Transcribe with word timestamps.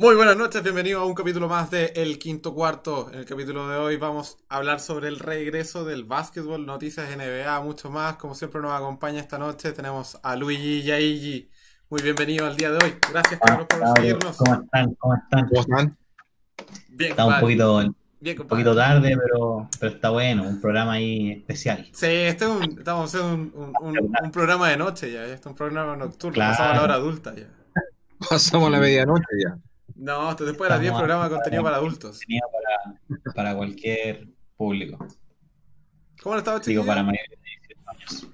Muy 0.00 0.14
buenas 0.16 0.34
noches, 0.34 0.62
bienvenidos 0.62 1.02
a 1.02 1.04
un 1.04 1.12
capítulo 1.14 1.46
más 1.46 1.70
de 1.70 1.92
El 1.94 2.18
Quinto 2.18 2.54
Cuarto. 2.54 3.10
En 3.12 3.18
el 3.18 3.26
capítulo 3.26 3.68
de 3.68 3.76
hoy 3.76 3.96
vamos 3.98 4.38
a 4.48 4.56
hablar 4.56 4.80
sobre 4.80 5.08
el 5.08 5.18
regreso 5.18 5.84
del 5.84 6.04
básquetbol, 6.04 6.64
noticias 6.64 7.14
NBA, 7.14 7.60
mucho 7.60 7.90
más. 7.90 8.16
Como 8.16 8.34
siempre 8.34 8.62
nos 8.62 8.72
acompaña 8.72 9.20
esta 9.20 9.36
noche 9.36 9.72
tenemos 9.72 10.18
a 10.22 10.36
Luigi 10.36 10.82
Yaigi. 10.84 11.50
Muy 11.90 12.00
bienvenido 12.00 12.46
al 12.46 12.56
día 12.56 12.70
de 12.70 12.78
hoy. 12.82 12.94
Gracias, 13.12 13.38
Carlos, 13.44 13.66
por 13.68 13.82
seguirnos. 13.98 14.36
¿Cómo 14.38 14.54
están? 14.62 14.94
¿Cómo 14.94 15.14
están? 15.16 15.48
¿Cómo 15.48 15.60
están? 15.60 15.96
Bien, 16.88 17.10
Está 17.10 17.26
un 17.26 17.40
poquito, 17.40 17.76
Bien, 17.76 17.86
un 17.88 17.94
compadre. 18.38 18.48
poquito 18.48 18.74
tarde, 18.76 19.18
pero, 19.22 19.68
pero 19.78 19.92
está 19.92 20.08
bueno, 20.10 20.44
un 20.44 20.60
programa 20.62 20.92
ahí 20.94 21.32
especial. 21.32 21.86
Sí, 21.92 22.06
este 22.06 22.46
es 22.46 22.50
un, 22.50 22.62
estamos 22.78 23.14
haciendo 23.14 23.34
un, 23.34 23.74
un- 23.82 23.98
un- 23.98 24.10
un 24.24 24.30
programa 24.32 24.70
de 24.70 24.78
noche 24.78 25.12
ya, 25.12 25.24
este 25.24 25.34
es 25.40 25.46
un 25.46 25.54
programa 25.54 25.94
nocturno, 25.94 26.32
Claro. 26.34 26.52
pasamos 26.52 26.72
a 26.72 26.76
la 26.76 26.82
hora 26.84 26.94
adulta 26.94 27.34
ya. 27.34 27.48
Pasamos 28.30 28.70
la 28.70 28.78
medianoche 28.78 29.26
ya. 29.44 29.58
No, 30.00 30.34
después 30.34 30.58
de 30.58 30.68
las 30.70 30.80
10 30.80 30.92
Estamos- 30.92 31.00
programas 31.00 31.28
de 31.30 31.34
contenido 31.36 31.62
para 31.62 31.76
adultos. 31.76 32.20
Para, 33.08 33.34
para 33.34 33.54
cualquier 33.56 34.28
público. 34.56 35.06
¿Cómo 36.22 36.34
han 36.34 36.38
estado, 36.38 36.58
Digo, 36.58 36.64
chiquillos? 36.64 36.86
para 36.86 37.02
mayores 37.02 37.30
de 37.30 37.36
18 37.36 37.90
años. 37.90 38.26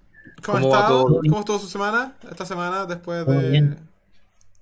¿Cómo, 0.45 0.59
¿Cómo 0.61 0.67
ha 0.69 0.71
va 0.71 0.81
estado? 0.85 1.05
todo? 1.07 1.21
¿Cómo 1.23 1.39
estuvo 1.41 1.59
su 1.59 1.67
semana? 1.69 2.17
Esta 2.31 2.47
semana, 2.47 2.87
después 2.87 3.27
de 3.27 3.51
bien. 3.51 3.79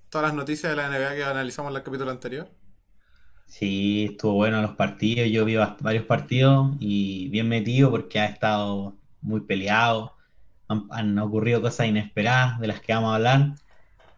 todas 0.09 0.29
las 0.29 0.35
noticias 0.35 0.71
de 0.71 0.77
la 0.77 0.89
NBA 0.89 1.15
que 1.15 1.25
analizamos 1.25 1.71
en 1.73 1.77
el 1.77 1.83
capítulo 1.83 2.11
anterior. 2.11 2.49
Sí, 3.47 4.07
estuvo 4.13 4.35
bueno 4.35 4.63
los 4.63 4.75
partidos. 4.77 5.29
Yo 5.31 5.45
vi 5.45 5.57
varios 5.81 6.07
partidos 6.07 6.73
y 6.81 7.29
bien 7.29 7.49
metido 7.49 7.91
porque 7.91 8.19
ha 8.21 8.27
estado 8.27 8.97
muy 9.21 9.41
peleado. 9.43 10.15
Han, 10.69 10.87
han 10.91 11.19
ocurrido 11.19 11.61
cosas 11.61 11.87
inesperadas 11.87 12.59
de 12.61 12.67
las 12.69 12.81
que 12.81 12.95
vamos 12.95 13.13
a 13.13 13.17
hablar, 13.17 13.53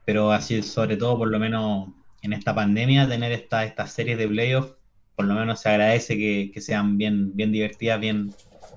pero 0.05 0.31
así, 0.33 0.63
sobre 0.63 0.97
todo, 0.97 1.19
por 1.19 1.29
lo 1.29 1.39
menos 1.41 1.89
en 2.27 2.33
esta 2.33 2.55
pandemia, 2.55 3.09
tener 3.09 3.33
esta- 3.33 3.65
estas 3.65 3.93
series 3.93 4.19
de 4.19 4.27
playoffs, 4.29 4.73
por 5.15 5.25
lo 5.27 5.35
menos 5.35 5.61
se 5.61 5.69
agradece 5.71 6.17
que, 6.17 6.51
que 6.53 6.61
sean 6.61 6.99
bien, 6.99 7.35
bien 7.35 7.53
divertidas, 7.53 7.99
bien, 8.01 8.35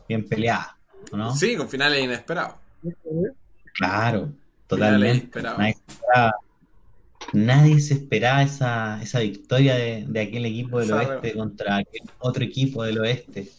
bien 0.08 0.23
peleadas, 0.28 0.67
¿o 1.11 1.17
¿no? 1.17 1.36
Sí, 1.36 1.55
con 1.58 1.67
finales 1.67 2.03
inesperados. 2.03 2.55
Claro, 3.73 4.30
Finales 4.67 5.30
totalmente. 5.30 5.39
inesperados. 5.39 6.33
Nadie 7.34 7.80
se 7.80 7.94
esperaba, 7.95 8.42
esa, 8.44 9.02
esa 9.03 9.20
victoria 9.20 9.75
de, 9.75 10.06
de 10.08 10.20
aquel 10.22 10.45
equipo 10.45 10.80
del 10.80 10.92
oeste 10.94 11.34
contra 11.34 11.78
aquel 11.78 12.02
otro 12.20 12.44
equipo 12.44 12.84
del 12.84 13.00
oeste. 13.00 13.50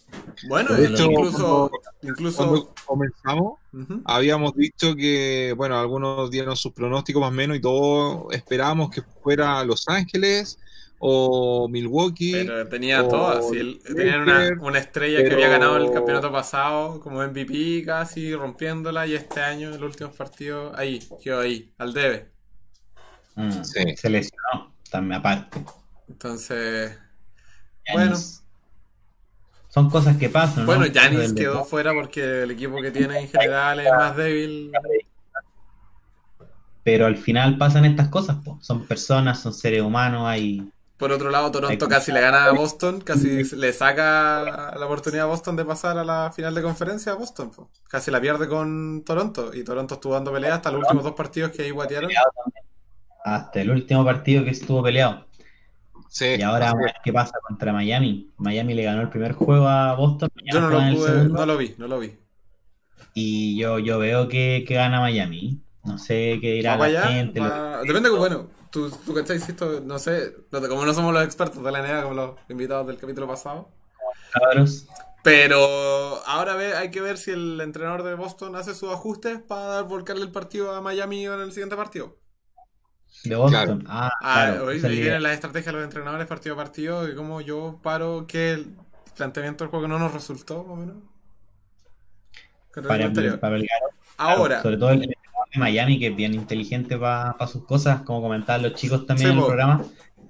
Bueno, 0.49 0.75
De 0.75 0.87
hecho, 0.89 1.05
incluso, 1.05 1.71
cuando- 1.71 1.81
incluso 2.03 2.37
Cuando 2.39 2.75
comenzamos, 2.87 3.59
habíamos 4.07 4.55
dicho 4.57 4.97
que, 4.97 5.55
bueno, 5.57 5.79
algunos 5.79 6.31
dieron 6.31 6.57
sus 6.57 6.73
pronósticos 6.73 7.21
más 7.21 7.31
o 7.31 7.35
menos 7.35 7.57
y 7.59 7.61
todos 7.61 8.35
esperábamos 8.35 8.91
que 8.91 9.03
fuera 9.23 9.63
Los 9.65 9.87
Ángeles 9.89 10.59
o 10.99 11.69
Milwaukee. 11.69 12.33
pero 12.33 12.69
tenía 12.69 13.07
todas. 13.07 13.49
sí, 13.51 13.57
el- 13.59 13.81
tenían 13.83 14.21
una, 14.23 14.51
una 14.61 14.79
estrella 14.81 15.23
que 15.23 15.33
había 15.35 15.49
ganado 15.49 15.77
el 15.77 15.93
campeonato 15.93 16.33
pasado 16.33 16.99
como 17.01 17.23
MVP 17.23 17.85
casi 17.87 18.35
rompiéndola 18.35 19.07
y 19.07 19.15
este 19.15 19.41
año 19.41 19.69
en 19.73 19.81
los 19.81 19.91
últimos 19.91 20.17
partidos 20.17 20.73
ahí, 20.77 21.01
quedó 21.23 21.41
ahí, 21.41 21.73
al 21.79 21.93
debe. 21.93 22.31
Mm, 23.37 23.63
Sí. 23.65 23.97
Se 23.97 24.11
lesionó 24.11 24.73
también 24.91 25.21
aparte. 25.21 25.65
Entonces, 26.09 26.99
Bueno. 27.93 28.17
Son 29.69 29.89
cosas 29.89 30.17
que 30.17 30.29
pasan, 30.29 30.61
¿no? 30.61 30.67
bueno, 30.67 30.85
del 30.85 31.35
quedó 31.35 31.65
fuera 31.65 31.93
porque 31.93 32.43
el 32.43 32.51
equipo 32.51 32.81
que 32.83 32.91
tiene 32.91 33.21
en 33.21 33.29
general 33.29 33.79
es 33.79 33.93
más 33.93 34.17
débil. 34.17 34.73
Pero 36.83 37.07
al 37.07 37.17
final 37.17 37.57
pasan 37.57 37.85
estas 37.85 38.09
cosas, 38.09 38.37
po. 38.45 38.59
Son 38.63 38.85
personas, 38.87 39.39
son 39.41 39.55
seres 39.55 39.83
humanos, 39.83 40.27
hay 40.27 40.69
Por 40.97 41.13
otro 41.13 41.31
lado, 41.31 41.51
Toronto 41.53 41.85
Hay- 41.85 41.91
casi 41.91 42.11
le 42.11 42.21
gana 42.21 42.47
a 42.47 42.51
Boston, 42.53 43.01
casi 43.01 43.45
le 43.55 43.73
saca 43.73 44.75
la 44.77 44.87
oportunidad 44.87 45.25
a 45.27 45.29
Boston 45.29 45.55
de 45.57 45.65
pasar 45.65 45.97
a 45.99 46.05
la 46.05 46.33
final 46.35 46.53
de 46.55 46.63
conferencia 46.63 47.13
a 47.13 47.15
Boston. 47.15 47.51
po. 47.51 47.71
Casi 47.89 48.11
la 48.11 48.21
pierde 48.21 48.49
con 48.49 49.03
Toronto 49.05 49.55
y 49.55 49.63
Toronto 49.63 49.95
estuvo 49.95 50.15
dando 50.15 50.33
pelea 50.33 50.57
hasta 50.57 50.71
los 50.73 50.81
últimos 50.81 51.05
dos 51.05 51.15
partidos 51.15 51.53
que 51.53 51.63
ahí 51.63 51.71
guatearon. 51.71 52.11
Hasta 53.25 53.61
el 53.61 53.71
último 53.71 54.05
partido 54.05 54.45
que 54.45 54.51
estuvo 54.51 54.83
peleado. 54.83 55.27
Sí. 56.09 56.27
Y 56.39 56.43
ahora 56.43 56.67
vamos 56.67 56.81
a 56.83 56.85
ver 56.87 56.95
qué 57.05 57.13
pasa 57.13 57.33
contra 57.47 57.73
Miami. 57.73 58.31
Miami 58.39 58.75
le 58.75 58.85
ganó 58.85 59.03
el 59.03 59.09
primer 59.11 59.33
juego 59.33 59.69
a 59.69 59.95
Boston. 59.95 60.29
Yo 60.45 60.61
no 60.61 60.69
lo 60.71 60.79
pude, 60.97 61.29
no 61.29 61.47
lo 61.47 61.57
vi, 61.57 61.75
no 61.79 61.87
lo 61.89 61.99
vi. 62.01 62.19
Y 63.15 63.59
yo, 63.59 63.79
yo 63.79 63.99
veo 63.99 64.29
que, 64.29 64.65
que 64.67 64.75
gana 64.75 65.01
Miami. 65.01 65.63
No 65.85 65.99
sé 65.99 66.39
qué 66.41 66.53
dirá 66.53 66.77
¿Va 66.77 66.89
la 66.89 67.01
allá? 67.01 67.09
gente. 67.09 67.41
Va- 67.41 67.83
Depende, 67.83 68.11
bueno, 68.11 68.49
tú, 68.71 68.91
tú 69.05 69.15
cachai, 69.15 69.39
si 69.39 69.53
esto, 69.53 69.81
no 69.81 69.99
sé, 69.99 70.33
como 70.51 70.85
no 70.85 70.95
somos 70.95 71.13
los 71.15 71.25
expertos 71.25 71.63
de 71.63 71.73
la 71.73 71.81
NBA 71.81 72.03
como 72.03 72.15
los 72.15 72.35
invitados 72.49 72.87
del 72.87 72.99
capítulo 72.99 73.27
pasado. 73.27 73.69
cabros. 74.33 74.87
Pero 75.23 75.59
ahora 76.27 76.57
ve, 76.57 76.75
hay 76.75 76.91
que 76.91 77.01
ver 77.01 77.19
si 77.19 77.31
el 77.33 77.61
entrenador 77.61 78.03
de 78.05 78.15
Boston 78.15 78.57
hace 78.57 78.75
sus 78.75 78.91
ajustes 78.93 79.41
para 79.43 79.63
dar- 79.67 79.85
volcarle 79.89 80.23
el 80.25 80.33
partido 80.33 80.75
a 80.75 80.81
Miami 80.81 81.27
en 81.27 81.41
el 81.41 81.53
siguiente 81.53 81.77
partido. 81.77 82.20
De 83.25 83.35
Boston. 83.37 83.85
Ah, 83.89 84.11
Ah, 84.23 84.47
claro. 84.47 84.65
hoy 84.67 84.77
es 84.77 84.83
la 84.83 84.89
idea. 84.91 85.03
vienen 85.03 85.23
las 85.23 85.33
estrategias 85.35 85.67
de 85.67 85.73
los 85.73 85.85
entrenadores 85.85 86.27
partido 86.27 86.55
a 86.55 86.59
partido 86.59 87.09
y 87.09 87.15
cómo 87.15 87.41
yo 87.41 87.79
paro 87.83 88.27
que 88.27 88.53
el 88.53 88.75
planteamiento 89.17 89.65
del 89.65 89.71
juego 89.71 89.89
no 89.89 89.99
nos 89.99 90.13
resultó, 90.13 90.65
más 90.65 90.73
o 90.73 90.77
menos. 90.77 90.97
Con 92.73 92.85
el 92.85 92.89
para, 92.89 93.05
anterior. 93.07 93.41
para 93.41 93.55
pelear. 93.57 93.81
Ahora, 94.17 94.63
Sobre 94.63 94.77
todo 94.77 94.91
el 94.91 94.99
el 94.99 95.05
entrenador 95.05 95.49
de 95.53 95.61
Miami, 95.61 95.99
que 95.99 96.07
es 96.09 96.17
bien 96.17 96.35
inteligente 96.35 96.97
para 96.99 97.47
sus 97.47 97.65
cosas, 97.65 98.03
como 98.03 98.23
comentaban 98.23 98.63
los 98.63 98.75
chicos 98.75 99.07
también 99.07 99.29
Sí, 99.31 99.33
en 99.33 99.39
el 99.41 99.45
programa. 99.47 99.85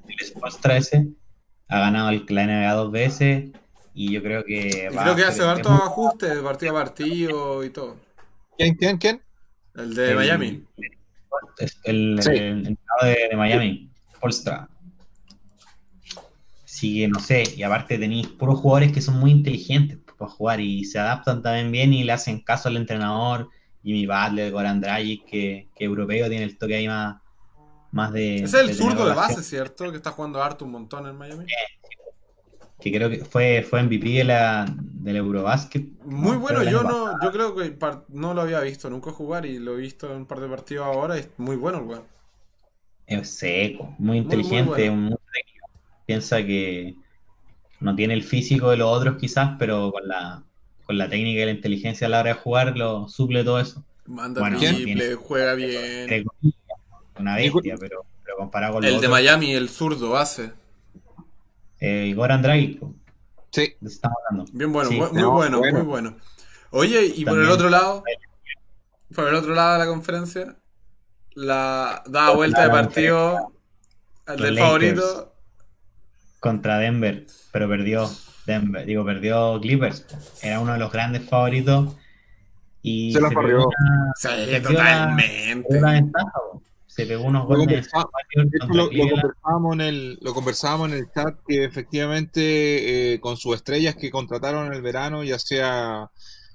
El 0.09 0.27
Spolstra 0.27 0.77
ese 0.77 1.09
ha 1.69 1.79
ganado 1.79 2.09
el, 2.11 2.25
la 2.29 2.45
NBA 2.47 2.73
dos 2.73 2.91
veces. 2.91 3.50
Y 3.95 4.12
yo 4.12 4.23
creo 4.23 4.45
que 4.45 4.89
y 4.91 4.95
va 4.95 5.03
creo 5.03 5.17
que 5.17 5.25
a 5.25 5.29
hace 5.29 5.43
hartos 5.43 5.73
ajustes 5.73 6.34
de 6.34 6.41
partido 6.43 6.73
a 6.77 6.83
partido 6.83 7.65
y 7.65 7.71
todo. 7.71 7.97
¿Quién, 8.56 8.75
quién, 8.77 8.99
quién? 8.99 9.23
El 9.75 9.95
de 9.95 10.11
el- 10.11 10.17
Miami. 10.17 10.65
Es 11.59 11.79
el, 11.85 12.21
Sí. 12.23 12.31
el 12.31 12.67
entrenador 12.67 13.05
de, 13.05 13.29
de 13.31 13.37
Miami, 13.37 13.91
Polstra. 14.21 14.69
Así 16.65 17.01
que 17.01 17.09
no 17.09 17.21
sé, 17.21 17.45
y 17.57 17.63
aparte 17.63 17.99
tenéis 17.99 18.29
puros 18.29 18.59
jugadores 18.61 18.93
que 18.93 19.01
son 19.03 19.19
muy 19.19 19.31
inteligentes 19.31 19.99
para 20.19 20.31
jugar 20.31 20.61
y 20.61 20.85
se 20.85 20.99
adaptan 20.99 21.43
también 21.43 21.71
bien 21.73 21.93
y 21.95 22.05
le 22.05 22.13
hacen 22.13 22.41
caso 22.41 22.69
al 22.69 22.77
entrenador. 22.77 23.49
Jimmy 23.83 24.07
Butler, 24.07 24.53
Goran 24.53 24.81
Dragic, 24.81 25.25
que, 25.25 25.69
que 25.75 25.85
europeo 25.85 26.29
tiene 26.29 26.45
el 26.45 26.59
toque 26.59 26.77
ahí 26.77 26.87
más, 26.87 27.17
más 27.93 28.12
de. 28.12 28.37
Ese 28.37 28.45
es 28.45 28.55
el 28.55 28.67
de 28.69 28.75
zurdo 28.75 29.07
de 29.07 29.15
base, 29.15 29.43
¿cierto? 29.43 29.91
Que 29.91 29.97
está 29.97 30.11
jugando 30.11 30.43
harto 30.43 30.67
un 30.67 30.73
montón 30.73 31.07
en 31.07 31.17
Miami. 31.17 31.47
Que 32.81 32.93
creo 32.93 33.11
que 33.11 33.25
fue, 33.25 33.63
fue 33.69 33.83
MVP 33.83 34.09
de 34.11 34.25
la, 34.25 34.67
del 34.79 35.17
Eurobasket. 35.17 35.85
Muy 36.05 36.33
¿no? 36.33 36.41
bueno, 36.41 36.63
yo 36.63 36.83
no, 36.83 37.21
yo 37.23 37.33
creo 37.33 37.55
que 37.55 37.71
par- 37.71 38.05
no 38.09 38.35
lo 38.35 38.43
había 38.43 38.61
visto 38.61 38.91
nunca 38.91 39.13
jugar 39.13 39.47
y 39.47 39.59
lo 39.59 39.75
he 39.75 39.81
visto 39.81 40.11
en 40.11 40.19
un 40.19 40.27
par 40.27 40.41
de 40.41 40.49
partidos 40.49 40.87
ahora. 40.87 41.17
Es 41.19 41.29
muy 41.39 41.57
bueno 41.57 41.79
el 41.79 41.85
weón. 41.85 42.03
Es 43.07 43.31
seco, 43.39 43.95
muy 43.99 44.19
muy 44.19 44.19
inteligente, 44.19 44.88
bueno. 44.88 44.97
muy 45.00 45.17
técnico. 45.32 45.67
Piensa 46.06 46.44
que 46.44 46.94
no 47.81 47.97
tiene 47.97 48.15
el 48.15 48.23
físico 48.23 48.71
de 48.71 48.77
los 48.79 48.88
otros 48.88 49.17
quizás, 49.19 49.56
pero 49.59 49.93
con 49.93 50.06
la, 50.09 50.44
con 50.85 50.99
la 50.99 51.09
técnica 51.09 51.43
y 51.43 51.47
la 51.47 51.50
inteligencia 51.53 52.06
a 52.06 52.11
la 52.11 52.21
hora 52.21 52.35
de 52.35 52.41
jugar 52.41 52.76
lo 52.79 53.09
suple 53.09 53.44
todo 53.44 53.61
eso. 53.61 53.85
Manda 54.06 54.41
Bueno, 54.41 54.59
triple, 54.59 55.15
juega 55.15 55.55
bien. 55.55 56.09
Una 57.19 57.37
bestia, 57.37 57.76
pero, 57.79 58.05
pero 58.25 58.37
comparado 58.38 58.75
con 58.75 58.83
los 58.83 58.88
El 58.88 59.00
de 59.00 59.06
otros, 59.06 59.12
Miami, 59.12 59.53
el 59.55 59.69
zurdo, 59.69 60.17
hace. 60.17 60.53
Eh, 61.81 62.12
Goran 62.15 62.43
Dragic, 62.43 62.81
Sí. 63.50 63.75
estamos 63.85 64.19
hablando. 64.29 64.50
Bien 64.53 64.73
bueno, 64.73 64.91
Sí, 64.91 64.97
muy 64.97 65.09
no, 65.21 65.31
bueno, 65.32 65.59
bueno. 65.59 65.79
muy 65.79 65.87
bueno. 65.87 66.17
Oye, 66.71 67.06
y 67.17 67.25
por 67.25 67.38
el 67.41 67.49
otro 67.50 67.69
lado, 67.69 68.05
por 69.15 69.27
el 69.29 69.35
otro 69.35 69.55
lado 69.55 69.73
de 69.73 69.79
la 69.81 69.87
conferencia, 69.87 70.56
la 71.35 72.03
da 72.06 72.31
vuelta 72.35 72.62
de 72.62 72.71
partido 72.71 73.53
al 74.27 74.37
del 74.37 74.59
favorito. 74.59 75.35
Contra 76.38 76.79
Denver, 76.79 77.27
pero 77.53 77.69
perdió 77.69 78.09
Denver, 78.47 78.87
digo, 78.87 79.05
perdió 79.05 79.61
Clippers. 79.61 80.06
Era 80.43 80.61
uno 80.61 80.73
de 80.73 80.79
los 80.79 80.91
grandes 80.93 81.29
favoritos. 81.29 81.97
Y 82.83 83.12
Se 83.12 83.21
barrió. 83.21 83.67
una- 83.67 84.12
Sí, 84.17 84.29
perdió 84.29 84.53
la- 84.61 84.69
totalmente. 84.69 85.81
la 85.81 85.93
ventaja. 85.93 86.33
Se 86.90 87.06
pegó 87.06 87.22
unos 87.25 87.48
Lo 87.48 87.56
goles 87.56 87.88
lo, 88.69 88.90
lo 88.90 89.08
conversábamos 89.08 89.75
en 89.75 89.81
el, 89.81 90.19
lo 90.20 90.34
conversábamos 90.34 90.88
en 90.90 90.98
el 90.98 91.10
chat 91.12 91.37
que 91.46 91.64
efectivamente 91.64 93.14
eh, 93.14 93.20
con 93.20 93.37
sus 93.37 93.54
estrellas 93.54 93.94
que 93.94 94.10
contrataron 94.10 94.66
en 94.66 94.72
el 94.72 94.82
verano, 94.82 95.22
ya 95.22 95.38
sea 95.38 96.10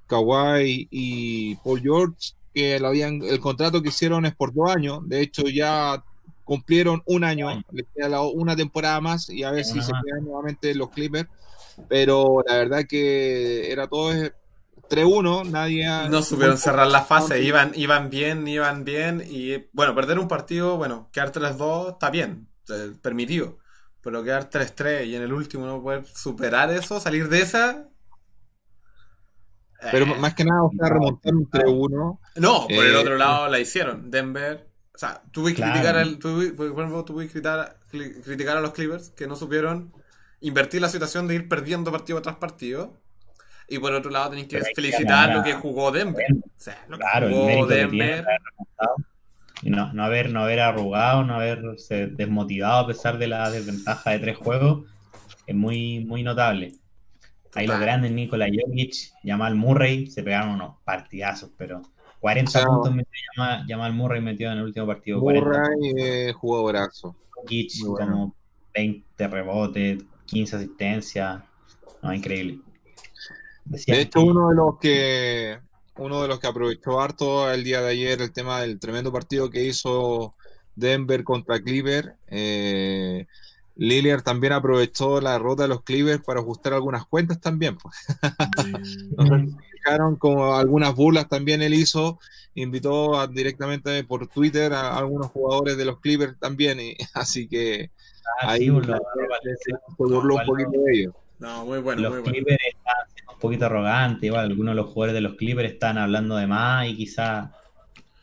Kawhi 0.07 0.89
y 0.91 1.55
Paul 1.55 1.81
George, 1.81 2.33
que 2.53 2.79
lo 2.81 2.87
habían, 2.87 3.21
el 3.21 3.39
contrato 3.39 3.81
que 3.81 3.89
hicieron 3.89 4.25
es 4.25 4.35
por 4.35 4.53
dos 4.53 4.75
años, 4.75 5.07
de 5.07 5.21
hecho 5.21 5.43
ya 5.43 6.03
cumplieron 6.43 7.01
un 7.05 7.23
año, 7.23 7.63
les 7.71 7.85
queda 7.95 8.21
una 8.21 8.57
temporada 8.57 8.99
más 8.99 9.29
y 9.29 9.43
a 9.43 9.51
ver 9.51 9.63
si 9.63 9.81
se 9.81 9.91
quedan 9.91 10.25
nuevamente 10.25 10.75
los 10.75 10.89
Clippers, 10.89 11.29
pero 11.87 12.43
la 12.45 12.57
verdad 12.57 12.85
que 12.87 13.71
era 13.71 13.87
todo 13.87 14.11
3-1, 14.89 15.43
nadie... 15.43 15.85
ha- 15.87 16.07
No 16.09 16.21
supieron 16.21 16.57
cerrar 16.57 16.87
la 16.87 17.03
fase, 17.03 17.41
iban, 17.43 17.71
iban 17.75 18.09
bien, 18.09 18.47
iban 18.47 18.83
bien. 18.83 19.23
Y 19.27 19.67
bueno, 19.73 19.95
perder 19.95 20.19
un 20.19 20.27
partido, 20.27 20.77
bueno, 20.77 21.09
quedar 21.11 21.31
3-2 21.31 21.93
está 21.93 22.09
bien. 22.09 22.49
eh, 22.69 22.93
permitido. 23.01 23.57
Pero 24.01 24.23
quedar 24.23 24.49
3-3 24.49 25.05
y 25.05 25.15
en 25.15 25.21
el 25.23 25.33
último 25.33 25.65
no 25.65 25.81
poder 25.81 26.05
superar 26.07 26.71
eso, 26.71 26.99
salir 26.99 27.29
de 27.29 27.41
esa. 27.41 27.89
Pero 29.89 30.05
eh, 30.05 30.15
más 30.19 30.33
que 30.35 30.43
nada, 30.45 30.63
o 30.63 30.71
sea, 30.77 30.89
remontar 30.89 31.33
un 31.35 31.49
3-1. 31.49 32.19
No, 32.35 32.73
por 32.73 32.85
el 32.85 32.95
Eh, 32.95 32.95
otro 32.95 33.17
lado 33.17 33.47
la 33.49 33.59
hicieron. 33.59 34.11
Denver. 34.11 34.69
O 34.93 34.97
sea, 34.97 35.21
tú 35.31 35.41
puedes 35.41 35.57
Claro. 35.57 35.73
criticar, 35.73 35.97
al, 35.97 36.17
por 36.19 36.31
ejemplo, 36.43 37.05
criticar, 37.05 37.79
criticar 38.23 38.57
a 38.57 38.61
los 38.61 38.71
Clippers 38.73 39.09
que 39.11 39.27
no 39.27 39.35
supieron 39.35 39.93
invertir 40.41 40.81
la 40.81 40.89
situación 40.89 41.27
de 41.27 41.35
ir 41.35 41.49
perdiendo 41.49 41.91
partido 41.91 42.21
tras 42.21 42.35
partido. 42.37 43.01
Y 43.67 43.79
por 43.79 43.94
otro 43.94 44.12
lado, 44.12 44.29
tenéis 44.29 44.47
que 44.47 44.57
Pero 44.57 44.65
que 44.67 44.75
felicitar 44.75 45.29
ganar 45.29 45.38
lo 45.38 45.44
que 45.44 45.53
jugó 45.53 45.91
Denver. 45.91 46.25
Denver. 46.27 46.50
O 46.50 46.59
sea, 46.59 46.85
lo 46.88 46.97
que 46.97 47.03
Claro, 47.03 47.27
el 47.27 47.33
jugó 47.33 47.45
mérito 47.45 47.67
que 47.67 47.75
tiene 47.75 48.06
Denver. 48.06 48.25
y 49.62 49.69
no, 49.69 49.94
no 49.94 50.03
haber, 50.03 50.29
no 50.31 50.41
haber 50.44 50.59
arrugado, 50.59 51.23
no 51.23 51.35
haberse 51.35 52.07
desmotivado 52.07 52.83
a 52.83 52.88
pesar 52.88 53.17
de 53.17 53.27
la 53.27 53.50
desventaja 53.50 54.12
de 54.12 54.19
tres 54.19 54.38
juegos, 54.38 54.85
es 55.47 55.56
muy, 55.56 56.06
muy 56.06 56.23
notable. 56.23 56.73
Ahí 57.56 57.67
los 57.67 57.79
grandes, 57.79 58.12
Nikola 58.12 58.47
Jokic, 58.47 58.94
Jamal 59.23 59.56
Murray, 59.56 60.07
se 60.07 60.23
pegaron 60.23 60.50
unos 60.51 60.75
partidazos, 60.83 61.51
pero 61.57 61.81
40 62.19 62.50
O 62.50 62.51
sea, 62.51 62.65
puntos 62.65 62.94
metió 62.94 63.11
Jamal, 63.35 63.65
Jamal 63.68 63.94
Murray 63.94 64.21
metió 64.21 64.51
en 64.51 64.57
el 64.57 64.65
último 64.65 64.85
partido. 64.85 65.21
40 65.21 65.47
Murray, 65.47 65.94
eh, 65.97 66.33
jugadorazo. 66.33 67.15
Jokic, 67.29 67.71
muy 67.79 67.89
bueno. 67.89 68.11
como 68.11 68.35
20 68.73 69.27
rebotes, 69.27 70.03
15 70.25 70.56
asistencias, 70.57 71.41
no, 72.01 72.13
increíble. 72.13 72.59
De 73.65 74.01
hecho, 74.01 74.21
uno 74.21 74.50
de 74.50 74.56
los 74.56 74.79
que 74.79 75.59
uno 75.97 76.21
de 76.21 76.27
los 76.27 76.39
que 76.39 76.47
aprovechó 76.47 77.00
harto 77.01 77.50
el 77.51 77.63
día 77.63 77.81
de 77.81 77.89
ayer 77.91 78.21
el 78.21 78.31
tema 78.33 78.62
del 78.62 78.79
tremendo 78.79 79.12
partido 79.13 79.50
que 79.50 79.63
hizo 79.63 80.33
Denver 80.75 81.23
contra 81.23 81.62
Clipper. 81.62 82.15
Eh, 82.27 83.25
Lillard 83.77 84.21
también 84.23 84.53
aprovechó 84.53 85.19
la 85.21 85.33
derrota 85.33 85.63
de 85.63 85.69
los 85.69 85.83
Clippers 85.83 86.21
para 86.23 86.39
ajustar 86.41 86.73
algunas 86.73 87.06
cuentas 87.06 87.39
también. 87.41 87.77
pues. 87.77 87.95
Se 89.17 89.56
fijaron 89.77 90.15
como 90.18 90.56
algunas 90.56 90.94
burlas 90.95 91.27
también 91.27 91.61
él 91.61 91.73
hizo. 91.73 92.19
Invitó 92.56 93.19
a- 93.19 93.27
directamente 93.27 94.03
por 94.03 94.27
Twitter 94.27 94.73
a 94.73 94.97
algunos 94.97 95.27
jugadores 95.31 95.77
de 95.77 95.85
los 95.85 96.00
Clippers 96.00 96.38
también. 96.39 96.79
y- 96.79 96.95
así 97.13 97.47
que 97.47 97.91
Ah, 98.41 98.51
ahí 98.51 98.61
sí, 98.61 98.65
lo- 98.68 98.81
se 98.81 99.73
burló 99.97 100.35
un 100.35 100.45
poquito 100.45 100.71
de 100.71 100.94
ellos. 100.94 101.13
No, 101.39 101.65
muy 101.65 101.79
bueno, 101.79 102.01
los 102.03 102.11
muy 102.11 102.19
bueno. 102.21 102.33
Clippers 102.33 102.57
están 102.73 102.95
siendo 103.13 103.14
un 103.35 103.39
poquito 103.39 103.65
arrogantes, 103.67 104.23
igual 104.23 104.45
algunos 104.45 104.73
de 104.73 104.81
los 104.81 104.87
jugadores 104.91 105.13
de 105.13 105.21
los 105.21 105.35
Clippers 105.35 105.71
están 105.71 105.97
hablando 105.97 106.35
de 106.37 106.47
más 106.47 106.87
y 106.87 106.95
quizá, 106.95 107.51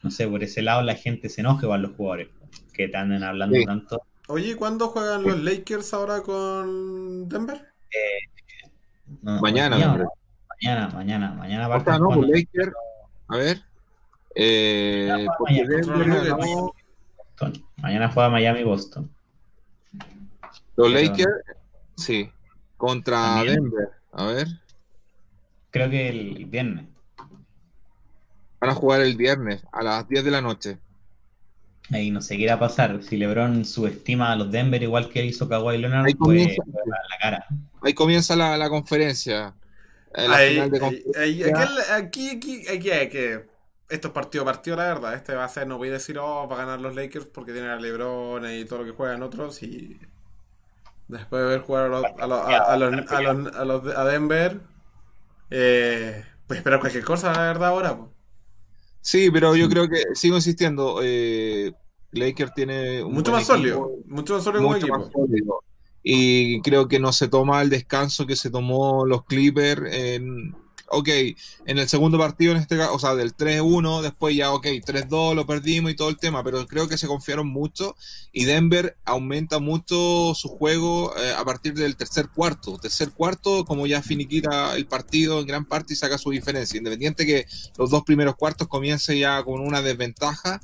no 0.03 0.11
sé, 0.11 0.27
por 0.27 0.43
ese 0.43 0.63
lado 0.63 0.83
la 0.83 0.95
gente 0.95 1.29
se 1.29 1.41
enoja 1.43 1.65
igual 1.67 1.83
los 1.83 1.93
jugadores, 1.97 2.29
que 2.73 2.89
te 2.89 2.97
anden 2.97 3.23
hablando 3.23 3.57
Sí. 3.57 3.65
tanto. 3.65 4.03
Oye, 4.29 4.57
¿cuándo 4.57 4.89
juegan 4.89 5.23
los 5.23 5.39
Lakers 5.43 5.93
ahora 5.95 6.23
con 6.23 7.29
Denver? 7.29 7.67
No, 9.21 9.41
Mañana, 9.41 9.77
hombre. 9.77 10.07
mañana, 10.63 10.89
mañana, 10.95 11.35
mañana 11.35 11.69
O 11.69 11.85
sea, 11.85 11.99
no, 11.99 12.09
pues 12.09 12.29
Lakers, 12.31 12.73
a 13.29 13.37
ver. 13.37 13.63
Eh, 14.35 15.09
Mañana, 15.11 15.31
mañana, 15.41 15.69
Denver 16.23 16.25
ganó- 16.31 16.73
Boston. 17.37 17.65
Mañana 17.77 18.09
juega 18.11 18.31
Miami 18.31 18.65
Boston. 18.65 19.11
los 20.77 20.91
pero- 20.91 21.01
Lakers, 21.01 21.33
sí, 21.97 22.31
contra. 22.79 23.43
Denver. 23.45 23.91
A 24.13 24.25
ver, 24.27 24.47
Creo 25.73 25.91
que 25.91 26.09
el 26.09 26.45
viernes. 26.47 26.85
van 28.61 28.71
a 28.71 28.75
jugar 28.75 29.01
el 29.01 29.17
viernes 29.17 29.65
a 29.73 29.83
las 29.83 30.09
10 30.09 30.23
de 30.25 30.31
la 30.31 30.41
noche. 30.41 30.79
Ahí 31.91 32.13
no 32.13 32.23
sé 32.23 32.37
qué 32.37 32.45
irá 32.45 32.55
a 32.55 32.59
pasar. 32.61 33.03
Si 33.03 33.17
LeBron 33.17 33.65
subestima 33.65 34.31
a 34.31 34.37
los 34.37 34.53
Denver 34.53 34.81
igual 34.81 35.09
que 35.11 35.25
hizo 35.25 35.49
Kawhi 35.49 35.79
Leonard, 35.79 36.07
Ahí 36.07 36.15
pues 36.15 36.29
comienza. 36.29 36.63
juega 36.71 36.85
la 37.11 37.19
cara. 37.21 37.47
Ahí 37.83 37.93
comienza 37.95 38.37
la, 38.37 38.57
la 38.57 38.69
conferencia. 38.71 39.55
eh, 40.15 40.29
la 40.29 40.37
Ahí- 40.37 40.51
final 40.55 40.71
de 40.71 40.77
ahí- 40.77 40.81
conferencia. 40.81 41.21
ahí- 41.23 41.43
aquí, 42.05 42.31
aquí, 42.31 42.61
aquí, 42.61 42.69
aquí 42.69 42.91
hay 42.91 43.09
que. 43.09 43.47
Esto 43.89 44.09
es 44.09 44.15
partido 44.15 44.43
a 44.43 44.47
partido, 44.47 44.77
la 44.77 44.85
verdad. 44.85 45.15
Este 45.15 45.35
va 45.35 45.45
a 45.45 45.49
ser, 45.49 45.67
no 45.67 45.77
voy 45.79 45.89
a 45.89 45.93
decir, 45.93 46.17
oh, 46.19 46.47
va 46.49 46.55
a 46.55 46.59
ganar 46.61 46.81
los 46.81 46.95
Lakers 46.95 47.27
porque 47.27 47.53
tienen 47.53 47.71
a 47.71 47.77
LeBron 47.81 48.49
y 48.55 48.65
todo 48.65 48.79
lo 48.81 48.85
que 48.85 48.93
juegan 48.93 49.23
otros. 49.23 49.61
Y 49.65 49.99
después 51.09 51.43
de 51.43 51.49
ver 51.49 51.61
jugar 51.63 51.87
a 51.87 51.89
los, 51.89 52.05
a 52.05 52.27
los, 52.27 52.41
a, 52.41 52.57
a 52.73 52.77
los, 52.77 53.11
a 53.11 53.21
los- 53.23 53.55
a 53.57 53.65
los 53.65 53.85
de- 53.85 53.97
a 53.97 54.05
Denver, 54.05 54.61
eh, 55.53 56.25
pues 56.47 56.59
esperar 56.59 56.81
cualquier 56.81 57.05
cosa, 57.05 57.33
la 57.33 57.43
verdad, 57.43 57.69
ahora. 57.69 57.97
pues. 57.97 58.11
Sí, 59.01 59.31
pero 59.31 59.55
yo 59.57 59.69
creo 59.69 59.89
que 59.89 60.03
sigo 60.15 60.37
insistiendo. 60.37 61.01
Eh, 61.03 61.73
Lakers 62.13 62.55
tiene 62.55 63.03
un 63.03 63.15
Mucho 63.15 63.33
más 63.33 63.47
sólido. 63.47 63.91
Mucho 64.07 64.35
más 64.35 64.45
sólido 64.45 64.63
mucho 64.63 64.87
más 64.87 65.11
sólido. 65.13 65.63
Y 66.03 66.61
creo 66.63 66.89
que 66.89 66.99
no 66.99 67.13
se 67.13 67.29
toma 67.29 67.63
el 67.63 67.71
descanso 67.71 68.27
que 68.27 68.37
se 68.37 68.51
tomó 68.51 69.07
los 69.07 69.25
Clippers 69.25 69.83
en, 69.93 70.55
ok, 70.89 71.09
en 71.67 71.79
el 71.79 71.89
segundo 71.89 72.19
partido 72.19 72.53
en 72.53 72.59
este 72.59 72.77
caso, 72.77 72.95
o 72.95 72.99
sea, 72.99 73.15
del 73.15 73.37
3-1, 73.37 74.03
después 74.03 74.37
ya, 74.37 74.53
ok, 74.53 74.67
3-2 74.67 75.35
lo 75.35 75.47
perdimos 75.47 75.91
y 75.91 75.95
todo 75.95 76.09
el 76.09 76.19
tema, 76.19 76.43
pero 76.45 76.67
creo 76.67 76.89
que 76.89 76.99
se 76.99 77.07
confiaron 77.07 77.47
mucho 77.47 77.97
y 78.33 78.45
Denver 78.45 78.97
aumenta 79.05 79.59
mucho 79.59 80.35
su 80.35 80.49
juego 80.49 81.17
eh, 81.17 81.33
a 81.37 81.45
partir 81.45 81.75
del 81.75 81.97
tercer 81.97 82.29
cuarto. 82.29 82.79
Tercer 82.79 83.11
cuarto, 83.13 83.65
como 83.65 83.87
ya 83.87 84.03
finiquita 84.03 84.75
el 84.77 84.87
partido 84.87 85.41
en 85.41 85.47
gran 85.47 85.65
parte 85.65 85.93
y 85.93 85.97
saca 85.97 86.19
su 86.19 86.31
diferencia. 86.31 86.79
Independiente 86.79 87.27
que 87.27 87.47
los 87.77 87.91
dos 87.91 88.05
primeros 88.05 88.37
cuartos 88.37 88.69
comience 88.69 89.19
ya 89.19 89.43
con 89.43 89.61
una 89.61 89.83
desventaja, 89.83 90.61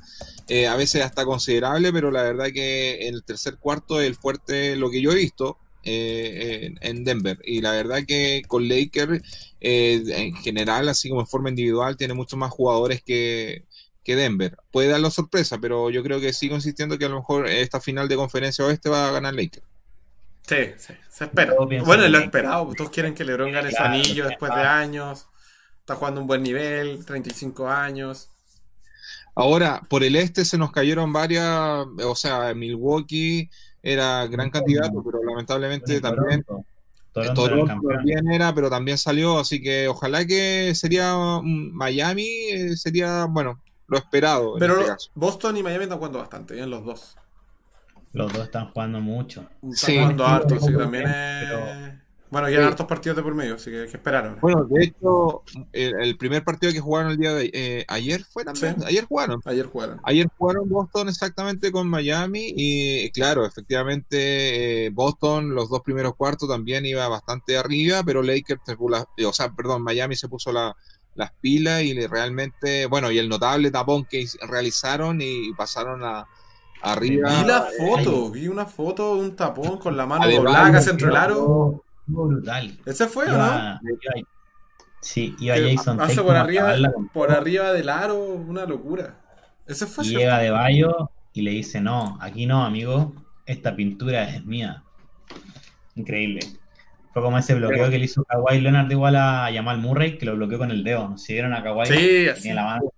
eh, 0.47 0.67
a 0.67 0.75
veces 0.75 1.03
hasta 1.03 1.25
considerable, 1.25 1.93
pero 1.93 2.11
la 2.11 2.23
verdad 2.23 2.47
que 2.53 3.07
en 3.07 3.13
el 3.15 3.23
tercer 3.23 3.57
cuarto 3.57 4.01
el 4.01 4.15
fuerte, 4.15 4.75
lo 4.75 4.89
que 4.89 5.01
yo 5.01 5.11
he 5.11 5.15
visto 5.15 5.57
eh, 5.83 6.65
en, 6.65 6.79
en 6.81 7.03
Denver. 7.03 7.39
Y 7.43 7.61
la 7.61 7.71
verdad 7.71 7.99
que 8.07 8.43
con 8.47 8.67
Lakers, 8.67 9.21
eh, 9.61 10.03
en 10.07 10.35
general, 10.35 10.89
así 10.89 11.09
como 11.09 11.21
en 11.21 11.27
forma 11.27 11.49
individual, 11.49 11.97
tiene 11.97 12.13
muchos 12.13 12.37
más 12.37 12.51
jugadores 12.51 13.01
que, 13.01 13.65
que 14.03 14.15
Denver. 14.15 14.57
Puede 14.71 14.89
darlo 14.89 15.09
sorpresa, 15.11 15.57
pero 15.59 15.89
yo 15.89 16.03
creo 16.03 16.19
que 16.19 16.33
sigo 16.33 16.55
insistiendo 16.55 16.97
que 16.97 17.05
a 17.05 17.09
lo 17.09 17.17
mejor 17.17 17.47
esta 17.47 17.79
final 17.79 18.07
de 18.07 18.15
conferencia 18.15 18.65
oeste 18.65 18.89
va 18.89 19.07
a 19.07 19.11
ganar 19.11 19.33
Lakers. 19.33 19.65
Sí, 20.47 20.55
sí, 20.77 20.93
se 21.09 21.25
espera. 21.25 21.53
Bueno, 21.57 22.07
lo 22.07 22.17
esperado. 22.17 22.73
Todos 22.75 22.89
quieren 22.89 23.13
que 23.13 23.23
LeBron 23.23 23.51
gane 23.51 23.71
su 23.71 23.83
anillo 23.83 24.23
lo 24.23 24.29
después 24.29 24.51
de 24.53 24.61
años. 24.61 25.27
Está 25.79 25.95
jugando 25.95 26.21
un 26.21 26.27
buen 26.27 26.41
nivel, 26.41 27.05
35 27.05 27.69
años. 27.69 28.29
Ahora, 29.35 29.81
por 29.89 30.03
el 30.03 30.15
este 30.15 30.43
se 30.43 30.57
nos 30.57 30.71
cayeron 30.71 31.13
varias, 31.13 31.85
o 32.03 32.15
sea, 32.15 32.53
Milwaukee 32.53 33.49
era 33.81 34.25
gran 34.27 34.49
candidato, 34.49 35.01
pero 35.03 35.23
lamentablemente 35.23 35.99
también 36.01 36.43
Toronto. 36.43 37.33
Toronto 37.33 37.87
también 37.87 38.31
era, 38.31 38.53
pero 38.53 38.69
también 38.69 38.97
salió, 38.97 39.39
así 39.39 39.61
que 39.61 39.87
ojalá 39.87 40.25
que 40.25 40.73
sería 40.75 41.15
Miami, 41.41 42.27
eh, 42.51 42.77
sería, 42.77 43.25
bueno, 43.25 43.61
lo 43.87 43.97
esperado 43.97 44.53
en 44.53 44.59
Pero 44.59 44.79
este 44.79 44.91
caso. 44.91 45.09
Boston 45.15 45.57
y 45.57 45.63
Miami 45.63 45.83
están 45.83 45.97
jugando 45.97 46.19
bastante 46.19 46.53
bien 46.53 46.69
los 46.69 46.85
dos. 46.85 47.17
Los 48.13 48.31
dos 48.33 48.43
están 48.43 48.71
jugando 48.71 48.99
mucho. 49.01 49.41
Están 49.61 49.73
Sí. 49.75 49.95
jugando 49.97 50.25
harto, 50.25 50.55
Pero- 50.63 50.77
también 50.79 51.07
es... 51.07 51.93
Bueno, 52.31 52.47
ya 52.49 52.59
Sí. 52.59 52.63
hartos 52.63 52.85
partidos 52.85 53.15
de 53.15 53.23
por 53.23 53.33
medio, 53.33 53.55
así 53.55 53.71
que 53.71 53.81
hay 53.81 53.87
que 53.87 53.97
esperar 53.97 54.25
ahora. 54.27 54.39
Bueno, 54.41 54.63
de 54.65 54.83
hecho, 54.83 55.41
el, 55.73 55.95
el 55.99 56.15
primer 56.17 56.43
partido 56.43 56.71
que 56.71 56.79
jugaron 56.79 57.11
el 57.11 57.17
día 57.17 57.33
de 57.33 57.49
eh, 57.51 57.85
ayer 57.87 58.23
fue 58.23 58.45
también, 58.45 58.75
Sí. 58.79 58.85
ayer 58.87 59.05
jugaron. 59.05 59.41
Ayer 59.45 59.65
jugaron. 59.65 59.99
Ayer 60.03 60.27
jugaron 60.37 60.69
Boston 60.69 61.09
exactamente 61.09 61.71
con 61.71 61.87
Miami 61.89 62.53
y 62.55 63.09
claro, 63.11 63.45
efectivamente 63.45 64.85
eh, 64.85 64.89
Boston 64.91 65.55
los 65.55 65.69
dos 65.69 65.81
primeros 65.81 66.15
cuartos 66.15 66.47
también 66.47 66.85
iba 66.85 67.07
bastante 67.07 67.57
arriba, 67.57 68.03
pero 68.05 68.21
Lakers, 68.21 68.61
se 68.65 68.75
puso 68.75 68.89
la- 69.17 69.27
o 69.27 69.33
sea, 69.33 69.51
perdón, 69.51 69.81
Miami 69.83 70.15
se 70.15 70.27
puso 70.29 70.51
la- 70.51 70.75
las 71.15 71.31
pilas 71.41 71.81
y 71.81 71.93
le- 71.95 72.07
realmente, 72.07 72.85
bueno, 72.85 73.09
y 73.11 73.17
el 73.17 73.27
notable 73.27 73.71
tapón 73.71 74.05
que 74.05 74.25
realizaron 74.47 75.19
y 75.21 75.51
pasaron 75.53 76.03
a, 76.03 76.25
arriba. 76.81 77.29
Vi 77.41 77.47
la 77.47 77.67
eh, 77.71 77.77
foto, 77.77 78.29
vi 78.29 78.47
una 78.47 78.65
foto 78.65 79.15
de 79.15 79.21
un 79.29 79.35
tapón 79.35 79.79
con 79.79 79.97
la 79.97 80.05
mano 80.05 80.29
doblada 80.29 80.71
casi 80.71 80.91
entre 80.91 81.07
el 81.07 81.15
aro. 81.15 81.83
Brutal. 82.09 82.77
¿Ese 82.85 83.07
fue 83.07 83.25
o 83.27 83.37
no? 83.37 83.79
Sí, 85.01 85.35
iba 85.39 85.55
Que 85.55 85.77
Jason 85.77 85.97
por 85.97 86.35
arriba, 86.35 86.75
por 87.13 87.31
arriba 87.31 87.71
del 87.71 87.89
aro, 87.89 88.19
una 88.19 88.65
locura. 88.65 89.15
Ese 89.65 89.85
fue 89.85 90.05
Y 90.05 90.09
llega 90.09 90.39
de 90.39 90.49
Bayo 90.49 91.11
y 91.33 91.43
le 91.43 91.51
dice, 91.51 91.79
no, 91.79 92.17
aquí 92.19 92.45
no, 92.45 92.65
amigo, 92.65 93.13
esta 93.45 93.75
pintura 93.75 94.23
es 94.29 94.43
mía. 94.43 94.83
Increíble. 95.95 96.41
Fue 97.13 97.21
como 97.21 97.37
ese 97.37 97.55
bloqueo 97.55 97.89
que 97.89 97.97
le 97.97 98.05
hizo 98.05 98.23
Kawhi 98.23 98.59
Leonard 98.59 98.91
igual 98.91 99.15
a 99.15 99.49
Jamal 99.53 99.77
Murray, 99.77 100.17
que 100.17 100.25
lo 100.25 100.35
bloqueó 100.35 100.57
con 100.57 100.71
el 100.71 100.83
dedo. 100.83 101.09
¿No 101.09 101.17
se 101.17 101.33
vieron 101.33 101.53
a 101.53 101.63
Kawhi? 101.63 101.87
Sí, 101.87 101.93
Que 101.93 102.29
así. 102.31 102.41
Tenía 102.41 102.55
la 102.55 102.63
mano 102.65 102.91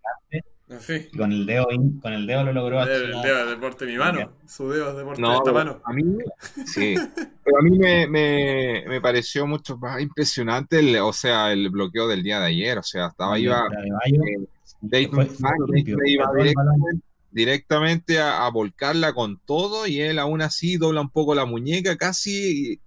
con 1.17 1.31
el 1.31 1.45
dedo, 1.45 1.67
con 2.01 2.13
el 2.13 2.25
dedo 2.27 2.43
lo 2.45 2.53
logró 2.53 2.81
El 2.83 3.11
como- 3.11 3.23
dedo 3.23 3.43
es 3.43 3.49
deporte 3.49 3.85
de 3.85 3.91
mi 3.91 3.97
mano. 3.97 4.31
Su 4.47 4.69
dedo 4.69 4.91
es 4.91 4.97
deporte 4.97 5.21
de 5.21 5.27
No, 5.27 5.37
esta 5.37 5.51
mano. 5.51 5.81
a 5.83 5.93
mí, 5.93 6.03
sí, 6.65 6.95
pero 7.43 7.57
a 7.59 7.61
mí 7.61 7.77
me, 7.77 8.07
me, 8.07 8.83
me 8.87 9.01
pareció 9.01 9.45
mucho 9.47 9.77
más 9.77 10.01
impresionante, 10.01 10.79
el, 10.79 10.95
o 10.97 11.13
sea, 11.13 11.51
el 11.51 11.69
bloqueo 11.69 12.07
del 12.07 12.23
día 12.23 12.39
de 12.39 12.47
ayer, 12.47 12.77
o 12.77 12.83
sea, 12.83 13.07
estaba 13.07 13.37
iba 13.37 13.63
de 13.69 13.87
eh, 13.87 14.47
sí, 14.63 14.75
Dayton 14.81 15.29
iba 16.05 16.25
el 16.37 16.43
directamente, 16.43 17.01
directamente 17.31 18.19
a, 18.19 18.45
a 18.45 18.49
volcarla 18.49 19.13
con 19.13 19.37
todo 19.45 19.87
y 19.87 19.99
él 19.99 20.19
aún 20.19 20.41
así 20.41 20.77
dobla 20.77 21.01
un 21.01 21.09
poco 21.09 21.35
la 21.35 21.45
muñeca 21.45 21.95
casi 21.97 22.79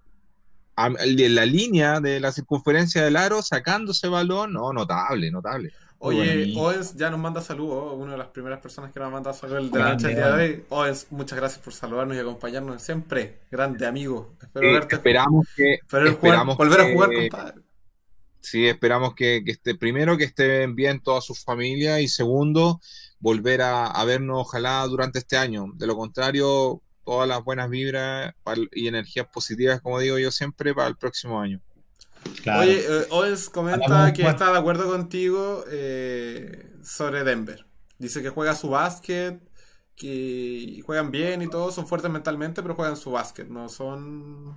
a- 0.75 0.87
en 0.87 1.35
la 1.35 1.45
línea 1.45 1.99
de 2.01 2.19
la 2.19 2.31
circunferencia 2.31 3.03
del 3.03 3.15
aro 3.15 3.41
sacándose 3.41 4.07
balón, 4.07 4.53
no, 4.53 4.73
notable, 4.73 5.31
notable. 5.31 5.71
Oye. 6.05 6.53
Owens 6.57 6.95
ya 6.95 7.09
nos 7.09 7.19
manda 7.19 7.41
saludos, 7.41 7.93
una 7.97 8.11
de 8.13 8.17
las 8.17 8.27
primeras 8.27 8.59
personas 8.61 8.91
que 8.91 8.99
nos 8.99 9.07
ha 9.07 9.11
mandado 9.11 9.35
saludos 9.35 9.71
de 9.71 9.79
la 9.79 9.85
Grande, 9.85 10.03
noche 10.03 10.07
el 10.09 10.15
día 10.15 10.35
de 10.35 10.43
hoy. 10.53 10.63
Owens, 10.69 11.07
muchas 11.11 11.37
gracias 11.39 11.61
por 11.63 11.73
saludarnos 11.73 12.15
y 12.15 12.19
acompañarnos 12.19 12.81
siempre. 12.81 13.39
Grande 13.51 13.85
amigo. 13.85 14.35
Espero 14.41 14.67
Eh, 14.67 14.73
verte. 14.73 14.95
esperamos 14.95 15.47
que 15.55 15.73
espero 15.75 16.01
jugar- 16.05 16.13
esperamos 16.13 16.57
volver 16.57 16.81
a 16.81 16.93
jugar, 16.93 17.09
compadre. 17.13 17.61
Sí, 18.41 18.67
esperamos 18.67 19.15
que, 19.15 19.41
que 19.43 19.51
esté, 19.51 19.73
primero 19.75 20.17
que 20.17 20.25
estén 20.25 20.75
bien 20.75 20.99
toda 21.01 21.19
su 21.21 21.33
familia 21.33 21.99
y 21.99 22.07
segundo, 22.07 22.79
volver 23.19 23.63
a, 23.63 23.87
a 23.87 24.05
vernos 24.05 24.37
ojalá 24.41 24.85
durante 24.85 25.17
este 25.19 25.35
año. 25.35 25.65
De 25.75 25.87
lo 25.87 25.95
contrario, 25.95 26.79
todas 27.03 27.27
las 27.27 27.43
buenas 27.43 27.69
vibras 27.71 28.33
y 28.71 28.87
energías 28.87 29.27
positivas, 29.33 29.81
como 29.81 29.99
digo 29.99 30.19
yo 30.19 30.29
siempre, 30.29 30.75
para 30.75 30.87
el 30.87 30.95
próximo 30.95 31.39
año. 31.41 31.59
Claro. 32.43 32.61
Oye, 32.61 32.79
eh, 32.87 33.07
Owens 33.09 33.49
comenta 33.49 34.13
que 34.13 34.23
está 34.27 34.51
de 34.51 34.57
acuerdo 34.59 34.85
contigo 34.89 35.63
eh, 35.69 36.71
sobre 36.83 37.23
Denver. 37.23 37.65
Dice 37.97 38.21
que 38.21 38.29
juega 38.29 38.53
su 38.55 38.69
básquet, 38.69 39.39
que 39.95 40.81
juegan 40.85 41.09
bien 41.11 41.41
y 41.41 41.49
todo, 41.49 41.71
son 41.71 41.87
fuertes 41.87 42.11
mentalmente, 42.11 42.61
pero 42.61 42.75
juegan 42.75 42.97
su 42.97 43.11
básquet, 43.11 43.47
no 43.47 43.69
son... 43.69 44.53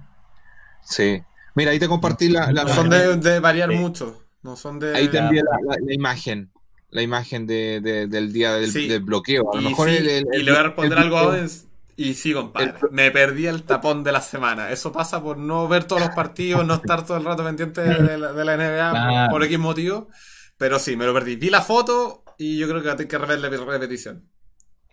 Sí. 0.82 1.22
Mira, 1.54 1.70
ahí 1.70 1.78
te 1.78 1.88
compartí 1.88 2.28
la, 2.28 2.50
la- 2.52 2.64
No 2.64 2.74
son 2.74 2.90
de, 2.90 3.16
de 3.16 3.40
variar 3.40 3.70
Sí. 3.70 3.76
mucho, 3.76 4.24
no 4.42 4.56
son 4.56 4.78
de... 4.80 4.96
ahí 4.96 5.08
te 5.08 5.18
envié 5.18 5.42
la, 5.42 5.58
la- 5.64 5.76
la 5.80 5.94
imagen, 5.94 6.50
la 6.90 7.02
imagen 7.02 7.46
de, 7.46 7.80
de- 7.80 8.06
del 8.08 8.32
día 8.32 8.54
del, 8.54 8.70
Sí. 8.72 8.88
del 8.88 9.02
bloqueo. 9.02 9.52
A 9.52 9.56
lo 9.56 9.62
Y, 9.62 9.64
mejor 9.66 9.88
sí, 9.88 9.96
el- 9.96 10.08
el- 10.08 10.26
y 10.34 10.42
le 10.42 10.50
voy 10.50 10.60
a 10.60 10.62
responder 10.64 10.98
algo 10.98 11.16
a 11.18 11.22
Owens. 11.28 11.67
Y 12.00 12.14
sí, 12.14 12.32
compadre, 12.32 12.74
El- 12.80 12.90
me 12.92 13.10
perdí 13.10 13.46
el 13.48 13.64
tapón 13.64 14.04
de 14.04 14.12
la 14.12 14.20
semana. 14.20 14.70
Eso 14.70 14.92
pasa 14.92 15.20
por 15.20 15.36
no 15.36 15.66
ver 15.66 15.82
todos 15.82 16.00
los 16.00 16.10
partidos, 16.14 16.64
no 16.64 16.74
estar 16.74 17.04
todo 17.04 17.16
el 17.16 17.24
rato 17.24 17.42
pendiente 17.42 17.80
de 17.80 18.16
la, 18.16 18.32
de 18.32 18.44
la 18.44 18.54
NBA 18.56 18.90
por- 18.92 19.00
Claro. 19.00 19.30
por, 19.32 19.42
X 19.44 19.58
motivo. 19.58 20.08
Pero 20.56 20.78
sí, 20.78 20.96
me 20.96 21.06
lo 21.06 21.12
perdí. 21.12 21.34
Vi 21.34 21.50
la 21.50 21.60
foto 21.60 22.22
y 22.38 22.56
yo 22.56 22.68
creo 22.68 22.80
que 22.82 22.86
va 22.86 22.92
a 22.94 22.96
tener 22.96 23.08
que 23.10 23.18
rever 23.18 23.40
la 23.40 23.48
repetición. 23.48 24.22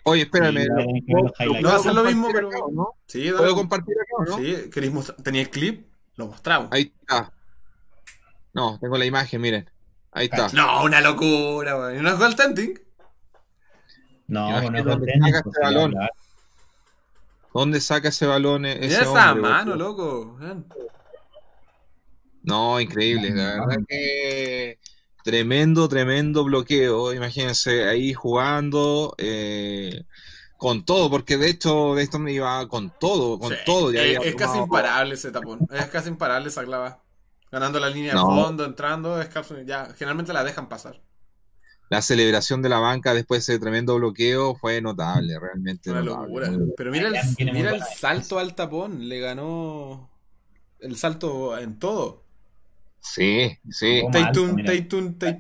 Oye, 0.04 0.24
espérame. 0.24 0.64
Sí. 0.64 1.06
No 1.62 1.70
va 1.70 1.76
a 1.76 1.80
ser 1.80 1.94
lo 1.94 2.04
mismo, 2.04 2.28
pero- 2.34 2.50
acá, 2.50 2.58
¿o 2.64 2.72
¿no? 2.72 2.88
Sí, 3.06 3.26
dale. 3.26 3.38
¿Puedo 3.38 3.56
compartir 3.56 3.96
acá 4.02 4.32
no? 4.32 4.38
Sí, 4.38 4.70
¿queréis 4.74 4.92
mostrar? 4.92 5.18
¿Tenía 5.22 5.42
el 5.42 5.50
clip? 5.52 5.88
Lo 6.16 6.26
mostramos. 6.28 6.70
Ahí 6.72 6.92
está. 7.02 7.32
No, 8.54 8.80
tengo 8.80 8.98
la 8.98 9.06
imagen, 9.06 9.42
miren. 9.42 9.70
Ahí 10.12 10.26
está. 10.26 10.48
No, 10.54 10.84
una 10.84 11.02
locura, 11.02 11.78
weón. 11.78 12.00
¿Y 12.00 12.02
no 12.02 12.10
es 12.10 12.18
goaltending? 12.18 12.80
No, 14.28 14.50
no 14.50 14.58
es 14.58 14.84
dónde 14.84 14.84
contento, 14.84 15.26
saca 15.28 15.44
pues, 15.44 15.56
este 15.56 15.64
balón. 15.66 15.92
ya, 15.94 16.10
¿Dónde 17.56 17.80
saca 17.80 18.10
ese 18.10 18.26
balón 18.26 18.66
e- 18.66 18.76
Mira 18.76 18.86
ese 18.86 19.02
esa 19.04 19.32
hombre? 19.32 19.50
mano, 19.50 19.76
loco. 19.78 20.38
No, 22.44 22.82
increíble. 22.82 23.30
La 23.32 23.66
verdad 23.66 23.78
que 23.88 24.78
tremendo, 25.24 25.88
tremendo 25.88 26.44
bloqueo. 26.44 27.14
Imagínense 27.14 27.88
ahí 27.88 28.14
jugando 28.14 29.16
eh, 29.18 30.04
con 30.58 30.84
todo, 30.84 31.10
porque 31.10 31.38
de 31.38 31.50
hecho 31.50 31.96
de 31.96 32.04
esto 32.04 32.20
me 32.20 32.34
iba 32.34 32.68
con 32.68 32.92
todo, 33.00 33.40
con 33.40 33.52
Sí, 33.54 33.58
todo. 33.66 33.94
Ya 33.94 34.04
es, 34.04 34.36
casi 34.36 34.60
imparable 34.60 35.14
ese 35.16 35.32
tapón. 35.32 35.60
Es 35.72 35.86
casi 35.86 36.10
imparable 36.10 36.50
esa 36.50 36.66
clava. 36.66 37.02
Ganando 37.52 37.80
la 37.80 37.90
línea 37.90 38.14
No. 38.16 38.28
de 38.28 38.44
fondo, 38.44 38.66
entrando, 38.66 39.22
es 39.22 39.30
casi- 39.30 39.64
ya, 39.66 39.94
generalmente 39.98 40.34
la 40.34 40.44
dejan 40.44 40.68
pasar. 40.68 41.02
La 41.90 42.02
celebración 42.02 42.62
de 42.62 42.70
la 42.70 42.80
banca 42.80 43.14
después 43.14 43.46
de 43.46 43.54
ese 43.54 43.60
tremendo 43.62 43.96
bloqueo 43.96 44.56
fue 44.56 44.82
notable, 44.82 45.40
realmente. 45.40 45.92
Una 45.92 46.02
notable. 46.02 46.28
locura. 46.28 46.52
Pero 46.78 46.92
mira 46.92 47.08
el, 47.10 47.54
mira 47.54 47.72
el 47.76 47.84
salto 47.84 48.40
al 48.40 48.56
tapón. 48.56 49.08
Le 49.08 49.20
ganó 49.20 50.10
el 50.80 50.96
salto 50.98 51.58
en 51.58 51.78
todo. 51.78 52.24
Sí, 53.00 53.56
sí. 53.70 54.02
Tatum 54.12 54.58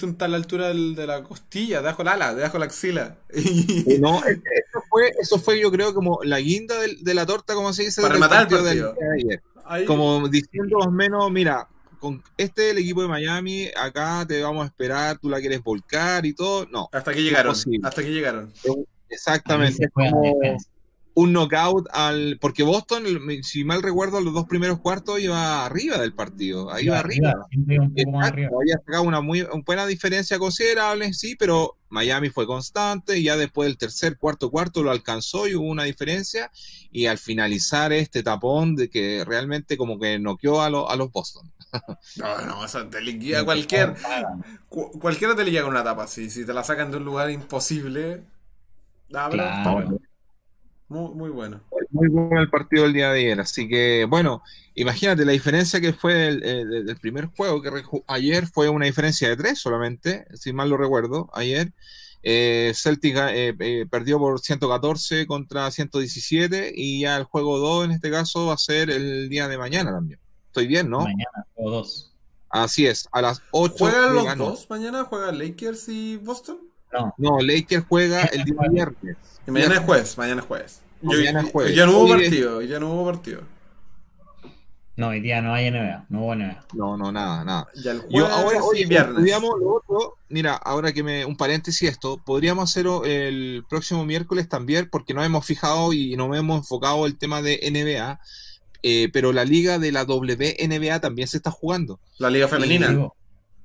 está 0.07 0.25
a 0.25 0.27
la 0.27 0.37
altura 0.37 0.67
del- 0.67 0.93
de 0.93 1.07
la 1.07 1.23
costilla, 1.23 1.77
debajo 1.79 2.03
del 2.03 2.09
ala, 2.09 2.35
debajo 2.35 2.53
de 2.53 2.59
la 2.59 2.65
axila. 2.65 3.17
No, 3.99 4.23
es- 4.23 4.37
eso 4.37 4.83
fue, 4.87 5.11
eso 5.19 5.39
fue 5.39 5.59
yo 5.59 5.71
creo 5.71 5.95
como 5.95 6.19
la 6.23 6.39
guinda 6.39 6.79
del- 6.79 7.03
de, 7.03 7.13
la 7.15 7.25
torta, 7.25 7.55
como 7.55 7.73
se 7.73 7.83
dice, 7.85 8.03
Para 8.03 8.13
del 8.13 8.21
rematar 8.21 8.43
el 8.43 8.49
del 8.49 8.63
partido. 8.63 8.93
día 8.93 9.07
de 9.09 9.15
ayer. 9.15 9.43
ahí- 9.65 9.85
como 9.85 10.29
diciendo 10.29 10.77
más 10.77 10.87
o 10.89 10.91
menos, 10.91 11.31
mira, 11.31 11.67
con 11.99 12.23
este 12.37 12.67
es 12.67 12.71
el 12.71 12.77
equipo 12.79 13.01
de 13.01 13.07
Miami, 13.07 13.67
acá 13.75 14.25
te 14.27 14.41
vamos 14.41 14.63
a 14.63 14.67
esperar, 14.67 15.17
tú 15.19 15.29
la 15.29 15.39
quieres 15.39 15.63
volcar 15.63 16.25
y 16.25 16.33
todo. 16.33 16.65
No, 16.71 16.89
hasta 16.91 17.11
aquí 17.11 17.21
llegaron. 17.21 17.55
Hasta 17.83 18.01
aquí 18.01 18.09
llegaron. 18.11 18.51
Exactamente. 19.09 19.89
como 19.89 20.33
un 21.17 21.31
knockout 21.31 21.87
al. 21.93 22.37
Porque 22.41 22.63
Boston, 22.63 23.05
si 23.41 23.63
mal 23.63 23.81
recuerdo, 23.81 24.19
los 24.19 24.33
dos 24.33 24.45
primeros 24.47 24.79
cuartos 24.81 25.19
iba 25.21 25.65
arriba 25.65 25.97
del 25.97 26.13
partido. 26.13 26.71
Ahí 26.73 26.85
iba 26.87 26.99
arriba. 26.99 27.33
más 27.35 27.47
Exacto, 27.95 28.19
arriba. 28.19 28.49
había 28.61 28.77
sacado 28.85 29.03
una 29.03 29.21
muy 29.21 29.41
una 29.41 29.63
buena 29.65 29.87
diferencia 29.87 30.37
considerable, 30.37 31.13
sí, 31.13 31.35
pero 31.37 31.77
Miami 31.87 32.29
fue 32.29 32.45
constante 32.45 33.17
y 33.17 33.23
ya 33.23 33.37
después 33.37 33.67
del 33.67 33.77
tercer, 33.77 34.17
cuarto, 34.17 34.51
cuarto 34.51 34.83
lo 34.83 34.91
alcanzó 34.91 35.47
y 35.47 35.55
hubo 35.55 35.67
una 35.69 35.83
diferencia 35.85 36.51
y 36.91 37.05
al 37.05 37.17
finalizar 37.17 37.93
este 37.93 38.21
tapón 38.21 38.75
de 38.75 38.89
que 38.89 39.23
realmente 39.23 39.77
como 39.77 39.97
que 39.97 40.19
noqueó 40.19 40.61
a, 40.61 40.69
lo- 40.69 40.89
a 40.89 40.97
los 40.97 41.09
Boston. 41.13 41.49
No, 42.17 42.41
no, 42.45 42.65
eso 42.65 42.85
te 42.87 43.01
liquida 43.01 43.43
cualquier. 43.45 43.95
cu- 44.69 44.91
cualquiera 44.99 45.35
te 45.35 45.43
liquida 45.43 45.61
con 45.63 45.71
una 45.71 45.83
tapa. 45.83 46.07
Si, 46.07 46.29
si 46.29 46.45
te 46.45 46.53
la 46.53 46.63
sacan 46.63 46.91
de 46.91 46.97
un 46.97 47.05
lugar 47.05 47.29
imposible. 47.31 48.21
Ah, 49.13 49.29
Claro. 49.31 49.71
bueno. 49.73 49.99
Muy, 50.87 51.15
muy 51.15 51.29
bueno. 51.31 51.61
Muy 51.89 52.09
bueno 52.09 52.39
el 52.41 52.49
partido 52.49 52.83
del 52.83 52.93
día 52.93 53.11
de 53.11 53.19
ayer, 53.19 53.39
así 53.39 53.67
que 53.67 54.05
bueno, 54.07 54.43
imagínate 54.75 55.25
la 55.25 55.31
diferencia 55.31 55.81
que 55.81 55.93
fue 55.93 56.27
el, 56.27 56.43
el- 56.43 56.89
el 56.89 56.97
primer 56.97 57.25
juego 57.27 57.59
que 57.61 57.71
ayer 58.07 58.45
fue 58.47 58.69
una 58.69 58.85
diferencia 58.85 59.27
de 59.29 59.35
tres 59.35 59.59
solamente, 59.59 60.25
si 60.35 60.53
mal 60.53 60.69
lo 60.69 60.77
recuerdo, 60.77 61.29
ayer. 61.33 61.71
Eh, 62.27 62.71
Celtic 62.75 63.15
eh, 63.17 63.55
eh, 63.59 63.85
perdió 63.89 64.17
por 64.19 64.39
114 64.39 65.27
contra 65.27 65.69
117 65.71 66.71
y 66.75 67.01
ya 67.01 67.17
el 67.17 67.23
juego 67.23 67.59
2 67.59 67.85
en 67.85 67.91
este 67.91 68.09
caso 68.09 68.47
va 68.47 68.55
a 68.55 68.57
ser 68.57 68.89
el 68.89 69.29
día 69.29 69.47
de 69.47 69.57
mañana 69.59 69.91
también. 69.91 70.19
Estoy 70.55 70.67
bien, 70.67 70.89
¿no? 70.89 70.99
Mañana, 70.99 71.45
o 71.55 71.69
dos. 71.69 72.13
Así 72.49 72.87
es, 72.87 73.09
a 73.11 73.21
las 73.21 73.41
8 73.51 73.75
¿Juegan 73.77 74.15
de 74.15 74.23
los 74.23 74.37
dos 74.37 74.69
mañana? 74.69 75.03
¿Juegan 75.03 75.37
Lakers 75.37 75.89
y 75.89 76.15
Boston? 76.15 76.59
No, 76.93 77.13
No, 77.17 77.39
Lakers 77.41 77.83
juega 77.89 78.23
el 78.23 78.45
día 78.45 78.55
viernes. 78.71 79.17
Y 79.45 79.51
mañana 79.51 79.73
es 79.75 79.79
jueves, 79.81 80.17
mañana 80.17 80.39
es 80.41 80.47
jueves. 80.47 80.81
Mañana 81.01 81.41
es 81.41 81.51
jueves. 81.51 81.75
Ya 81.75 81.85
no 81.85 81.91
hubo 81.97 82.05
Hoy 82.05 82.11
es- 82.21 82.29
partido, 82.29 82.61
ya 82.61 82.79
no 82.79 82.93
hubo 82.93 83.05
partido. 83.05 83.41
no, 84.95 85.09
hoy 85.09 85.19
día 85.19 85.41
no 85.41 85.53
hay 85.53 85.67
NBA, 85.69 86.05
no 86.07 86.21
hubo 86.21 86.35
NBA. 86.35 86.63
No, 86.73 86.95
no, 86.95 87.11
nada, 87.11 87.43
nada. 87.43 87.67
Ya 87.83 87.91
el 87.91 88.03
Yo 88.09 88.25
ahora, 88.27 88.59
y 88.59 88.61
oye, 88.61 88.85
viernes. 88.85 89.17
estudiamos 89.17 89.59
lo 89.59 89.73
otro. 89.73 90.15
Mira, 90.29 90.53
ahora 90.55 90.93
que 90.93 91.03
me. 91.03 91.25
Un 91.25 91.35
paréntesis 91.35 91.89
esto. 91.89 92.17
Podríamos 92.25 92.69
hacerlo 92.71 93.03
el 93.03 93.65
próximo 93.67 94.05
miércoles 94.05 94.47
también, 94.47 94.87
porque 94.89 95.13
nos 95.13 95.25
hemos 95.25 95.45
fijado 95.45 95.91
y 95.91 96.15
nos 96.15 96.33
hemos 96.37 96.59
enfocado 96.59 97.05
el 97.05 97.17
tema 97.17 97.41
de 97.41 97.59
NBA. 97.69 98.21
Eh, 98.87 99.09
pero 99.11 99.33
la 99.33 99.45
liga 99.45 99.79
de 99.79 99.91
la 99.91 100.03
WNBA 100.03 100.99
también 100.99 101.27
se 101.27 101.37
está 101.37 101.49
jugando. 101.49 101.99
La 102.19 102.29
liga 102.29 102.47
femenina. 102.47 103.09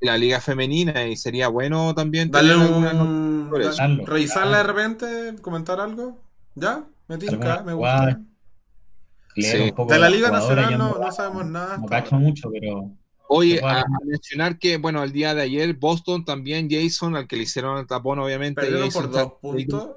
La 0.01 0.17
liga 0.17 0.41
femenina, 0.41 1.07
y 1.09 1.17
sería 1.17 1.49
bueno 1.49 1.95
también. 1.95 2.31
Dale 2.31 2.57
un. 2.57 3.51
Darlo, 3.51 4.07
revisarla 4.07 4.57
de 4.57 4.63
repente, 4.63 5.35
comentar 5.43 5.79
algo. 5.79 6.17
¿Ya? 6.55 6.85
Me 7.07 7.19
tinca, 7.19 7.63
me 7.63 7.75
gusta. 7.75 8.07
leer 8.07 8.19
Sí. 9.37 9.59
un 9.59 9.71
poco 9.75 9.93
De 9.93 9.99
la 9.99 10.09
Liga 10.09 10.31
Nacional 10.31 10.79
no, 10.79 11.13
sabemos 11.13 11.47
nada. 11.47 11.77
No 11.77 11.87
cacho 11.87 12.17
mucho, 12.17 12.51
pero 12.51 12.91
Oye, 13.29 13.61
a, 13.63 13.85
mencionar 14.07 14.59
que, 14.59 14.79
bueno, 14.79 15.03
el 15.03 15.13
día 15.13 15.35
de 15.35 15.43
ayer, 15.43 15.75
Boston 15.75 16.25
también, 16.25 16.69
Jason, 16.71 17.15
al 17.15 17.29
que 17.29 17.37
le 17.37 17.43
hicieron 17.43 17.77
el 17.77 17.87
tapón, 17.87 18.19
obviamente. 18.21 18.63
Perdieron 18.63 18.91
por 18.91 19.11
dos 19.11 19.35
puntos. 19.41 19.91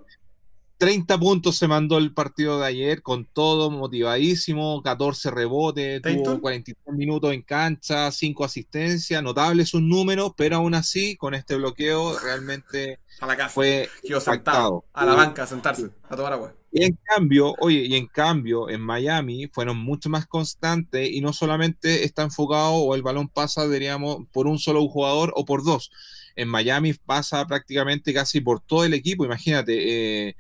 30 0.84 1.18
puntos 1.18 1.56
se 1.56 1.66
mandó 1.66 1.98
el 1.98 2.13
partido 2.13 2.60
de 2.60 2.66
ayer 2.66 3.02
con 3.02 3.24
todo 3.24 3.72
motivadísimo, 3.72 4.82
14 4.84 5.32
rebotes, 5.32 6.02
tuvo 6.02 6.42
43 6.42 6.98
minutos 6.98 7.32
en 7.32 7.42
cancha, 7.42 8.12
5 8.12 8.44
asistencias, 8.44 9.24
notables 9.24 9.70
sus 9.70 9.82
números, 9.82 10.34
pero 10.36 10.58
aún 10.58 10.75
así 10.75 11.16
con 11.16 11.36
este 11.36 11.56
bloqueo 11.56 12.20
realmente 12.20 13.00
A 13.22 13.28
la 13.28 13.38
casa. 13.38 13.50
fue 13.52 13.90
sentado. 14.20 14.84
A 14.92 15.06
la 15.06 15.13
banca, 15.13 15.44
a 15.44 15.48
sentarse. 15.48 15.90
A 16.10 16.18
tomar 16.18 16.34
agua. 16.34 16.54
Y 16.70 16.84
en 16.84 17.00
cambio, 17.02 17.56
oye, 17.60 17.86
y 17.86 17.96
en 17.96 18.08
cambio 18.08 18.70
en 18.70 18.82
Miami 18.82 19.48
fueron 19.54 19.78
mucho 19.78 20.10
más 20.10 20.28
constantes 20.28 21.10
y 21.10 21.22
no 21.22 21.32
solamente 21.32 22.04
está 22.04 22.24
enfocado 22.24 22.74
o 22.74 22.94
el 22.94 23.04
balón 23.04 23.30
pasa, 23.30 23.70
diríamos, 23.70 24.28
por 24.34 24.48
un 24.48 24.60
solo 24.60 24.86
jugador 24.90 25.32
o 25.38 25.46
por 25.46 25.63
dos. 25.63 25.92
En 26.36 26.50
Miami 26.50 26.94
pasa 26.94 27.48
prácticamente 27.48 28.13
casi 28.13 28.42
por 28.42 28.60
todo 28.60 28.84
el 28.84 28.94
equipo. 28.94 29.24
Imagínate, 29.24 30.28
eh, 30.28 30.36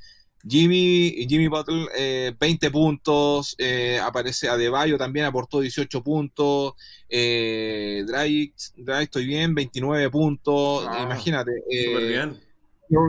Jimmy, 0.47 1.25
Jimmy 1.27 1.47
Butler, 1.47 1.87
eh, 1.95 2.33
20 2.37 2.69
puntos, 2.69 3.55
eh, 3.57 3.99
aparece 4.03 4.49
Adebayo 4.49 4.97
también 4.97 5.25
aportó 5.25 5.61
18 5.61 6.03
puntos, 6.03 6.73
eh, 7.07 8.03
Drake, 8.05 8.53
Drake, 8.75 9.03
estoy 9.03 9.25
bien, 9.25 9.55
29 9.55 10.09
puntos, 10.09 10.85
Ah, 10.89 11.03
imagínate. 11.03 11.51
eh, 11.69 11.85
Súper 11.85 12.07
bien. 12.07 12.41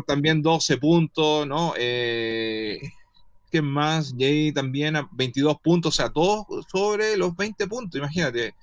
también 0.07 0.43
12 0.43 0.77
puntos, 0.79 1.47
¿no? 1.47 1.75
Eh, 1.77 2.81
¿Qué 3.51 3.61
más? 3.63 4.15
Jay 4.19 4.53
también 4.53 4.97
a 4.97 5.09
22 5.13 5.57
puntos, 5.61 5.95
o 5.95 5.97
sea, 5.97 6.11
todos 6.11 6.47
sobre 6.71 7.17
los 7.17 7.37
20 7.37 7.67
puntos, 7.67 7.99
imagínate. 7.99 8.55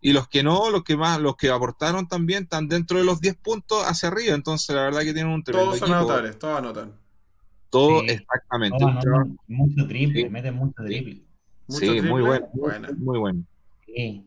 Y 0.00 0.12
los 0.12 0.28
que 0.28 0.42
no, 0.42 0.70
los 0.70 0.84
que 0.84 0.96
más, 0.96 1.18
los 1.20 1.36
que 1.36 1.50
aportaron 1.50 2.06
también 2.06 2.44
están 2.44 2.68
dentro 2.68 2.98
de 2.98 3.04
los 3.04 3.20
10 3.20 3.36
puntos 3.36 3.82
hacia 3.84 4.08
arriba, 4.08 4.34
entonces 4.34 4.74
la 4.74 4.82
verdad 4.82 5.00
que 5.00 5.12
tienen 5.12 5.32
un 5.32 5.42
tremendo 5.42 5.72
Todos 5.72 5.82
anotables, 5.90 6.38
todos 6.38 6.58
anotan. 6.58 6.92
Todo 7.70 8.00
Sí. 8.00 8.06
exactamente. 8.10 8.82
Anotan 8.84 9.38
mucho 9.46 9.86
triple, 9.86 10.22
Sí. 10.22 10.28
meten 10.30 10.54
mucho 10.54 10.82
triple. 10.84 11.22
Mucho 11.66 11.80
Sí, 11.80 12.00
muy 12.02 12.22
bueno, 12.22 12.48
muy 12.98 13.18
bueno. 13.18 13.44
Sí. 13.86 14.24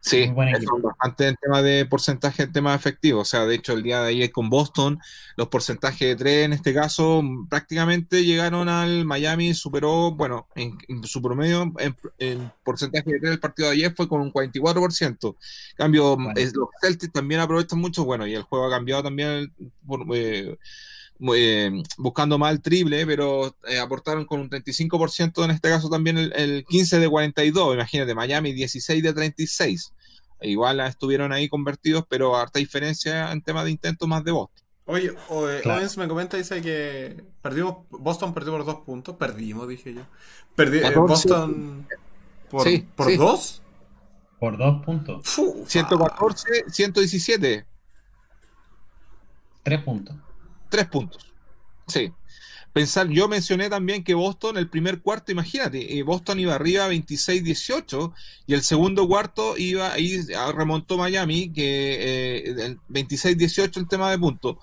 Sí, 0.00 0.26
Muy 0.26 0.34
buen 0.34 0.48
eso 0.50 0.58
equipo. 0.58 0.76
es 0.78 0.82
bastante 0.84 1.28
en 1.28 1.34
tema 1.42 1.60
de 1.60 1.84
porcentaje, 1.84 2.44
en 2.44 2.52
tema 2.52 2.74
efectivo. 2.74 3.20
O 3.20 3.24
sea, 3.24 3.44
de 3.44 3.56
hecho, 3.56 3.72
el 3.74 3.82
día 3.82 4.00
de 4.00 4.10
ayer 4.10 4.30
con 4.30 4.48
Boston, 4.48 4.98
los 5.36 5.48
porcentajes 5.48 5.98
de 6.08 6.16
tres 6.16 6.44
en 6.46 6.52
este 6.52 6.72
caso 6.72 7.20
mm, 7.20 7.48
prácticamente 7.48 8.24
llegaron 8.24 8.68
al 8.68 9.04
Miami, 9.04 9.52
superó, 9.54 10.12
bueno, 10.14 10.46
en, 10.54 10.78
en 10.88 11.02
su 11.04 11.20
promedio, 11.20 11.72
en, 11.78 11.96
en 12.18 12.50
porcentaje 12.64 13.10
de 13.12 13.18
tres 13.18 13.30
del 13.32 13.40
partido 13.40 13.68
de 13.68 13.74
ayer 13.74 13.92
fue 13.94 14.08
con 14.08 14.20
un 14.22 14.32
44%. 14.32 15.36
En 15.70 15.76
cambio, 15.76 16.14
Bueno. 16.16 16.32
es- 16.36 16.54
los 16.54 16.68
Celtics 16.80 17.12
también 17.12 17.40
aprovechan 17.40 17.80
mucho, 17.80 18.04
bueno, 18.04 18.26
y 18.26 18.34
el 18.34 18.42
juego 18.42 18.66
ha 18.66 18.70
cambiado 18.70 19.02
también 19.02 19.52
por, 19.84 20.06
eh, 20.14 20.56
eh, 21.34 21.82
buscando 21.96 22.38
más 22.38 22.52
el 22.52 22.62
triple, 22.62 23.06
pero 23.06 23.54
eh, 23.68 23.78
aportaron 23.78 24.24
con 24.24 24.40
un 24.40 24.50
35%, 24.50 25.44
en 25.44 25.50
este 25.50 25.68
caso 25.68 25.88
también 25.88 26.18
el, 26.18 26.32
el 26.34 26.64
15 26.64 26.98
de 26.98 27.08
42, 27.08 27.74
imagínate, 27.74 28.14
Miami 28.14 28.52
16 28.52 29.02
de 29.02 29.12
36. 29.12 29.92
Igual 30.40 30.80
estuvieron 30.80 31.32
ahí 31.32 31.48
convertidos, 31.48 32.04
pero 32.08 32.36
harta 32.36 32.58
diferencia 32.60 33.32
en 33.32 33.42
tema 33.42 33.64
de 33.64 33.72
intentos 33.72 34.08
más 34.08 34.22
de 34.22 34.30
Boston. 34.30 34.64
Oye, 34.86 35.08
eh, 35.08 35.60
Claro. 35.62 35.80
Owens 35.80 35.98
me 35.98 36.08
comenta, 36.08 36.36
dice 36.36 36.62
que 36.62 37.22
perdimos, 37.42 37.86
Boston 37.90 38.32
perdió 38.32 38.52
por 38.52 38.64
dos 38.64 38.76
puntos, 38.86 39.16
perdimos, 39.16 39.68
dije 39.68 39.94
yo. 39.94 40.02
Perdi, 40.56 40.78
eh, 40.78 40.82
14. 40.82 40.98
Boston 40.98 41.86
por, 42.50 42.64
Sí, 42.66 42.86
por 42.96 43.06
sí. 43.06 43.16
dos. 43.16 43.62
Por 44.38 44.56
dos 44.56 44.84
puntos, 44.84 45.26
Fu, 45.28 45.64
114, 45.66 46.64
117, 46.70 47.66
tres 49.64 49.82
puntos. 49.82 50.14
Tres 50.68 50.86
puntos. 50.86 51.26
Sí. 51.86 52.12
Pensar, 52.72 53.08
yo 53.08 53.28
mencioné 53.28 53.70
también 53.70 54.04
que 54.04 54.14
Boston, 54.14 54.56
el 54.58 54.68
primer 54.68 55.00
cuarto, 55.00 55.32
imagínate, 55.32 55.98
eh, 55.98 56.02
Boston 56.02 56.38
iba 56.38 56.54
arriba 56.54 56.86
26-18 56.88 58.12
y 58.46 58.54
el 58.54 58.62
segundo 58.62 59.08
cuarto 59.08 59.56
iba 59.56 59.92
ahí 59.92 60.20
ah, 60.36 60.52
remontó 60.54 60.96
Miami, 60.98 61.50
que 61.50 62.38
eh, 62.46 62.54
el 62.66 62.78
26-18 62.90 63.78
el 63.78 63.88
tema 63.88 64.10
de 64.10 64.18
puntos. 64.18 64.56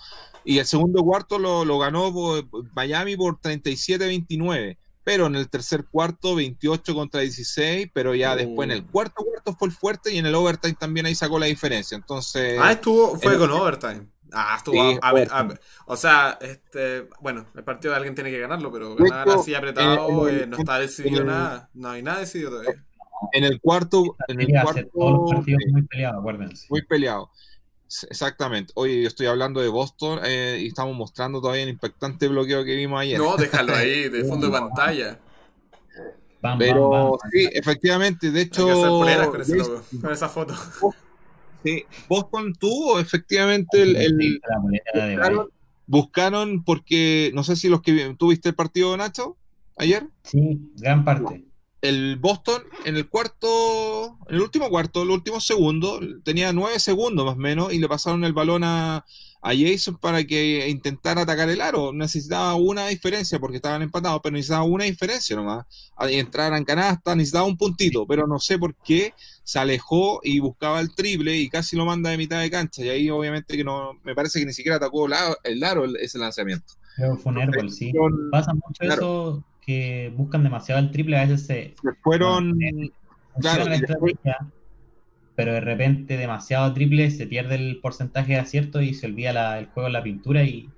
Y 0.45 0.59
el 0.59 0.65
segundo 0.67 1.01
cuarto 1.03 1.39
lo, 1.39 1.65
lo 1.65 1.79
ganó 1.79 2.13
por- 2.13 2.45
Miami 2.75 3.17
por 3.17 3.39
37-29. 3.41 4.77
Pero 5.03 5.27
en 5.27 5.35
el 5.35 5.49
tercer 5.49 5.85
cuarto, 5.85 6.33
28 6.35 6.95
contra 6.95 7.21
16, 7.21 7.89
pero 7.93 8.15
ya 8.15 8.33
Oh. 8.33 8.35
después 8.35 8.65
en 8.65 8.71
el 8.71 8.83
cuarto 8.85 9.23
cuarto 9.23 9.55
fue 9.57 9.67
el 9.67 9.73
fuerte 9.73 10.13
y 10.13 10.17
en 10.17 10.25
el 10.25 10.33
overtime 10.35 10.73
también 10.79 11.05
ahí 11.05 11.13
sacó 11.15 11.37
la 11.37 11.45
diferencia. 11.47 11.95
Entonces, 11.95 12.57
Ah, 12.61 12.71
estuvo, 12.71 13.19
fue 13.19 13.33
el- 13.33 13.39
con 13.39 13.51
overtime. 13.51 14.07
Ah, 14.35 14.55
estuvo. 14.57 14.75
Sí, 14.75 14.99
a- 15.01 15.09
a- 15.09 15.39
a- 15.39 15.59
o 15.87 15.95
sea, 15.95 16.37
este, 16.41 17.07
bueno, 17.21 17.45
el 17.55 17.63
partido 17.63 17.91
de 17.91 17.97
alguien 17.97 18.15
tiene 18.15 18.29
que 18.31 18.39
ganarlo, 18.39 18.71
pero 18.71 18.95
ganar 18.95 19.27
hecho, 19.27 19.39
así 19.39 19.55
apretado, 19.55 20.27
eh, 20.27 20.31
el- 20.33 20.41
eh, 20.41 20.47
no 20.47 20.57
está 20.57 20.77
decidido 20.79 21.21
el- 21.21 21.27
nada. 21.27 21.69
No 21.73 21.89
hay 21.89 22.01
nada 22.03 22.19
decidido 22.19 22.51
todavía. 22.51 22.83
en 23.31 23.43
el 23.45 23.61
cuarto, 23.61 24.15
en 24.27 24.41
el 24.41 24.47
cuarto 24.61 24.81
todos 24.93 25.11
los 25.13 25.31
partidos 25.33 25.61
eh, 25.65 25.71
muy 25.71 25.81
peleados, 25.83 26.19
acuérdense. 26.19 26.67
muy 26.69 26.81
peleado. 26.83 27.31
Exactamente. 28.09 28.73
Oye, 28.75 29.01
yo 29.03 29.07
estoy 29.07 29.27
hablando 29.27 29.61
de 29.61 29.69
Boston 29.69 30.19
eh, 30.23 30.57
y 30.61 30.67
estamos 30.67 30.95
mostrando 30.97 31.39
todavía 31.39 31.63
el 31.63 31.69
impactante 31.69 32.27
bloqueo 32.27 32.65
que 32.65 32.75
vimos 32.75 32.99
ayer. 32.99 33.17
No, 33.17 33.37
déjalo 33.37 33.73
ahí, 33.75 34.09
de 34.09 34.23
fondo 34.25 34.47
de 34.47 34.51
pantalla. 34.59 35.19
Bam, 36.41 36.59
Pero 36.59 36.89
bam, 36.89 37.09
bam. 37.11 37.19
sí, 37.31 37.47
efectivamente, 37.53 38.31
de 38.31 38.39
Hay 38.41 38.49
que 38.49 38.61
hacer 38.61 38.73
hecho, 38.75 38.99
poleras 38.99 39.27
con, 39.29 39.41
ese 39.41 39.51
de- 39.53 39.57
logo, 39.59 39.81
con 40.01 40.11
esa 40.11 40.29
foto. 40.29 40.53
Sí, 41.65 41.83
Boston 42.07 42.53
tuvo 42.53 42.99
efectivamente 42.99 43.81
el, 43.81 44.39
buscaron 45.87 46.63
porque 46.63 47.31
no 47.33 47.43
sé 47.43 47.55
si 47.55 47.69
los 47.69 47.81
que 47.81 48.15
tuviste 48.17 48.49
el 48.49 48.55
partido 48.55 48.95
Nacho 48.95 49.35
ayer, 49.77 50.07
Sí, 50.23 50.59
gran 50.77 51.03
parte. 51.03 51.43
el 51.81 52.17
Boston 52.17 52.63
en 52.85 52.95
el 52.95 53.09
cuarto, 53.09 54.17
en 54.29 54.35
el 54.35 54.41
último 54.41 54.69
cuarto, 54.69 55.01
el 55.03 55.09
último 55.09 55.39
segundo, 55.39 55.99
tenía 56.23 56.53
nueve 56.53 56.79
segundos 56.79 57.25
más 57.25 57.35
o 57.35 57.39
menos 57.39 57.73
y 57.73 57.79
le 57.79 57.89
pasaron 57.89 58.23
el 58.23 58.33
balón 58.33 58.63
a, 58.63 59.03
a 59.47 59.51
Jason 59.55 59.97
para 59.97 60.23
que 60.23 60.67
intentara 60.69 61.21
atacar 61.21 61.47
el 61.49 61.61
aro. 61.61 61.93
Necesitaba 61.93 62.55
una 62.55 62.87
diferencia 62.87 63.37
porque 63.39 63.57
estaban 63.57 63.83
empatados, 63.83 64.19
pero 64.23 64.33
necesitaba 64.33 64.63
una 64.63 64.85
diferencia 64.85 65.35
nomás. 65.35 65.65
Entraran 65.99 66.65
canasta, 66.65 67.15
necesitaba 67.15 67.45
un 67.45 67.55
puntito, 67.55 68.07
pero 68.07 68.25
no 68.25 68.39
sé 68.39 68.57
por 68.57 68.73
qué 68.83 69.13
se 69.43 69.59
alejó 69.59 70.19
y 70.23 70.39
buscaba 70.39 70.79
el 70.79 70.95
triple 70.95 71.37
y 71.37 71.47
casi 71.47 71.75
lo 71.75 71.85
manda 71.85 72.09
de 72.09 72.17
mitad 72.17 72.41
de 72.41 72.49
cancha. 72.49 72.83
Y 72.83 72.89
ahí 72.89 73.09
obviamente 73.11 73.55
que 73.55 73.63
no, 73.63 73.93
me 74.03 74.15
parece 74.15 74.39
que 74.39 74.47
ni 74.47 74.53
siquiera 74.53 74.77
atacó 74.77 75.05
el 75.43 75.63
aro 75.63 75.85
el- 75.85 75.97
ese 75.97 76.17
lanzamiento. 76.17 76.73
Que 76.95 77.03
fue 77.21 77.31
un 77.31 77.37
airball, 77.37 77.69
sí. 77.71 77.93
Pasa 78.31 78.51
mucho 78.53 78.79
Claro. 78.79 78.93
eso 78.95 79.43
que 79.63 80.11
buscan 80.15 80.43
demasiado 80.43 80.79
el 80.81 80.89
triple, 80.91 81.17
a 81.17 81.25
veces 81.25 81.45
se 81.45 81.75
se 81.79 81.91
fueron, 82.01 82.51
funciona 82.53 82.91
Claro, 83.41 83.65
la 83.69 83.75
y 83.77 83.79
después- 83.81 84.13
estrategia, 84.15 84.51
pero 85.35 85.53
de 85.53 85.61
repente 85.61 86.17
demasiado 86.17 86.73
triple, 86.73 87.11
se 87.11 87.27
pierde 87.27 87.55
el 87.55 87.79
porcentaje 87.81 88.33
de 88.33 88.39
acierto 88.39 88.81
y 88.81 88.93
se 88.93 89.07
olvida 89.07 89.33
la- 89.33 89.59
el 89.59 89.67
juego 89.67 89.87
en 89.87 89.93
la 89.93 90.03
pintura 90.03 90.43
y, 90.43 90.69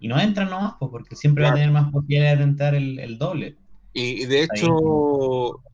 y 0.00 0.08
no 0.08 0.18
entran 0.20 0.50
nomás, 0.50 0.74
pues, 0.78 0.90
porque 0.90 1.16
siempre 1.16 1.44
va 1.44 1.50
a 1.50 1.52
Claro. 1.52 1.62
tener 1.62 1.70
más 1.72 1.92
posibilidades 1.92 2.38
de 2.38 2.44
entrar 2.44 2.74
el, 2.74 2.98
el 2.98 3.18
doble. 3.18 3.56
Y, 3.92 4.22
y 4.22 4.26
de 4.26 4.44
hecho, 4.44 4.66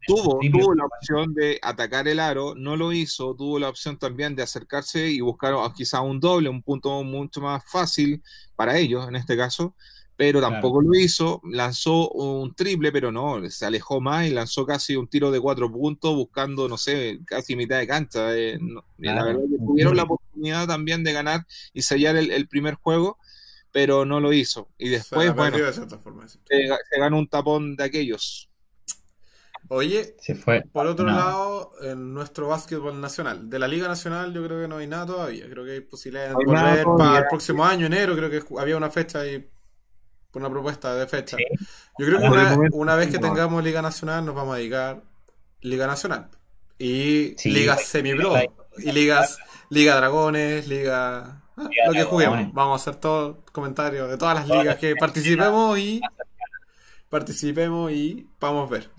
tuvo, 0.07 0.41
tuvo 0.51 0.75
la 0.75 0.85
opción 0.87 1.35
de 1.35 1.59
atacar 1.63 2.09
el 2.09 2.19
aro, 2.21 2.55
no 2.55 2.77
lo 2.77 2.93
hizo, 2.93 3.35
tuvo 3.37 3.59
la 3.59 3.69
opción 3.69 3.99
también 3.99 4.35
de 4.35 4.43
acercarse 4.43 5.09
y 5.11 5.21
buscar 5.21 5.55
quizá 5.75 6.01
un 6.01 6.19
doble, 6.21 6.49
un 6.49 6.63
punto 6.63 7.03
mucho 7.05 7.41
más 7.41 7.63
fácil 7.71 8.23
para 8.55 8.79
ellos 8.79 9.07
en 9.09 9.17
este 9.17 9.37
caso, 9.37 9.77
pero 10.17 10.41
tampoco 10.41 10.81
lo 10.83 10.95
hizo, 10.99 11.41
lanzó 11.45 12.09
un 12.11 12.55
triple, 12.55 12.91
pero 12.93 13.13
no, 13.13 13.49
se 13.51 13.67
alejó 13.67 14.01
más 14.01 14.27
y 14.27 14.31
lanzó 14.31 14.65
casi 14.67 14.97
un 14.97 15.09
tiro 15.09 15.31
de 15.31 15.41
cuatro 15.41 15.71
puntos 15.71 16.15
buscando, 16.15 16.69
no 16.69 16.79
sé, 16.79 17.21
casi 17.27 17.55
mitad 17.57 17.79
de 17.79 17.87
cancha. 17.87 18.35
eh, 18.37 18.59
no- 18.61 18.85
y 18.99 19.13
la 19.13 19.25
verdad 19.25 19.43
que 19.51 19.59
tuvieron 19.59 19.93
triple. 19.93 19.97
la 19.97 20.05
oportunidad 20.05 20.67
también 20.67 21.05
de 21.05 21.13
ganar 21.13 21.47
y 21.75 21.83
sellar 21.83 22.17
el, 22.17 22.31
el 22.31 22.49
primer 22.49 22.75
juego, 22.77 23.19
pero 23.73 24.05
no 24.07 24.21
lo 24.21 24.33
hizo. 24.33 24.69
Y 24.79 24.89
Se 24.89 24.99
después, 24.99 25.27
la 25.29 25.35
bueno, 25.35 25.59
de 25.59 25.99
forma. 25.99 26.29
se, 26.29 26.67
se 26.91 26.99
ganó 27.01 27.19
un 27.19 27.29
tapón 27.29 27.77
de 27.77 27.85
aquellos. 27.85 28.51
Oye, 29.69 30.17
Se 30.19 30.35
fue. 30.35 30.63
por 30.73 30.87
otro 30.87 31.07
No. 31.07 31.13
lado, 31.17 31.73
en 31.83 32.15
nuestro 32.15 32.49
básquetbol 32.49 33.01
nacional, 33.01 33.51
de 33.51 33.59
la 33.59 33.67
Liga 33.69 33.89
Nacional 33.89 34.33
yo 34.33 34.45
creo 34.45 34.61
que 34.63 34.69
no 34.69 34.77
hay 34.79 34.87
nada 34.87 35.07
todavía. 35.07 35.49
Creo 35.51 35.65
que 35.65 35.73
hay 35.73 35.81
posibilidades 35.81 36.31
de 36.31 36.45
volver 36.45 36.85
para 36.97 37.19
el 37.19 37.27
próximo 37.27 37.65
año, 37.65 37.87
enero, 37.87 38.15
creo 38.17 38.31
que 38.31 38.43
había 38.61 38.77
una 38.77 38.91
fecha 38.91 39.21
una 40.37 40.51
propuesta 40.51 40.95
de 40.95 41.07
fecha. 41.07 41.37
Sí. 41.37 41.45
Yo 41.99 42.07
creo 42.07 42.19
que 42.21 42.27
una, 42.29 42.51
momento, 42.51 42.77
una 42.77 42.95
vez 42.97 43.11
que 43.11 43.19
tengamos 43.19 43.63
Liga 43.65 43.83
Nacional 43.83 44.25
nos 44.25 44.35
vamos 44.35 44.55
a 44.55 44.59
dedicar 44.59 45.03
Liga 45.61 45.87
Nacional. 45.87 46.29
Y 46.79 47.35
Sí, 47.39 47.51
ligas 47.51 47.83
semi-pro. 47.85 48.35
Y 48.79 48.93
ligas, 48.93 49.39
Liga 49.71 49.97
Dragones, 49.97 50.69
Liga... 50.69 51.43
ah, 51.57 51.69
Liga 51.71 51.87
lo 51.87 51.93
que 51.93 52.05
juguemos. 52.05 52.53
Vamos 52.53 52.81
a 52.81 52.83
hacer 52.91 53.01
todo 53.01 53.43
comentarios 53.53 54.11
de 54.11 54.19
todas 54.19 54.35
las 54.35 54.47
Todas 54.47 54.63
ligas 54.63 54.75
las 54.75 54.81
que 54.81 54.95
participemos 54.97 55.79
y... 55.79 56.01
Participemos 57.09 57.93
y 57.93 58.27
vamos 58.41 58.69
a 58.69 58.73
ver. 58.73 58.91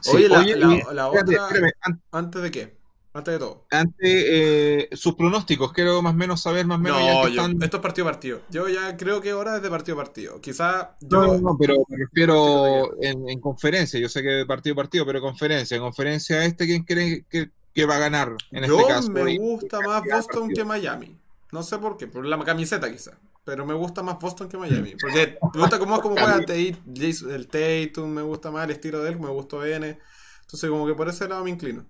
Sí, 0.00 0.16
Oye, 0.16 0.28
la, 0.28 0.38
oye, 0.40 0.56
la- 0.56 0.66
y- 0.74 0.82
la 0.94 1.06
espérate, 1.06 1.38
otra... 1.38 1.46
espérame, 1.58 2.00
¿Antes 2.12 2.42
de 2.42 2.50
qué? 2.50 2.76
Antes 3.16 3.32
de 3.34 3.38
todo. 3.38 3.64
antes, 3.70 3.96
eh, 4.28 4.88
sus 4.92 5.14
pronósticos, 5.14 5.72
quiero 5.72 6.02
más 6.02 6.12
o 6.12 6.16
menos 6.16 6.42
saber 6.42 6.66
más 6.66 6.78
o 6.78 6.80
menos 6.82 7.00
No, 7.00 7.06
que 7.24 7.34
yo, 7.34 7.40
están- 7.42 7.62
esto 7.62 7.76
es 7.78 7.82
partido 7.82 8.06
a 8.08 8.10
partido. 8.12 8.40
Yo 8.50 8.68
ya 8.68 8.96
creo 8.96 9.20
que 9.20 9.30
ahora 9.30 9.56
es 9.56 9.62
de 9.62 9.70
partido 9.70 9.98
a 9.98 10.04
partido. 10.04 10.40
Quizá 10.40 10.96
No, 11.00 11.26
yo... 11.26 11.32
no, 11.34 11.38
no, 11.52 11.56
pero 11.58 11.76
me 11.88 11.96
refiero 11.96 12.90
en, 13.02 13.28
en 13.28 13.40
conferencia, 13.40 13.98
yo 13.98 14.08
sé 14.08 14.22
que 14.22 14.28
de 14.28 14.46
partido 14.46 14.74
a 14.74 14.76
partido, 14.76 15.06
pero 15.06 15.20
conferencia, 15.20 15.76
en 15.76 15.82
conferencia 15.82 16.44
este, 16.44 16.66
¿quién 16.66 16.84
cree 16.84 17.24
que, 17.30 17.50
que 17.72 17.86
va 17.86 17.96
a 17.96 18.00
ganar 18.00 18.32
en 18.50 18.64
Yo 18.64 18.78
este 18.80 18.92
caso? 18.92 19.10
me 19.10 19.38
gusta 19.38 19.80
más 19.80 20.02
Boston 20.04 20.50
que 20.50 20.64
Miami. 20.64 21.16
No 21.52 21.62
sé 21.62 21.78
por 21.78 21.96
qué, 21.96 22.06
por 22.08 22.26
la 22.26 22.38
camiseta 22.44 22.90
quizá. 22.92 23.12
Pero 23.44 23.64
me 23.64 23.74
gusta 23.74 24.02
más 24.02 24.18
Boston 24.18 24.48
que 24.48 24.58
Miami. 24.58 24.94
Porque 25.00 25.38
me 25.54 25.60
gusta 25.60 25.78
cómo, 25.78 26.00
cómo 26.00 26.16
juega 26.16 26.36
el 26.44 27.46
Tatum, 27.48 28.10
me 28.10 28.22
gusta 28.22 28.50
más 28.50 28.64
el 28.64 28.72
estilo 28.72 29.02
de 29.02 29.10
él, 29.10 29.20
me 29.20 29.28
gustó 29.28 29.64
N. 29.64 29.98
Entonces 30.42 30.68
como 30.70 30.86
que 30.86 30.94
por 30.94 31.08
ese 31.08 31.28
lado 31.28 31.44
me 31.44 31.50
inclino. 31.50 31.86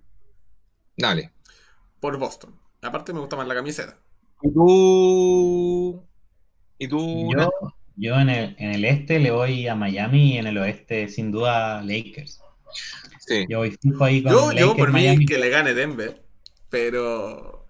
Dale. 0.97 1.31
Por 2.01 2.19
Boston. 2.19 2.55
Aparte 2.83 3.13
me 3.13 3.21
gusta 3.21 3.37
más 3.37 3.47
la 3.47 3.55
camiseta. 3.55 3.99
¿Y 4.43 4.53
tú? 4.53 6.05
¿Y 6.79 6.89
tú? 6.89 7.31
Yo, 7.37 7.51
yo 7.97 8.21
en, 8.21 8.29
el, 8.29 8.57
en 8.59 8.73
el 8.73 8.85
este 8.85 9.19
le 9.19 9.31
voy 9.31 9.67
a 9.67 9.75
Miami 9.75 10.35
y 10.35 10.39
en 10.39 10.47
el 10.47 10.59
oeste 10.59 11.09
sin 11.09 11.31
duda 11.31 11.83
Lakers. 11.83 12.41
Sí. 13.21 13.45
Yo 13.49 13.59
voy 13.59 13.71
fijo 13.71 14.05
ahí 14.05 14.23
con 14.23 14.33
Yo, 14.33 14.53
yo 14.53 14.67
Lakers, 14.67 14.77
por 14.77 14.89
mí 14.93 15.03
Miami, 15.03 15.27
que 15.27 15.39
le 15.39 15.49
gane 15.49 15.75
Denver. 15.75 16.23
Pero... 16.71 17.67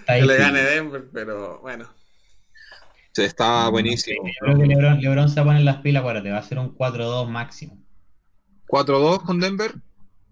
está 0.00 0.14
Que 0.14 0.22
le 0.22 0.36
gane 0.36 0.62
Denver, 0.62 1.08
pero 1.12 1.60
bueno. 1.60 1.88
Está 3.16 3.68
buenísimo. 3.68 4.26
Yo 4.26 4.32
creo 4.40 4.58
que 4.58 4.66
Lebron, 4.66 5.00
Lebron 5.00 5.28
se 5.28 5.36
va 5.36 5.42
a 5.42 5.44
poner 5.46 5.62
las 5.62 5.78
pilas, 5.78 6.00
acuérdate, 6.00 6.30
va 6.30 6.38
a 6.38 6.42
ser 6.42 6.58
un 6.58 6.74
4-2 6.74 7.28
máximo. 7.28 7.78
4-2 8.68 9.24
con 9.24 9.40
Denver. 9.40 9.74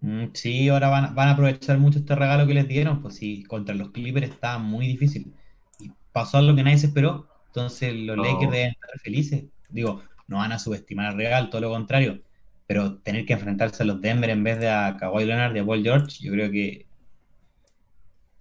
Mm, 0.01 0.27
Sí, 0.35 0.69
ahora 0.69 0.89
van, 0.89 1.15
van 1.15 1.29
a 1.29 1.33
aprovechar 1.33 1.79
mucho 1.79 1.99
este 1.99 2.15
regalo 2.15 2.47
que 2.47 2.55
les 2.55 2.69
dieron, 2.69 3.03
pues 3.03 3.17
sí, 3.17 3.43
contra 3.45 3.75
los 3.75 3.91
Clippers 3.91 4.29
está 4.31 4.59
muy 4.59 4.87
difícil. 4.87 5.35
Y 5.81 5.91
pasó 6.13 6.39
algo 6.39 6.55
que 6.57 6.63
nadie 6.63 6.79
se 6.79 6.87
esperó, 6.87 7.29
entonces 7.47 7.95
los 7.95 8.17
No. 8.17 8.23
Lakers 8.25 8.51
deben 8.53 8.71
estar 8.71 8.91
felices. 9.03 9.45
Digo, 9.69 10.03
no 10.29 10.39
van 10.39 10.53
a 10.53 10.59
subestimar 10.59 11.07
al 11.07 11.17
Real, 11.17 11.51
todo 11.51 11.61
lo 11.63 11.71
contrario, 11.71 12.19
pero 12.67 12.99
tener 13.01 13.27
que 13.27 13.33
enfrentarse 13.35 13.83
a 13.83 13.87
los 13.87 14.01
Denver 14.01 14.31
en 14.31 14.45
vez 14.45 14.59
de 14.61 14.71
a 14.71 14.97
Kawhi 14.99 15.25
Leonard 15.25 15.57
y 15.57 15.59
a 15.61 15.67
Paul 15.67 15.83
George, 15.83 16.19
yo 16.25 16.33
creo 16.33 16.51
que 16.51 16.87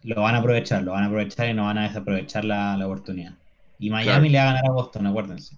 lo 0.04 0.22
van 0.22 0.36
a 0.36 0.40
aprovechar, 0.40 0.84
lo 0.84 0.92
van 0.94 1.04
a 1.04 1.08
aprovechar 1.08 1.50
y 1.50 1.54
no 1.54 1.66
van 1.66 1.78
a 1.80 1.84
desaprovechar 1.88 2.46
la, 2.46 2.78
la 2.78 2.86
oportunidad. 2.88 3.34
Y 3.80 3.90
Miami 3.90 4.30
Claro. 4.30 4.32
le 4.32 4.38
va 4.38 4.44
a 4.44 4.48
ganar 4.48 4.66
a 4.68 4.72
Boston, 4.72 5.08
acuérdense. 5.08 5.58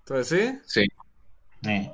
Entonces, 0.00 0.62
¿sí? 0.66 0.82
Sí. 0.82 0.88
Eh. 1.68 1.92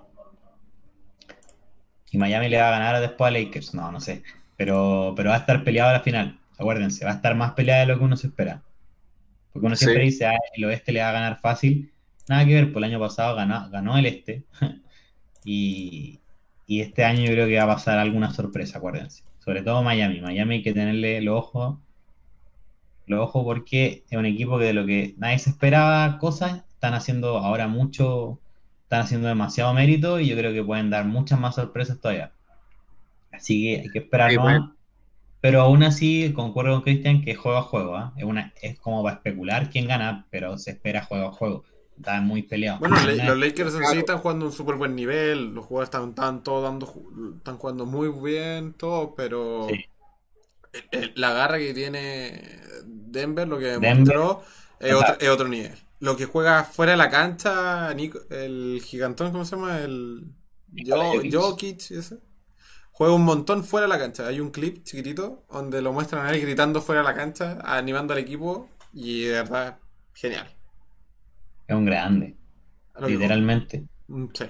Y 2.12 2.18
Miami 2.18 2.48
le 2.48 2.59
va 2.61 2.68
a 2.68 2.72
ganar 2.72 3.01
después 3.01 3.29
a 3.29 3.33
Lakers. 3.33 3.75
No, 3.75 3.90
no 3.90 4.01
sé. 4.01 4.22
Pero, 4.57 5.14
pero 5.16 5.31
va 5.31 5.37
a 5.37 5.38
estar 5.40 5.64
peleado 5.64 5.90
a 5.90 5.94
la 5.94 6.01
final. 6.01 6.38
Acuérdense, 6.59 7.05
va 7.05 7.12
a 7.12 7.14
estar 7.14 7.35
más 7.35 7.53
peleada 7.55 7.81
de 7.81 7.87
lo 7.87 7.98
que 7.98 8.05
uno 8.05 8.16
se 8.16 8.29
espera. 8.29 8.62
Porque 9.53 9.66
uno 9.66 9.77
siempre 9.77 10.03
Sí. 10.05 10.11
dice, 10.11 10.27
ah, 10.27 10.38
el 10.55 10.64
oeste 10.66 10.92
le 10.92 11.01
va 11.03 11.09
a 11.11 11.12
ganar 11.12 11.40
fácil. 11.40 11.92
Nada 12.29 12.44
que 12.46 12.55
ver, 12.55 12.72
por 12.72 12.85
el 12.85 12.90
año 12.90 13.01
pasado 13.01 13.35
ganó, 13.37 13.68
ganó 13.70 13.98
el 13.98 14.07
este. 14.07 14.44
y, 15.44 16.20
y 16.66 16.81
este 16.83 17.05
año 17.05 17.22
yo 17.25 17.33
creo 17.33 17.48
que 17.48 17.57
va 17.57 17.64
a 17.64 17.75
pasar 17.77 17.98
alguna 17.98 18.31
sorpresa, 18.33 18.79
acuérdense. 18.79 19.25
Sobre 19.44 19.62
todo 19.62 19.83
Miami. 19.83 20.20
Miami 20.20 20.57
hay 20.57 20.62
que 20.62 20.72
tenerle 20.75 21.20
los 21.22 21.38
ojos. 21.38 21.79
Los 23.07 23.20
ojos 23.20 23.44
porque 23.44 24.05
es 24.09 24.18
un 24.18 24.27
equipo 24.27 24.59
que 24.59 24.66
de 24.66 24.72
lo 24.75 24.87
que 24.87 25.14
nadie 25.18 25.38
se 25.38 25.51
esperaba 25.51 26.18
cosas, 26.18 26.62
están 26.75 26.94
haciendo 26.94 27.38
ahora 27.38 27.66
mucho, 27.68 28.38
están 28.92 29.07
haciendo 29.07 29.28
demasiado 29.28 29.72
mérito 29.72 30.20
y 30.20 30.28
yo 30.28 30.37
creo 30.37 30.52
que 30.52 30.62
pueden 30.62 30.90
dar 30.90 31.07
muchas 31.07 31.40
más 31.40 31.55
sorpresas 31.55 31.98
todavía. 31.98 32.31
Así 33.33 33.62
que 33.62 33.81
hay 33.81 33.88
que 33.88 33.98
esperar 34.00 34.31
Sí. 34.31 34.37
Pero 35.40 35.62
aún 35.62 35.83
así, 35.83 36.31
concuerdo 36.37 36.74
con 36.74 36.83
Cristian 36.83 37.22
que 37.22 37.35
juego 37.35 37.57
a 37.59 37.62
juego. 37.62 37.96
¿ah? 37.96 38.12
Es, 38.16 38.22
una, 38.24 38.52
es 38.62 38.78
como 38.78 39.02
para 39.02 39.16
especular 39.16 39.70
quién 39.70 39.88
gana, 39.88 40.26
pero 40.31 40.57
se 40.59 40.72
espera 40.72 41.02
juego 41.05 41.26
a 41.28 41.33
juego. 41.33 41.64
Está 41.96 42.20
muy 42.20 42.42
peleado. 42.42 42.78
Bueno, 42.81 43.00
le- 43.05 43.24
los 43.24 43.37
Lakers 43.38 43.72
en 43.74 43.78
sí 43.81 43.85
Claro. 43.87 43.98
están 44.00 44.18
jugando 44.18 44.46
un 44.46 44.52
súper 44.52 44.76
buen 44.76 44.94
nivel, 44.94 45.55
los 45.55 45.64
jugadores 45.64 45.88
están, 45.88 46.11
están 46.11 46.42
todos 46.44 46.62
dando, 46.62 46.92
están 47.38 47.57
jugando 47.57 47.87
muy 47.87 48.09
bien, 48.11 48.74
todo, 48.74 49.14
pero 49.16 49.68
Sí. 49.70 49.85
el- 50.92 51.00
el- 51.02 51.12
la 51.16 51.33
garra 51.33 51.59
que 51.59 51.72
tiene 51.74 52.40
Denver, 52.85 53.48
lo 53.48 53.59
que 53.59 53.64
Denver. 53.64 53.94
demostró, 53.94 54.44
es 54.81 54.92
otro, 54.94 55.16
es 55.18 55.28
otro 55.28 55.48
nivel. 55.48 55.72
Lo 56.03 56.17
que 56.17 56.27
juega 56.27 56.65
fuera 56.65 56.93
de 56.93 56.99
la 56.99 57.09
cancha, 57.09 57.95
Nico- 57.95 58.23
el 58.29 58.83
gigantón, 58.85 59.31
¿cómo 59.31 59.45
se 59.45 59.55
llama? 59.55 59.79
El 59.79 60.35
Jokic. 61.33 61.91
Ese. 61.93 62.19
Juega 62.91 63.15
un 63.15 63.25
montón 63.25 63.62
fuera 63.62 63.87
de 63.87 63.93
la 63.93 64.01
cancha. 64.01 64.27
Hay 64.27 64.41
un 64.41 64.51
clip 64.51 64.83
chiquitito 64.83 65.45
donde 65.49 65.81
lo 65.81 65.93
muestran 65.93 66.27
a 66.27 66.31
él 66.33 66.41
gritando 66.41 66.83
fuera 66.83 67.03
de 67.03 67.07
la 67.09 67.15
cancha, 67.15 67.59
animando 67.65 68.15
al 68.15 68.19
equipo, 68.19 68.69
y 68.93 69.23
de 69.27 69.31
verdad, 69.33 69.79
genial. 70.12 70.49
Es 71.69 71.77
un 71.77 71.85
grande, 71.85 72.37
literalmente. 73.07 73.85
Mm, 74.09 74.27
Sí. 74.35 74.45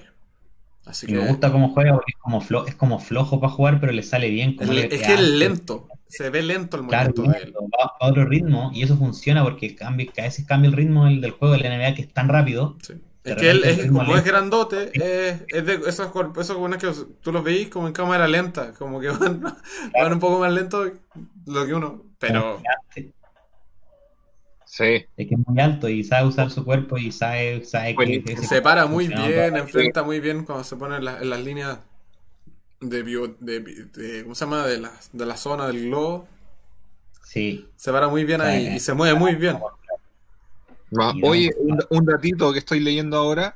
Así 0.85 1.05
que 1.07 1.13
me 1.13 1.27
gusta 1.27 1.51
cómo 1.51 1.69
juega 1.69 1.93
porque 1.93 2.13
es 2.13 2.19
como, 2.19 2.41
flo- 2.41 2.67
es 2.67 2.75
como 2.75 2.99
flojo 2.99 3.39
para 3.39 3.53
jugar, 3.53 3.79
pero 3.79 3.93
le 3.93 4.01
sale 4.03 4.29
bien. 4.29 4.55
Como 4.55 4.71
es, 4.71 4.77
le- 4.77 4.85
es 4.95 5.01
le 5.01 5.05
que 5.07 5.13
es 5.13 5.19
lento. 5.21 5.87
Se 6.07 6.29
ve 6.29 6.43
lento 6.43 6.77
el 6.77 6.85
Claro, 6.87 7.09
movimiento 7.15 7.39
de 7.39 7.45
él. 7.45 7.53
va 7.55 7.91
a 7.99 8.07
otro 8.07 8.25
ritmo 8.25 8.71
y 8.73 8.83
eso 8.83 8.95
funciona 8.97 9.43
porque 9.43 9.75
cambia, 9.75 10.11
a 10.17 10.21
veces 10.21 10.45
cambia 10.45 10.69
el 10.69 10.75
ritmo 10.75 11.05
del, 11.05 11.21
del 11.21 11.31
juego 11.31 11.53
de 11.55 11.59
la 11.61 11.75
NBA 11.75 11.95
que 11.95 12.01
es 12.03 12.13
tan 12.13 12.29
rápido. 12.29 12.77
Sí. 12.81 12.93
Es 13.23 13.35
que 13.37 13.49
él, 13.51 13.63
es, 13.63 13.89
como 13.89 14.15
es 14.17 14.23
grandote, 14.25 14.91
es, 14.93 15.43
es 15.47 15.65
de 15.65 15.75
esos, 15.87 16.11
buenos 16.57 16.77
que 16.77 16.91
tú 17.21 17.31
los 17.31 17.41
veis 17.41 17.69
como 17.69 17.87
en 17.87 17.93
cámara 17.93 18.27
lenta, 18.27 18.73
como 18.73 18.99
que 18.99 19.07
van, 19.07 19.41
van 19.41 20.13
un 20.13 20.19
poco 20.19 20.39
más 20.39 20.51
lento 20.51 20.91
lo 21.45 21.65
que 21.65 21.73
uno. 21.73 22.03
Pero 22.19 22.61
Es 22.95 23.05
Sí. 24.65 25.05
que 25.15 25.27
es 25.35 25.47
muy 25.47 25.59
alto 25.61 25.87
y 25.87 26.03
sabe 26.03 26.27
usar 26.27 26.49
su 26.51 26.65
cuerpo 26.65 26.97
y 26.97 27.11
sabe, 27.11 27.63
sabe 27.63 27.95
que 27.95 28.35
se 28.37 28.61
para 28.61 28.87
muy 28.87 29.07
bien, 29.07 29.55
enfrenta 29.55 30.03
muy 30.03 30.19
bien 30.19 30.43
cuando 30.45 30.63
se 30.63 30.75
pone 30.75 30.97
en, 30.97 31.05
la- 31.05 31.19
en 31.21 31.29
las 31.29 31.43
líneas 31.43 31.79
de, 32.89 33.03
bio- 33.03 33.35
de, 33.39 33.59
de- 33.59 34.23
¿cómo 34.23 34.35
se 34.35 34.45
llama? 34.45 34.65
De 34.67 34.77
la, 34.79 34.91
de 35.11 35.25
la 35.25 35.37
zona 35.37 35.67
del 35.67 35.87
globo. 35.87 36.27
Sí, 37.23 37.67
Se 37.77 37.91
para 37.91 38.07
muy 38.09 38.25
bien 38.25 38.41
ahí 38.41 38.67
Sí. 38.67 38.73
y 38.75 38.79
se 38.79 38.93
mueve 38.93 39.17
muy 39.17 39.35
bien. 39.35 39.57
Oye, 41.23 41.51
un, 41.57 41.79
un 41.89 42.05
datito 42.05 42.53
que 42.53 42.59
estoy 42.59 42.79
leyendo 42.79 43.17
ahora. 43.17 43.55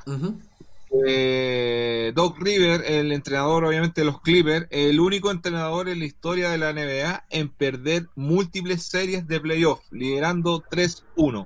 Eh, 1.05 2.11
Doc 2.15 2.37
River, 2.39 2.83
el 2.87 3.11
entrenador 3.11 3.65
obviamente 3.65 4.01
de 4.01 4.05
los 4.05 4.21
Clippers, 4.21 4.67
el 4.71 4.99
único 4.99 5.29
entrenador 5.29 5.89
en 5.89 5.99
la 5.99 6.05
historia 6.05 6.49
de 6.49 6.57
la 6.57 6.71
NBA 6.73 7.25
en 7.29 7.49
perder 7.49 8.07
múltiples 8.15 8.83
series 8.83 9.27
de 9.27 9.39
playoff, 9.39 9.81
liderando 9.91 10.63
3-1. 10.71 11.45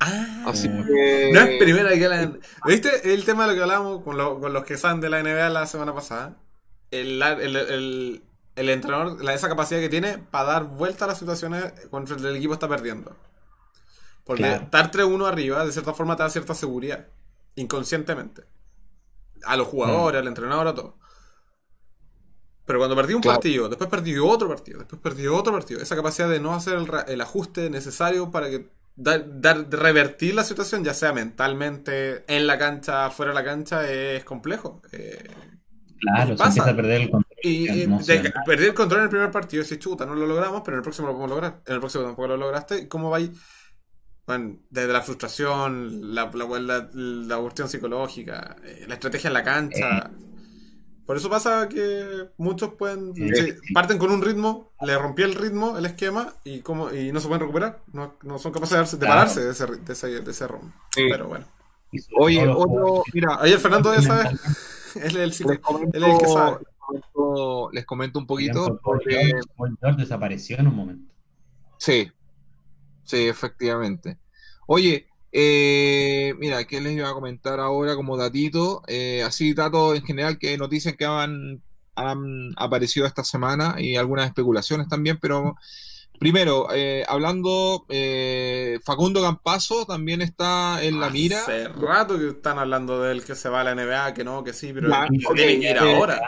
Ah, 0.00 0.44
Así 0.46 0.68
Mm. 0.68 0.86
que... 0.86 1.30
No 1.34 1.40
es 1.40 1.58
primera 1.58 1.90
que 1.90 2.08
la... 2.08 2.32
¿Viste 2.66 3.12
el 3.12 3.24
tema 3.26 3.42
de 3.44 3.50
lo 3.50 3.54
que 3.56 3.62
hablábamos 3.62 4.02
con, 4.02 4.16
lo- 4.16 4.40
con 4.40 4.52
los 4.54 4.64
que 4.64 4.78
saben 4.78 5.00
de 5.02 5.10
la 5.10 5.22
NBA 5.22 5.50
la 5.50 5.66
semana 5.66 5.94
pasada? 5.94 6.34
El, 6.90 7.22
el, 7.22 7.56
el, 7.56 8.22
el 8.56 8.68
entrenador, 8.70 9.22
la, 9.24 9.34
esa 9.34 9.48
capacidad 9.48 9.80
que 9.80 9.88
tiene 9.88 10.18
para 10.18 10.44
dar 10.52 10.64
vuelta 10.64 11.04
a 11.04 11.08
las 11.08 11.18
situaciones 11.18 11.72
contra 11.90 12.16
el, 12.16 12.36
equipo 12.36 12.52
está 12.54 12.68
perdiendo. 12.68 13.16
Porque 14.24 14.52
Claro. 14.52 14.64
estar 14.64 14.90
3-1 14.90 15.26
arriba, 15.26 15.64
de 15.64 15.72
cierta 15.72 15.92
forma, 15.94 16.16
te 16.16 16.22
da 16.22 16.30
cierta 16.30 16.54
seguridad. 16.54 17.06
Inconscientemente. 17.56 18.44
A 19.44 19.56
los 19.56 19.68
jugadores, 19.68 20.20
al 20.20 20.28
entrenador, 20.28 20.68
a 20.68 20.74
todo. 20.74 20.96
Pero 22.66 22.78
cuando 22.78 22.94
perdí 22.96 23.14
un 23.14 23.22
Claro. 23.22 23.40
partido, 23.40 23.68
después 23.68 23.90
perdí 23.90 24.16
otro 24.18 24.48
partido, 24.48 24.78
después 24.78 25.00
perdí 25.02 25.26
otro 25.26 25.52
partido, 25.52 25.80
esa 25.80 25.96
capacidad 25.96 26.28
de 26.28 26.40
no 26.40 26.54
hacer 26.54 26.74
el, 26.78 26.88
el 27.08 27.20
ajuste 27.20 27.68
necesario 27.68 28.30
para 28.30 28.48
que 28.48 28.68
dar, 28.94 29.40
dar- 29.40 29.66
revertir 29.70 30.34
la 30.34 30.44
situación, 30.44 30.84
ya 30.84 30.94
sea 30.94 31.12
mentalmente, 31.12 32.24
en 32.32 32.46
la 32.46 32.58
cancha, 32.58 33.10
fuera 33.10 33.32
de 33.32 33.34
la 33.34 33.44
cancha, 33.44 33.90
es 33.90 34.24
complejo. 34.24 34.80
Eh, 34.92 35.28
claro, 36.00 36.28
se 36.32 36.36
pasa. 36.36 36.48
empieza 36.48 36.70
a 36.70 36.76
perder 36.76 37.00
el 37.02 37.10
control. 37.10 37.36
y 37.42 37.70
y 37.70 37.86
de- 37.86 38.32
perdí 38.46 38.64
el 38.66 38.74
control 38.74 39.00
en 39.00 39.04
el 39.04 39.10
primer 39.10 39.30
partido, 39.30 39.62
si 39.64 39.78
chuta, 39.78 40.04
no 40.06 40.14
lo 40.14 40.26
logramos, 40.26 40.62
pero 40.64 40.76
en 40.76 40.78
el 40.78 40.82
próximo 40.82 41.06
lo 41.08 41.14
podemos 41.14 41.30
lograr. 41.30 41.60
En 41.66 41.74
el 41.74 41.80
próximo 41.80 42.04
tampoco 42.04 42.28
lo 42.28 42.36
lograste. 42.36 42.88
¿Cómo 42.88 43.10
va 43.10 43.18
ahí? 43.18 43.30
Bueno, 44.26 44.58
desde 44.70 44.92
la 44.92 45.02
frustración, 45.02 46.14
la, 46.14 46.30
la, 46.32 46.46
la, 46.60 46.88
la 46.92 47.36
cuestión 47.38 47.68
psicológica, 47.68 48.56
eh, 48.64 48.84
la 48.86 48.94
estrategia 48.94 49.28
en 49.28 49.34
la 49.34 49.42
cancha. 49.44 50.10
Por 51.06 51.16
eso 51.16 51.28
pasa 51.28 51.68
que 51.68 52.28
muchos 52.36 52.74
pueden. 52.74 53.12
Sí. 53.16 53.28
sí, 53.34 53.52
parten 53.74 53.98
con 53.98 54.12
un 54.12 54.22
ritmo, 54.22 54.72
le 54.82 54.96
rompí 54.96 55.22
el 55.22 55.34
ritmo, 55.34 55.76
el 55.76 55.84
esquema, 55.86 56.34
y 56.44 56.60
como 56.60 56.92
y 56.92 57.10
no 57.10 57.18
se 57.18 57.26
pueden 57.26 57.40
recuperar. 57.40 57.82
No, 57.92 58.14
no 58.22 58.38
son 58.38 58.52
capaces 58.52 58.76
de, 58.76 58.78
darse- 58.84 58.92
de 58.92 59.06
Claro. 59.06 59.14
pararse 59.14 59.40
de 59.44 59.50
ese, 59.50 59.66
de 59.66 59.92
ese, 59.92 60.06
de 60.20 60.30
ese. 60.30 60.46
Sí. 60.94 61.02
Pero 61.10 61.26
bueno. 61.26 61.46
Oye, 62.20 62.46
otro, 62.46 63.02
mira, 63.12 63.38
Ayer 63.40 63.58
Fernando 63.58 63.92
ya 63.92 64.02
sabe. 64.02 64.30
Él 65.02 65.16
es 65.16 65.40
el, 65.40 65.60
comento, 65.60 65.96
él 65.96 66.04
es 66.04 66.12
el 66.12 66.18
que 66.18 66.26
sabe. 66.26 66.58
les 66.60 67.02
comento- 67.12 67.70
les 67.72 67.84
comento 67.86 68.18
un 68.18 68.26
poquito. 68.26 68.78
Porque- 68.82 69.14
George, 69.14 69.48
Paul 69.56 69.78
George 69.80 70.00
desapareció 70.02 70.58
en 70.58 70.66
un 70.68 70.74
momento. 70.74 71.12
Sí, 71.78 72.10
sí, 73.04 73.28
efectivamente. 73.28 74.18
Oye, 74.66 75.06
eh, 75.32 76.34
mira, 76.38 76.64
¿qué 76.64 76.80
les 76.80 76.92
iba 76.94 77.08
a 77.08 77.14
comentar 77.14 77.60
ahora 77.60 77.94
como 77.94 78.16
datito? 78.16 78.82
Eh, 78.88 79.22
así 79.22 79.54
datos 79.54 79.96
en 79.96 80.04
general, 80.04 80.38
que 80.38 80.56
noticias 80.58 80.96
que 80.96 81.04
han, 81.04 81.62
han 81.94 82.52
aparecido 82.56 83.06
esta 83.06 83.24
semana 83.24 83.76
y 83.78 83.96
algunas 83.96 84.26
especulaciones 84.26 84.88
también, 84.88 85.18
pero 85.20 85.56
primero, 86.20 86.68
eh, 86.72 87.02
hablando, 87.08 87.84
eh, 87.88 88.78
Facundo 88.84 89.20
Campazo 89.22 89.86
también 89.86 90.20
está 90.22 90.84
en 90.84 91.00
la 91.00 91.10
mira. 91.10 91.40
Hace 91.40 91.66
rato 91.68 92.16
que 92.18 92.28
están 92.28 92.58
hablando 92.60 93.02
de 93.02 93.10
él 93.12 93.24
que 93.24 93.34
se 93.34 93.48
va 93.48 93.62
a 93.62 93.64
la 93.64 93.74
NBA, 93.74 94.14
que 94.14 94.22
no, 94.22 94.44
que 94.44 94.52
sí, 94.52 94.70
pero 94.72 94.88
Ya, 94.90 95.08
se 95.08 95.26
ok, 95.26 95.34
tiene 95.34 95.58
que 95.60 95.70
ir 95.70 95.76
eh, 95.76 95.94
ahora. 95.96 96.20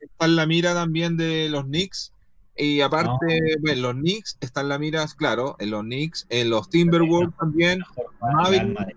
Está 0.00 0.24
en 0.26 0.36
la 0.36 0.46
mira 0.46 0.72
también 0.72 1.16
de 1.18 1.48
los 1.50 1.64
Knicks. 1.64 2.12
Y 2.56 2.80
aparte, 2.82 3.40
bueno, 3.60 3.82
los 3.82 3.94
Knicks 3.94 4.38
están 4.40 4.66
en 4.66 4.68
la 4.68 4.78
mira, 4.78 5.04
claro, 5.16 5.56
en 5.58 5.70
los 5.70 5.82
Knicks, 5.82 6.26
en 6.30 6.48
los 6.48 6.70
Timberwolves 6.70 7.36
también. 7.36 7.82
Maverick- 8.20 8.96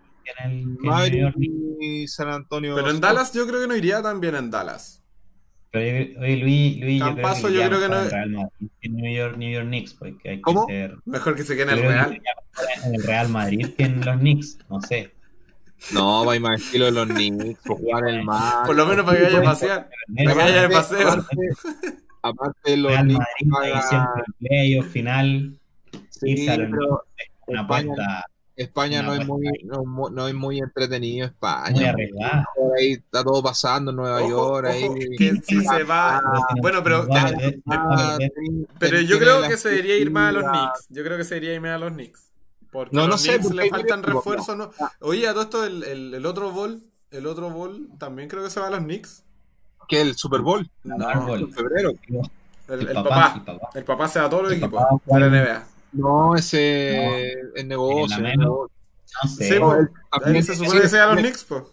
y 1.80 2.08
San 2.08 2.30
Antonio. 2.30 2.76
Pero 2.76 2.92
en 2.92 3.02
Dallas 3.02 3.34
yo 3.34 3.48
creo 3.48 3.62
que 3.62 3.68
no 3.68 3.76
iría 3.76 4.02
tan 4.02 4.20
bien 4.20 4.36
en 4.36 4.52
Dallas. 4.52 5.02
Pero 5.76 6.22
oye, 6.22 6.38
Luis, 6.38 6.80
Luis, 6.80 7.00
yo 7.00 7.16
creo 7.16 7.34
que 7.34 7.54
yo 7.54 7.68
creo 7.68 7.80
que 7.82 7.90
no- 7.90 8.02
en 8.04 8.10
Real 8.10 8.30
Madrid 8.30 8.70
que 8.82 8.88
en 8.88 8.96
New 8.96 9.14
York, 9.16 9.38
New 9.38 9.52
York 9.52 9.66
Knicks, 9.68 9.94
porque 9.96 10.30
hay 10.30 10.36
que 10.38 10.42
¿Cómo? 10.42 10.66
ser. 10.68 10.96
Mejor 11.06 11.36
que 11.36 11.44
se 11.44 11.56
quede 11.56 11.64
en 11.64 11.70
el 11.70 11.82
que 11.82 11.88
Real. 11.88 12.22
en 12.86 12.96
el 12.96 13.04
Real 13.04 13.30
Madrid 13.30 13.68
que 13.78 13.84
en 13.84 14.06
los 14.06 14.18
Knicks, 14.18 14.58
no 14.70 14.82
sé. 14.82 15.12
No, 15.94 16.26
va 16.26 16.40
más 16.40 16.62
estilo 16.62 16.86
de 16.86 16.92
los 16.94 17.08
Knicks, 17.08 17.60
por 17.66 17.78
jugar 17.78 18.08
el 18.08 18.24
mar. 18.24 18.66
Por 18.66 18.76
lo 18.76 18.86
menos 18.86 19.06
para 19.06 19.18
que 19.18 19.24
vaya 19.26 19.40
a 19.40 19.44
pasear. 19.44 19.90
Para 20.16 20.30
que 20.32 20.38
vaya 20.38 20.62
de 20.62 20.70
paseo. 20.70 21.10
Aparte, 21.10 21.38
aparte 22.22 22.78
los 22.78 22.92
Real 22.92 23.04
Knicks 23.06 23.26
Madrid 23.46 23.74
siempre 23.90 24.24
en 24.28 24.48
playoff 24.48 24.88
final, 24.92 25.60
sí, 26.10 26.30
irse 26.30 26.52
a 26.52 26.58
los 26.58 26.72
pero 26.72 27.04
una 27.48 27.62
España- 27.62 27.92
apuesta 27.92 28.26
España 28.56 29.02
no 29.04 29.14
es 29.14 29.22
apuesta 29.22 29.34
muy, 29.34 29.64
no, 29.66 30.10
no 30.10 30.28
es 30.28 30.34
muy 30.34 30.60
entretenido 30.60 31.28
España. 31.28 31.94
ahí 32.78 32.94
está 32.94 33.24
todo 33.24 33.44
pasando 33.44 33.92
en 33.92 33.98
Nueva 33.98 34.20
Ojo, 34.22 34.30
York. 34.30 34.68
ojo, 34.70 34.94
ahí. 34.96 35.16
que 35.18 35.34
si 35.44 35.62
se 35.62 35.84
va. 35.84 36.22
Bueno, 36.62 36.82
pero, 36.84 37.06
Ah, 37.68 38.18
pero 38.80 39.02
yo 39.02 39.20
creo 39.20 39.42
que 39.48 39.58
se 39.58 39.70
debería 39.70 39.98
ir 39.98 40.12
más 40.12 40.30
a 40.30 40.32
los. 40.32 40.44
Knicks. 40.44 40.86
Yo 40.90 41.04
creo 41.04 41.18
que 41.18 41.24
se 41.24 41.36
debería 41.36 41.56
ir 41.56 41.62
más 41.62 41.72
a 41.76 41.78
los 41.80 41.92
Knicks. 41.94 42.32
Porque 42.72 42.96
No, 42.96 43.04
a 43.04 43.08
los 43.08 43.22
sé, 43.22 43.38
Knicks 43.40 43.54
le 43.56 43.70
faltan 43.70 44.04
refuerzos. 44.04 44.56
¿no? 44.58 44.72
Oye, 45.02 45.28
a 45.28 45.34
todo 45.34 45.44
esto, 45.44 45.66
el, 45.66 45.84
el, 45.84 46.14
el 46.14 46.26
otro 46.26 46.52
ball, 46.52 46.82
el 47.12 47.28
otro 47.28 47.50
ball 47.50 47.88
también 47.98 48.28
creo 48.30 48.44
que 48.44 48.50
se 48.50 48.60
va 48.60 48.68
a 48.68 48.72
los 48.72 48.80
Knicks. 48.80 49.24
Que 49.88 50.02
el 50.02 50.16
Super 50.16 50.42
Bowl 50.42 50.70
No, 50.84 51.08
Árbol. 51.08 51.42
en 51.42 51.54
febrero. 51.54 51.92
el, 52.68 52.80
El 52.82 52.88
el 52.88 52.94
papá, 52.96 53.10
papá. 53.10 53.34
el 53.36 53.42
papá. 53.46 53.70
El 53.76 53.84
papá 53.84 54.08
se 54.08 54.20
va 54.20 54.26
a 54.26 54.30
todos 54.30 54.44
los 54.44 54.52
El 54.54 54.58
equipos 54.60 54.82
de 55.06 55.20
la 55.20 55.28
NBA. 55.30 55.64
No, 55.96 56.36
ese 56.36 57.32
es 57.56 57.66
negocio. 57.66 58.18
No 58.22 59.30
sé. 59.30 59.50
Sí, 59.54 59.60
pues. 59.60 59.90
también 60.22 60.44
se 60.44 60.56
supone 60.56 60.82
que 60.82 60.90
se 60.90 60.98
va 60.98 61.06
a 61.06 61.14
los 61.14 61.22
Knicks, 61.22 61.44
pues. 61.46 61.64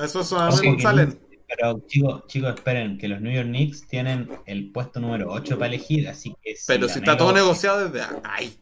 Eso 0.00 0.22
solamente 0.24 0.82
salen. 0.82 1.18
Pero 1.48 1.80
chicos, 1.86 2.26
chicos, 2.26 2.54
esperen, 2.54 2.98
que 2.98 3.08
los 3.08 3.22
New 3.22 3.32
York 3.32 3.46
Knicks 3.48 3.88
tienen 3.88 4.28
el 4.44 4.70
puesto 4.70 5.00
número 5.00 5.30
8 5.32 5.56
para 5.58 5.68
elegir, 5.68 6.06
así 6.08 6.36
que 6.42 6.54
si 6.54 6.66
Pero 6.66 6.88
si 6.88 6.98
está 6.98 7.16
todo 7.16 7.32
negociado 7.32 7.88
desde. 7.88 8.06
Ay, 8.22 8.54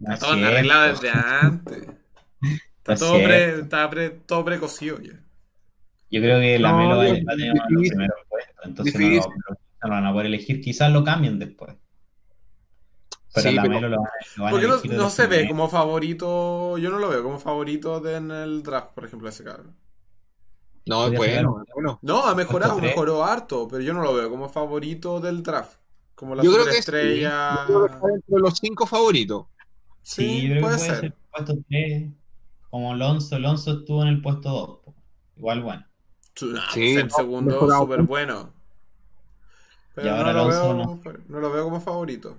está 0.00 0.14
es 0.14 0.20
todo 0.20 0.32
cierto. 0.32 0.48
arreglado 0.48 0.88
desde 0.92 1.10
antes. 1.10 1.82
Está 2.78 2.92
No 2.94 2.98
todo, 2.98 3.14
pre, 3.22 3.60
está 3.60 3.90
pre- 3.90 4.10
todo 4.10 4.44
precocido 4.44 5.00
ya. 5.00 5.12
Yo 6.10 6.20
creo 6.22 6.40
que 6.40 6.58
la 6.58 6.72
No, 6.72 6.78
Melo 6.78 6.96
va, 6.96 7.02
a 7.04 7.06
tener 7.36 7.54
los 7.54 7.68
difícil. 7.68 7.88
primeros 7.90 8.16
puestos, 8.28 8.56
entonces 8.64 8.94
no 8.94 9.00
lo, 9.00 9.06
Difícil. 9.08 9.32
no 9.82 9.88
lo 9.88 9.90
van 9.90 10.06
a 10.06 10.12
poder 10.12 10.26
elegir. 10.26 10.60
Quizás 10.62 10.92
lo 10.92 11.04
cambien 11.04 11.38
después. 11.38 11.74
Pero 13.34 13.50
Sí, 13.50 13.56
pero- 13.60 13.80
lo, 13.80 13.88
lo 13.88 14.02
Porque 14.50 14.68
no, 14.68 14.96
no 14.96 15.10
se 15.10 15.26
ve 15.26 15.48
como 15.48 15.68
favorito. 15.68 16.78
Yo 16.78 16.90
no 16.90 16.98
lo 16.98 17.08
veo 17.08 17.22
como 17.22 17.38
favorito 17.40 18.00
de- 18.00 18.16
en 18.16 18.30
el 18.30 18.62
draft, 18.62 18.94
por 18.94 19.04
ejemplo, 19.04 19.28
ese 19.28 19.42
cabrón. 19.44 19.74
No, 20.86 21.06
es 21.06 21.16
bueno. 21.16 21.64
No, 22.02 22.24
ha 22.26 22.34
mejorado, 22.34 22.78
mejoró 22.78 23.24
harto, 23.24 23.66
pero 23.68 23.80
yo 23.82 23.94
no 23.94 24.02
lo 24.02 24.14
veo 24.14 24.30
como 24.30 24.48
favorito 24.48 25.18
del 25.20 25.42
draft. 25.42 25.78
Como 26.14 26.34
la 26.36 26.42
Yo 26.44 26.52
creo 26.52 26.64
que 26.66 26.72
sí. 26.74 26.82
superestrella. 26.82 27.56
Yo 27.60 27.66
creo 27.66 27.86
que 27.86 27.92
está 27.94 28.06
dentro 28.06 28.36
de 28.36 28.40
los 28.42 28.58
cinco 28.58 28.86
favoritos. 28.86 29.46
Sí, 30.02 30.22
Sí, 30.26 30.42
yo 30.42 30.48
creo 30.50 30.60
puede 30.62 30.76
que 30.76 30.78
puede 30.84 30.90
ser. 30.90 31.00
ser 31.00 31.14
puesto 31.32 31.54
3. 31.68 32.12
Como 32.70 32.92
Alonso, 32.92 33.34
Alonso 33.36 33.72
estuvo 33.78 34.02
en 34.02 34.08
el 34.08 34.22
puesto 34.22 34.50
2. 34.84 34.94
Igual 35.38 35.62
bueno. 35.62 35.86
Sí, 36.36 36.52
Sí, 36.72 36.94
el 36.96 37.08
no, 37.08 37.14
segundo 37.16 37.78
súper 37.78 38.02
bueno. 38.02 38.52
Pero 39.94 40.06
Y 40.06 40.10
no 40.10 40.16
ahora 40.16 40.32
lo, 40.32 40.40
Alonso 40.40 40.62
veo, 40.62 40.74
no. 40.74 41.18
no 41.28 41.40
lo 41.40 41.50
veo 41.52 41.64
como 41.64 41.80
favorito. 41.80 42.36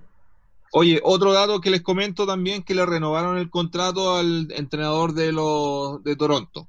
Oye, 0.72 1.00
otro 1.04 1.32
dato 1.34 1.62
que 1.62 1.70
les 1.70 1.82
comento 1.82 2.26
también 2.26 2.64
que 2.64 2.76
le 2.76 2.86
renovaron 2.86 3.38
el 3.38 3.50
contrato 3.50 4.16
al 4.16 4.52
entrenador 4.52 5.14
de 5.14 5.32
los 5.32 6.04
de 6.04 6.16
Toronto. 6.16 6.68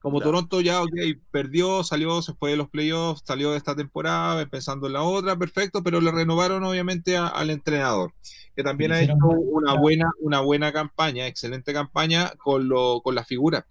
Como. 0.00 0.18
Toronto 0.20 0.60
ya 0.60 0.82
perdió, 1.30 1.84
salió, 1.84 2.22
se 2.22 2.34
fue 2.34 2.50
de 2.50 2.56
los 2.56 2.68
playoffs, 2.68 3.22
salió 3.24 3.52
de 3.52 3.58
esta 3.58 3.76
temporada, 3.76 4.42
empezando 4.42 4.86
en 4.88 4.94
la 4.94 5.02
otra, 5.02 5.36
perfecto, 5.36 5.82
pero 5.82 6.00
le 6.00 6.10
renovaron 6.10 6.64
obviamente 6.64 7.16
a- 7.16 7.28
al 7.28 7.50
entrenador, 7.50 8.12
que 8.56 8.64
también 8.64 8.90
ha 8.92 9.00
hecho 9.00 9.14
una 9.52 9.74
buena, 9.74 10.10
una 10.20 10.40
buena 10.40 10.72
campaña, 10.72 11.26
excelente 11.28 11.72
campaña 11.72 12.32
con 12.42 12.68
lo, 12.68 13.00
con 13.02 13.14
la 13.14 13.24
figura. 13.24 13.66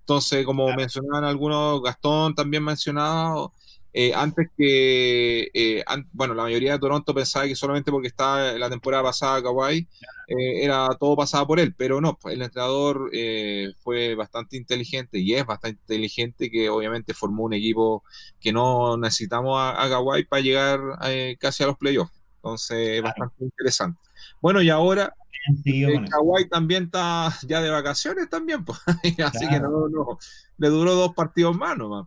Entonces, 0.00 0.44
como 0.46 0.66
mencionaban 0.74 1.24
algunos, 1.24 1.82
Gastón 1.82 2.34
también 2.34 2.64
mencionaba, 2.64 3.50
eh, 3.94 4.12
antes 4.14 4.48
que, 4.58 5.50
eh, 5.54 5.84
an- 5.86 6.08
bueno, 6.12 6.34
la 6.34 6.42
mayoría 6.44 6.72
de 6.74 6.80
Toronto 6.80 7.14
pensaba 7.14 7.46
que 7.46 7.56
solamente 7.56 7.92
porque 7.92 8.08
estaba 8.08 8.52
la 8.54 8.68
temporada 8.70 9.04
pasada 9.04 9.42
Kawhi, 9.42 9.88
eh, 10.28 10.64
era 10.64 10.88
todo 10.98 11.16
pasado 11.16 11.46
por 11.46 11.60
él, 11.60 11.74
pero 11.76 12.00
no, 12.00 12.18
el 12.24 12.42
entrenador 12.42 13.10
eh, 13.12 13.72
fue 13.82 14.14
bastante 14.16 14.56
inteligente 14.56 15.18
y 15.18 15.34
es 15.34 15.46
bastante 15.46 15.80
inteligente 15.82 16.50
que 16.50 16.68
obviamente 16.70 17.14
formó 17.14 17.44
un 17.44 17.54
equipo 17.54 18.04
que 18.40 18.52
no 18.52 18.96
necesitamos 18.96 19.58
a, 19.58 19.82
a 19.82 19.88
Kawhi 19.88 20.24
para 20.26 20.42
llegar 20.42 20.80
eh, 21.06 21.36
casi 21.40 21.62
a 21.64 21.66
los 21.68 21.78
playoffs. 21.78 22.12
Entonces, 22.36 22.76
es 22.98 23.02
Claro. 23.02 23.24
bastante 23.28 23.44
interesante. 23.44 24.00
Bueno, 24.40 24.62
y 24.62 24.70
ahora 24.70 25.14
seguido 25.62 26.00
eh. 26.00 26.04
Kawhi 26.10 26.48
también 26.48 26.84
está 26.84 27.32
ya 27.46 27.60
de 27.62 27.70
vacaciones 27.70 28.28
también, 28.30 28.64
pues. 28.64 28.78
así 29.24 29.48
que 29.48 29.60
Claro. 29.60 29.70
no, 29.70 29.88
no, 29.88 30.18
le 30.58 30.68
duró 30.68 30.94
dos 30.94 31.14
partidos 31.14 31.56
más 31.56 31.76
nomás. 31.76 32.06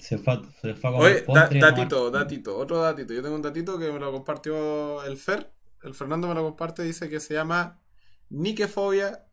Se 0.00 0.18
fue, 0.18 0.40
se 0.60 0.74
fue 0.74 0.90
a 0.90 0.92
comer 0.92 1.12
Oye, 1.12 1.20
da- 1.20 1.24
postre 1.26 1.58
y 1.58 1.62
a 1.62 1.68
tomar- 1.68 1.76
datito, 1.76 2.10
datito, 2.10 2.56
otro 2.56 2.78
datito. 2.82 3.12
Yo 3.14 3.22
tengo 3.22 3.34
un 3.36 3.42
datito 3.42 3.78
que 3.78 3.92
me 3.92 3.98
lo 3.98 4.12
compartió 4.12 5.02
el 5.04 5.16
Fer. 5.16 5.52
El 5.82 5.94
Fernando 5.94 6.28
me 6.28 6.34
lo 6.34 6.42
comparte, 6.42 6.82
dice 6.82 7.08
que 7.08 7.20
se 7.20 7.34
llama 7.34 7.80
Niquefobia. 8.30 9.26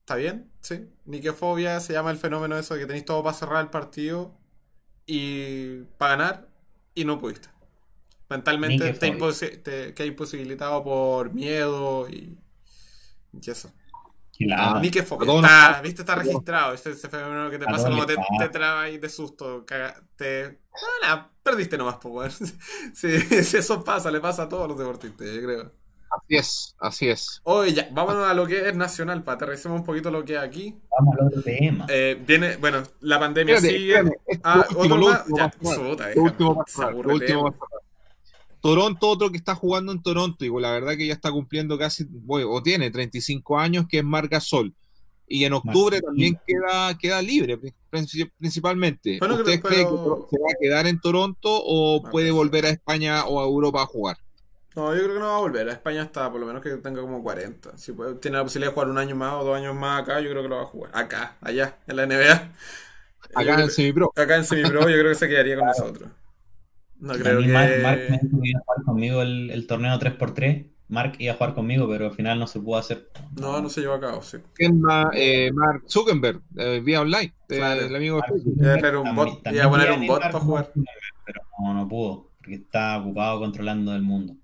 ¿Está 0.00 0.14
bien? 0.16 0.52
Sí. 0.60 0.88
Niquefobia 1.04 1.80
se 1.80 1.92
llama 1.92 2.10
el 2.10 2.16
fenómeno 2.18 2.56
eso 2.58 2.74
de 2.74 2.80
que 2.80 2.86
tenéis 2.86 3.04
todo 3.04 3.22
para 3.22 3.36
cerrar 3.36 3.62
el 3.64 3.70
partido 3.70 4.38
y 5.04 5.78
para 5.98 6.16
ganar 6.16 6.48
y 6.94 7.04
no 7.04 7.18
pudiste. 7.18 7.48
Mentalmente 8.28 8.92
te, 9.58 9.92
te 9.92 10.06
imposibilitado 10.06 10.82
por 10.82 11.32
miedo 11.32 12.08
y, 12.08 12.38
y 13.32 13.50
eso. 13.50 13.72
Y 14.38 14.52
Ah, 14.52 14.78
a 14.78 15.26
todos 15.26 15.44
Está, 15.44 15.80
¿viste? 15.82 16.02
Está 16.02 16.14
registrado. 16.14 16.74
Ese, 16.74 16.90
ese 16.90 17.08
fenómeno 17.08 17.50
que 17.50 17.58
te 17.58 17.64
pasa 17.64 17.88
como 17.88 18.06
te, 18.06 18.16
te 18.38 18.48
traba 18.48 18.82
ahí 18.82 18.98
de 18.98 19.08
susto. 19.08 19.64
caga- 19.66 20.00
te... 20.16 20.58
Ah, 20.74 20.86
nada, 21.02 21.30
perdiste 21.42 21.78
nomás, 21.78 21.96
pues, 22.02 22.38
sí, 22.94 23.08
eso 23.56 23.82
pasa, 23.82 24.10
le 24.10 24.20
pasa 24.20 24.42
a 24.44 24.48
todos 24.48 24.68
los 24.68 24.78
deportistas, 24.78 25.26
yo 25.28 25.42
creo. 25.42 25.72
Así 26.10 26.36
es, 26.36 26.74
así 26.78 27.08
es. 27.08 27.40
Oye, 27.44 27.74
ya, 27.74 27.88
vámonos 27.92 28.26
a 28.28 28.34
lo 28.34 28.46
que 28.46 28.68
es 28.68 28.74
nacional, 28.76 29.22
para 29.22 29.36
aterricemos 29.36 29.80
un 29.80 29.84
poquito 29.84 30.10
lo 30.10 30.24
que 30.24 30.34
es 30.34 30.40
aquí. 30.40 30.78
Vamos 30.90 31.14
al 31.18 31.26
otro 31.26 31.42
tema. 31.42 31.86
Eh, 31.88 32.16
viene, 32.26 32.56
bueno, 32.56 32.82
la 33.00 33.18
pandemia 33.18 33.54
Espérate, 33.56 33.78
sigue. 33.78 33.94
espérate, 33.94 34.20
es 34.26 34.40
Ah, 34.44 34.66
último, 34.70 34.80
otro 34.84 34.96
lo 34.98 35.06
más. 35.08 35.20
último 35.20 35.36
Ya, 35.38 35.44
último 35.54 37.42
último. 37.44 37.54
Toronto, 38.66 39.08
otro 39.08 39.30
que 39.30 39.36
está 39.36 39.54
jugando 39.54 39.92
en 39.92 40.02
Toronto, 40.02 40.44
y 40.44 40.50
la 40.60 40.72
verdad 40.72 40.96
que 40.96 41.06
ya 41.06 41.12
está 41.14 41.30
cumpliendo 41.30 41.78
casi, 41.78 42.04
bueno, 42.08 42.50
o 42.50 42.62
tiene 42.62 42.90
35 42.90 43.58
años, 43.58 43.86
que 43.88 43.98
es 43.98 44.04
Marc 44.04 44.30
Gasol. 44.30 44.74
Y 45.28 45.44
en 45.44 45.54
octubre 45.54 46.00
también 46.00 46.38
queda, 46.46 46.96
queda 46.98 47.20
libre, 47.20 47.58
princi- 47.90 48.30
principalmente. 48.38 49.18
Bueno, 49.18 49.34
¿Ustedes 49.36 49.60
pero- 49.60 49.68
creen 49.74 49.86
que 49.88 50.36
se 50.36 50.38
va 50.42 50.48
a 50.52 50.56
quedar 50.60 50.86
en 50.86 51.00
Toronto 51.00 51.48
o 51.50 52.02
puede 52.10 52.30
volver 52.30 52.64
a 52.66 52.70
España 52.70 53.24
o 53.26 53.40
a 53.40 53.44
Europa 53.44 53.82
a 53.82 53.86
jugar? 53.86 54.16
No, 54.76 54.94
yo 54.94 55.02
creo 55.02 55.14
que 55.14 55.20
no 55.20 55.26
va 55.28 55.36
a 55.36 55.40
volver. 55.40 55.68
A 55.68 55.72
España 55.72 56.02
está, 56.02 56.30
por 56.30 56.38
lo 56.38 56.46
menos 56.46 56.62
que 56.62 56.70
tenga 56.76 57.00
como 57.00 57.22
40. 57.22 57.76
Si 57.78 57.92
puede- 57.92 58.14
tiene 58.16 58.36
la 58.36 58.44
posibilidad 58.44 58.70
de 58.70 58.74
jugar 58.74 58.88
un 58.90 58.98
año 58.98 59.16
más 59.16 59.32
o 59.40 59.44
dos 59.44 59.56
años 59.56 59.74
más 59.74 60.02
acá, 60.02 60.20
yo 60.20 60.30
creo 60.30 60.42
que 60.42 60.48
lo 60.48 60.56
va 60.56 60.62
a 60.62 60.66
jugar. 60.66 60.90
Acá, 60.94 61.36
allá, 61.40 61.78
en 61.86 61.96
la 61.96 62.02
NBA. 62.06 62.52
Yo 63.32 63.40
Acá 63.40 63.54
creo- 63.54 63.64
en 63.64 63.70
Semipro. 63.70 64.12
acá 64.14 64.36
en 64.36 64.44
Semipro, 64.44 64.80
yo 64.82 64.86
creo 64.98 65.08
que 65.08 65.14
se 65.14 65.28
quedaría 65.28 65.56
con 65.56 65.66
nosotros. 65.66 66.10
No 67.00 67.12
A 67.12 67.16
creo 67.16 67.40
mí 67.40 67.48
Mark, 67.48 67.68
que. 67.70 67.82
Mark 67.82 68.00
me 68.10 68.18
dijo 68.18 68.40
que 68.42 68.48
iba 68.50 68.60
a 68.60 68.62
jugar 68.64 68.84
conmigo 68.84 69.22
el, 69.22 69.50
el 69.50 69.66
torneo 69.66 69.98
3x3. 69.98 70.66
Mark 70.88 71.14
iba 71.18 71.32
a 71.32 71.36
jugar 71.36 71.54
conmigo, 71.54 71.88
pero 71.88 72.06
al 72.06 72.12
final 72.12 72.38
no 72.38 72.46
se 72.46 72.60
pudo 72.60 72.76
hacer. 72.78 73.08
No, 73.40 73.60
no 73.60 73.68
se 73.68 73.80
llevó 73.80 73.94
a 73.94 74.00
cabo, 74.00 74.22
sí. 74.22 74.38
¿Quién 74.54 74.80
más? 74.80 75.08
Eh, 75.14 75.50
Mark 75.52 75.82
Zuckerberg, 75.88 76.40
eh, 76.56 76.80
vía 76.84 77.00
online, 77.00 77.34
eh, 77.48 77.56
Claro. 77.56 77.80
el 77.86 77.96
amigo 77.96 78.18
Mark. 78.18 78.32
Iba 78.56 78.74
a 78.74 78.78
traer 78.78 78.96
un 78.96 79.04
También- 79.04 79.26
bot, 79.26 79.42
también 79.42 79.64
iba 79.64 79.66
a 79.66 79.70
poner 79.78 79.90
un 79.98 80.06
bot 80.06 80.20
para 80.22 80.38
jugar. 80.40 80.72
Pero 81.24 81.40
no, 81.60 81.74
no 81.74 81.88
pudo, 81.88 82.30
porque 82.38 82.54
está 82.54 82.98
ocupado 82.98 83.40
controlando 83.40 83.94
el 83.96 84.02
mundo. 84.02 84.34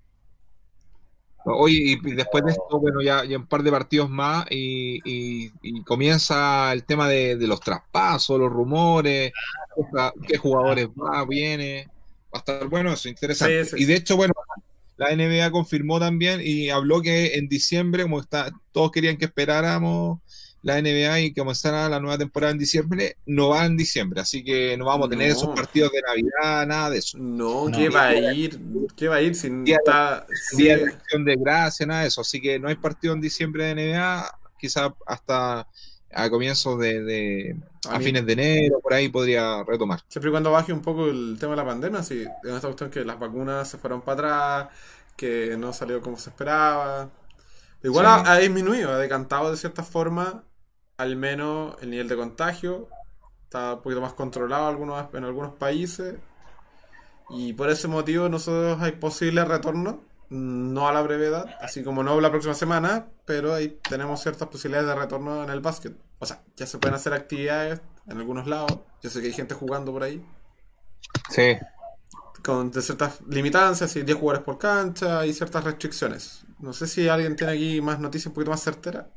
Oye, 1.45 1.77
y 2.01 2.11
después 2.15 2.43
de 2.45 2.51
esto, 2.51 2.79
bueno, 2.79 3.01
ya, 3.01 3.25
ya 3.25 3.37
un 3.37 3.47
par 3.47 3.63
de 3.63 3.71
partidos 3.71 4.09
más 4.09 4.45
y, 4.49 4.99
y- 5.03 5.51
y 5.61 5.83
comienza 5.83 6.71
el 6.71 6.85
tema 6.85 7.09
de, 7.09 7.35
de 7.35 7.47
los 7.47 7.59
traspasos, 7.59 8.39
los 8.39 8.49
rumores, 8.51 9.33
qué 10.27 10.37
jugadores 10.37 10.87
va, 10.89 11.25
viene. 11.25 11.87
Va 12.33 12.37
a 12.37 12.39
estar 12.39 12.67
bueno 12.67 12.91
eso, 12.93 13.07
interesante. 13.09 13.65
Sí, 13.65 13.71
sí, 13.77 13.83
y 13.83 13.85
de 13.85 13.95
hecho, 13.95 14.15
bueno, 14.17 14.33
la 14.97 15.11
NBA 15.15 15.51
confirmó 15.51 15.99
también 15.99 16.41
y 16.43 16.69
habló 16.69 17.01
que 17.01 17.35
en 17.35 17.47
diciembre, 17.47 18.03
como 18.03 18.19
está, 18.19 18.51
todos 18.71 18.91
querían 18.91 19.17
que 19.17 19.25
esperáramos 19.25 20.19
la 20.61 20.81
NBA 20.81 21.19
y 21.19 21.33
que 21.33 21.41
comenzara 21.41 21.89
la 21.89 21.99
nueva 21.99 22.17
temporada 22.17 22.53
en 22.53 22.57
diciembre, 22.57 23.17
no 23.25 23.49
va 23.49 23.65
en 23.65 23.75
diciembre, 23.75 24.21
así 24.21 24.43
que 24.45 24.77
no 24.77 24.85
vamos 24.85 25.07
a 25.07 25.09
tener 25.09 25.27
No. 25.29 25.35
esos 25.35 25.49
partidos 25.55 25.91
de 25.91 26.01
Navidad, 26.01 26.65
nada 26.67 26.89
de 26.89 26.99
eso. 26.99 27.17
No, 27.17 27.67
No. 27.67 27.77
¿qué 27.77 27.89
va 27.89 28.07
a 28.07 28.33
ir? 28.33 28.57
¿Qué 28.95 29.07
va 29.09 29.15
a 29.17 29.21
ir 29.21 29.35
si 29.35 29.49
Día 29.49 29.63
de- 29.63 29.71
está. 29.85 30.25
Día 30.55 30.77
sí, 30.77 30.83
de 30.85 30.91
acción 30.91 31.25
de 31.25 31.35
gracia, 31.35 31.85
nada 31.85 32.01
de 32.03 32.07
eso. 32.07 32.21
Así 32.21 32.39
que 32.39 32.59
no 32.59 32.69
hay 32.69 32.75
partido 32.75 33.13
en 33.13 33.19
diciembre 33.19 33.65
de 33.65 33.71
NBA, 33.71 34.31
quizás 34.57 34.89
hasta 35.05 35.67
a 36.13 36.29
comienzos 36.29 36.79
de, 36.79 37.03
de- 37.03 37.55
A 37.89 37.95
a 37.95 37.99
mí- 37.99 38.05
fines 38.05 38.25
de 38.25 38.33
enero, 38.33 38.79
por 38.81 38.93
ahí 38.93 39.09
podría 39.09 39.63
retomar. 39.63 40.01
Siempre 40.07 40.29
y 40.29 40.31
cuando 40.31 40.51
baje 40.51 40.71
un 40.73 40.81
poco 40.81 41.07
el 41.07 41.37
tema 41.39 41.51
de 41.51 41.57
la 41.57 41.65
pandemia, 41.65 42.03
sí, 42.03 42.23
en 42.43 42.55
esta 42.55 42.67
cuestión 42.67 42.89
que 42.89 43.03
las 43.05 43.19
vacunas 43.19 43.67
se 43.69 43.77
fueron 43.77 44.01
para 44.01 44.61
atrás, 44.63 44.75
que 45.17 45.55
no 45.57 45.73
salió 45.73 46.01
como 46.01 46.17
se 46.17 46.29
esperaba. 46.29 47.09
Igual 47.83 48.05
Sí. 48.05 48.11
ha, 48.25 48.31
ha 48.33 48.37
disminuido, 48.39 48.91
ha 48.91 48.97
decantado 48.97 49.51
de 49.51 49.57
cierta 49.57 49.83
forma, 49.83 50.43
al 50.97 51.15
menos 51.17 51.75
el 51.81 51.89
nivel 51.89 52.07
de 52.07 52.15
contagio. 52.15 52.87
Está 53.43 53.73
un 53.75 53.81
poquito 53.81 54.01
más 54.01 54.13
controlado 54.13 54.67
algunos, 54.67 55.13
en 55.13 55.23
algunos 55.25 55.53
países. 55.55 56.15
Y 57.29 57.53
por 57.53 57.69
ese 57.69 57.87
motivo 57.87 58.29
nosotros 58.29 58.81
hay 58.81 58.93
posible 58.93 59.43
retorno. 59.45 60.01
No 60.33 60.87
a 60.87 60.93
la 60.93 61.01
brevedad, 61.01 61.45
así 61.61 61.83
como 61.83 62.03
no 62.03 62.19
la 62.19 62.31
próxima 62.31 62.55
semana, 62.55 63.05
pero 63.25 63.53
ahí 63.53 63.79
tenemos 63.87 64.21
ciertas 64.21 64.47
posibilidades 64.47 64.87
de 64.89 64.95
retorno 64.95 65.43
en 65.43 65.49
el 65.49 65.59
básquet. 65.59 65.95
O 66.19 66.25
sea, 66.25 66.41
ya 66.55 66.65
se 66.65 66.77
pueden 66.79 66.95
hacer 66.95 67.13
actividades 67.13 67.81
en 68.07 68.17
algunos 68.17 68.47
lados. 68.47 68.79
Yo 69.01 69.09
sé 69.09 69.21
que 69.21 69.27
hay 69.27 69.33
gente 69.33 69.53
jugando 69.53 69.91
por 69.91 70.03
ahí. 70.03 70.25
Sí. 71.29 71.55
Con 72.43 72.73
ciertas 72.73 73.21
limitancias, 73.27 73.95
y 73.95 74.01
10 74.03 74.17
jugadores 74.17 74.43
por 74.43 74.57
cancha 74.57 75.25
y 75.25 75.33
ciertas 75.33 75.63
restricciones. 75.63 76.43
No 76.59 76.73
sé 76.73 76.87
si 76.87 77.07
alguien 77.07 77.35
tiene 77.35 77.53
aquí 77.53 77.81
más 77.81 77.99
noticias 77.99 78.27
un 78.27 78.33
poquito 78.33 78.51
más 78.51 78.61
certera. 78.63 79.07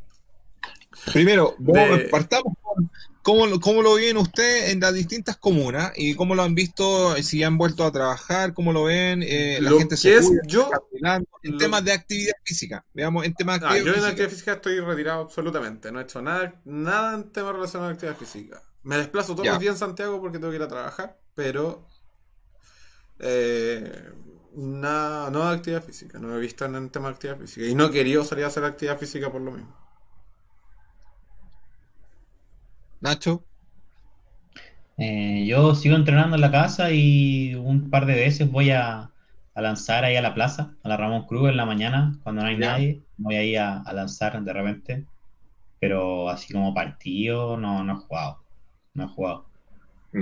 Primero, 1.12 1.54
De- 1.58 2.08
partamos 2.10 2.54
con 2.62 2.90
cómo, 3.26 3.44
lo- 3.48 3.58
cómo 3.58 3.82
lo 3.82 3.94
ven 3.94 4.16
ustedes 4.18 4.70
en 4.70 4.78
las 4.78 4.94
distintas 4.94 5.36
comunas 5.36 5.90
y 5.96 6.14
cómo 6.14 6.36
lo 6.36 6.44
han 6.44 6.54
visto, 6.54 7.16
si 7.24 7.42
han 7.42 7.58
vuelto 7.58 7.84
a 7.84 7.90
trabajar, 7.90 8.54
cómo 8.54 8.72
lo 8.72 8.84
ven, 8.84 9.20
eh, 9.24 9.58
la 9.60 9.70
Lo 9.70 9.78
gente 9.80 9.96
se 9.96 10.14
es 10.14 10.26
cuida, 10.28 10.42
yo- 10.46 10.70
en 11.42 11.50
lo- 11.50 11.58
temas 11.58 11.84
de 11.84 11.92
actividad 11.92 12.34
física, 12.44 12.84
veamos, 12.94 13.24
en 13.24 13.34
temas 13.34 13.60
de 13.60 13.66
Ah, 13.66 13.76
yo 13.78 13.92
en 13.92 14.04
actividad 14.04 14.30
física 14.30 14.52
estoy 14.52 14.78
retirado 14.78 15.22
absolutamente. 15.22 15.90
No 15.90 15.98
he 15.98 16.04
hecho 16.04 16.22
nada, 16.22 16.60
nada 16.64 17.14
en 17.16 17.32
temas 17.32 17.52
relacionados 17.54 17.90
a 17.90 17.94
actividad 17.94 18.16
física. 18.16 18.62
Me 18.84 18.96
desplazo 18.96 19.34
todos 19.34 19.48
los 19.48 19.58
días 19.58 19.74
en 19.74 19.78
Santiago 19.80 20.20
porque 20.20 20.38
tengo 20.38 20.50
que 20.50 20.56
ir 20.56 20.62
a 20.62 20.68
trabajar, 20.68 21.18
pero 21.34 21.84
eh, 23.18 24.04
nada, 24.54 25.30
no 25.30 25.48
de 25.50 25.56
actividad 25.56 25.82
física. 25.82 26.20
No 26.20 26.36
he 26.36 26.40
visto 26.40 26.64
en, 26.64 26.76
en 26.76 26.90
temas 26.90 27.10
de 27.10 27.14
actividad 27.14 27.38
física. 27.38 27.66
Y 27.66 27.74
no 27.74 27.86
he 27.86 27.90
querido 27.90 28.22
salir 28.24 28.44
a 28.44 28.48
hacer 28.48 28.62
actividad 28.64 28.98
física 28.98 29.32
por 29.32 29.40
lo 29.40 29.50
mismo. 29.50 29.85
Nacho, 33.00 33.46
Eh, 34.98 35.44
yo 35.46 35.74
sigo 35.74 35.94
entrenando 35.96 36.36
en 36.36 36.40
la 36.42 36.50
casa 36.50 36.90
y 36.92 37.54
un 37.54 37.90
par 37.90 38.06
de 38.06 38.14
veces 38.14 38.50
voy 38.50 38.70
a, 38.70 39.12
a 39.54 39.60
lanzar 39.62 40.04
ahí 40.04 40.16
a 40.16 40.22
la 40.22 40.32
plaza, 40.34 40.76
a 40.82 40.88
la 40.88 40.96
Ramón 40.96 41.26
Cruz 41.26 41.50
en 41.50 41.56
la 41.58 41.66
mañana, 41.66 42.18
cuando 42.22 42.42
no 42.42 42.48
hay 42.48 42.58
nadie. 42.58 43.04
Voy 43.16 43.36
ahí 43.36 43.56
a, 43.56 43.78
a 43.80 43.92
lanzar 43.92 44.42
de 44.42 44.52
repente. 44.52 45.08
Pero 45.80 46.30
así 46.30 46.52
como 46.54 46.74
partido, 46.74 47.56
no, 47.58 47.84
no 47.84 47.94
he 47.94 47.96
jugado. 48.02 48.46
No 48.94 49.04
he 49.06 49.08
jugado. 49.08 49.50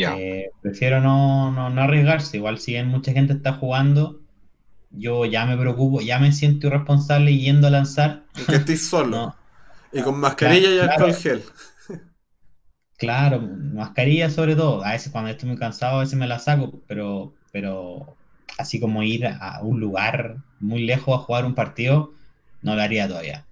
Eh, 0.05 0.51
prefiero 0.63 1.01
no, 1.01 1.53
no, 1.53 1.71
no 1.71 1.83
arriesgarse. 1.83 2.39
Igual 2.39 2.59
si 2.61 2.73
bien 2.73 2.89
mucha 2.89 3.13
gente 3.13 3.35
está 3.35 3.55
jugando, 3.55 4.23
yo 4.91 5.25
ya 5.27 5.47
me 5.47 5.57
preocupo, 5.59 6.01
ya 6.03 6.19
me 6.21 6.33
siento 6.33 6.69
irresponsable 6.69 7.37
yendo 7.39 7.69
a 7.69 7.71
lanzar. 7.71 8.27
Porque 8.35 8.57
estoy 8.57 8.77
solo. 8.77 9.33
No, 9.35 9.37
Y 9.93 10.03
con 10.03 10.19
mascarilla 10.21 10.71
y 10.75 10.79
Claro. 10.79 10.91
alcohol 10.91 11.15
gel. 11.15 11.45
Claro, 12.97 13.41
mascarilla 13.41 14.31
sobre 14.31 14.55
todo. 14.57 14.85
A 14.85 14.93
veces 14.93 15.11
cuando 15.13 15.31
estoy 15.31 15.49
muy 15.49 15.59
cansado, 15.59 15.99
a 15.99 16.01
veces 16.01 16.19
me 16.19 16.27
la 16.27 16.39
saco, 16.39 16.83
pero, 16.87 17.35
pero 17.53 18.17
así 18.59 18.81
como 18.81 19.03
ir 19.03 19.27
a 19.27 19.61
un 19.63 19.81
lugar 19.81 20.39
muy 20.61 20.85
lejos 20.85 21.15
a 21.15 21.23
jugar 21.23 21.45
un 21.45 21.55
partido, 21.55 22.13
no 22.63 22.75
lo 22.77 22.83
haría 22.83 23.09
todavía. 23.09 23.47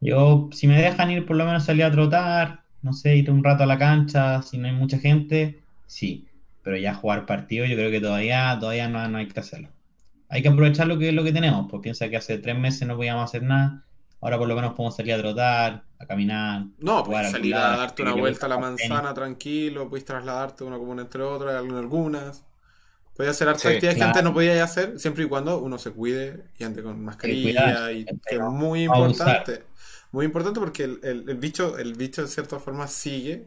Yo, 0.00 0.48
si 0.52 0.66
me 0.68 0.80
dejan 0.80 1.10
ir, 1.10 1.26
por 1.26 1.36
lo 1.36 1.44
menos 1.46 1.64
salir 1.64 1.84
a 1.84 1.90
trotar, 1.92 2.64
no 2.82 2.92
sé, 2.92 3.16
ir 3.16 3.30
un 3.30 3.44
rato 3.44 3.64
a 3.64 3.66
la 3.66 3.78
cancha, 3.78 4.42
si 4.42 4.58
no 4.58 4.68
hay 4.68 4.74
mucha 4.74 4.98
gente, 4.98 5.64
sí. 5.86 6.28
Pero 6.62 6.76
ya 6.76 6.94
jugar 6.94 7.26
partido, 7.26 7.66
yo 7.66 7.76
creo 7.76 7.90
que 7.90 8.00
todavía, 8.00 8.56
todavía 8.60 8.88
no, 8.88 9.08
no 9.08 9.18
hay 9.18 9.28
que 9.28 9.40
hacerlo. 9.40 9.70
Hay 10.28 10.42
que 10.42 10.48
aprovechar 10.48 10.86
lo 10.88 10.98
que, 10.98 11.12
lo 11.12 11.24
que 11.24 11.32
tenemos, 11.32 11.66
pues 11.70 11.82
piensa 11.82 12.08
que 12.10 12.16
hace 12.16 12.38
tres 12.38 12.58
meses 12.58 12.86
no 12.88 12.96
podíamos 12.96 13.24
hacer 13.24 13.42
nada, 13.42 13.84
ahora 14.20 14.38
por 14.38 14.48
lo 14.48 14.54
menos 14.56 14.74
podemos 14.74 14.96
salir 14.96 15.14
a 15.14 15.18
trotar, 15.18 15.84
a 15.98 16.06
caminar. 16.06 16.64
No, 16.78 17.04
puedes 17.04 17.30
salir 17.30 17.54
a 17.54 17.76
darte 17.76 18.02
una 18.02 18.12
vuelta 18.14 18.46
a 18.46 18.48
la 18.48 18.58
manzana 18.58 19.14
tranquilo, 19.14 19.88
puedes 19.88 20.04
trasladarte 20.04 20.64
de 20.64 20.68
una 20.70 20.78
comuna 20.78 21.02
entre 21.02 21.22
otras, 21.22 21.64
en 21.64 21.72
algunas. 21.74 22.44
Puedes 23.16 23.32
hacer 23.32 23.48
harta 23.48 23.60
Sí, 23.62 23.68
actividad 23.68 23.96
que 23.96 24.02
antes 24.04 24.22
no 24.24 24.32
podías 24.34 24.70
hacer, 24.70 25.00
siempre 25.00 25.24
y 25.24 25.28
cuando 25.28 25.58
uno 25.58 25.76
se 25.78 25.90
cuide 25.90 26.44
y 26.58 26.64
ande 26.64 26.82
con 26.82 27.04
mascarilla 27.04 27.90
y 27.92 28.06
es 28.26 28.40
muy 28.40 28.84
importante. 28.84 29.64
Muy 30.12 30.24
importante 30.24 30.60
porque 30.60 30.84
el, 30.84 31.00
el- 31.02 31.28
el 31.28 31.36
bicho, 31.36 31.76
el 31.78 31.94
bicho 31.94 32.22
de 32.22 32.28
cierta 32.28 32.58
forma 32.60 32.86
sigue. 32.86 33.46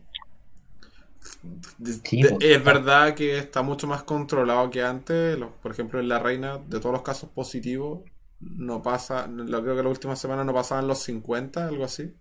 De- 1.78 1.94
Sí, 2.04 2.22
de- 2.22 2.30
pues, 2.30 2.44
es 2.52 2.64
verdad 2.64 3.16
que 3.16 3.38
está 3.38 3.62
mucho 3.62 3.88
más 3.88 4.04
controlado 4.04 4.70
que 4.70 4.84
antes. 4.84 5.38
Los- 5.38 5.52
por 5.54 5.72
ejemplo, 5.72 6.00
en 6.00 6.10
la 6.10 6.20
reina, 6.20 6.58
de 6.58 6.80
todos 6.80 6.94
los 6.94 7.02
casos 7.02 7.30
positivos, 7.30 8.02
no 8.42 8.82
pasa, 8.82 9.28
lo 9.28 9.62
creo 9.64 9.76
que 9.76 9.84
la 9.84 9.90
última 9.90 10.16
semana 10.16 10.44
no 10.44 10.54
pasaban 10.54 10.88
los 10.88 11.00
50, 11.04 11.68
algo 11.68 11.86
así. 11.86 12.14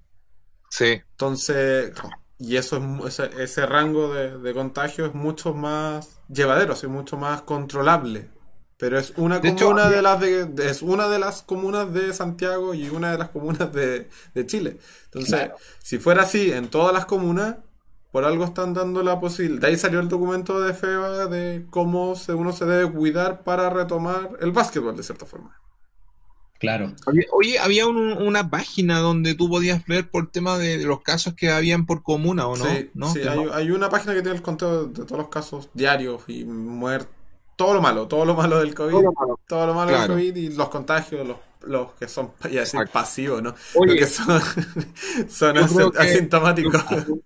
Sí, 0.71 1.03
Entonces, 1.13 1.93
y 2.39 2.57
eso 2.57 2.79
es, 3.07 3.19
ese, 3.21 3.43
ese 3.43 3.67
rango 3.67 4.13
de, 4.13 4.39
de 4.39 4.55
contagio 4.55 5.07
es 5.07 5.15
mucho 5.15 5.55
más 5.55 6.21
llevadero, 6.29 6.73
es 6.75 6.85
mucho 6.85 7.17
más 7.17 7.43
controlable. 7.43 8.31
Pero 8.79 8.99
es 8.99 9.13
una 9.17 9.43
De 9.43 9.55
comuna 9.55 9.89
de 9.91 10.01
las 10.03 10.21
de, 10.21 10.47
de- 10.47 10.71
es 10.71 10.81
una 10.83 11.09
de 11.09 11.19
las 11.19 11.43
comunas 11.43 11.93
de 11.93 12.15
Santiago 12.15 12.73
y 12.75 12.89
una 12.89 13.13
de 13.13 13.19
las 13.19 13.29
comunas 13.31 13.73
de, 13.73 14.09
de 14.35 14.47
Chile. 14.47 14.79
Entonces, 15.05 15.49
Claro. 15.49 15.61
si 15.83 15.99
fuera 15.99 16.23
así 16.23 16.51
en 16.53 16.71
todas 16.71 16.93
las 16.95 17.05
comunas, 17.07 17.57
por 18.11 18.25
algo 18.25 18.45
están 18.45 18.73
dando 18.75 19.03
la 19.03 19.21
posibilidad. 19.21 19.61
De 19.63 19.67
ahí 19.69 19.77
salió 19.77 20.01
el 20.01 20.09
documento 20.09 20.61
de 20.61 20.73
FEBA 20.75 21.27
de 21.27 21.67
cómo 21.71 22.17
se, 22.17 22.33
uno 22.35 22.53
se 22.53 22.65
debe 22.67 22.91
cuidar 22.91 23.45
para 23.45 23.69
retomar 23.71 24.31
el 24.41 24.51
básquetbol 24.53 24.97
de 24.97 25.03
cierta 25.03 25.27
forma. 25.27 25.61
Claro. 26.61 26.95
Había- 27.07 27.25
Oye, 27.33 27.59
había 27.59 27.87
un- 27.89 28.13
una 28.23 28.49
página 28.51 28.99
donde 29.01 29.35
tú 29.35 29.49
podías 29.49 29.85
ver 29.87 30.09
por 30.11 30.31
tema 30.31 30.59
de, 30.59 30.79
de 30.79 30.85
los 30.85 31.01
casos 31.03 31.35
que 31.35 31.51
habían 31.51 31.87
por 31.87 32.03
comuna, 32.05 32.47
¿o 32.47 32.57
no? 32.57 32.65
Sí, 32.67 32.91
¿No? 32.95 33.13
sí, 33.13 33.21
Que 33.23 33.29
hay, 33.31 33.41
hay 33.53 33.71
una 33.73 33.89
página 33.89 34.13
que 34.15 34.21
tiene 34.23 34.37
el 34.37 34.43
conteo 34.43 34.85
de 34.85 35.05
todos 35.05 35.19
los 35.19 35.29
casos 35.29 35.69
diarios 35.75 36.23
y 36.29 36.45
muertos. 36.45 37.09
Todo 37.57 37.75
lo 37.75 37.83
malo, 37.83 38.07
todo 38.09 38.25
lo 38.25 38.35
malo 38.35 38.59
del 38.61 38.75
COVID, 38.75 38.91
Todo 38.93 39.03
lo 39.03 39.13
malo. 39.13 39.41
todo 39.49 39.67
lo 39.67 39.75
malo 39.75 39.91
Claro. 39.91 40.15
del 40.15 40.33
COVID 40.33 40.37
y 40.43 40.49
los 40.55 40.69
contagios, 40.69 41.27
los, 41.27 41.37
los 41.63 41.93
que 41.93 42.09
son, 42.09 42.31
ya 42.51 42.61
decir, 42.61 42.81
pasivos, 42.93 43.43
¿no? 43.43 43.55
Oye, 43.75 43.99
Los 43.99 44.01
que 44.01 44.07
son, 44.07 44.41
son 45.29 45.55
yo 45.57 45.67
creo 45.67 45.89
asi- 45.89 45.91
que- 45.93 45.99
asintomáticos. 45.99 46.73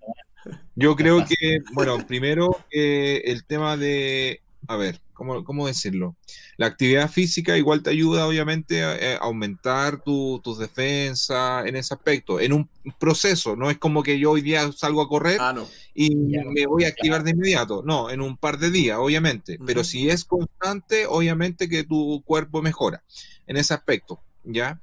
Yo 0.77 0.97
creo 0.97 1.25
que, 1.25 1.61
bueno, 1.73 2.05
primero 2.07 2.59
eh, 2.71 3.23
el 3.27 3.45
tema 3.45 3.77
de, 3.77 4.43
a 4.67 4.77
ver, 4.77 5.01
¿cómo, 5.15 5.45
cómo 5.45 5.67
decirlo? 5.67 6.17
La 6.57 6.67
actividad 6.67 7.11
física 7.11 7.57
igual 7.57 7.83
te 7.83 7.91
ayuda, 7.91 8.27
obviamente, 8.27 8.83
a, 8.83 9.17
a 9.17 9.19
aumentar 9.25 10.03
tu- 10.03 10.41
tus 10.45 10.59
defensas 10.59 11.67
en 11.67 11.77
ese 11.77 11.95
aspecto, 11.95 12.41
en 12.41 12.53
un 12.53 12.69
proceso, 12.99 13.57
no 13.57 13.71
es 13.71 13.79
como 13.79 14.03
que 14.03 14.19
yo 14.19 14.33
hoy 14.33 14.43
día 14.43 14.71
salgo 14.73 15.01
a 15.03 15.09
correr 15.09 15.39
Ah, 15.41 15.53
no. 15.53 15.67
y 15.95 16.33
Ya, 16.33 16.43
me 16.45 16.67
voy 16.67 16.85
a 16.85 16.89
activar 16.89 17.23
de 17.25 17.31
inmediato, 17.31 17.83
no, 17.85 18.11
en 18.11 18.21
un 18.21 18.37
par 18.37 18.59
de 18.59 18.71
días, 18.71 18.99
obviamente, 19.01 19.59
pero 19.65 19.81
Ujú. 19.81 19.89
si 19.89 20.11
es 20.11 20.25
constante, 20.25 21.07
obviamente 21.07 21.69
que 21.69 21.85
tu 21.85 22.23
cuerpo 22.25 22.63
mejora 22.63 23.03
en 23.47 23.57
ese 23.57 23.75
aspecto, 23.75 24.21
¿ya? 24.43 24.81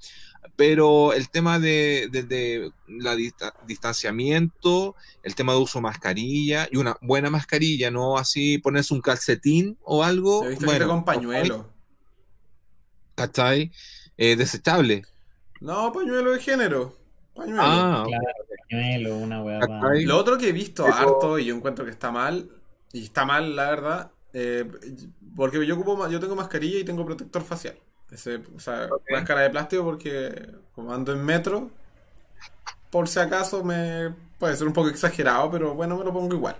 Pero 0.55 1.13
el 1.13 1.29
tema 1.29 1.59
de, 1.59 2.09
de- 2.11 2.23
de 2.23 2.71
la 2.87 3.15
dista- 3.15 3.53
distanciamiento, 3.65 4.95
el 5.23 5.35
tema 5.35 5.53
de 5.53 5.59
uso 5.59 5.79
de 5.79 5.83
mascarilla 5.83 6.67
y 6.71 6.77
una 6.77 6.97
buena 7.01 7.29
mascarilla, 7.29 7.89
no 7.91 8.17
así 8.17 8.57
ponerse 8.57 8.93
un 8.93 9.01
calcetín 9.01 9.77
o 9.83 10.03
algo, 10.03 10.43
He 10.45 10.49
visto 10.49 10.65
bueno, 10.65 10.87
con 10.87 11.05
pañuelo. 11.05 11.69
¿cachai? 13.15 13.71
Eh, 14.17 14.35
desechable. 14.35 15.03
No, 15.59 15.91
pañuelo 15.91 16.31
de 16.31 16.39
género. 16.39 16.97
Pañuelo. 17.35 17.61
Ah, 17.63 18.03
Claro, 18.07 18.25
pañuelo, 18.69 19.17
una 19.17 19.59
¿Cachai? 19.59 20.03
Lo 20.05 20.17
otro 20.17 20.37
que 20.37 20.49
he 20.49 20.51
visto 20.51 20.85
harto 20.85 21.39
y 21.39 21.45
yo 21.45 21.55
encuentro 21.55 21.85
que 21.85 21.91
está 21.91 22.11
mal, 22.11 22.49
y 22.93 23.03
está 23.03 23.25
mal 23.25 23.55
la 23.55 23.69
verdad, 23.69 24.11
eh, 24.33 24.69
porque 25.35 25.65
yo 25.65 25.75
ocupo, 25.75 26.07
yo 26.09 26.19
tengo 26.19 26.35
mascarilla 26.35 26.79
y 26.79 26.83
tengo 26.83 27.05
protector 27.05 27.43
facial. 27.43 27.77
Ese, 28.11 28.41
o 28.55 28.59
sea, 28.59 28.89
máscara 29.09 29.41
de 29.41 29.49
plástico 29.49 29.83
porque 29.83 30.49
como 30.75 30.93
ando 30.93 31.13
en 31.13 31.23
metro, 31.25 31.71
por 32.89 33.07
si 33.07 33.19
acaso 33.19 33.63
me 33.63 34.13
puede 34.39 34.55
ser 34.55 34.67
un 34.67 34.73
poco 34.73 34.89
exagerado, 34.89 35.49
pero 35.51 35.73
bueno, 35.75 35.97
me 35.97 36.03
lo 36.03 36.13
pongo 36.13 36.35
igual. 36.35 36.55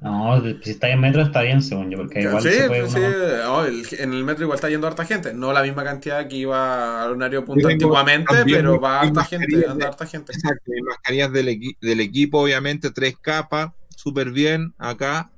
No, 0.00 0.40
si 0.62 0.70
está 0.70 0.88
en 0.90 1.00
metro 1.00 1.22
está 1.22 1.42
bien, 1.42 1.60
según 1.60 1.90
yo, 1.90 1.98
porque 1.98 2.22
igual 2.22 2.42
sí, 2.42 2.50
se 2.50 2.64
puede 2.64 2.86
sí, 2.88 2.98
uno- 3.00 3.52
oh, 3.52 3.64
el- 3.64 3.86
en 3.98 4.12
el 4.12 4.22
metro 4.24 4.44
igual 4.44 4.56
está 4.56 4.68
yendo 4.68 4.86
harta 4.86 5.04
gente, 5.04 5.34
no 5.34 5.52
la 5.52 5.62
misma 5.62 5.82
cantidad 5.82 6.28
que 6.28 6.36
iba 6.36 7.02
al 7.02 7.12
horario 7.12 7.44
punto 7.44 7.66
antiguamente, 7.68 8.46
pero 8.46 8.80
va 8.80 9.02
harta 9.02 9.24
gente, 9.24 9.66
anda 9.66 9.88
harta 9.88 10.06
gente. 10.06 10.32
Exacto, 10.32 10.70
mascarillas 10.88 11.32
del, 11.32 11.48
equi- 11.48 11.76
del 11.80 12.00
equipo, 12.00 12.40
obviamente, 12.40 12.90
tres 12.92 13.14
capas, 13.20 13.70
súper 13.96 14.30
bien, 14.30 14.72
acá, 14.78 15.32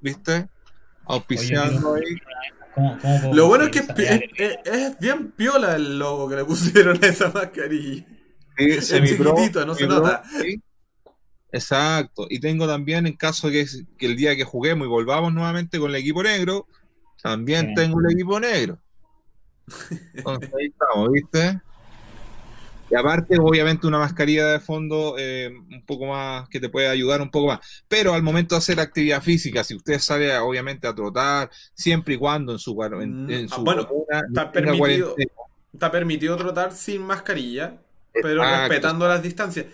¿viste? 0.00 0.48
Auspiciando 1.04 1.94
ahí. 1.94 2.16
¿Cómo- 2.76 2.98
cómo 3.00 3.20
puedo 3.20 3.34
Lo 3.34 3.48
bueno 3.48 3.64
es 3.64 3.70
que 3.70 3.78
es, 3.80 4.20
es- 4.36 4.58
es 4.64 4.98
bien 5.00 5.32
piola 5.32 5.74
el 5.74 5.98
logo 5.98 6.28
que 6.28 6.36
le 6.36 6.44
pusieron 6.44 7.02
a 7.02 7.06
esa 7.08 7.30
mascarilla. 7.30 8.06
Sí, 8.58 8.80
semipro, 8.82 9.30
chiquitito, 9.34 9.66
no 9.66 9.74
se 9.74 9.86
nota. 9.88 10.22
sí. 10.40 10.62
Exacto. 11.52 12.26
Y 12.28 12.38
tengo 12.40 12.66
también, 12.66 13.06
en 13.06 13.16
caso 13.16 13.48
que, 13.48 13.66
que 13.98 14.06
el 14.06 14.16
día 14.16 14.36
que 14.36 14.44
juguemos 14.44 14.86
y 14.86 14.90
volvamos 14.90 15.32
nuevamente 15.32 15.78
con 15.78 15.90
el 15.90 15.96
equipo 15.96 16.22
negro, 16.22 16.66
también 17.22 17.68
Sí. 17.68 17.74
tengo 17.74 17.98
el 18.00 18.12
equipo 18.12 18.38
negro. 18.38 18.78
Entonces 20.14 20.50
ahí 20.58 20.66
estamos, 20.66 21.10
¿viste? 21.12 21.60
Y 22.88 22.94
aparte, 22.94 23.36
obviamente, 23.40 23.86
una 23.86 23.98
mascarilla 23.98 24.46
de 24.46 24.60
fondo 24.60 25.16
eh, 25.18 25.50
un 25.50 25.84
poco 25.84 26.06
más, 26.06 26.48
que 26.48 26.60
te 26.60 26.68
puede 26.68 26.88
ayudar 26.88 27.20
un 27.20 27.30
poco 27.30 27.48
más. 27.48 27.84
Pero 27.88 28.14
al 28.14 28.22
momento 28.22 28.54
de 28.54 28.58
hacer 28.58 28.78
actividad 28.80 29.22
física, 29.22 29.64
si 29.64 29.74
usted 29.74 29.98
sale 29.98 30.36
obviamente 30.38 30.86
a 30.86 30.94
trotar, 30.94 31.50
siempre 31.74 32.14
y 32.14 32.18
cuando 32.18 32.52
en 32.52 32.58
su, 32.58 32.80
en, 33.00 33.26
Mm, 33.26 33.30
en 33.30 33.48
su 33.48 33.60
ah, 33.60 33.64
bueno, 33.64 33.86
comuna 33.88 34.20
está 34.26 34.52
permitido. 34.52 35.16
Está 35.72 35.90
permitido 35.90 36.36
trotar 36.36 36.72
sin 36.72 37.02
mascarilla, 37.02 37.78
pero 38.12 38.42
Exacto. 38.42 38.68
respetando 38.68 39.08
las 39.08 39.22
distancias. 39.22 39.66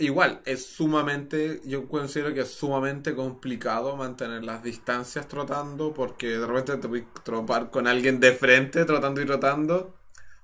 Igual, 0.00 0.40
es 0.44 0.66
sumamente, 0.66 1.60
yo 1.64 1.88
considero 1.88 2.32
que 2.32 2.42
es 2.42 2.50
sumamente 2.50 3.16
complicado 3.16 3.96
mantener 3.96 4.44
las 4.44 4.62
distancias 4.62 5.26
trotando, 5.26 5.92
porque 5.92 6.28
de 6.38 6.46
repente 6.46 6.76
te 6.76 6.88
puedes 6.88 7.06
tropar 7.24 7.70
con 7.70 7.88
alguien 7.88 8.20
de 8.20 8.32
frente, 8.32 8.84
trotando 8.84 9.20
y 9.20 9.26
trotando, 9.26 9.97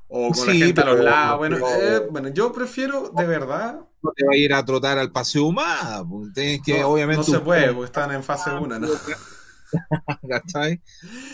o 0.09 0.31
con 0.33 0.47
la 0.47 0.53
Sí, 0.53 0.59
gente 0.61 0.81
a 0.81 0.85
los 0.85 0.95
pero- 0.97 1.05
lados. 1.11 1.39
Bueno, 1.39 1.57
pero- 1.57 1.97
eh, 1.97 2.07
bueno, 2.11 2.29
yo 2.29 2.53
prefiero, 2.53 3.11
de 3.17 3.27
verdad, 3.27 3.81
No 4.03 4.13
te 4.15 4.25
va 4.27 4.33
a 4.35 4.37
ir 4.37 4.53
a 4.53 4.65
trotar 4.65 4.99
al 4.99 5.11
paseo 5.11 5.47
humano. 5.47 6.07
pues, 6.09 6.33
Tienes 6.35 6.61
que, 6.63 6.81
no, 6.81 6.89
obviamente, 6.89 7.25
no 7.31 7.39
se 7.39 7.41
puede, 7.41 7.69
porque 7.73 7.87
están 7.87 8.13
en 8.13 8.23
fase 8.23 8.51
1, 8.51 8.79
¿no? 8.79 8.89
¿cachai? 10.29 10.81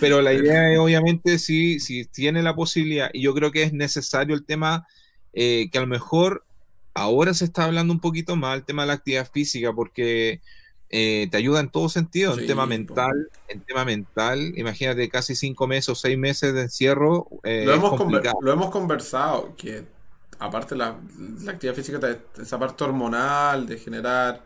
Pero 0.00 0.22
la 0.22 0.32
idea 0.32 0.72
es, 0.72 0.78
obviamente, 0.78 1.38
si, 1.38 1.80
si 1.80 2.04
tiene 2.06 2.42
la 2.42 2.54
posibilidad, 2.54 3.10
y 3.12 3.22
yo 3.22 3.34
creo 3.34 3.50
que 3.50 3.62
es 3.64 3.72
necesario 3.72 4.34
el 4.34 4.44
tema 4.44 4.86
eh, 5.32 5.68
que 5.70 5.78
a 5.78 5.82
lo 5.82 5.86
mejor 5.86 6.42
ahora 6.94 7.34
se 7.34 7.44
está 7.44 7.64
hablando 7.64 7.92
un 7.92 8.00
poquito 8.00 8.34
más, 8.36 8.56
el 8.56 8.64
tema 8.64 8.82
de 8.82 8.88
la 8.88 8.94
actividad 8.94 9.28
física, 9.30 9.72
porque 9.72 10.40
eh, 10.90 11.28
te 11.30 11.36
ayuda 11.38 11.60
en 11.60 11.70
todo 11.70 11.88
sentido, 11.88 12.34
en 12.34 12.44
tema 12.44 12.66
po. 12.86 12.96
mental, 12.96 13.30
en 13.48 13.64
tema 13.64 13.84
mental, 13.84 14.52
imagínate 14.58 15.08
casi 15.08 15.34
cinco 15.36 15.66
meses 15.66 15.90
o 15.90 15.94
seis 15.94 16.18
meses 16.18 16.54
de 16.54 16.62
encierro, 16.62 17.28
eh, 17.44 17.66
Lo 17.66 17.72
hemos, 17.74 17.94
conver- 17.94 18.28
complicado. 18.28 18.36
lo 18.40 18.52
hemos 18.52 18.70
conversado, 18.70 19.54
que 19.56 19.86
aparte 20.38 20.74
la, 20.76 20.98
la 21.42 21.52
actividad 21.52 21.74
física, 21.76 22.00
te- 22.00 22.42
esa 22.42 22.58
parte 22.58 22.84
hormonal 22.84 23.66
de 23.66 23.78
generar 23.78 24.42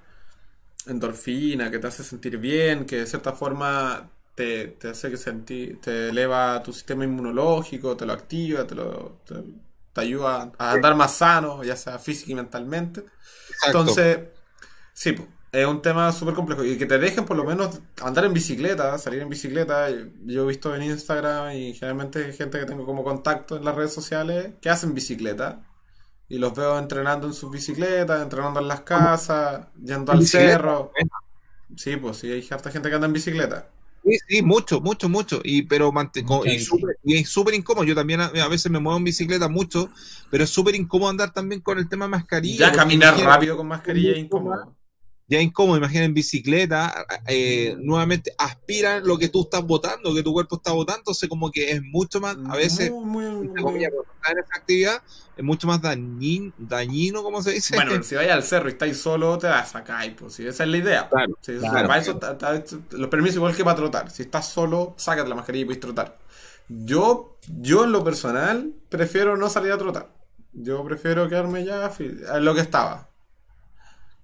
endorfina, 0.87 1.71
que 1.71 1.79
te 1.79 1.87
hace 1.89 2.05
sentir 2.05 2.39
bien, 2.39 2.87
que 2.87 2.99
de 2.99 3.07
cierta 3.07 3.33
forma 3.33 4.11
te, 4.35 4.69
te 4.69 4.89
hace 4.91 5.11
que 5.11 5.17
sentir, 5.19 5.81
te 5.81 6.11
eleva 6.11 6.63
tu 6.63 6.73
sistema 6.73 7.05
inmunológico, 7.05 7.97
te 7.97 8.07
lo 8.07 8.13
activa, 8.15 8.67
te, 8.67 8.75
lo, 8.75 9.21
te, 9.27 9.37
te 9.93 10.01
ayuda 10.03 10.53
a 10.59 10.73
andar 10.73 10.95
más 10.97 11.17
sano, 11.17 11.65
ya 11.65 11.77
sea 11.77 11.99
física 11.99 12.33
y 12.33 12.35
mentalmente. 12.37 13.05
Exacto. 13.49 13.95
Entonces, 13.95 14.21
sí, 14.95 15.13
po, 15.13 15.29
es 15.61 15.67
un 15.67 15.83
tema 15.83 16.13
súper 16.13 16.35
complejo. 16.35 16.65
Y 16.65 16.79
que 16.79 16.87
te 16.87 16.99
dejen 16.99 17.25
por 17.27 17.37
lo 17.37 17.45
menos 17.45 17.81
andar 18.03 18.25
en 18.25 18.33
bicicleta, 18.35 18.99
salir 18.99 19.23
en 19.23 19.29
bicicleta. 19.29 19.89
Yo 20.25 20.45
he 20.45 20.47
visto 20.49 20.75
en 20.75 20.83
Instagram 20.83 21.53
y 21.57 21.75
generalmente 21.75 22.33
gente 22.33 22.59
que 22.59 22.67
tengo 22.67 22.85
como 22.87 23.05
contacto 23.05 23.57
en 23.57 23.65
las 23.65 23.75
redes 23.75 23.93
sociales 23.95 24.55
que 24.61 24.71
hacen 24.71 24.95
bicicleta. 24.95 25.63
Y 26.29 26.39
los 26.39 26.55
veo 26.55 26.79
entrenando 26.79 27.27
en 27.29 27.35
sus 27.35 27.51
bicicletas, 27.51 28.23
entrenando 28.23 28.61
en 28.61 28.69
las 28.69 28.83
casas, 28.83 29.69
yendo 29.83 30.13
al 30.13 30.19
Bicicleta, 30.21 30.59
cerro. 30.59 30.93
Sí, 31.77 31.97
pues 31.97 32.19
sí, 32.19 32.31
hay 32.33 32.47
harta 32.51 32.71
gente 32.71 32.89
que 32.89 32.95
anda 32.97 33.07
en 33.07 33.13
bicicleta. 33.15 33.69
Sí, 34.05 34.19
sí, 34.29 34.43
mucho, 34.43 34.81
mucho, 34.83 35.09
mucho. 35.09 35.41
Y 35.43 35.63
pero 35.63 35.91
mante- 35.91 36.25
co- 36.25 36.37
Mucha 36.39 36.51
y 36.51 36.59
bici. 36.59 36.67
súper 36.67 36.97
y 37.03 37.17
es 37.17 37.29
súper 37.29 37.55
incómodo. 37.55 37.85
Yo 37.85 37.95
también 37.95 38.21
a, 38.21 38.27
a 38.27 38.49
veces 38.49 38.71
me 38.71 38.79
muevo 38.79 38.99
en 38.99 39.05
bicicleta 39.05 39.49
mucho, 39.49 39.89
pero 40.31 40.45
es 40.45 40.51
súper 40.51 40.75
incómodo 40.75 41.09
andar 41.11 41.33
también 41.33 41.63
con 41.63 41.79
el 41.79 41.89
tema 41.89 42.07
mascarilla. 42.07 42.67
Ya 42.67 42.73
caminar 42.73 43.19
rápido 43.19 43.57
con 43.57 43.67
mascarilla 43.69 44.13
es 44.13 44.19
incómodo. 44.19 44.77
Ya 45.27 45.41
incómodo, 45.41 45.79
imagina 45.79 46.05
en 46.05 46.13
bicicleta, 46.15 47.07
eh, 47.27 47.75
nuevamente 47.79 48.33
aspiran 48.37 49.07
lo 49.07 49.17
que 49.17 49.29
tú 49.31 49.43
estás 49.43 49.63
botando, 49.65 50.11
lo 50.11 50.15
que 50.15 50.23
tu 50.23 50.33
cuerpo 50.35 50.57
está 50.57 50.73
botando, 50.73 50.99
entonces 51.01 51.29
como 51.31 51.51
que 51.51 51.71
es 51.71 51.83
mucho 51.83 52.21
más, 52.21 52.37
a 52.51 52.57
veces, 52.57 52.91
Muy, 52.91 53.25
muy, 53.31 53.49
muy- 53.49 53.63
comillas, 53.63 53.91
en 54.31 54.39
esa 54.39 54.55
actividad, 54.55 55.03
es 55.37 55.43
mucho 55.45 55.67
más 55.67 55.81
dañino, 55.81 56.53
dañino 56.59 57.23
como 57.23 57.43
se 57.43 57.53
dice. 57.53 57.75
Bueno, 57.75 58.03
si 58.03 58.15
vais 58.15 58.31
al 58.31 58.43
cerro 58.43 58.69
y 58.69 58.73
estáis 58.73 58.99
solo, 58.99 59.39
te 59.39 59.47
vas 59.47 59.69
a 59.69 59.73
sacar, 59.73 60.15
pues 60.15 60.35
sí, 60.35 60.47
esa 60.47 60.65
es 60.65 60.71
la 60.71 60.77
idea. 60.77 61.09
Claro, 61.09 61.39
Sí, 61.41 61.53
claro. 61.59 61.89
para 61.89 61.99
eso 62.59 62.83
los 62.91 63.09
permisos 63.09 63.37
igual 63.37 63.57
que 63.57 63.65
para 63.65 63.77
trotar. 63.77 64.11
Si 64.11 64.23
estás 64.23 64.49
solo, 64.49 64.95
sácate 64.99 65.29
la 65.29 65.35
mascarilla 65.37 65.63
y 65.63 65.67
puedes 65.67 65.81
trotar. 65.81 66.19
Yo, 66.69 67.39
yo 67.63 67.85
en 67.85 67.93
lo 67.93 68.05
personal, 68.05 68.73
prefiero 68.89 69.37
no 69.37 69.49
salir 69.49 69.73
a 69.73 69.79
trotar. 69.79 70.09
Yo 70.53 70.85
prefiero 70.85 71.29
quedarme 71.29 71.65
ya 71.65 71.91
en 71.99 72.45
lo 72.45 72.55
que 72.55 72.61
estaba. 72.61 73.09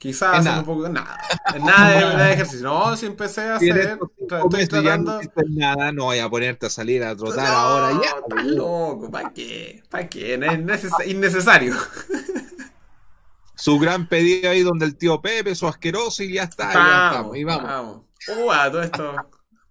Quizás 0.01 0.31
hacer 0.33 0.45
nada. 0.45 0.59
un 0.61 0.65
poco. 0.65 0.89
Nada. 0.89 1.19
Nada 1.63 1.91
de, 1.91 2.01
nada 2.01 2.25
de 2.29 2.33
ejercicio. 2.33 2.63
No, 2.67 2.97
si 2.97 3.05
empecé 3.05 3.43
a 3.43 3.57
hacer. 3.57 3.99
Estoy 4.19 4.39
no 4.41 4.49
tratando. 4.69 5.19
hiciste 5.21 5.43
nada, 5.51 5.93
no 5.93 6.07
vaya 6.07 6.25
a 6.25 6.31
ponerte 6.31 6.65
a 6.67 6.71
salir 6.71 7.05
a 7.05 7.15
trotar 7.15 7.47
No, 7.47 7.55
ahora 7.55 7.93
ya. 8.03 8.17
Estás 8.19 8.45
loco. 8.47 9.11
¿Para 9.11 9.31
qué? 9.35 9.83
¿Para 9.91 10.09
qué? 10.09 10.39
No 10.39 10.47
Es 10.47 10.59
neces- 10.59 11.07
innecesario. 11.07 11.77
Su 13.55 13.79
gran 13.79 14.09
pedido 14.09 14.51
ahí 14.51 14.63
donde 14.63 14.87
el 14.87 14.97
tío 14.97 15.21
Pepe, 15.21 15.55
su 15.55 15.69
asqueroso, 15.69 16.23
y 16.23 16.33
ya 16.33 16.45
está, 16.45 16.73
ya 16.73 17.07
estamos, 17.11 17.37
y 17.37 17.45
vamos. 17.45 17.65
vamos. 17.65 18.07
Uh, 18.39 18.51
a 18.51 18.71
todo 18.71 18.83
esto 18.83 19.15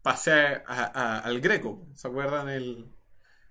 pasé 0.03 0.31
a- 0.67 0.91
a- 0.93 1.19
al 1.21 1.41
Greco. 1.41 1.81
¿Se 1.95 2.07
acuerdan? 2.07 2.49
El, 2.49 2.85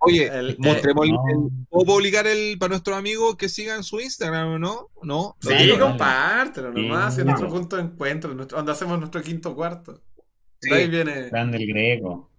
Oye, 0.01 0.27
el- 0.29 0.57
mostremos 0.59 1.07
el, 1.07 1.13
no. 1.13 1.23
el- 1.29 1.67
¿puedo 1.69 1.85
publicar 1.87 2.27
el 2.27 2.57
para 2.59 2.71
nuestros 2.71 2.97
amigos 2.97 3.37
que 3.37 3.49
sigan 3.49 3.83
su 3.83 4.01
Instagram, 4.01 4.61
¿no? 4.61 4.91
No. 5.03 5.37
Sí, 5.41 5.49
Dale, 5.51 5.79
compártelo 5.79 6.73
nomás, 6.73 7.15
Sí. 7.15 7.21
es 7.21 7.27
nuestro 7.27 7.49
punto 7.49 7.77
de 7.77 7.83
encuentro, 7.83 8.33
nuestro- 8.35 8.57
donde 8.59 8.73
hacemos 8.73 8.99
nuestro 8.99 9.21
quinto 9.23 9.55
cuarto. 9.57 10.01
Sí. 10.61 10.73
Ahí 10.73 10.89
viene. 10.89 11.29
Grande 11.31 11.59
el 11.59 11.67
Greco. 11.67 12.31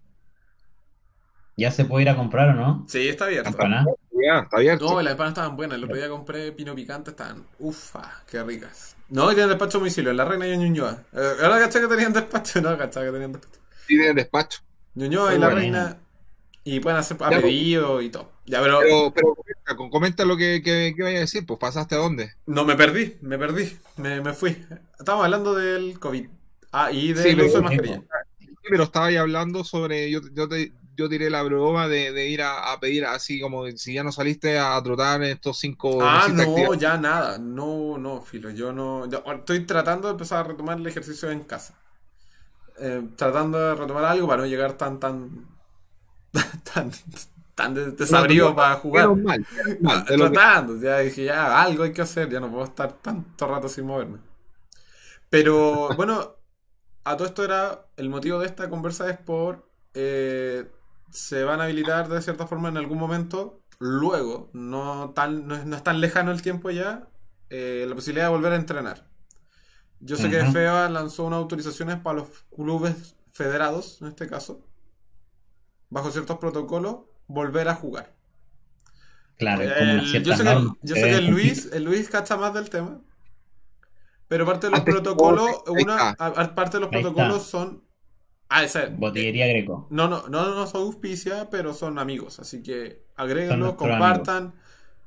¿Ya 1.57 1.71
se 1.71 1.83
puede 1.83 2.03
ir 2.03 2.09
a 2.09 2.15
comprar 2.15 2.49
o 2.49 2.53
no? 2.53 2.85
Sí, 2.87 3.07
está 3.09 3.25
abierto. 3.25 3.49
Campana. 3.51 3.85
Ya, 4.11 4.39
está 4.39 4.57
abierto. 4.57 4.85
No, 4.85 5.01
las 5.01 5.11
empanadas 5.11 5.37
estaban 5.37 5.55
buenas. 5.57 5.77
El 5.77 5.83
otro 5.83 5.95
día 5.97 6.07
compré 6.09 6.51
pino 6.53 6.73
picante, 6.73 7.11
estaban. 7.11 7.45
Ufa, 7.59 8.23
qué 8.29 8.41
ricas. 8.43 8.95
No, 9.09 9.29
y 9.31 9.35
tienen 9.35 9.49
despacho 9.49 9.77
a 9.77 9.79
domicilio, 9.81 10.11
en 10.11 10.17
la 10.17 10.25
Reina 10.25 10.47
y 10.47 10.51
en 10.53 10.61
Ñuñoa. 10.61 11.03
Eh, 11.13 11.31
ahora 11.43 11.59
caché 11.59 11.81
que 11.81 11.87
tenían 11.87 12.13
despacho, 12.13 12.61
no, 12.61 12.77
caché 12.77 13.01
que 13.01 13.11
tenían 13.11 13.33
despacho. 13.33 13.59
Sí, 13.87 13.97
de 13.97 14.13
despacho. 14.13 14.59
Ñuñoa 14.95 15.35
y 15.35 15.39
la 15.39 15.47
buena. 15.47 15.59
Reina. 15.61 15.97
Y 16.75 16.79
pueden 16.79 16.99
hacer 16.99 17.17
a 17.23 17.33
pues. 17.33 17.41
pedido 17.41 18.01
y 18.01 18.09
todo. 18.09 18.31
Ya, 18.45 18.61
pero 18.61 18.79
Pero, 18.79 19.11
pero 19.13 19.35
comenta, 19.35 19.75
comenta 19.91 20.25
lo 20.25 20.37
que, 20.37 20.61
que, 20.63 20.93
que 20.95 21.03
vaya 21.03 21.17
a 21.17 21.21
decir, 21.21 21.45
pues 21.45 21.59
pasaste 21.59 21.95
a 21.95 21.99
dónde. 21.99 22.31
no 22.45 22.65
me 22.65 22.75
perdí, 22.75 23.17
me 23.21 23.37
perdí, 23.37 23.77
me, 23.97 24.21
me 24.21 24.33
fui. 24.33 24.51
Estábamos 24.99 25.25
hablando 25.25 25.53
del 25.55 25.99
COVID. 25.99 26.27
Ah, 26.71 26.91
y 26.91 27.13
del 27.13 27.23
Sí, 27.23 27.41
uso 27.41 27.57
de 27.57 27.63
mascarilla. 27.63 28.01
Sí, 28.61 28.67
pero 28.69 28.83
estaba 28.83 29.07
ahí 29.07 29.15
hablando 29.17 29.63
sobre, 29.63 30.09
yo, 30.11 30.21
yo, 30.33 30.47
te, 30.47 30.73
yo 30.95 31.09
tiré 31.09 31.29
la 31.29 31.43
broma 31.43 31.87
de, 31.87 32.11
de 32.11 32.27
ir 32.29 32.41
a, 32.41 32.71
a 32.73 32.79
pedir 32.79 33.05
así 33.05 33.39
como 33.39 33.69
si 33.71 33.93
ya 33.93 34.03
no 34.03 34.11
saliste 34.11 34.57
a 34.59 34.81
trotar 34.83 35.23
en 35.23 35.31
estos 35.31 35.57
cinco 35.59 35.99
Ah, 36.01 36.27
no, 36.29 36.43
actividad. 36.43 36.69
ya 36.77 36.97
nada. 36.97 37.37
No, 37.37 37.97
no, 37.97 38.21
filo. 38.21 38.49
Yo 38.51 38.71
no. 38.73 39.05
yo 39.09 39.23
estoy 39.33 39.65
tratando 39.65 40.07
de 40.07 40.13
empezar 40.13 40.39
a 40.39 40.43
retomar 40.49 40.77
el 40.79 40.87
ejercicio 40.87 41.29
en 41.31 41.43
casa. 41.43 41.75
Eh, 42.79 43.03
tratando 43.17 43.59
de 43.59 43.75
retomar 43.75 44.05
algo 44.05 44.27
para 44.27 44.43
no 44.43 44.47
llegar 44.47 44.73
tan, 44.77 44.99
tan. 44.99 45.47
tan. 46.73 46.91
tan 47.55 47.73
de- 47.73 47.91
desabrido 47.91 48.55
para 48.55 48.75
jugar. 48.75 49.09
Menos 49.09 49.23
mal, 49.23 49.45
mal, 49.81 50.05
lo 50.17 50.31
que- 50.31 50.37
Tratando, 50.39 50.77
ya 50.81 50.99
dije, 50.99 51.25
ya 51.25 51.61
algo 51.61 51.83
hay 51.83 51.93
que 51.93 52.01
hacer, 52.01 52.29
ya 52.29 52.39
no 52.39 52.49
puedo 52.51 52.65
estar 52.65 52.93
tanto 53.01 53.47
rato 53.47 53.67
sin 53.69 53.85
moverme. 53.85 54.19
Pero 55.29 55.89
bueno, 55.95 56.35
a 57.03 57.17
todo 57.17 57.27
esto 57.27 57.43
era, 57.43 57.87
el 57.97 58.09
motivo 58.09 58.39
de 58.39 58.47
esta 58.47 58.69
conversa 58.69 59.09
es 59.09 59.17
por, 59.17 59.69
eh, 59.93 60.71
se 61.11 61.43
van 61.43 61.61
a 61.61 61.65
habilitar 61.65 62.07
de 62.09 62.21
cierta 62.21 62.47
forma 62.47 62.69
en 62.69 62.77
algún 62.77 62.97
momento, 62.99 63.61
luego, 63.79 64.49
no, 64.53 65.11
tan, 65.15 65.47
no, 65.47 65.55
es, 65.55 65.65
no 65.65 65.75
es 65.75 65.83
tan 65.83 66.01
lejano 66.01 66.31
el 66.31 66.41
tiempo 66.41 66.69
ya, 66.71 67.07
eh, 67.49 67.85
la 67.87 67.95
posibilidad 67.95 68.27
de 68.27 68.31
volver 68.35 68.53
a 68.53 68.57
entrenar. 68.57 69.07
Yo 69.99 70.17
sé 70.17 70.29
que 70.29 70.41
Ujú. 70.41 70.45
FEA 70.45 70.89
lanzó 70.89 71.25
unas 71.25 71.39
autorizaciones 71.39 71.97
para 71.99 72.19
los 72.19 72.29
clubes 72.55 73.15
federados, 73.33 74.01
en 74.01 74.09
este 74.09 74.27
caso, 74.27 74.61
bajo 75.89 76.11
ciertos 76.11 76.37
protocolos, 76.37 76.97
volver 77.27 77.67
a 77.69 77.75
jugar. 77.75 78.13
Claro, 79.37 79.61
hay 79.61 79.69
como 79.69 79.93
una 79.93 80.03
yo 80.03 80.09
sé 80.35 80.43
que, 80.43 80.67
yo 80.81 80.95
sé 80.95 81.01
que 81.01 81.09
el 81.15 81.25
cumplir. 81.27 81.29
Luis, 81.47 81.69
el 81.71 81.83
Luis 81.83 82.09
cacha 82.09 82.35
más 82.37 82.53
del 82.53 82.69
tema. 82.69 82.99
Pero 84.27 84.45
parte 84.45 84.67
de 84.67 84.71
los 84.71 84.79
Antes- 84.81 84.93
protocolos, 84.93 85.49
ahí 85.67 85.83
una, 85.83 86.15
parte 86.53 86.77
de 86.77 86.81
los 86.81 86.89
protocolos 86.89 87.43
son. 87.43 87.83
Ah, 88.49 88.63
ese. 88.63 88.87
Botillería 88.87 89.47
Greco. 89.47 89.87
No, 89.91 90.07
no, 90.07 90.27
no, 90.27 90.53
no 90.55 90.67
son 90.67 90.81
auspicia, 90.83 91.49
pero 91.49 91.73
son 91.73 91.97
amigos. 91.99 92.39
Así 92.39 92.61
que 92.63 93.05
Son 93.15 93.25
agréguenlo, 93.25 93.57
nuestros 93.67 93.89
compartan. 93.89 94.53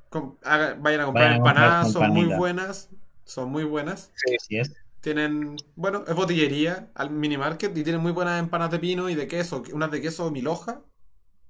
com- 0.09 0.37
vayan 0.43 0.63
a 0.63 0.75
comprar 0.79 0.81
Vayan 0.83 1.01
a 1.01 1.05
comprar 1.07 1.33
empanadas, 1.37 1.93
son 1.93 2.09
muy 2.11 2.25
buenas. 2.27 2.89
Son 3.25 3.51
muy 3.51 3.65
buenas. 3.65 4.11
Así 4.41 4.59
es. 4.59 4.73
Tienen, 5.03 5.57
bueno, 5.77 6.05
es 6.07 6.15
botillería 6.15 6.91
al 6.95 7.11
mini 7.11 7.37
market 7.37 7.77
y 7.77 7.83
tienen 7.85 8.01
muy 8.01 8.13
buenas 8.13 8.39
empanadas 8.41 8.73
de 8.73 8.79
pino 8.79 9.09
y 9.11 9.15
de 9.15 9.27
queso. 9.29 9.63
Unas 9.73 9.91
de 9.91 10.01
queso 10.01 10.31
mil 10.31 10.47
hoja. 10.47 10.81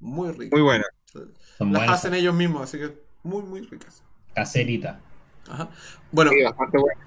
Muy 0.00 0.30
ricas. 0.32 0.52
Muy 0.52 0.62
buena. 0.62 0.84
Son 1.04 1.30
Las 1.72 1.82
buenas. 1.82 1.90
hacen 1.90 2.14
ellos 2.14 2.34
mismos, 2.34 2.62
así 2.62 2.78
que 2.78 2.98
muy, 3.22 3.42
muy 3.42 3.60
ricas. 3.60 4.02
Caserita. 4.34 5.00
Ajá. 5.48 5.68
Bueno, 6.10 6.30
Sí, 6.30 6.42
bastante 6.42 6.78
buena. 6.78 7.00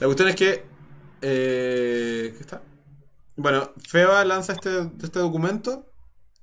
la 0.00 0.06
cuestión 0.06 0.28
es 0.28 0.36
que. 0.36 0.64
Eh, 1.22 2.34
¿qué 2.36 2.40
está? 2.40 2.62
Bueno, 3.36 3.70
FEBA 3.88 4.24
lanza 4.24 4.52
este, 4.54 4.90
este 5.02 5.20
documento 5.20 5.86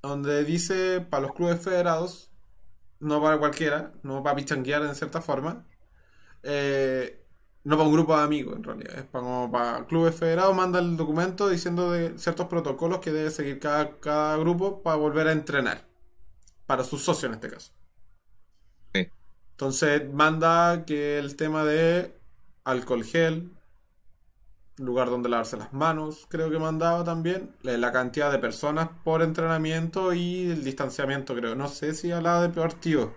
donde 0.01 0.45
dice 0.45 1.01
para 1.01 1.23
los 1.23 1.33
clubes 1.33 1.61
federados, 1.61 2.31
no 3.01 3.21
para 3.21 3.37
cualquiera, 3.37 3.91
no 4.03 4.23
para 4.23 4.37
pichanguear 4.37 4.83
en 4.83 4.95
cierta 4.95 5.19
forma, 5.21 5.65
eh, 6.43 7.25
no 7.63 7.77
para 7.77 7.87
un 7.89 7.93
grupo 7.93 8.17
de 8.17 8.23
amigos 8.23 8.55
en 8.55 8.63
realidad, 8.63 8.99
es 8.99 9.05
para, 9.05 9.23
como 9.23 9.51
para 9.51 9.85
clubes 9.87 10.15
federados, 10.15 10.55
manda 10.55 10.79
el 10.79 10.97
documento 10.97 11.49
diciendo 11.49 11.91
de 11.91 12.17
ciertos 12.17 12.47
protocolos 12.47 12.99
que 12.99 13.11
debe 13.11 13.31
seguir 13.31 13.59
cada, 13.59 13.99
cada 13.99 14.37
grupo 14.37 14.81
para 14.81 14.95
volver 14.97 15.27
a 15.27 15.33
entrenar, 15.33 15.87
para 16.65 16.83
sus 16.83 17.03
socios 17.03 17.29
en 17.29 17.35
este 17.35 17.49
caso. 17.49 17.71
Sí. 18.93 19.07
Entonces 19.51 20.11
manda 20.13 20.85
que 20.85 21.19
el 21.19 21.35
tema 21.35 21.65
de 21.65 22.19
alcohol 22.63 23.03
gel, 23.03 23.51
lugar 24.77 25.09
donde 25.09 25.29
lavarse 25.29 25.57
las 25.57 25.73
manos, 25.73 26.25
creo 26.29 26.49
que 26.49 26.59
mandaba 26.59 27.03
también, 27.03 27.55
la 27.61 27.77
la 27.77 27.91
cantidad 27.91 28.31
de 28.31 28.39
personas 28.39 28.89
por 29.03 29.21
entrenamiento 29.21 30.13
y 30.13 30.49
el 30.51 30.63
distanciamiento, 30.63 31.35
creo. 31.35 31.55
No 31.55 31.67
sé 31.67 31.93
si 31.93 32.11
hablaba 32.11 32.41
de 32.41 32.49
partido 32.49 33.13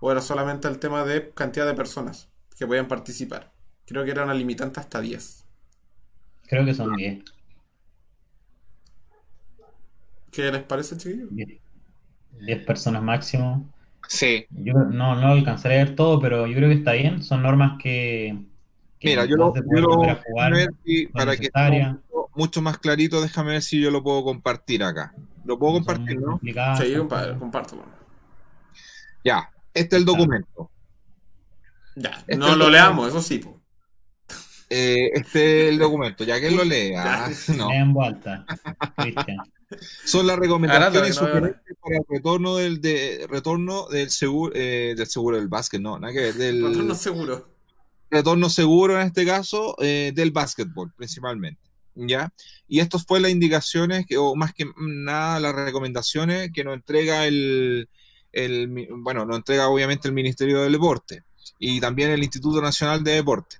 o 0.00 0.10
era 0.12 0.20
solamente 0.20 0.68
el 0.68 0.78
tema 0.78 1.04
de 1.04 1.32
cantidad 1.32 1.66
de 1.66 1.74
personas 1.74 2.30
que 2.58 2.66
podían 2.66 2.88
participar. 2.88 3.55
Creo 3.86 4.04
que 4.04 4.10
era 4.10 4.24
una 4.24 4.34
limitante 4.34 4.80
hasta 4.80 5.00
10. 5.00 5.44
Creo 6.48 6.64
que 6.64 6.74
son 6.74 6.96
10. 6.96 7.24
¿Qué 10.32 10.50
les 10.52 10.62
parece, 10.62 10.96
chiquillos? 10.96 11.30
10, 11.34 11.48
10 12.40 12.64
personas 12.64 13.02
máximo. 13.02 13.68
Sí. 14.08 14.46
Yo 14.50 14.74
no, 14.74 15.16
no 15.16 15.28
alcanzaré 15.28 15.80
a 15.80 15.84
ver 15.84 15.96
todo, 15.96 16.20
pero 16.20 16.46
yo 16.46 16.54
creo 16.54 16.68
que 16.68 16.76
está 16.76 16.92
bien. 16.92 17.22
Son 17.22 17.42
normas 17.42 17.78
que, 17.82 18.38
que 19.00 19.08
Mira, 19.08 19.24
yo 19.24 19.36
lo, 19.36 19.54
yo 19.54 19.62
lo- 19.80 20.02
a 20.10 20.14
jugar. 20.16 20.52
ver 20.52 20.70
si- 20.84 21.06
para 21.08 21.36
que 21.36 21.50
mucho, 21.54 22.28
mucho 22.34 22.62
más 22.62 22.78
clarito, 22.78 23.20
déjame 23.20 23.52
ver 23.52 23.62
si 23.62 23.80
yo 23.80 23.90
lo 23.90 24.02
puedo 24.02 24.22
compartir 24.24 24.84
acá. 24.84 25.14
Lo 25.44 25.58
puedo 25.58 25.74
compartir, 25.74 26.20
¿no? 26.20 26.40
Sí, 26.76 26.96
compadre, 26.96 27.36
compártelo. 27.38 27.84
Ya, 29.24 29.50
este 29.74 29.96
es 29.96 30.00
el 30.00 30.06
documento. 30.06 30.70
Ya, 31.96 32.10
Este 32.28 32.36
no 32.36 32.54
lo 32.56 32.68
leamos, 32.70 33.08
eso 33.08 33.22
sí. 33.22 33.38
po. 33.38 33.55
Eh, 34.68 35.10
este 35.14 35.66
es 35.66 35.72
el 35.72 35.78
documento, 35.78 36.24
ya 36.24 36.40
que 36.40 36.50
lo 36.50 36.64
lea. 36.64 37.30
No. 37.56 37.72
En 37.72 37.94
alta, 38.00 38.44
Cristian. 38.96 39.38
Son 40.04 40.26
las 40.26 40.38
recomendaciones 40.38 41.20
no 41.20 41.28
para 41.28 41.96
el 41.96 42.04
retorno 42.08 42.56
del, 42.56 42.80
de, 42.80 43.26
retorno 43.28 43.88
del 43.88 44.10
seguro, 44.10 44.52
eh, 44.54 44.94
del 44.96 45.06
seguro 45.06 45.36
del 45.36 45.48
básquet, 45.48 45.80
no, 45.80 45.98
nada 45.98 46.12
que 46.12 46.20
ver, 46.20 46.34
del 46.34 46.60
Nosotros 46.60 46.86
no 46.86 46.94
seguro. 46.94 47.48
retorno 48.10 48.48
seguro 48.48 49.00
en 49.00 49.06
este 49.08 49.26
caso 49.26 49.74
eh, 49.80 50.12
del 50.14 50.30
básquetbol 50.30 50.92
principalmente. 50.96 51.60
¿Ya? 51.98 52.30
Y 52.68 52.80
estos 52.80 53.06
fue 53.06 53.20
las 53.20 53.30
indicaciones, 53.30 54.04
que, 54.06 54.18
o 54.18 54.34
más 54.36 54.52
que 54.52 54.66
nada 54.76 55.40
las 55.40 55.54
recomendaciones 55.54 56.50
que 56.52 56.62
nos 56.62 56.74
entrega 56.74 57.24
el, 57.26 57.88
el, 58.32 58.68
bueno, 58.98 59.24
nos 59.24 59.36
entrega 59.36 59.68
obviamente 59.68 60.06
el 60.06 60.14
Ministerio 60.14 60.60
del 60.60 60.72
Deporte 60.72 61.24
y 61.58 61.80
también 61.80 62.10
el 62.10 62.22
Instituto 62.22 62.60
Nacional 62.60 63.02
de 63.02 63.12
Deporte. 63.12 63.56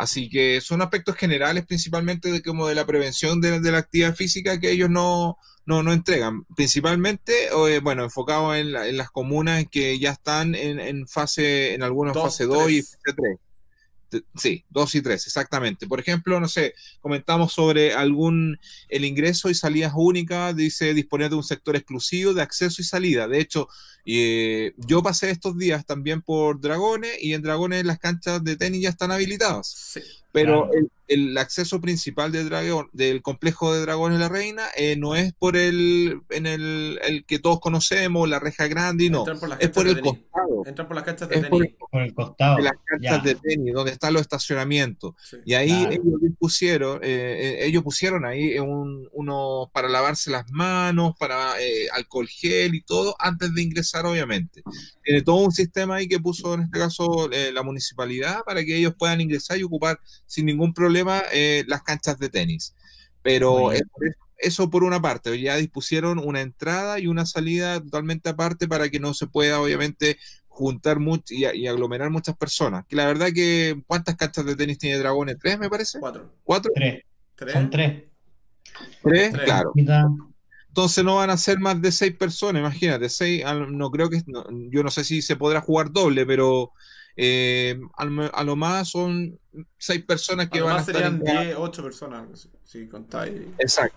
Así 0.00 0.30
que 0.30 0.60
son 0.62 0.80
aspectos 0.82 1.16
generales 1.16 1.66
principalmente 1.66 2.32
de 2.32 2.42
como 2.42 2.66
de 2.66 2.74
la 2.74 2.86
prevención 2.86 3.40
de, 3.40 3.60
de 3.60 3.72
la 3.72 3.78
actividad 3.78 4.14
física 4.16 4.58
que 4.58 4.70
ellos 4.70 4.88
no, 4.90 5.36
no, 5.66 5.82
no 5.82 5.92
entregan. 5.92 6.44
Principalmente, 6.56 7.52
o, 7.52 7.68
eh, 7.68 7.80
bueno, 7.80 8.04
enfocado 8.04 8.54
en, 8.54 8.72
la- 8.72 8.88
en 8.88 8.96
las 8.96 9.10
comunas 9.10 9.64
que 9.70 9.98
ya 9.98 10.12
están 10.12 10.54
en, 10.54 10.80
en 10.80 11.06
fase, 11.06 11.74
en 11.74 11.82
algunos 11.82 12.14
Dos, 12.14 12.24
fase 12.24 12.44
2 12.46 12.70
y 12.70 12.82
fase 12.82 12.98
3. 13.16 13.38
Sí, 14.36 14.64
2 14.70 14.94
y 14.96 15.02
3, 15.02 15.26
exactamente. 15.26 15.86
Por 15.86 16.00
ejemplo, 16.00 16.40
no 16.40 16.48
sé, 16.48 16.74
comentamos 17.00 17.52
sobre 17.52 17.94
algún, 17.94 18.58
el 18.88 19.04
ingreso 19.04 19.50
y 19.50 19.54
salidas 19.54 19.92
únicas, 19.94 20.54
dice 20.56 20.94
disponer 20.94 21.30
de 21.30 21.36
un 21.36 21.42
sector 21.42 21.76
exclusivo 21.76 22.34
de 22.34 22.42
acceso 22.42 22.82
y 22.82 22.84
salida. 22.84 23.28
De 23.28 23.40
hecho, 23.40 23.68
eh, 24.06 24.72
yo 24.76 25.02
pasé 25.02 25.30
estos 25.30 25.56
días 25.56 25.84
también 25.84 26.22
por 26.22 26.60
Dragones 26.60 27.16
y 27.20 27.34
en 27.34 27.42
Dragones 27.42 27.84
las 27.84 27.98
canchas 27.98 28.42
de 28.42 28.56
tenis 28.56 28.82
ya 28.82 28.88
están 28.88 29.12
habilitadas. 29.12 29.68
Sí. 29.68 30.00
Pero 30.32 30.68
Claro. 30.68 30.70
el, 30.74 30.90
el 31.30 31.38
acceso 31.38 31.80
principal 31.80 32.30
de 32.30 32.44
dragón, 32.44 32.88
del 32.92 33.20
complejo 33.20 33.74
de 33.74 33.80
Dragones 33.80 34.20
La 34.20 34.28
Reina 34.28 34.62
eh, 34.76 34.94
no 34.96 35.16
es 35.16 35.32
por 35.32 35.56
el, 35.56 36.20
en 36.30 36.46
el, 36.46 37.00
el 37.02 37.24
que 37.24 37.40
todos 37.40 37.58
conocemos, 37.58 38.28
la 38.28 38.38
reja 38.38 38.68
grande, 38.68 39.06
y 39.06 39.10
no. 39.10 39.24
Por 39.24 39.56
Es 39.58 39.70
por 39.70 39.88
el 39.88 40.00
costado. 40.00 40.62
Entran 40.66 40.86
por 40.86 40.94
las 40.96 41.04
canchas 41.04 41.28
de 41.28 41.34
Es 41.36 41.42
tenis. 41.50 41.74
Por 41.90 42.02
el 42.02 42.14
costado. 42.14 42.56
de 42.58 42.62
las 42.62 42.72
canchas 42.84 43.16
ya. 43.16 43.18
de 43.24 43.34
tenis, 43.34 43.74
donde 43.74 43.90
están 43.92 44.12
los 44.12 44.22
estacionamientos. 44.22 45.14
Sí. 45.22 45.36
Y 45.44 45.54
ahí 45.54 45.68
Claro. 45.86 45.90
ellos 45.92 46.32
pusieron, 46.38 47.00
eh, 47.02 47.08
eh, 47.62 47.66
ellos 47.66 47.82
pusieron 47.82 48.24
ahí 48.24 48.56
un, 48.60 49.08
uno 49.12 49.68
para 49.72 49.88
lavarse 49.88 50.30
las 50.30 50.48
manos, 50.52 51.14
para 51.18 51.60
eh, 51.60 51.88
alcohol 51.92 52.28
gel 52.28 52.74
y 52.76 52.82
todo, 52.82 53.16
antes 53.18 53.52
de 53.52 53.62
ingresar, 53.62 54.06
obviamente. 54.06 54.62
Tiene 55.02 55.22
todo 55.22 55.36
un 55.36 55.50
sistema 55.52 55.96
ahí 55.96 56.06
que 56.06 56.20
puso 56.20 56.54
en 56.54 56.62
este 56.62 56.78
caso 56.78 57.28
eh, 57.32 57.50
la 57.52 57.64
municipalidad 57.64 58.42
para 58.44 58.64
que 58.64 58.76
ellos 58.76 58.94
puedan 58.96 59.20
ingresar 59.20 59.58
y 59.58 59.64
ocupar 59.64 59.98
sin 60.30 60.46
ningún 60.46 60.72
problema 60.72 61.22
eh, 61.32 61.64
las 61.66 61.82
canchas 61.82 62.18
de 62.18 62.28
tenis. 62.28 62.74
Pero 63.20 63.72
eso- 63.72 63.84
eso 64.38 64.70
por 64.70 64.84
una 64.84 65.02
parte, 65.02 65.38
ya 65.38 65.56
dispusieron 65.56 66.18
una 66.18 66.40
entrada 66.40 66.98
y 66.98 67.08
una 67.08 67.26
salida 67.26 67.78
totalmente 67.80 68.30
aparte 68.30 68.66
para 68.68 68.88
que 68.88 68.98
no 69.00 69.12
se 69.12 69.26
pueda, 69.26 69.60
obviamente, 69.60 70.16
juntar 70.48 70.98
mucho 71.00 71.34
y, 71.34 71.44
y 71.44 71.66
aglomerar 71.66 72.08
muchas 72.10 72.36
personas. 72.36 72.86
Que 72.86 72.96
la 72.96 73.06
verdad 73.06 73.28
que, 73.34 73.82
¿cuántas 73.86 74.16
canchas 74.16 74.46
de 74.46 74.56
tenis 74.56 74.78
tiene 74.78 74.98
Dragones? 74.98 75.36
¿Tres, 75.38 75.58
me 75.58 75.68
parece? 75.68 75.98
Cuatro. 75.98 76.32
¿Cuatro? 76.44 76.72
Tres. 76.74 77.02
Tres. 77.34 77.52
Son 77.52 77.68
tres. 77.70 78.04
¿Tres? 79.02 79.32
Tres. 79.32 79.44
Claro. 79.44 79.72
Entonces 80.68 81.04
no 81.04 81.16
van 81.16 81.30
a 81.30 81.36
ser 81.36 81.58
más 81.58 81.82
de 81.82 81.90
seis 81.90 82.16
personas, 82.16 82.60
imagínate, 82.60 83.08
seis, 83.08 83.44
no 83.70 83.90
creo 83.90 84.08
que, 84.08 84.22
no, 84.26 84.46
yo 84.70 84.84
no 84.84 84.90
sé 84.90 85.02
si 85.02 85.20
se 85.20 85.34
podrá 85.34 85.60
jugar 85.60 85.90
doble, 85.90 86.24
pero 86.24 86.70
eh, 87.16 87.78
al 87.96 88.10
me- 88.10 88.30
a, 88.32 88.44
lo 88.44 88.56
más 88.56 88.88
son 88.88 89.38
seis 89.78 90.02
personas 90.04 90.48
que 90.48 90.60
van 90.60 90.70
a 90.72 90.74
Además 90.80 90.88
estar 90.88 91.02
serían 91.02 91.24
cada- 91.24 91.42
10, 91.44 91.56
8 91.58 91.82
personas. 91.82 92.48
Si 92.64 92.86
contáis. 92.88 93.34
Exacto. 93.58 93.96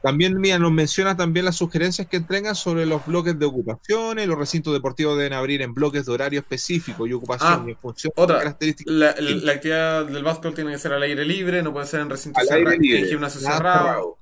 También, 0.00 0.40
mira, 0.40 0.60
nos 0.60 0.70
menciona 0.70 1.16
también 1.16 1.44
las 1.44 1.56
sugerencias 1.56 2.06
que 2.06 2.18
entregan 2.18 2.54
sobre 2.54 2.86
los 2.86 3.04
bloques 3.04 3.36
de 3.36 3.46
ocupaciones. 3.46 4.28
Los 4.28 4.38
recintos 4.38 4.72
deportivos 4.72 5.18
deben 5.18 5.32
abrir 5.32 5.60
en 5.60 5.74
bloques 5.74 6.06
de 6.06 6.12
horario 6.12 6.38
específico 6.38 7.04
y 7.08 7.12
ocupación 7.12 7.52
Ah, 7.52 7.64
y 7.66 7.70
en 7.72 7.76
función 7.78 8.12
otra. 8.14 8.36
de 8.36 8.42
características. 8.44 8.94
La, 8.94 9.14
la- 9.18 9.30
la 9.44 9.52
actividad 9.52 10.04
del 10.06 10.22
básquetbol 10.22 10.54
tiene 10.54 10.70
que 10.70 10.78
ser 10.78 10.92
al 10.92 11.02
aire 11.02 11.24
libre, 11.24 11.64
no 11.64 11.72
puede 11.72 11.86
ser 11.86 11.98
en 12.00 12.10
recinto 12.10 12.38
Al 12.38 12.46
aire 12.48 12.58
cerrado, 12.60 12.80
libre, 12.80 13.00
en 13.00 13.06
gimnasio 13.08 13.40
cerrado. 13.40 14.17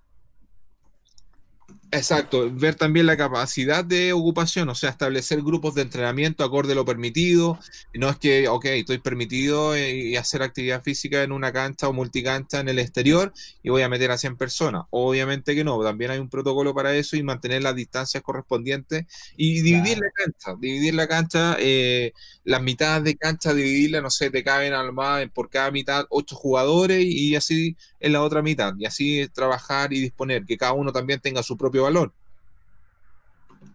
Exacto, 1.98 2.50
ver 2.52 2.74
también 2.74 3.06
la 3.06 3.16
capacidad 3.16 3.82
de 3.82 4.12
ocupación, 4.12 4.68
o 4.68 4.74
sea, 4.74 4.90
establecer 4.90 5.40
grupos 5.40 5.74
de 5.74 5.80
entrenamiento 5.80 6.44
acorde 6.44 6.72
a 6.72 6.74
lo 6.74 6.84
permitido. 6.84 7.58
No 7.94 8.10
es 8.10 8.18
que, 8.18 8.48
ok, 8.48 8.66
estoy 8.66 8.98
permitido 8.98 9.74
eh, 9.74 9.94
y 9.96 10.16
hacer 10.16 10.42
actividad 10.42 10.82
física 10.82 11.22
en 11.22 11.32
una 11.32 11.52
cancha 11.54 11.88
o 11.88 11.94
multicancha 11.94 12.60
en 12.60 12.68
el 12.68 12.78
exterior 12.80 13.32
y 13.62 13.70
voy 13.70 13.80
a 13.80 13.88
meter 13.88 14.10
a 14.10 14.18
100 14.18 14.36
personas. 14.36 14.84
Obviamente 14.90 15.54
que 15.54 15.64
no, 15.64 15.82
también 15.82 16.10
hay 16.10 16.18
un 16.18 16.28
protocolo 16.28 16.74
para 16.74 16.94
eso 16.94 17.16
y 17.16 17.22
mantener 17.22 17.62
las 17.62 17.74
distancias 17.74 18.22
correspondientes 18.22 19.06
y 19.36 19.62
dividir 19.62 19.96
Claro. 19.96 20.00
la 20.00 20.10
cancha, 20.12 20.54
dividir 20.60 20.94
la 20.94 21.08
cancha, 21.08 21.56
eh, 21.60 22.12
las 22.44 22.62
mitades 22.62 23.04
de 23.04 23.16
cancha, 23.16 23.54
dividirla, 23.54 24.00
no 24.00 24.10
sé, 24.10 24.30
te 24.30 24.44
caben 24.44 24.72
al 24.74 24.92
más 24.92 25.26
por 25.30 25.48
cada 25.50 25.70
mitad 25.70 26.04
ocho 26.10 26.36
jugadores 26.36 27.04
y 27.04 27.34
así 27.36 27.76
en 28.00 28.12
la 28.12 28.22
otra 28.22 28.42
mitad, 28.42 28.74
y 28.78 28.84
así 28.86 29.26
trabajar 29.32 29.92
y 29.92 30.00
disponer, 30.00 30.44
que 30.44 30.56
cada 30.56 30.72
uno 30.74 30.92
también 30.92 31.20
tenga 31.20 31.42
su 31.42 31.56
propio 31.56 31.85
valor. 31.86 32.14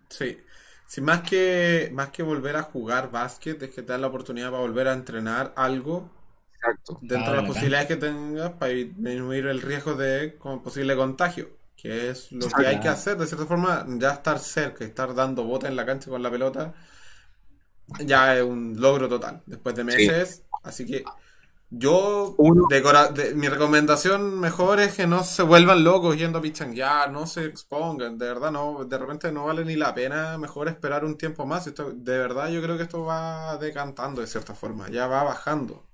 Sí. 0.10 0.38
Sí, 0.88 1.00
más 1.02 1.22
que, 1.24 1.90
más 1.94 2.10
que 2.12 2.22
volver 2.24 2.58
a 2.58 2.64
jugar 2.64 3.12
básquet, 3.12 3.62
es 3.64 3.70
que 3.70 3.82
te 3.82 3.94
da 3.94 3.98
la 3.98 4.08
oportunidad 4.08 4.50
para 4.52 4.62
volver 4.62 4.88
a 4.90 4.94
entrenar 4.94 5.54
algo 5.56 6.12
Exacto. 6.54 7.02
dentro 7.02 7.32
Ah, 7.32 7.34
de 7.34 7.38
las 7.38 7.48
bacán. 7.48 7.48
posibilidades 7.48 7.88
que 7.90 7.98
tengas 7.98 8.52
para 8.54 8.74
disminuir 8.74 9.48
el 9.48 9.62
riesgo 9.62 9.96
de 9.96 10.32
posible 10.64 10.96
contagio, 10.98 11.50
que 11.76 12.10
es 12.10 12.32
lo 12.34 12.54
que 12.54 12.68
hay 12.68 12.80
que 12.80 12.90
hacer, 12.90 13.18
de 13.18 13.28
cierta 13.28 13.48
forma, 13.48 13.86
ya 14.00 14.12
estar 14.14 14.40
cerca, 14.40 14.86
estar 14.86 15.16
dando 15.16 15.44
botas 15.46 15.70
en 15.72 15.78
la 15.78 15.86
cancha 15.86 16.10
con 16.12 16.24
la 16.24 16.32
pelota, 16.32 16.74
ya 18.06 18.36
es 18.38 18.44
un 18.44 18.80
logro 18.80 19.08
total, 19.10 19.44
después 19.46 19.76
de 19.76 19.84
Sí. 19.88 20.12
meses, 20.12 20.46
así 20.64 20.86
que 20.86 21.14
yo, 21.72 22.36
de- 23.14 23.34
mi 23.36 23.48
recomendación 23.50 24.40
mejor 24.40 24.80
es 24.82 24.96
que 24.96 25.08
no 25.08 25.24
se 25.24 25.44
vuelvan 25.44 25.84
locos 25.84 26.18
yendo 26.18 26.40
a 26.40 26.42
pichanguear, 26.42 27.12
no 27.12 27.28
se 27.28 27.46
expongan, 27.46 28.18
de 28.18 28.28
verdad, 28.28 28.52
no, 28.52 28.86
de 28.86 28.98
repente 28.98 29.32
no 29.32 29.46
vale 29.46 29.66
ni 29.66 29.76
la 29.76 29.94
pena, 29.96 30.38
mejor 30.38 30.68
esperar 30.70 31.06
un 31.06 31.18
tiempo 31.18 31.46
más, 31.46 31.68
esto, 31.68 31.92
de 31.94 32.18
verdad 32.18 32.50
yo 32.50 32.62
creo 32.62 32.78
que 32.78 32.84
esto 32.84 33.06
va 33.06 33.58
decantando 33.58 34.22
de 34.22 34.28
cierta 34.28 34.54
forma, 34.56 34.90
ya 34.90 35.08
va 35.08 35.24
bajando. 35.24 35.88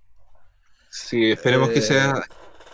Sí, 0.89 1.31
esperemos 1.31 1.69
que 1.69 1.81
Eh, 1.81 1.81
sea. 1.81 2.13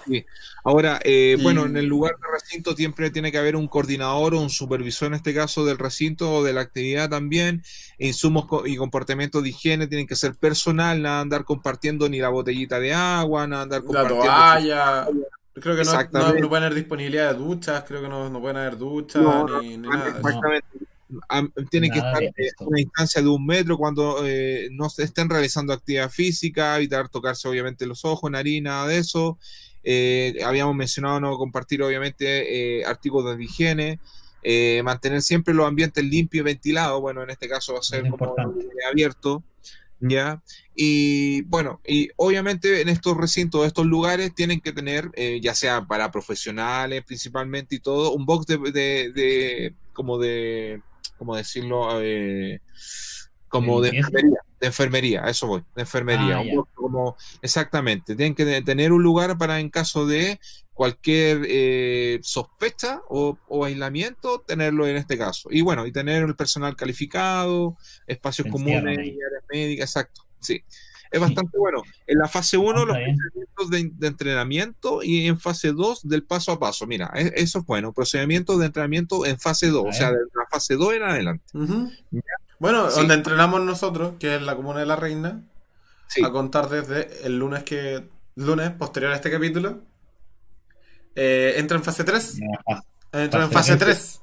Sí. 0.08 0.26
Ahora, 0.66 1.00
eh, 1.04 1.36
y- 1.38 1.44
bueno, 1.44 1.66
en 1.66 1.76
el 1.78 1.86
lugar 1.86 2.16
de 2.16 2.28
recinto 2.32 2.76
siempre 2.76 3.12
tiene 3.12 3.32
que 3.32 3.38
haber 3.38 3.56
un 3.56 3.68
coordinador 3.68 4.34
o 4.36 4.42
un 4.42 4.50
supervisor, 4.50 5.08
en 5.10 5.16
este 5.16 5.34
caso 5.34 5.66
del 5.66 5.78
recinto 5.78 6.32
o 6.36 6.44
de 6.44 6.54
la 6.54 6.62
actividad 6.62 7.10
también. 7.10 7.62
Insumos 7.98 8.46
co- 8.46 8.66
y 8.66 8.78
comportamientos 8.78 9.44
de 9.44 9.50
higiene 9.50 9.88
tienen 9.88 10.08
que 10.08 10.16
ser 10.16 10.36
personal, 10.36 11.02
nada 11.02 11.20
andar 11.22 11.44
compartiendo 11.46 12.08
ni 12.10 12.20
la 12.20 12.30
botellita 12.30 12.80
de 12.80 12.94
agua, 12.94 13.46
nada 13.48 13.64
andar 13.64 13.82
La 13.82 13.86
compartiendo. 13.88 14.26
toalla. 14.26 15.08
Creo 15.56 15.76
que 15.76 15.84
no, 15.84 15.92
no, 15.94 16.00
Exactamente. 16.00 16.42
no 16.42 16.50
pueden 16.50 16.64
haber 16.64 16.76
disponibilidad 16.76 17.32
de 17.34 17.38
duchas, 17.38 17.84
creo 17.88 18.02
que 18.02 18.10
no, 18.10 18.28
no 18.30 18.42
pueden 18.42 18.58
haber 18.58 18.76
duchas 18.78 19.22
No, 19.22 19.62
ni, 19.62 19.78
ni 19.78 19.88
nada 19.88 20.06
de 20.06 20.62
tienen 21.70 21.92
que 21.92 21.98
estar 21.98 22.24
en 22.24 22.34
una 22.60 22.78
distancia 22.78 23.22
de 23.22 23.28
un 23.28 23.46
metro 23.46 23.78
cuando 23.78 24.26
eh, 24.26 24.70
no 24.72 24.90
se 24.90 25.04
estén 25.04 25.30
realizando 25.30 25.74
actividad 25.74 26.10
física, 26.10 26.78
evitar 26.78 27.10
tocarse 27.10 27.48
obviamente 27.48 27.86
los 27.86 28.06
ojos, 28.06 28.30
nariz, 28.32 28.62
nada 28.62 28.88
de 28.88 28.98
eso. 28.98 29.38
Eh, 29.84 30.38
habíamos 30.46 30.76
mencionado 30.76 31.20
no 31.20 31.38
compartir 31.38 31.84
obviamente 31.84 32.80
eh, 32.80 32.86
artículos 32.86 33.38
de 33.38 33.44
higiene, 33.44 34.00
mantener 34.84 35.22
siempre 35.22 35.54
los 35.54 35.68
ambientes 35.68 36.04
limpios 36.04 36.42
y 36.42 36.46
ventilados, 36.46 37.00
bueno, 37.00 37.24
en 37.24 37.30
este 37.30 37.48
caso 37.48 37.74
va 37.74 37.80
a 37.80 37.84
ser 37.84 38.10
como 38.10 38.36
abierto, 38.90 39.42
¿ya? 40.02 40.42
Y 40.76 41.44
bueno, 41.44 41.80
y 41.86 42.10
obviamente 42.18 42.82
en 42.82 42.90
estos 42.90 43.16
recintos, 43.16 43.66
estos 43.66 43.86
lugares, 43.86 44.36
tienen 44.36 44.60
que 44.60 44.74
tener, 44.74 45.12
ya 45.42 45.56
sea 45.56 45.86
para 45.86 46.12
profesionales 46.12 47.04
principalmente 47.06 47.76
y 47.76 47.80
todo, 47.80 48.12
un 48.12 48.26
box 48.26 48.48
de, 48.48 48.58
de 48.58 49.74
como 49.94 50.18
de 50.18 50.82
como 51.24 51.38
decirlo, 51.38 52.02
eh, 52.02 52.60
como 53.48 53.80
de 53.80 53.90
enfermería, 53.90 54.40
de 54.60 54.68
enfermería, 54.68 55.26
a 55.26 55.30
eso 55.30 55.48
voy, 55.48 55.64
de 55.74 55.84
enfermería. 55.84 56.40
Ah, 56.40 56.64
como, 56.74 57.16
exactamente, 57.42 58.14
tienen 58.18 58.36
que 58.36 58.62
tener 58.62 58.92
un 58.92 59.02
lugar 59.02 59.38
para 59.38 59.62
en 59.62 59.70
caso 59.70 60.06
de 60.06 60.42
cualquier 60.74 61.46
eh, 61.48 62.20
sospecha 62.24 63.02
o, 63.08 63.38
aislamiento, 63.64 64.42
tenerlo 64.42 64.86
en 64.86 64.98
este 64.98 65.18
caso. 65.18 65.48
Y 65.50 65.62
bueno, 65.62 65.86
y 65.86 65.94
tener 65.94 66.24
el 66.24 66.36
personal 66.36 66.76
calificado, 66.76 67.78
espacios 68.06 68.50
comunes, 68.52 68.98
áreas 68.98 69.44
médicas, 69.50 69.92
exacto, 69.92 70.26
sí 70.42 70.62
es 71.14 71.20
bastante 71.20 71.58
bueno. 71.60 71.84
En 72.08 72.18
la 72.18 72.28
fase 72.28 72.58
1, 72.58 72.86
los 72.86 72.98
procedimientos 72.98 73.70
de, 73.70 74.08
entrenamiento 74.08 75.04
y 75.04 75.28
en 75.28 75.40
fase 75.40 75.72
2 75.72 76.08
del 76.08 76.24
paso 76.24 76.52
a 76.52 76.60
paso. 76.60 76.88
Mira, 76.88 77.12
e, 77.14 77.32
eso 77.36 77.60
es 77.60 77.66
bueno. 77.66 77.94
Procedimientos 77.94 78.60
de 78.60 78.66
entrenamiento 78.66 79.24
en 79.26 79.40
fase 79.40 79.68
2, 79.68 79.86
o 79.88 79.94
sea, 79.94 80.12
de 80.12 80.18
la 80.34 80.48
fase 80.50 80.76
2 80.76 80.94
en 80.96 81.04
adelante. 81.04 81.46
Bueno, 82.58 82.90
donde 82.90 83.14
entrenamos 83.14 83.62
nosotros, 83.62 84.16
que 84.20 84.36
es 84.36 84.42
la 84.42 84.56
Comuna 84.56 84.80
de 84.80 84.88
la 84.88 84.96
Reina, 84.96 85.44
a 86.24 86.32
contar 86.32 86.68
desde 86.68 87.28
el 87.28 87.38
lunes 87.38 87.64
que 87.64 88.10
lunes 88.36 88.72
posterior 88.72 89.12
a 89.12 89.16
este 89.16 89.30
capítulo, 89.30 89.82
eh, 91.16 91.54
entra 91.58 91.78
en 91.78 91.84
fase 91.84 92.04
3. 92.04 92.40
Entra 93.12 93.44
en 93.44 93.52
fase 93.52 93.78
3. 93.78 94.20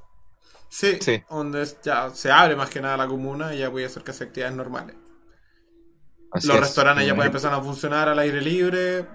Sí, 0.68 0.98
sí, 1.00 1.22
donde 1.30 1.68
ya 1.84 2.10
se 2.10 2.32
abre 2.32 2.56
más 2.56 2.70
que 2.70 2.80
nada 2.80 2.96
la 2.96 3.06
comuna 3.06 3.54
y 3.54 3.58
ya 3.58 3.70
puede 3.70 3.86
hacer 3.86 4.02
que 4.02 4.10
hacer 4.12 4.28
actividades 4.28 4.56
normales 4.56 4.96
los 6.32 6.60
restaurantes 6.60 7.06
ya 7.06 7.14
pueden 7.14 7.30
empezar 7.30 7.52
a 7.52 7.60
funcionar 7.60 8.08
al 8.08 8.18
aire 8.18 8.40
libre, 8.40 9.06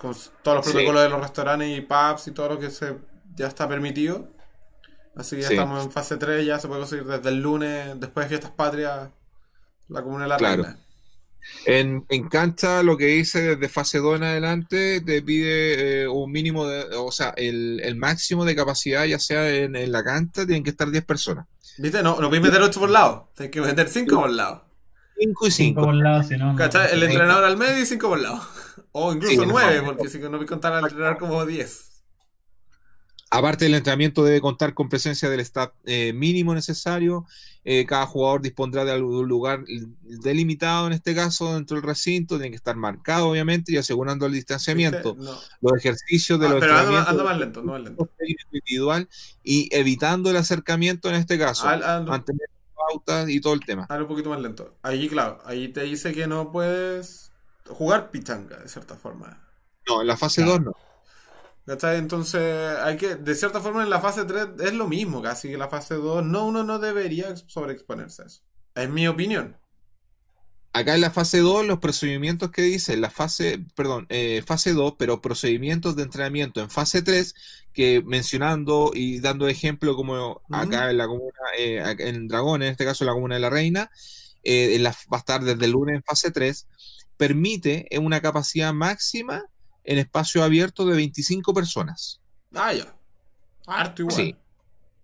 con 0.00 0.14
todos 0.42 0.56
los 0.58 0.66
protocolos 0.66 1.02
de 1.02 1.08
los 1.08 1.20
restaurantes 1.20 1.78
y 1.78 1.80
pubs 1.80 2.28
y 2.28 2.32
todo 2.32 2.50
lo 2.50 2.58
que 2.58 2.70
se 2.70 2.96
ya 3.36 3.48
está 3.48 3.68
permitido. 3.68 4.28
Así 5.16 5.36
que 5.36 5.42
ya 5.42 5.48
estamos 5.48 5.84
en 5.84 5.92
fase 5.92 6.16
3, 6.16 6.44
ya 6.44 6.58
se 6.58 6.66
puede 6.66 6.80
conseguir 6.80 7.06
desde 7.06 7.28
el 7.28 7.40
lunes, 7.40 8.00
después 8.00 8.24
de 8.24 8.28
fiestas 8.30 8.50
patrias, 8.50 9.10
la 9.88 10.02
comuna 10.02 10.24
de 10.24 10.28
la 10.28 10.38
Reina. 10.38 10.78
En, 11.66 12.06
en, 12.08 12.28
cancha, 12.28 12.82
lo 12.82 12.96
que 12.96 13.06
dice 13.06 13.54
desde 13.54 13.68
fase 13.68 13.98
2 13.98 14.16
en 14.16 14.22
adelante, 14.24 15.02
te 15.02 15.22
pide 15.22 16.02
eh, 16.02 16.08
un 16.08 16.32
mínimo 16.32 16.66
de, 16.66 16.96
o 16.96 17.12
sea, 17.12 17.34
el, 17.36 17.80
el, 17.84 17.96
máximo 17.96 18.46
de 18.46 18.56
capacidad, 18.56 19.04
ya 19.04 19.18
sea 19.18 19.48
en, 19.50 19.76
en, 19.76 19.92
la 19.92 20.02
cancha, 20.02 20.46
tienen 20.46 20.64
que 20.64 20.70
estar 20.70 20.90
10 20.90 21.04
personas. 21.04 21.46
¿Viste? 21.76 22.02
No, 22.02 22.18
no 22.18 22.28
puedes 22.28 22.42
meter 22.42 22.62
8 22.62 22.80
por 22.80 22.90
lado, 22.90 23.30
tienes 23.36 23.52
que 23.52 23.60
meter 23.60 23.88
5 23.88 24.16
por 24.16 24.30
lado. 24.30 24.64
5 25.18 25.46
y 25.46 25.50
5. 25.50 25.90
el 25.90 27.02
entrenador 27.02 27.44
al 27.44 27.56
medio 27.56 27.82
y 27.82 27.86
5 27.86 28.08
por 28.08 28.20
lado. 28.20 28.40
O 28.92 29.12
incluso 29.12 29.44
9, 29.46 29.82
porque 29.84 30.08
si 30.08 30.18
no 30.18 30.30
voy 30.30 30.44
a 30.44 30.46
contar 30.46 30.72
al 30.72 30.84
entrenar 30.84 31.18
como 31.18 31.44
10. 31.44 31.94
Aparte 33.30 33.64
del 33.64 33.74
entrenamiento 33.74 34.22
debe 34.22 34.40
contar 34.40 34.74
con 34.74 34.88
presencia 34.88 35.28
del 35.28 35.40
staff 35.40 35.72
eh, 35.86 36.12
mínimo 36.12 36.54
necesario. 36.54 37.26
Eh, 37.64 37.84
cada 37.84 38.06
jugador 38.06 38.42
dispondrá 38.42 38.84
de 38.84 38.92
algún 38.92 39.26
lugar 39.26 39.64
delimitado 40.22 40.86
en 40.86 40.92
este 40.92 41.16
caso 41.16 41.54
dentro 41.54 41.76
del 41.76 41.84
recinto. 41.84 42.36
Tiene 42.36 42.50
que 42.50 42.56
estar 42.56 42.76
marcado 42.76 43.28
obviamente 43.28 43.72
y 43.72 43.76
asegurando 43.76 44.26
el 44.26 44.34
distanciamiento. 44.34 45.16
Los 45.60 45.72
ejercicios 45.76 46.38
de 46.38 46.46
ah, 46.46 46.50
los 46.50 46.60
pero 46.60 46.76
anda, 46.76 47.24
más 47.24 47.38
lento, 47.38 47.62
no 47.62 47.72
más 47.72 47.82
lento. 47.82 48.08
individual 48.52 49.08
y 49.42 49.68
evitando 49.74 50.30
el 50.30 50.36
acercamiento 50.36 51.08
en 51.08 51.16
este 51.16 51.36
caso. 51.36 51.66
mantener 52.06 52.53
pautas 52.88 53.28
y 53.28 53.40
todo 53.40 53.54
el 53.54 53.60
tema. 53.60 53.86
Ahora 53.88 54.02
un 54.02 54.08
poquito 54.08 54.30
más 54.30 54.40
lento. 54.40 54.76
Ahí, 54.82 55.08
claro, 55.08 55.38
ahí 55.44 55.68
te 55.68 55.82
dice 55.82 56.12
que 56.12 56.26
no 56.26 56.52
puedes 56.52 57.32
jugar 57.68 58.10
pichanga, 58.10 58.56
de 58.56 58.68
cierta 58.68 58.96
forma. 58.96 59.40
No, 59.86 60.00
en 60.00 60.06
la 60.06 60.16
fase 60.16 60.42
2 60.42 60.60
no. 60.60 60.72
Entonces, 61.66 62.78
hay 62.78 62.96
que, 62.96 63.16
de 63.16 63.34
cierta 63.34 63.60
forma, 63.60 63.82
en 63.82 63.90
la 63.90 64.00
fase 64.00 64.24
3 64.24 64.48
es 64.60 64.74
lo 64.74 64.86
mismo 64.86 65.22
casi 65.22 65.48
que 65.50 65.56
la 65.56 65.68
fase 65.68 65.94
2. 65.94 66.24
No, 66.24 66.46
uno 66.46 66.62
no 66.62 66.78
debería 66.78 67.34
sobreexponerse 67.36 68.22
a 68.22 68.26
eso. 68.26 68.42
Es 68.74 68.88
mi 68.90 69.08
opinión. 69.08 69.56
Acá 70.76 70.96
en 70.96 71.02
la 71.02 71.12
fase 71.12 71.38
2, 71.38 71.66
los 71.66 71.78
procedimientos 71.78 72.50
que 72.50 72.62
dice, 72.62 72.96
la 72.96 73.08
fase, 73.08 73.64
perdón, 73.76 74.06
eh, 74.08 74.42
fase 74.44 74.72
2, 74.72 74.94
pero 74.98 75.22
procedimientos 75.22 75.94
de 75.94 76.02
entrenamiento 76.02 76.60
en 76.60 76.68
fase 76.68 77.00
3, 77.00 77.32
que 77.72 78.02
mencionando 78.04 78.90
y 78.92 79.20
dando 79.20 79.46
ejemplo 79.46 79.94
como 79.94 80.42
acá 80.50 80.90
en 80.90 80.98
la 80.98 81.06
comuna, 81.06 81.30
eh, 81.56 81.94
en 82.00 82.26
Dragón, 82.26 82.64
en 82.64 82.72
este 82.72 82.84
caso 82.84 83.04
en 83.04 83.06
la 83.06 83.12
comuna 83.12 83.36
de 83.36 83.40
la 83.40 83.50
Reina, 83.50 83.88
eh, 84.42 84.82
va 84.82 85.16
a 85.16 85.20
estar 85.20 85.44
desde 85.44 85.64
el 85.64 85.70
lunes 85.70 85.94
en 85.94 86.02
fase 86.02 86.32
3, 86.32 86.66
permite 87.16 87.86
una 88.00 88.20
capacidad 88.20 88.74
máxima 88.74 89.44
en 89.84 89.98
espacio 89.98 90.42
abierto 90.42 90.84
de 90.86 90.96
25 90.96 91.54
personas. 91.54 92.20
Ah, 92.52 92.72
ya. 92.72 92.96
Harto 93.68 94.02
igual. 94.02 94.16
Sí. 94.16 94.36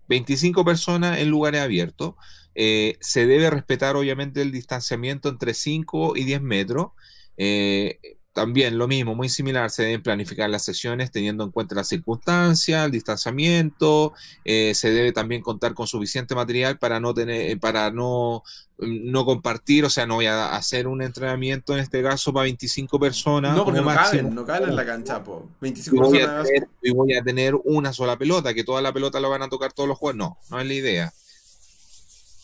25 0.09 0.65
personas 0.65 1.19
en 1.19 1.29
lugares 1.29 1.61
abiertos. 1.61 2.15
Eh, 2.55 2.97
se 2.99 3.25
debe 3.25 3.49
respetar 3.49 3.95
obviamente 3.95 4.41
el 4.41 4.51
distanciamiento 4.51 5.29
entre 5.29 5.53
5 5.53 6.15
y 6.15 6.23
10 6.23 6.41
metros. 6.41 6.91
Eh, 7.37 7.99
también 8.33 8.77
lo 8.77 8.87
mismo, 8.87 9.13
muy 9.13 9.27
similar, 9.27 9.69
se 9.69 9.83
deben 9.83 10.01
planificar 10.01 10.49
las 10.49 10.63
sesiones 10.63 11.11
teniendo 11.11 11.43
en 11.43 11.51
cuenta 11.51 11.75
las 11.75 11.89
circunstancias, 11.89 12.85
el 12.85 12.91
distanciamiento, 12.91 14.13
eh, 14.45 14.73
se 14.73 14.89
debe 14.91 15.11
también 15.11 15.41
contar 15.41 15.73
con 15.73 15.85
suficiente 15.85 16.33
material 16.33 16.77
para 16.77 17.01
no 17.01 17.13
tener, 17.13 17.59
para 17.59 17.91
no, 17.91 18.43
no 18.77 19.25
compartir, 19.25 19.83
o 19.83 19.89
sea, 19.89 20.05
no 20.05 20.15
voy 20.15 20.27
a 20.27 20.55
hacer 20.55 20.87
un 20.87 21.01
entrenamiento 21.01 21.73
en 21.73 21.79
este 21.79 22.01
caso 22.01 22.31
para 22.31 22.43
25 22.43 22.97
personas. 22.99 23.53
No, 23.53 23.65
porque 23.65 23.81
no 23.81 23.87
caben, 23.87 24.33
no 24.33 24.45
caben 24.45 24.69
en 24.69 24.75
la 24.77 24.85
cancha, 24.85 25.21
po. 25.21 25.49
25 25.59 25.97
y 25.97 26.19
personas. 26.19 26.47
y 26.81 26.91
voy 26.91 27.13
a 27.15 27.21
tener 27.21 27.55
una 27.65 27.91
sola 27.91 28.17
pelota, 28.17 28.53
que 28.53 28.63
toda 28.63 28.81
la 28.81 28.93
pelota 28.93 29.19
lo 29.19 29.29
van 29.29 29.41
a 29.41 29.49
tocar 29.49 29.73
todos 29.73 29.89
los 29.89 29.97
juegos. 29.97 30.15
No, 30.15 30.37
no 30.49 30.59
es 30.61 30.67
la 30.67 30.73
idea. 30.73 31.13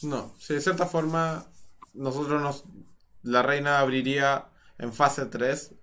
No, 0.04 0.36
si 0.40 0.54
de 0.54 0.62
cierta 0.62 0.86
forma 0.86 1.48
nosotros 1.94 2.42
nos... 2.42 2.64
La 3.24 3.42
reina 3.42 3.80
abriría 3.80 4.48
en 4.78 4.94
fase 4.94 5.26
3. 5.26 5.74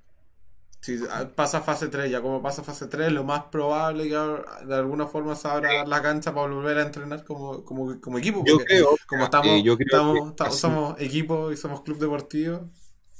Si 0.80 0.98
pasa 1.34 1.62
fase 1.62 1.88
3, 1.88 2.10
ya 2.10 2.20
como 2.20 2.42
pasa 2.42 2.62
fase 2.62 2.86
3, 2.86 3.12
lo 3.12 3.24
más 3.24 3.44
probable 3.44 4.04
que 4.04 4.66
de 4.66 4.74
alguna 4.74 5.06
forma 5.06 5.34
se 5.34 5.48
abra 5.48 5.86
la 5.86 6.02
cancha 6.02 6.34
para 6.34 6.52
volver 6.52 6.78
a 6.78 6.82
entrenar 6.82 7.24
como, 7.24 7.64
como, 7.64 8.00
como 8.00 8.18
equipo. 8.18 8.42
Yo 8.46 8.58
creo, 8.58 8.94
como 9.06 9.24
estamos, 9.24 9.48
estamos, 9.80 10.58
somos 10.58 11.00
equipo 11.00 11.50
y 11.50 11.56
somos 11.56 11.80
club 11.82 11.98
deportivo. 11.98 12.68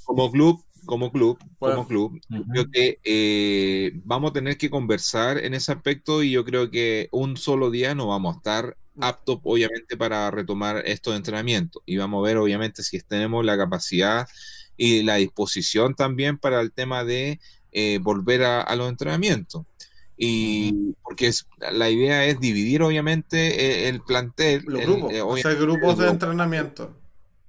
Como 0.04 0.30
club, 0.30 0.62
como 0.84 1.10
club, 1.10 1.38
como 1.58 1.86
club, 1.86 2.20
creo 2.52 2.70
que 2.70 2.98
eh, 3.02 3.92
vamos 4.04 4.30
a 4.30 4.34
tener 4.34 4.58
que 4.58 4.68
conversar 4.68 5.38
en 5.38 5.54
ese 5.54 5.72
aspecto 5.72 6.22
y 6.22 6.32
yo 6.32 6.44
creo 6.44 6.70
que 6.70 7.08
un 7.12 7.38
solo 7.38 7.70
día 7.70 7.94
no 7.94 8.08
vamos 8.08 8.34
a 8.34 8.38
estar 8.38 8.76
aptos, 9.00 9.38
obviamente, 9.42 9.96
para 9.96 10.30
retomar 10.30 10.82
estos 10.86 11.16
entrenamientos. 11.16 11.82
Y 11.86 11.96
vamos 11.96 12.22
a 12.22 12.28
ver, 12.28 12.36
obviamente, 12.38 12.82
si 12.82 13.00
tenemos 13.00 13.44
la 13.44 13.56
capacidad 13.56 14.28
y 14.76 15.02
la 15.02 15.16
disposición 15.16 15.94
también 15.94 16.38
para 16.38 16.60
el 16.60 16.72
tema 16.72 17.04
de 17.04 17.40
eh, 17.72 17.98
volver 18.00 18.44
a, 18.44 18.76
los 18.76 18.88
entrenamientos. 18.88 19.64
Y 20.16 20.94
porque 21.02 21.32
la 21.72 21.90
idea 21.90 22.24
es 22.24 22.38
dividir, 22.38 22.82
obviamente, 22.82 23.86
e, 23.86 23.88
el, 23.88 24.00
plantel. 24.00 24.62
Los 24.66 24.82
grupos, 24.82 25.12
eh, 25.44 25.54
grupos 25.56 25.98
de 25.98 26.08
entrenamiento. 26.08 26.96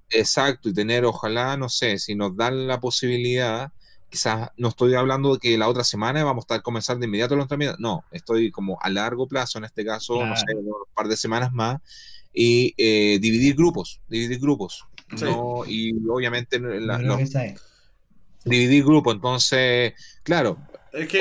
Exacto, 0.10 0.70
y 0.70 0.74
tener, 0.74 1.06
ojalá, 1.06 1.58
no 1.58 1.70
sé, 1.70 2.00
si 2.00 2.16
nos 2.16 2.36
dan 2.36 2.68
la 2.68 2.80
posibilidad, 2.80 3.72
quizás 4.10 4.50
no 4.58 4.70
estoy 4.70 4.96
hablando 4.96 5.34
de 5.34 5.40
que 5.40 5.58
la 5.58 5.68
otra 5.68 5.84
semana 5.84 6.24
vamos 6.24 6.44
a 6.44 6.46
estar 6.46 6.62
comenzando 6.62 7.02
de 7.02 7.08
inmediato 7.08 7.36
los 7.36 7.44
entrenamientos, 7.44 7.80
no, 7.80 8.04
estoy 8.12 8.52
como 8.52 8.78
a 8.82 8.90
largo 8.90 9.28
plazo, 9.28 9.58
en 9.58 9.66
este 9.66 9.86
caso, 9.86 10.26
no 10.26 10.36
sé, 10.36 10.56
un 10.56 10.74
par 10.94 11.08
de 11.08 11.18
semanas 11.18 11.52
más, 11.52 11.82
y 12.34 12.74
eh, 12.78 13.20
dividir 13.20 13.56
grupos, 13.56 14.02
dividir 14.08 14.40
grupos, 14.40 14.86
no, 15.22 15.64
y 15.66 15.94
obviamente 16.08 16.60
dividir 18.46 18.84
grupos, 18.84 19.16
entonces, 19.16 19.94
claro, 20.24 20.58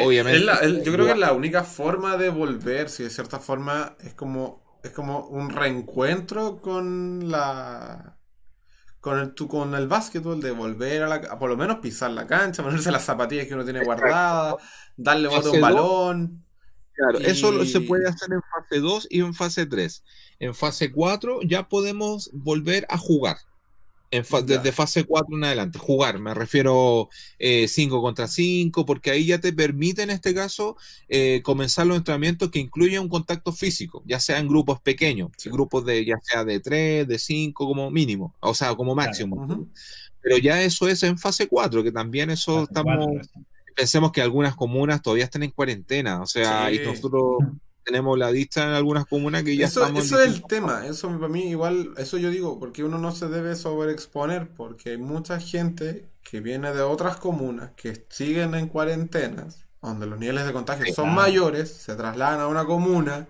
obviamente, 0.02 0.40
yo 0.84 0.92
creo 0.92 1.06
que 1.06 1.12
es 1.12 1.18
la 1.18 1.32
única 1.32 1.64
forma 1.64 2.16
de 2.16 2.28
volver, 2.28 2.88
si 2.90 3.02
de 3.02 3.10
cierta 3.10 3.40
forma 3.40 3.96
es 4.04 4.14
como, 4.14 4.78
es 4.82 4.90
como 4.90 5.26
un 5.26 5.50
reencuentro 5.50 6.60
con 6.60 7.30
la 7.30 8.16
con 9.04 9.18
el, 9.18 9.34
con 9.34 9.74
el 9.74 9.86
básquetbol 9.86 10.40
de 10.40 10.50
volver 10.50 11.02
a, 11.02 11.08
la, 11.08 11.38
por 11.38 11.50
lo 11.50 11.58
menos 11.58 11.80
pisar 11.80 12.10
la 12.12 12.26
cancha, 12.26 12.62
ponerse 12.62 12.90
las 12.90 13.04
zapatillas 13.04 13.46
que 13.46 13.52
uno 13.52 13.62
tiene 13.62 13.84
guardadas, 13.84 14.54
darle 14.96 15.28
a 15.28 15.40
un 15.40 15.60
balón. 15.60 16.44
Claro, 16.94 17.18
eso 17.18 17.66
se 17.66 17.82
puede 17.82 18.08
hacer 18.08 18.32
en 18.32 18.40
fase 18.40 18.80
2 18.80 19.08
y 19.10 19.20
en 19.20 19.34
fase 19.34 19.66
3. 19.66 20.02
en 20.38 20.54
fase 20.54 20.90
4 20.90 21.40
ya 21.42 21.68
podemos 21.68 22.30
volver 22.32 22.86
a 22.88 22.96
jugar. 22.96 23.36
En 24.14 24.46
desde 24.46 24.70
fase 24.70 25.02
4 25.02 25.36
en 25.36 25.42
adelante, 25.42 25.76
jugar, 25.76 26.20
me 26.20 26.34
refiero 26.34 27.08
5 27.40 27.40
eh, 27.40 28.00
contra 28.00 28.28
5, 28.28 28.86
porque 28.86 29.10
ahí 29.10 29.26
ya 29.26 29.40
te 29.40 29.52
permite 29.52 30.02
en 30.02 30.10
este 30.10 30.32
caso 30.32 30.76
eh, 31.08 31.42
comenzar 31.42 31.88
los 31.88 31.96
entrenamientos 31.96 32.48
que 32.52 32.60
incluyen 32.60 33.02
un 33.02 33.08
contacto 33.08 33.52
físico, 33.52 34.04
ya 34.06 34.20
sea 34.20 34.38
en 34.38 34.46
grupos 34.46 34.80
pequeños, 34.80 35.32
grupos 35.46 35.84
de 35.84 36.04
ya 36.04 36.14
sea 36.22 36.44
de 36.44 36.60
3, 36.60 37.08
de 37.08 37.18
5 37.18 37.66
como 37.66 37.90
mínimo, 37.90 38.36
o 38.38 38.54
sea, 38.54 38.72
como 38.76 38.94
máximo. 38.94 39.66
Pero 40.20 40.38
ya 40.38 40.62
eso 40.62 40.86
es 40.86 41.02
en 41.02 41.18
fase 41.18 41.48
4, 41.48 41.82
que 41.82 41.90
también 41.90 42.30
eso 42.30 42.62
estamos... 42.62 43.26
pensemos 43.74 44.12
que 44.12 44.22
algunas 44.22 44.54
comunas 44.54 45.02
todavía 45.02 45.24
están 45.24 45.42
en 45.42 45.50
cuarentena, 45.50 46.22
o 46.22 46.26
sea, 46.26 46.70
y 46.70 46.78
nosotros 46.78 47.38
tenemos 47.84 48.18
la 48.18 48.32
dicha 48.32 48.64
en 48.64 48.70
algunas 48.70 49.06
comunas 49.06 49.42
que 49.42 49.56
ya 49.56 49.66
eso, 49.66 49.86
Eso 49.86 50.20
es 50.20 50.28
el 50.28 50.42
tema, 50.44 50.86
eso 50.86 51.08
para 51.08 51.28
mí 51.28 51.50
igual, 51.50 51.94
eso 51.96 52.18
yo 52.18 52.30
digo, 52.30 52.58
porque 52.58 52.82
uno 52.82 52.98
no 52.98 53.12
se 53.12 53.28
debe 53.28 53.54
sobreexponer, 53.54 54.48
porque 54.48 54.90
hay 54.90 54.98
mucha 54.98 55.38
gente 55.38 56.08
que 56.22 56.40
viene 56.40 56.72
de 56.72 56.82
otras 56.82 57.16
comunas 57.18 57.72
que 57.76 58.06
siguen 58.08 58.54
en 58.54 58.68
cuarentenas, 58.68 59.64
donde 59.82 60.06
los 60.06 60.18
niveles 60.18 60.46
de 60.46 60.52
contagio 60.52 60.92
son 60.94 61.14
mayores, 61.14 61.70
se 61.70 61.94
trasladan 61.94 62.40
a 62.40 62.48
una 62.48 62.64
comuna 62.64 63.26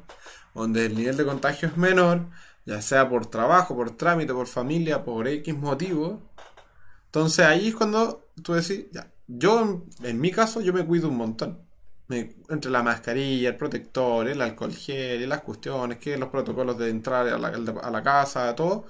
donde 0.54 0.86
el 0.86 0.94
nivel 0.94 1.16
de 1.16 1.24
contagio 1.24 1.68
es 1.68 1.76
menor, 1.76 2.26
ya 2.64 2.80
sea 2.80 3.08
por 3.08 3.26
trabajo, 3.26 3.74
por 3.74 3.90
trámite, 3.96 4.32
por 4.32 4.46
familia, 4.46 5.04
por 5.04 5.26
X 5.26 5.54
motivo. 5.56 6.22
Entonces 7.06 7.44
ahí 7.44 7.68
es 7.68 7.74
cuando 7.74 8.28
tú 8.42 8.54
decís, 8.54 8.86
ya, 8.92 9.10
yo 9.26 9.84
en 10.02 10.20
mi 10.20 10.30
caso 10.30 10.60
yo 10.60 10.72
me 10.72 10.86
cuido 10.86 11.08
un 11.08 11.16
montón 11.16 11.63
entre 12.08 12.70
la 12.70 12.82
mascarilla, 12.82 13.50
el 13.50 13.56
protector, 13.56 14.28
el 14.28 14.40
alcohol 14.40 14.74
gel 14.74 15.22
y 15.22 15.26
las 15.26 15.40
cuestiones, 15.40 15.98
que 15.98 16.16
los 16.18 16.28
protocolos 16.28 16.78
de 16.78 16.90
entrar 16.90 17.26
a 17.28 17.38
la, 17.38 18.02
casa, 18.02 18.54
todo. 18.54 18.86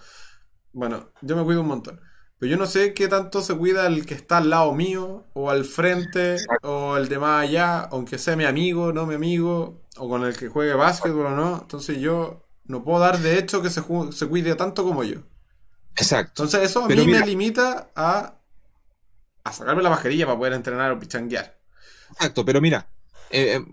Bueno, 0.73 1.11
yo 1.23 1.37
me 1.37 1.45
cuido 1.45 1.61
un 1.61 1.69
montón. 1.69 2.01
Pero 2.39 2.51
yo 2.51 2.57
no 2.57 2.67
sé 2.67 2.93
qué 2.95 3.07
tanto 3.07 3.43
se 3.43 3.57
cuida 3.57 3.87
el 3.87 4.05
que 4.07 4.15
está 4.15 4.39
al 4.39 4.51
lado 4.51 4.73
mío, 4.75 5.27
o 5.35 5.51
al 5.51 5.65
frente, 5.65 6.37
o 6.62 6.97
el 6.97 7.09
de 7.09 7.19
más 7.19 7.45
allá, 7.45 7.81
aunque 7.81 8.19
sea 8.19 8.37
mi 8.37 8.45
amigo, 8.45 8.93
no 8.93 9.07
mi 9.07 9.15
amigo, 9.15 9.83
o 9.97 10.09
con 10.09 10.25
el 10.25 10.37
que 10.37 10.49
juegue 10.49 10.75
básquetbol 10.75 11.27
o 11.27 11.31
no. 11.31 11.59
Entonces 11.62 12.01
yo 12.01 12.49
no 12.65 12.83
puedo 12.83 12.99
dar 12.99 13.19
de 13.19 13.39
hecho 13.39 13.62
que 13.62 13.71
se, 13.71 13.83
se 14.12 14.27
cuide 14.27 14.57
tanto 14.57 14.83
como 14.83 15.05
yo. 15.05 15.21
Exacto. 15.97 16.43
Entonces 16.43 16.69
eso 16.69 16.85
a 16.85 16.89
mí 16.89 17.07
me 17.07 17.25
limita 17.25 17.91
a, 17.95 18.35
a 19.45 19.53
sacarme 19.53 19.83
la 19.83 19.91
mascarilla 19.91 20.27
para 20.27 20.39
poder 20.39 20.53
entrenar 20.55 20.91
o 20.91 20.99
pichanguear. 20.99 21.57
Exacto, 22.11 22.45
pero 22.45 22.61
mira, 22.61 22.89
eh, 23.37 23.57
eh, 23.57 23.64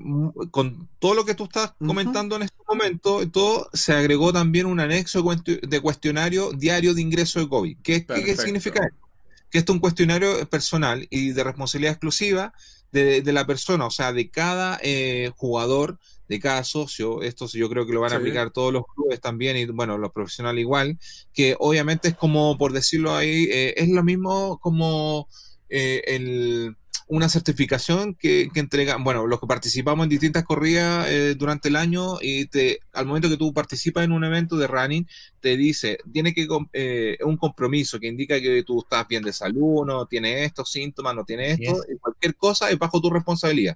con 0.50 0.90
todo 0.98 1.14
lo 1.14 1.24
que 1.24 1.36
tú 1.36 1.44
estás 1.44 1.74
comentando 1.78 2.36
en 2.36 2.42
este 2.42 2.58
momento, 2.68 3.30
todo 3.30 3.70
se 3.74 3.94
agregó 3.94 4.34
también 4.34 4.66
un 4.66 4.80
anexo 4.80 5.24
de 5.46 5.80
cuestionario 5.80 6.52
diario 6.52 6.96
de 6.96 7.02
ingreso 7.04 7.40
de 7.40 7.48
COVID. 7.48 7.78
¿Qué, 7.84 8.04
¿qué 8.04 8.36
significa 8.36 8.88
esto? 8.88 9.08
Que 9.52 9.60
esto 9.60 9.72
es 9.72 9.76
un 9.76 9.80
cuestionario 9.80 10.50
personal 10.50 11.06
y 11.12 11.30
de 11.34 11.44
responsabilidad 11.44 11.92
exclusiva 11.92 12.56
de, 12.92 13.22
la 13.32 13.46
persona, 13.46 13.86
o 13.86 13.92
sea, 13.92 14.12
de 14.14 14.32
cada 14.32 14.80
eh, 14.82 15.32
jugador, 15.36 16.00
de 16.28 16.40
cada 16.40 16.64
socio. 16.64 17.22
Esto 17.22 17.46
yo 17.46 17.70
creo 17.70 17.86
que 17.86 17.94
lo 17.94 18.02
van 18.02 18.14
a 18.14 18.16
aplicar 18.16 18.50
todos 18.50 18.74
los 18.74 18.86
clubes 18.96 19.22
también 19.22 19.58
y, 19.58 19.66
bueno, 19.66 20.00
los 20.00 20.12
profesionales 20.12 20.62
igual, 20.62 20.98
que 21.34 21.56
obviamente 21.60 22.08
es 22.08 22.16
como, 22.16 22.58
por 22.58 22.74
decirlo 22.74 23.16
ahí, 23.16 23.48
es 23.52 23.90
lo 23.90 24.02
mismo 24.04 24.58
como 24.60 25.28
el 25.70 26.76
una 27.12 27.28
certificación 27.28 28.16
que, 28.16 28.48
que 28.54 28.62
entregan, 28.62 29.04
bueno, 29.04 29.28
los 29.28 29.42
que 29.42 29.46
participamos 29.46 30.06
en 30.06 30.10
distintas 30.10 30.46
corridas 30.46 31.10
eh, 31.10 31.36
durante 31.36 31.68
el 31.68 31.76
año 31.76 32.20
y 32.22 32.46
te, 32.46 32.80
al 32.94 33.06
momento 33.06 33.28
que 33.28 33.36
tú 33.36 33.54
participas 33.54 34.06
en 34.06 34.14
un 34.14 34.24
evento 34.24 34.56
de 34.56 34.66
running, 34.66 35.06
te 35.42 35.58
dice, 35.58 35.98
tiene 36.14 36.34
que 36.34 36.48
eh, 36.72 37.18
un 37.26 37.36
compromiso 37.36 38.00
que 38.00 38.08
indica 38.08 38.40
que 38.40 38.64
tú 38.64 38.80
estás 38.80 39.06
bien 39.10 39.24
de 39.24 39.34
salud, 39.34 39.86
no 39.86 40.06
tienes 40.06 40.46
estos 40.46 40.72
síntomas, 40.72 41.14
no 41.14 41.26
tienes 41.26 41.60
esto, 41.60 41.84
cualquier 42.00 42.34
cosa 42.36 42.70
es 42.70 42.80
bajo 42.80 43.02
tu 43.02 43.10
responsabilidad. 43.10 43.76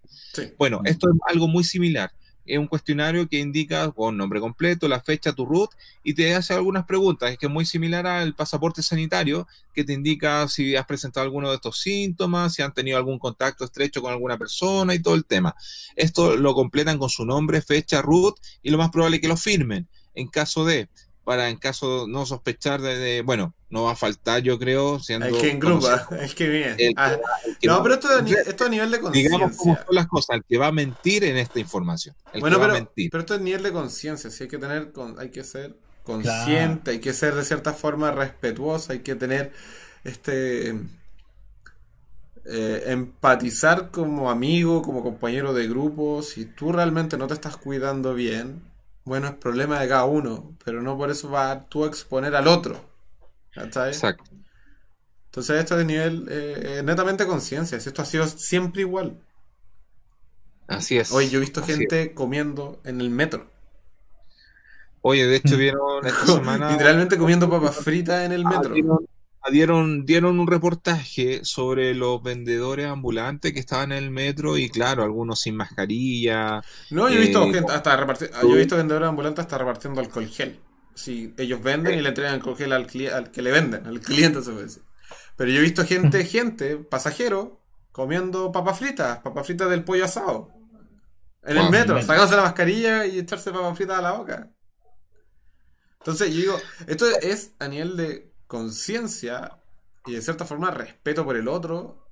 Bueno, 0.58 0.80
esto 0.86 1.10
es 1.10 1.16
algo 1.28 1.50
muy 1.50 1.66
similar 1.66 2.12
es 2.46 2.60
un 2.60 2.68
cuestionario 2.68 3.28
que 3.28 3.40
indica 3.40 3.92
con 3.92 4.18
nombre 4.18 4.40
completo, 4.40 4.88
la 4.88 5.02
fecha, 5.02 5.34
tu 5.34 5.46
root 5.46 5.72
y 6.04 6.14
te 6.14 6.34
hace 6.36 6.54
algunas 6.54 6.86
preguntas. 6.86 7.32
Es 7.32 7.38
que 7.38 7.48
es 7.48 7.52
muy 7.52 7.66
similar 7.66 8.06
al 8.06 8.36
pasaporte 8.36 8.84
sanitario 8.84 9.48
que 9.74 9.84
te 9.84 9.94
indica 9.94 10.48
si 10.48 10.76
has 10.76 10.86
presentado 10.86 11.24
alguno 11.24 11.50
de 11.50 11.56
estos 11.56 11.80
síntomas, 11.80 12.54
si 12.54 12.62
han 12.62 12.74
tenido 12.74 12.98
algún 12.98 13.20
contacto 13.20 13.66
estrecho 13.66 14.02
con 14.02 14.12
alguna 14.12 14.38
persona 14.38 14.94
y 14.94 15.02
todo 15.02 15.16
el 15.16 15.26
tema. 15.26 15.56
Esto 15.96 16.36
lo 16.38 16.54
completan 16.54 16.98
con 16.98 17.10
su 17.10 17.26
nombre, 17.26 17.62
fecha, 17.62 18.02
root 18.02 18.36
y 18.62 18.70
lo 18.70 18.78
más 18.78 18.90
probable 18.90 19.18
es 19.18 19.22
que 19.22 19.28
lo 19.28 19.38
firmen. 19.38 19.88
En 20.14 20.28
caso 20.28 20.64
de 20.64 20.88
para 21.26 21.50
en 21.50 21.58
caso 21.58 22.06
no 22.08 22.26
sospechar 22.26 22.82
de, 22.82 23.24
bueno, 23.24 23.56
no 23.72 23.84
va 23.84 23.92
a 23.94 23.96
faltar, 23.96 24.44
yo 24.44 24.60
creo, 24.60 25.00
siendo... 25.00 25.26
El 25.26 25.38
que 25.38 25.52
engrupa, 25.52 26.08
el 26.12 26.36
que 26.36 26.48
bien. 26.48 26.78
Ah, 26.96 27.18
no, 27.64 27.82
pero 27.82 27.96
esto, 27.96 28.20
esto 28.20 28.66
a 28.66 28.70
nivel 28.70 28.92
de 28.92 29.02
conciencia. 29.02 29.36
Digamos 29.36 29.58
cómo 29.58 29.76
son 29.76 29.96
las 29.96 30.08
cosas, 30.08 30.38
el 30.38 30.44
que 30.46 30.58
va 30.60 30.68
a 30.68 30.72
mentir 30.72 31.24
en 31.24 31.38
esta 31.38 31.60
información. 31.60 32.16
bueno, 32.40 32.60
pero, 32.60 32.92
pero 32.96 33.20
esto 33.20 33.36
es 33.36 33.42
nivel 33.42 33.64
de 33.64 33.72
conciencia, 33.74 34.30
sí 34.30 34.44
hay 34.44 34.50
que 34.50 34.60
tener, 34.60 34.94
hay 35.18 35.30
que 35.32 35.44
ser 35.44 35.76
consciente, 36.04 36.92
hay 36.92 37.00
que 37.00 37.12
ser 37.12 37.34
de 37.34 37.44
cierta 37.44 37.74
forma 37.74 38.12
respetuoso, 38.12 38.94
hay 38.94 39.00
que 39.00 39.16
tener 39.16 39.52
este... 40.04 40.80
Eh, 42.48 42.84
empatizar 42.92 43.90
como 43.90 44.30
amigo, 44.30 44.84
como 44.84 45.02
compañero 45.02 45.52
de 45.56 45.68
grupo, 45.68 46.22
si 46.22 46.46
tú 46.46 46.72
realmente 46.72 47.18
no 47.18 47.26
te 47.26 47.34
estás 47.34 47.58
cuidando 47.58 48.14
bien, 48.14 48.62
bueno, 49.06 49.28
es 49.28 49.34
problema 49.36 49.80
de 49.80 49.88
cada 49.88 50.06
uno, 50.06 50.56
pero 50.64 50.82
no 50.82 50.98
por 50.98 51.12
eso 51.12 51.30
vas 51.30 51.70
tú 51.70 51.86
a 51.86 51.88
exponer 51.88 52.36
al 52.36 52.48
otro. 52.48 52.84
Exacto. 53.56 54.24
Entonces 55.26 55.60
esto 55.60 55.80
es 55.80 55.86
nivel 55.86 56.28
eh, 56.30 56.82
netamente 56.84 57.26
conciencia, 57.26 57.78
esto 57.78 58.02
ha 58.02 58.06
sido 58.06 58.28
siempre 58.28 58.82
igual. 58.82 59.22
Así 60.68 60.98
es. 60.98 61.12
Hoy 61.12 61.30
yo 61.30 61.38
he 61.38 61.42
visto 61.42 61.64
gente 61.64 62.14
comiendo 62.14 62.82
en 62.84 63.00
el 63.00 63.10
metro. 63.10 63.50
Oye, 65.02 65.28
de 65.28 65.36
hecho 65.36 65.56
vieron 65.58 66.06
esta 66.06 66.26
semana... 66.26 66.72
Literalmente 66.72 67.18
comiendo 67.18 67.50
papas 67.50 67.76
fritas 67.76 68.26
en 68.26 68.32
el 68.32 68.44
ah, 68.46 68.50
metro 68.50 69.06
dieron, 69.52 70.06
dieron 70.06 70.40
un 70.40 70.48
reportaje 70.48 71.42
sobre 71.44 71.94
los 71.94 72.22
vendedores 72.24 72.88
ambulantes 72.88 73.54
que 73.54 73.60
estaban 73.60 73.92
en 73.92 74.04
el 74.04 74.12
metro 74.12 74.58
y 74.58 74.70
claro, 74.70 75.04
algunos 75.04 75.42
sin 75.42 75.56
mascarilla. 75.56 76.62
No, 76.90 77.10
yo 77.10 77.16
he 77.16 77.22
visto 77.22 77.44
eh, 77.44 77.54
gente 77.54 77.72
hasta 77.72 77.96
repartiendo, 77.96 78.42
yo 78.42 78.56
he 78.56 78.58
visto 78.58 78.78
vendedores 78.78 79.08
ambulantes 79.08 79.44
hasta 79.44 79.58
repartiendo 79.58 80.02
alcohol 80.02 80.28
gel. 80.28 80.60
Si 80.96 81.34
ellos 81.38 81.62
venden 81.62 82.00
y 82.00 82.02
le 82.02 82.10
entregan 82.10 82.34
alcohol 82.34 82.58
gel 82.58 82.72
al, 82.72 82.88
al 83.14 83.32
que 83.32 83.42
le 83.42 83.52
venden, 83.52 83.86
al 83.86 84.00
cliente 84.00 84.42
se 84.42 84.52
puede 84.52 84.66
decir. 84.66 84.84
Pero 85.36 85.52
yo 85.52 85.60
he 85.60 85.64
visto 85.64 85.86
gente, 85.86 86.26
gente, 86.26 86.78
pasajero, 86.78 87.62
comiendo 87.92 88.52
papas 88.52 88.80
fritas, 88.80 89.20
papas 89.20 89.46
fritas 89.46 89.70
del 89.70 89.84
pollo 89.84 90.06
asado. 90.06 90.50
En 91.44 91.58
el 91.58 91.70
metro, 91.70 92.02
sacándose 92.02 92.36
la 92.36 92.42
mascarilla 92.42 93.06
y 93.06 93.20
echarse 93.20 93.52
papas 93.52 93.78
fritas 93.78 94.00
a 94.00 94.02
la 94.02 94.14
boca. 94.14 94.52
Entonces 96.00 96.34
yo 96.34 96.40
digo, 96.40 96.58
esto 96.88 97.06
es 97.22 97.54
a 97.60 97.68
nivel 97.68 97.98
de 97.98 98.35
conciencia 98.48 99.60
y 100.06 100.14
de 100.14 100.22
cierta 100.22 100.46
forma 100.46 100.72
respeto 100.72 101.26
por 101.26 101.36
el 101.36 101.48
otro, 101.48 102.08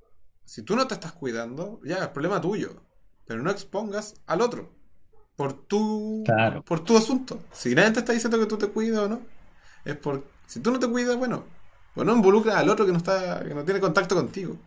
si 0.45 0.63
tú 0.63 0.75
no 0.75 0.87
te 0.87 0.95
estás 0.95 1.13
cuidando, 1.13 1.79
ya 1.83 1.97
es 1.97 2.07
problema 2.09 2.41
tuyo. 2.41 2.81
Pero 3.25 3.41
no 3.41 3.51
expongas 3.51 4.15
al 4.25 4.41
otro 4.41 4.69
por 5.35 5.65
tu, 5.65 6.23
por 6.65 6.83
tu 6.83 6.97
asunto. 6.97 7.43
Si 7.51 7.73
nadie 7.73 7.91
te 7.91 7.99
está 7.99 8.13
diciendo 8.13 8.39
que 8.39 8.45
tú 8.45 8.57
te 8.57 8.67
cuidas 8.67 8.99
o 8.99 9.09
no, 9.09 9.21
es 9.85 9.95
por. 9.95 10.23
Si 10.47 10.59
tú 10.59 10.71
no 10.71 10.79
te 10.79 10.87
cuidas, 10.87 11.15
bueno, 11.15 11.45
pues 11.93 12.05
no 12.05 12.15
involucra 12.15 12.59
al 12.59 12.69
otro 12.69 12.85
que 12.85 12.91
no 12.91 12.97
está, 12.97 13.43
que 13.43 13.53
no 13.53 13.63
tiene 13.63 13.79
contacto 13.79 14.15
contigo. 14.15 14.57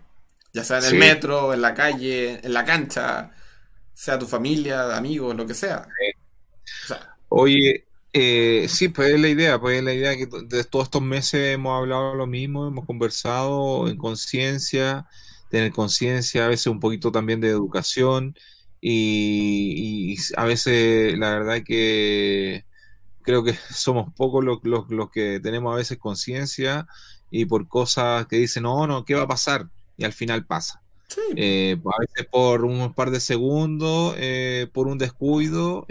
Ya 0.53 0.64
sea 0.64 0.79
en 0.79 0.85
el 0.87 0.95
metro, 0.95 1.53
en 1.53 1.61
la 1.61 1.75
calle, 1.75 2.41
en 2.43 2.53
la 2.53 2.64
cancha, 2.64 3.31
sea 3.93 4.19
tu 4.19 4.27
familia, 4.27 4.97
amigos, 4.97 5.37
lo 5.37 5.47
que 5.47 5.55
sea. 5.55 5.87
Oye, 7.29 7.87
eh, 8.19 8.67
sí, 8.71 8.89
pues 8.89 9.11
es 9.11 9.21
la 9.21 9.29
idea, 9.29 9.61
pues 9.61 9.77
es 9.77 9.85
la 9.85 9.93
idea 9.93 10.17
que 10.17 10.25
de 10.27 10.64
todos 10.64 10.87
estos 10.87 11.03
meses 11.03 11.53
hemos 11.53 11.77
hablado 11.77 12.14
lo 12.14 12.27
mismo, 12.27 12.67
hemos 12.67 12.87
conversado 12.87 13.89
en 13.89 13.99
conciencia, 13.99 15.07
tener 15.51 15.71
conciencia, 15.71 16.47
a 16.47 16.49
veces 16.49 16.69
un 16.69 16.81
poquito 16.81 17.12
también 17.12 17.43
de 17.43 17.49
educación 17.49 18.35
y, 18.81 20.17
a 20.35 20.47
veces 20.47 21.19
la 21.19 21.39
verdad 21.39 21.62
que 21.62 22.64
creo 23.21 23.45
que 23.45 23.53
somos 23.71 24.11
pocos 24.14 24.43
los, 24.43 24.61
los, 24.62 25.11
que 25.11 25.39
tenemos 25.41 25.75
a 25.75 25.77
veces 25.77 25.99
conciencia 25.99 26.87
y 27.31 27.45
por 27.45 27.69
cosas 27.69 28.27
que 28.29 28.37
dicen, 28.37 28.62
no, 28.62 28.87
no, 28.87 29.05
¿qué 29.05 29.14
va 29.14 29.25
a 29.25 29.29
pasar? 29.29 29.69
Y 29.99 30.05
al 30.05 30.14
final 30.14 30.47
pasa. 30.47 30.81
Eh, 31.37 31.77
a 31.85 32.01
veces 32.01 32.27
por 32.31 32.64
un 32.64 32.95
par 32.95 33.11
de 33.11 33.21
segundos, 33.21 34.14
eh, 34.17 34.69
por 34.73 34.87
un 34.87 34.97
descuido, 34.97 35.87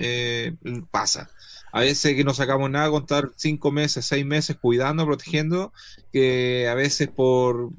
pasa 0.90 1.30
a 1.76 1.82
veces 1.82 2.16
que 2.16 2.24
no 2.24 2.34
sacamos 2.34 2.70
nada, 2.70 2.90
contar 2.90 3.32
cinco 3.36 3.72
meses, 3.72 4.06
seis 4.06 4.26
meses 4.26 4.56
cuidando, 4.60 5.06
protegiendo, 5.06 5.74
que 6.14 6.68
a 6.70 6.74
veces 6.74 7.10
por, 7.10 7.70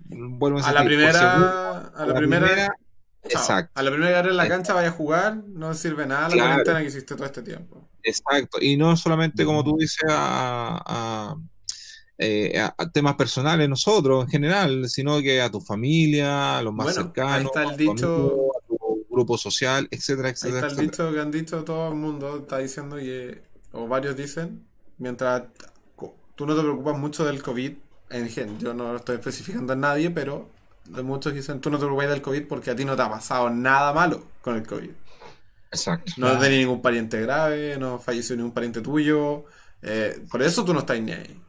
a, 0.63 0.73
la 0.73 0.85
primera, 0.85 1.79
a, 1.95 2.07
la, 2.07 2.15
primera, 2.15 2.67
Chao. 3.29 3.41
Exacto. 3.43 3.73
A 3.75 3.83
la 3.83 3.91
primera 3.91 4.19
abres 4.19 4.35
la 4.35 4.47
cancha 4.49 4.75
vaya 4.75 4.89
a 4.89 4.93
jugar, 4.93 5.37
no 5.49 5.73
sirve 5.75 6.07
nada 6.07 6.29
la 6.29 6.35
Claro. 6.35 6.49
cuarentena 6.49 6.81
que 6.81 6.87
hiciste 6.89 7.15
todo 7.17 7.25
este 7.25 7.43
tiempo. 7.43 7.89
Exacto. 8.03 8.59
Y 8.61 8.77
no 8.77 8.97
solamente, 8.97 9.45
como 9.45 9.65
tú 9.65 9.77
dices, 9.79 10.05
a, 10.09 10.83
a- 10.87 11.37
eh, 12.19 12.59
a- 12.61 12.91
temas 12.93 13.15
personales 13.17 13.69
nosotros 13.69 14.25
en 14.25 14.31
general, 14.31 14.89
sino 14.89 15.21
que 15.21 15.41
a 15.41 15.51
tu 15.51 15.61
familia, 15.61 16.59
a 16.59 16.63
los 16.63 16.73
más 16.73 16.87
Bueno, 16.87 17.03
cercanos, 17.03 17.33
ahí 17.35 17.45
está 17.47 17.63
el 17.63 17.69
a 17.69 17.73
tu 17.73 17.77
dicho- 17.79 18.15
amigo, 18.15 18.53
a 18.57 18.67
tu 18.67 19.07
grupo 19.11 19.39
social, 19.39 19.89
etcétera, 19.91 20.29
Ahí 20.29 20.33
etcétera. 20.35 20.67
está 20.69 20.81
el 20.83 20.89
etcétera. 20.89 21.07
dicho 21.09 21.15
que 21.15 21.21
han 21.21 21.31
dicho 21.31 21.65
todo 21.65 21.89
el 21.89 21.95
mundo, 21.97 22.37
está 22.39 22.59
diciendo 22.59 22.97
que, 22.97 23.43
o 23.77 23.89
varios 23.89 24.16
dicen, 24.16 24.66
mientras 24.99 25.45
tú 26.35 26.47
no 26.47 26.55
te 26.57 26.62
preocupas 26.62 26.99
mucho 26.99 27.24
del 27.24 27.43
COVID, 27.43 27.72
en 28.11 28.29
gen, 28.31 28.59
yo 28.59 28.74
no 28.74 28.93
lo 28.93 28.97
estoy 28.99 29.16
especificando 29.16 29.72
en 29.72 29.81
nadie, 29.81 30.11
pero 30.11 30.49
muchos 31.05 31.35
dicen, 31.35 31.61
tú 31.61 31.70
no 31.70 31.79
te 31.79 31.85
preocupes 31.85 32.11
del 32.11 32.22
COVID 32.22 32.47
porque 32.49 32.70
a 32.70 32.77
ti 32.77 32.85
no 32.85 32.97
te 32.97 33.03
ha 33.03 33.11
pasado 33.11 33.51
nada 33.51 33.93
malo 33.93 34.24
con 34.43 34.57
el 34.57 34.66
COVID. 34.66 34.91
Exacto. 35.70 36.12
No 36.16 36.27
Claro. 36.27 36.39
tenés 36.39 36.59
ningún 36.61 36.81
pariente 36.83 37.20
grave, 37.20 37.77
no 37.79 37.99
falleció 37.99 38.37
ningún 38.37 38.53
pariente 38.53 38.81
tuyo, 38.81 39.45
eh, 39.83 40.24
por 40.31 40.43
eso 40.43 40.64
tú 40.64 40.72
no 40.72 40.81
estás 40.81 41.01
ni 41.01 41.12
ahí. 41.12 41.43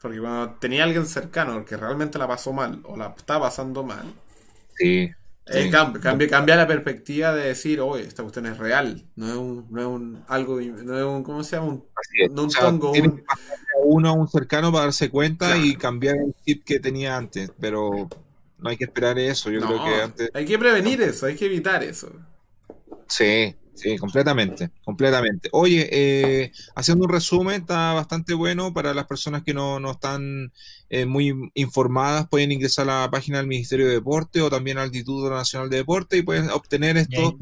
Porque 0.00 0.20
cuando 0.20 0.54
tenía 0.58 0.84
alguien 0.84 1.06
cercano 1.06 1.64
que 1.64 1.76
realmente 1.76 2.18
la 2.18 2.28
pasó 2.28 2.52
mal 2.52 2.80
o 2.84 2.96
la 2.96 3.08
está 3.16 3.40
pasando 3.40 3.82
mal, 3.84 4.14
Sí. 4.76 5.14
Eh, 5.50 5.64
Sí. 5.64 5.70
cambia, 5.70 6.00
cambia, 6.00 6.28
cambia 6.28 6.56
la 6.56 6.66
perspectiva 6.66 7.34
de 7.34 7.48
decir, 7.48 7.80
oye, 7.80 8.04
esta 8.04 8.22
cuestión 8.22 8.46
es 8.46 8.58
real, 8.58 9.04
no 9.16 9.28
es 9.28 9.36
un, 9.36 9.66
no 9.70 9.80
es 9.80 9.86
un 9.86 10.24
algo, 10.28 10.60
no 10.60 10.98
es 10.98 11.04
un, 11.04 11.22
¿cómo 11.24 11.42
se 11.44 11.56
llama? 11.56 11.68
Un, 11.68 11.84
no 12.34 12.42
un 12.42 12.48
O 12.48 12.50
sea, 12.50 12.60
tongo, 12.62 12.92
tiene 12.92 13.08
un- 13.08 13.16
que 13.18 13.22
a 13.22 13.78
uno 13.84 14.08
a 14.10 14.12
un 14.12 14.28
cercano 14.28 14.70
para 14.72 14.84
darse 14.84 15.10
cuenta 15.10 15.46
Claro. 15.46 15.64
y 15.64 15.76
cambiar 15.76 16.16
el 16.16 16.34
chip 16.44 16.64
que 16.64 16.78
tenía 16.80 17.16
antes, 17.16 17.50
pero 17.60 18.08
no 18.58 18.68
hay 18.70 18.76
que 18.76 18.84
esperar 18.84 19.18
eso. 19.18 19.50
Yo 19.50 19.60
no, 19.60 19.66
creo 19.68 19.84
que 19.84 20.02
antes. 20.02 20.30
hay 20.34 20.44
que 20.44 20.58
prevenir 20.58 21.00
eso, 21.02 21.26
hay 21.26 21.34
que 21.36 21.46
evitar 21.46 21.82
eso. 21.82 22.12
Sí, 23.08 23.54
sí, 23.80 23.96
completamente, 23.98 24.70
completamente. 24.84 25.48
Oye, 25.52 25.88
eh, 25.90 26.52
haciendo 26.74 27.04
un 27.04 27.10
resumen, 27.10 27.62
está 27.62 27.92
bastante 27.92 28.34
bueno 28.34 28.72
para 28.72 28.94
las 28.94 29.06
personas 29.06 29.42
que 29.42 29.54
no, 29.54 29.80
no 29.80 29.92
están 29.92 30.52
eh, 30.88 31.06
muy 31.06 31.34
informadas, 31.54 32.28
pueden 32.28 32.52
ingresar 32.52 32.88
a 32.90 33.02
la 33.02 33.10
página 33.10 33.38
del 33.38 33.46
Ministerio 33.46 33.86
de 33.86 33.94
Deporte 33.94 34.40
o 34.40 34.50
también 34.50 34.78
al 34.78 34.86
Instituto 34.86 35.30
Nacional 35.30 35.70
de 35.70 35.78
Deporte 35.78 36.16
y 36.18 36.22
pueden 36.22 36.50
obtener 36.50 36.96
esto, 36.96 37.36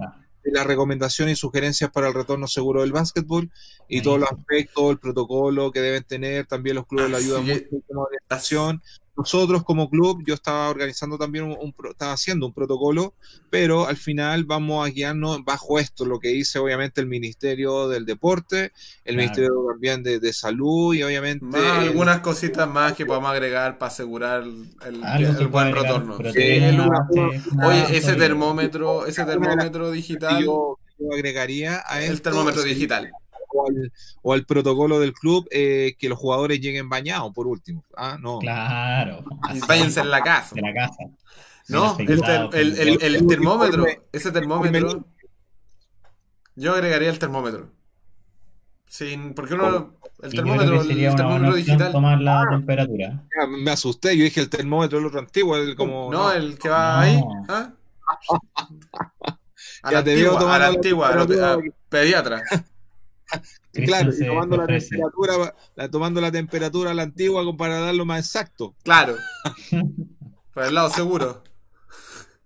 las 0.45 0.67
recomendaciones 0.67 1.39
y 1.39 1.41
sugerencias 1.41 1.91
para 1.91 2.09
el 2.09 2.15
retorno 2.15 2.47
seguro 2.47 2.81
del 2.81 2.93
básquetbol 2.93 3.51
y 3.89 4.03
todos 4.03 4.21
los 4.21 4.31
aspectos, 4.31 4.91
el 4.91 4.99
protocolo 4.99 5.71
que 5.73 5.81
deben 5.81 6.05
tener, 6.05 6.47
también 6.47 6.77
los 6.77 6.87
clubes 6.87 7.13
Así 7.13 7.25
ayudan 7.25 7.51
es. 7.51 7.71
mucho 7.71 7.85
de 7.89 7.97
orientación. 7.97 8.83
Nosotros 9.19 9.65
como 9.65 9.91
club, 9.91 10.23
yo 10.25 10.35
estaba 10.35 10.69
organizando 10.71 11.19
también 11.19 11.45
un, 11.45 11.57
un 11.61 11.73
pro- 11.73 11.91
estaba 11.91 12.13
haciendo 12.13 12.47
un 12.47 12.55
protocolo, 12.55 13.15
pero 13.51 13.87
al 13.89 13.97
final 13.97 14.45
vamos 14.45 14.87
a 14.87 14.91
guiarnos 14.91 15.45
bajo 15.45 15.81
esto, 15.81 16.05
lo 16.05 16.21
que 16.21 16.29
dice 16.29 16.61
obviamente 16.61 17.01
el 17.01 17.09
Ministerio 17.09 17.89
del 17.89 18.07
Deporte, 18.07 18.73
el 19.05 19.17
Claro. 19.17 19.17
Ministerio 19.17 19.53
también 19.73 20.03
de, 20.05 20.21
de 20.21 20.33
Salud 20.33 20.95
y 20.95 21.03
obviamente 21.03 21.45
Más 21.45 21.83
el- 21.83 21.89
algunas 21.89 22.21
cositas 22.21 22.69
más 22.69 22.93
que 22.95 23.05
podemos 23.05 23.31
agregar 23.31 23.77
para 23.77 23.91
asegurar 23.91 24.43
el, 24.45 24.69
el- 24.87 25.05
Algo 25.05 25.31
el 25.33 25.37
se 25.37 25.45
buen 25.47 25.75
retorno. 25.75 26.17
Sí, 26.33 26.41
el- 26.41 26.81
Oye, 27.65 27.97
ese 27.99 28.15
termómetro, 28.15 29.05
ese 29.07 29.25
termómetro 29.25 29.91
digital, 29.91 30.45
yo, 30.45 30.79
yo 30.99 31.13
agregaría 31.13 31.83
a 31.87 32.03
el 32.03 32.13
esto, 32.15 32.31
termómetro 32.31 32.63
sí, 32.63 32.69
digital. 32.69 33.11
O 33.51 33.67
al, 33.69 33.93
o 34.23 34.33
al 34.33 34.45
protocolo 34.47 35.01
del 35.01 35.13
club 35.13 35.47
eh, 35.51 35.95
que 35.99 36.09
los 36.09 36.19
jugadores 36.19 36.61
lleguen 36.61 36.89
bañados 36.89 37.33
por 37.33 37.47
último. 37.47 37.85
Ah, 37.97 38.17
no. 38.21 38.39
Claro. 38.39 39.25
Váyanse 39.67 40.01
en 40.01 40.11
la 40.11 40.23
casa. 40.23 40.55
De 40.55 40.63
la 40.63 40.75
casa. 40.75 40.97
No, 41.69 41.97
Bien 41.97 42.11
el, 42.13 42.23
ter- 42.23 42.49
el, 43.03 43.27
termómetro, 43.27 43.85
ese 44.13 44.33
termómetro, 44.33 45.05
yo 46.57 46.73
agregaría 46.73 47.11
el 47.11 47.19
termómetro. 47.19 47.71
Sin, 48.87 49.35
porque 49.35 49.53
uno, 49.53 49.95
el 50.23 50.33
termómetro, 50.33 50.81
el 50.81 51.15
termómetro 51.15 51.55
digital, 51.55 51.93
tomar 51.93 52.21
la 52.23 52.47
temperatura. 52.51 53.23
Ya, 53.39 53.47
me 53.47 53.71
asusté, 53.71 54.17
yo 54.17 54.25
dije 54.25 54.41
el 54.41 54.49
termómetro, 54.49 54.99
el 54.99 55.05
otro 55.07 55.19
antiguo, 55.19 55.57
el 55.59 55.77
como... 55.77 56.11
no, 56.11 56.33
el 56.33 56.59
que 56.59 56.71
va 56.71 56.95
No. 56.95 57.01
ahí, 57.01 57.21
¿ah? 57.49 57.71
A 59.83 59.93
la 59.93 59.93
Ya 59.99 60.05
te 60.05 60.15
veo 60.15 60.33
antigua, 60.33 60.55
a 60.55 60.59
la 60.59 60.67
antigua, 60.69 61.09
a 61.09 61.11
la- 61.17 61.27
temperatura. 61.27 61.71
a 61.71 61.91
pediatra. 61.91 62.43
Claro, 63.73 64.11
y 64.13 64.27
tomando 64.27 64.57
la 64.57 64.67
temperatura, 64.67 65.55
la, 65.77 65.91
tomando 65.91 66.21
la 66.21 66.33
temperatura 66.33 66.91
a 66.91 66.95
la 66.95 67.03
antigua 67.03 67.45
como 67.45 67.57
para 67.57 67.81
darlo 67.81 68.05
más 68.05 68.21
exacto. 68.21 68.75
Claro. 68.83 69.17
Por 70.55 70.65
el 70.65 70.75
lado 70.75 70.91
seguro. 70.91 71.43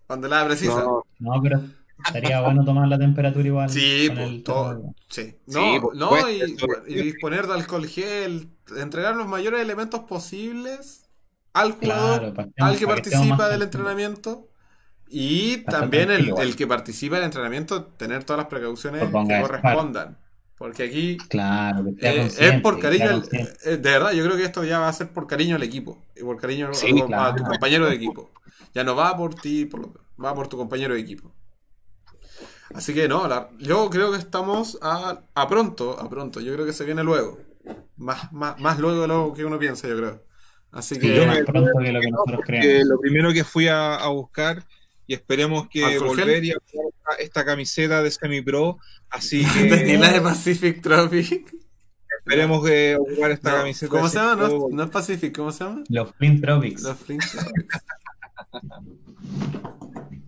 Cuando 0.07 0.29
la 0.29 0.45
precisa. 0.45 0.83
No, 0.83 1.03
No, 1.19 1.41
pero 1.43 1.63
estaría 2.05 2.41
bueno 2.43 2.65
tomar 2.65 2.89
la 2.89 2.99
temperatura 2.99 3.47
igual. 3.47 3.71
Sí, 3.71 4.09
con 4.09 4.17
pues, 4.17 4.29
el 4.29 4.43
todo. 4.43 4.95
Sí. 5.09 5.37
Sí, 5.47 5.59
No, 5.75 5.91
no, 5.95 6.29
y, 6.29 6.43
disponer 6.87 7.47
de 7.47 7.55
alcohol 7.55 7.87
gel, 7.87 8.51
entregar 8.77 9.17
los 9.17 9.29
mayores 9.29 9.61
elementos 9.61 10.01
posibles 10.01 11.09
al 11.53 11.73
jugador, 11.73 12.35
Claro, 12.35 12.53
al 12.59 12.79
que 12.79 12.87
participa 12.87 13.49
del 13.49 13.63
entrenamiento. 13.63 14.49
Y 15.09 15.59
también 15.65 16.11
el, 16.11 16.33
el 16.39 16.57
que 16.57 16.67
participa 16.67 17.17
del 17.17 17.27
entrenamiento, 17.27 17.85
tener 17.85 18.25
todas 18.25 18.39
las 18.39 18.49
precauciones 18.49 19.03
que 19.03 19.41
correspondan. 19.41 20.19
Porque 20.63 20.85
aquí 20.85 21.19
Claro, 21.29 21.89
eh, 22.01 22.31
es 22.39 22.61
por 22.61 22.79
cariño, 22.79 23.21
eh, 23.65 23.77
de 23.79 23.79
verdad, 23.79 24.13
yo 24.13 24.25
creo 24.25 24.37
que 24.37 24.45
esto 24.45 24.63
ya 24.63 24.79
va 24.79 24.87
a 24.87 24.93
ser 24.93 25.09
por 25.09 25.27
cariño 25.27 25.57
al 25.57 25.63
equipo 25.65 25.99
y 26.15 26.21
por 26.23 26.37
cariño 26.41 26.69
a- 26.69 26.75
Sí, 26.75 27.01
a, 27.03 27.07
claro. 27.07 27.35
tu 27.35 27.43
compañero 27.43 27.87
de 27.87 27.97
equipo. 27.97 28.31
Ya 28.73 28.85
no 28.85 28.95
va 28.95 29.17
por 29.17 29.35
ti, 29.35 29.65
por 29.65 29.81
lo- 29.81 29.95
va 30.25 30.33
por 30.37 30.47
tu 30.47 30.57
compañero 30.57 30.95
de 30.95 31.01
equipo. 31.01 31.33
Así 32.75 32.95
que 32.95 33.09
no, 33.09 33.27
la- 33.27 33.51
yo 33.59 33.91
creo 33.91 34.13
que 34.13 34.19
estamos 34.19 34.79
a, 34.83 35.25
a 35.35 35.49
pronto, 35.49 35.99
a 35.99 36.09
pronto. 36.09 36.41
Yo 36.41 36.53
creo 36.55 36.65
que 36.65 36.73
se 36.73 36.85
viene 36.85 37.03
luego. 37.03 37.41
Más, 37.97 38.33
más, 38.33 38.59
más 38.61 38.79
luego 38.79 39.03
de 39.03 39.09
lo 39.09 39.33
que 39.35 39.45
uno 39.45 39.59
piensa, 39.59 39.89
yo 39.89 39.97
creo. 39.97 40.23
Así 40.71 40.95
Sí, 40.95 41.01
que 41.01 41.27
más 41.27 41.39
pronto 41.41 41.71
que 41.83 41.91
lo 41.93 42.01
que 42.01 42.09
nosotros 42.09 42.37
porque 42.37 42.61
creemos. 42.61 42.89
lo 42.89 43.01
primero 43.01 43.33
que 43.33 43.43
fui 43.43 43.67
a, 43.67 43.97
a 43.97 44.09
buscar 44.11 44.65
y 45.09 45.15
esperemos 45.15 45.67
que 45.69 45.85
¿Alcohol 45.85 46.09
volver 46.17 46.45
y 46.45 46.53
esta, 47.19 47.45
camiseta 47.45 48.03
de 48.03 48.11
Semi 48.11 48.43
Pro, 48.43 48.79
así 49.11 49.45
que 49.69 49.99
la 49.99 50.13
de 50.13 50.21
Pacific 50.21 50.81
Tropic. 50.83 51.53
esperemos 52.19 52.65
que 52.65 52.97
jugar 53.15 53.31
esta 53.33 53.51
No, 53.51 53.57
camiseta. 53.59 53.91
¿Cómo 53.91 54.05
de 54.05 54.11
se 54.11 54.19
llama? 54.19 54.49
No, 54.49 54.69
no 54.71 54.83
es 54.85 54.91
Pacific, 54.91 55.37
¿cómo 55.37 55.53
se 55.53 55.65
llama? 55.65 55.83
Los 55.89 56.15
Flint 56.17 56.41
Tropics. 56.43 56.83
Los 56.83 56.99
Flint. 56.99 57.23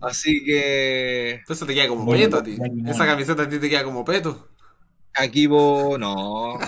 Así 0.01 0.43
que 0.43 1.41
Eso 1.47 1.65
te 1.65 1.73
queda 1.73 1.87
como 1.87 2.05
Bueno, 2.05 2.23
peto 2.25 2.37
a 2.37 2.43
ti. 2.43 2.57
Esa 2.87 3.05
camiseta 3.05 3.43
a 3.43 3.49
ti 3.49 3.59
te 3.59 3.69
queda 3.69 3.83
como 3.83 4.05
peto. 4.05 4.47
aquí 5.15 5.47
vos, 5.47 5.97
no, 5.99 6.59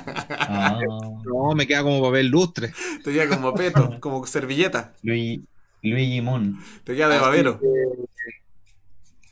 no, 1.25 1.53
me 1.55 1.67
queda 1.67 1.83
como 1.83 2.01
papel 2.01 2.27
lustre. 2.27 2.73
Te 3.03 3.11
queda 3.13 3.27
como 3.27 3.53
peto, 3.53 3.97
como 3.99 4.25
servilleta. 4.25 4.93
Luigi, 5.03 5.43
Luigi 5.83 6.21
Moon. 6.21 6.57
Te 6.83 6.95
queda 6.95 7.09
de 7.09 7.19
babero. 7.19 7.59
que, 7.59 7.67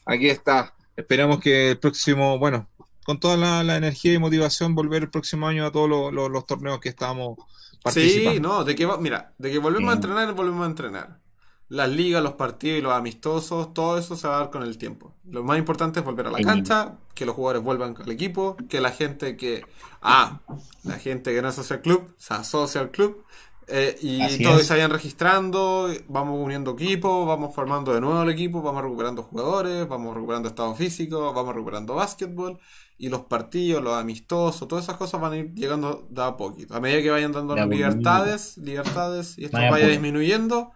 Aquí 0.06 0.30
está. 0.30 0.75
Esperamos 0.96 1.40
que 1.40 1.72
el 1.72 1.80
próximo, 1.80 2.40
bueno, 2.40 2.70
con 3.04 3.20
toda 3.20 3.38
la, 3.38 3.64
la 3.64 3.78
energía 3.78 4.14
y 4.14 4.20
motivación, 4.20 4.76
volver 4.76 5.04
el 5.04 5.10
próximo 5.10 5.48
año 5.48 5.66
a 5.66 5.72
todos 5.72 5.90
los, 6.14 6.46
torneos 6.46 6.80
que 6.80 6.90
estamos 6.90 7.38
participando. 7.84 8.32
Sí, 8.32 8.40
no, 8.40 8.64
de 8.64 8.76
que 8.76 8.88
mira, 9.00 9.34
de 9.38 9.52
que 9.52 9.60
volvemos 9.60 9.90
a 9.92 9.94
Sí. 9.94 9.98
entrenar, 9.98 10.34
volvemos 10.34 10.64
a 10.64 10.70
entrenar. 10.70 11.20
Las 11.68 11.90
ligas, 11.90 12.22
los 12.24 12.34
partidos 12.34 12.78
y 12.80 12.82
los 12.82 12.94
amistosos, 12.94 13.74
todo 13.74 13.98
eso 13.98 14.16
se 14.16 14.28
va 14.28 14.36
a 14.36 14.40
dar 14.42 14.50
con 14.52 14.62
el 14.64 14.78
tiempo. 14.78 15.16
Lo 15.26 15.44
más 15.44 15.58
importante 15.58 16.00
es 16.00 16.06
volver 16.06 16.28
a 16.28 16.32
la 16.32 16.40
cancha, 16.42 17.00
que 17.16 17.26
los 17.26 17.36
jugadores 17.36 17.64
vuelvan 17.64 17.96
al 18.00 18.12
equipo, 18.12 18.56
que 18.70 18.80
la 18.82 18.92
gente 18.92 19.36
que. 19.36 19.66
Ah, 20.02 20.42
la 20.84 21.00
gente 21.00 21.34
que 21.34 21.42
no 21.42 21.48
es 21.50 21.56
asocia 21.56 21.78
al 21.78 21.82
club, 21.82 22.14
se 22.18 22.34
asocia 22.36 22.82
al 22.82 22.92
club. 22.92 23.24
Eh, 23.68 23.98
y 24.02 24.22
Así 24.22 24.44
todos 24.44 24.62
es. 24.62 24.68
se 24.68 24.74
vayan 24.74 24.92
registrando, 24.92 25.90
vamos 26.08 26.40
uniendo 26.44 26.72
equipos, 26.72 27.26
vamos 27.28 27.54
formando 27.56 27.94
de 27.94 28.02
nuevo 28.02 28.22
el 28.24 28.30
equipo, 28.30 28.62
vamos 28.62 28.84
recuperando 28.84 29.24
jugadores, 29.24 29.88
vamos 29.88 30.14
recuperando 30.14 30.50
estado 30.50 30.76
físico, 30.76 31.34
vamos 31.34 31.54
recuperando 31.56 31.96
básquetbol. 31.96 32.60
Y 32.98 33.10
los 33.10 33.22
partidos, 33.26 33.84
los 33.84 33.94
amistosos, 33.94 34.68
todas 34.68 34.86
esas 34.86 34.96
cosas 34.98 35.20
van 35.20 35.34
a 35.34 35.38
ir 35.38 35.54
llegando 35.54 36.08
de 36.10 36.24
a 36.24 36.38
poquito. 36.38 36.76
A 36.76 36.80
medida 36.80 37.02
que 37.02 37.12
vayan 37.12 37.32
dando 37.34 37.54
De 37.56 37.66
libertades, 37.68 38.58
libertades, 38.58 39.38
y 39.38 39.46
esto 39.46 39.58
Vaya 39.58 39.88
disminuyendo, 39.88 40.72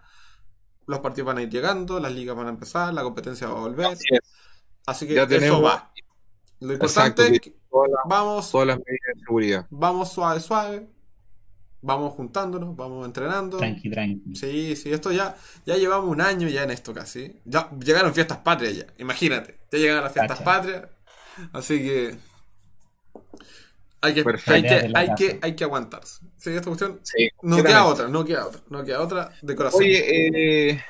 los 0.86 0.98
partidos 1.00 1.28
van 1.28 1.38
a 1.38 1.42
ir 1.42 1.48
llegando, 1.50 1.98
las 2.00 2.12
ligas 2.12 2.36
van 2.36 2.46
a 2.48 2.50
empezar, 2.50 2.92
la 2.92 3.02
competencia 3.02 3.46
va 3.48 3.54
a 3.58 3.60
volver. 3.60 3.96
Así 4.86 5.06
que 5.06 5.14
Ya 5.14 5.22
eso 5.22 5.28
tenemos- 5.28 5.64
va. 5.64 5.92
Lo 6.60 6.72
importante 6.74 7.22
Exacto, 7.22 7.22
es 7.22 7.40
que 7.40 7.54
Todas 7.70 7.90
las, 7.90 8.00
vamos, 8.06 8.50
todas 8.50 8.66
las 8.66 8.76
medidas 8.78 9.14
de 9.14 9.20
seguridad. 9.24 9.66
vamos 9.70 10.12
suave, 10.12 10.40
suave, 10.40 10.88
vamos 11.82 12.14
juntándonos, 12.14 12.76
vamos 12.76 13.06
entrenando. 13.06 13.58
Tranqui, 13.58 13.90
tranqui. 13.90 14.34
Sí, 14.36 14.76
sí, 14.76 14.92
esto 14.92 15.12
ya, 15.12 15.36
ya 15.66 15.76
llevamos 15.76 16.10
un 16.10 16.20
año 16.20 16.48
ya 16.48 16.62
en 16.64 16.70
esto 16.70 16.94
casi. 16.94 17.40
Ya 17.44 17.70
llegaron 17.84 18.14
fiestas 18.14 18.38
patrias 18.38 18.76
ya, 18.76 18.86
imagínate. 18.98 19.58
Ya 19.72 19.78
llegaron 19.78 20.04
las 20.04 20.12
fiestas 20.12 20.38
Cacha. 20.38 20.44
patrias. 20.44 20.88
Así 21.52 21.78
que 21.78 22.16
hay 24.02 24.14
que, 24.14 24.22
Perfecto. 24.24 24.52
hay 24.52 24.62
que, 24.62 24.98
hay 24.98 25.14
que, 25.14 25.38
hay 25.42 25.56
que 25.56 25.64
aguantarse. 25.64 26.20
Sí, 26.38 26.50
esta 26.50 26.66
cuestión 26.70 27.00
Sí, 27.02 27.28
no 27.42 27.56
queda 27.62 27.84
otra, 27.84 28.08
no 28.08 28.24
queda 28.24 28.46
otra, 28.46 28.60
no 28.70 28.84
queda 28.84 29.00
otra 29.02 29.32
de 29.42 29.54
corazón. 29.56 29.80
Oye, 29.82 30.70
eh, 30.70 30.80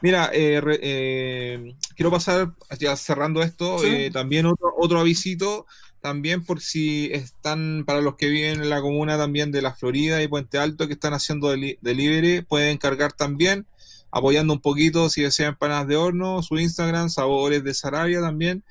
Mira, 0.00 0.30
eh, 0.32 0.60
re- 0.60 0.78
eh, 0.82 1.74
quiero 1.96 2.10
pasar, 2.10 2.48
ya 2.78 2.94
cerrando 2.96 3.42
esto, 3.42 3.78
Sí. 3.82 3.88
eh, 3.88 4.10
también 4.12 4.46
otro, 4.46 4.72
otro 4.78 5.00
avisito, 5.00 5.66
también 6.00 6.44
por 6.44 6.60
si 6.60 7.10
están, 7.12 7.84
para 7.86 8.00
los 8.00 8.16
que 8.16 8.28
viven 8.28 8.62
en 8.62 8.70
la 8.70 8.80
comuna 8.80 9.16
también 9.18 9.50
de 9.52 9.62
la 9.62 9.74
Florida 9.74 10.22
y 10.22 10.28
Puente 10.28 10.58
Alto, 10.58 10.86
que 10.86 10.94
están 10.94 11.14
haciendo 11.14 11.52
deli- 11.54 11.78
delivery, 11.80 12.42
pueden 12.42 12.78
cargar 12.78 13.12
también, 13.12 13.66
apoyando 14.10 14.52
un 14.54 14.60
poquito 14.60 15.08
si 15.10 15.22
desean 15.22 15.50
empanadas 15.50 15.88
de 15.88 15.96
horno, 15.96 16.42
su 16.42 16.56
Instagram, 16.58 17.10
Sabores 17.10 17.62
de 17.64 17.74
Sarabia 17.74 18.20
también, 18.20 18.62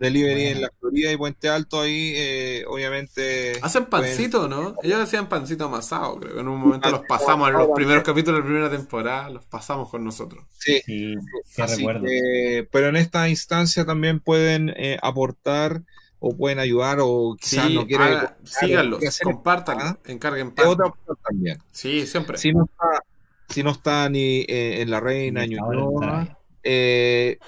delivery 0.00 0.34
Bueno. 0.42 0.56
en 0.56 0.62
la 0.62 0.70
Florida 0.80 1.12
y 1.12 1.16
Puente 1.16 1.48
Alto, 1.48 1.80
ahí 1.80 2.12
eh, 2.16 2.64
obviamente... 2.68 3.52
Hacen 3.62 3.86
pueden- 3.86 4.08
pancito, 4.16 4.48
¿no? 4.48 4.74
Ellos 4.82 5.00
hacían 5.00 5.28
pancito 5.28 5.64
amasado, 5.66 6.16
creo. 6.16 6.40
En 6.40 6.48
un 6.48 6.58
momento 6.60 6.90
los 6.90 7.02
pasamos, 7.08 7.48
en 7.48 7.54
los 7.54 7.68
primeros 7.74 8.02
capítulos 8.02 8.38
de 8.38 8.42
la 8.42 8.46
primera 8.46 8.70
temporada, 8.70 9.30
los 9.30 9.44
pasamos 9.44 9.88
con 9.88 10.04
nosotros. 10.04 10.44
Sí, 10.58 10.80
Sí, 10.84 11.14
Así 11.62 11.76
recuerdo. 11.78 12.04
que, 12.06 12.68
pero 12.70 12.88
en 12.88 12.96
esta 12.96 13.28
instancia 13.28 13.84
también 13.84 14.18
pueden 14.20 14.70
eh, 14.76 14.98
aportar 15.00 15.82
o 16.26 16.34
pueden 16.36 16.58
ayudar 16.58 16.98
o 17.00 17.36
quizás 17.38 17.66
Sí, 17.66 17.74
no 17.74 17.86
quieren 17.86 18.06
haga- 18.08 18.36
síganlos, 18.44 19.20
compartan, 19.22 19.78
nada, 19.78 19.98
encarguen 20.06 20.48
es 20.48 20.52
pan. 20.54 20.66
otra 20.68 20.86
opción 20.86 21.16
también. 21.22 21.58
Sí, 21.70 22.06
siempre. 22.06 22.38
Si 22.38 22.52
no 22.52 22.64
está, 22.64 23.02
si 23.48 23.62
no 23.62 23.70
está 23.70 24.08
ni 24.08 24.40
eh, 24.48 24.80
en 24.82 24.90
la 24.90 25.00
Reina, 25.00 25.42
Ni 25.46 25.54
Ñuñoa, 25.56 26.38
eh, 26.62 27.38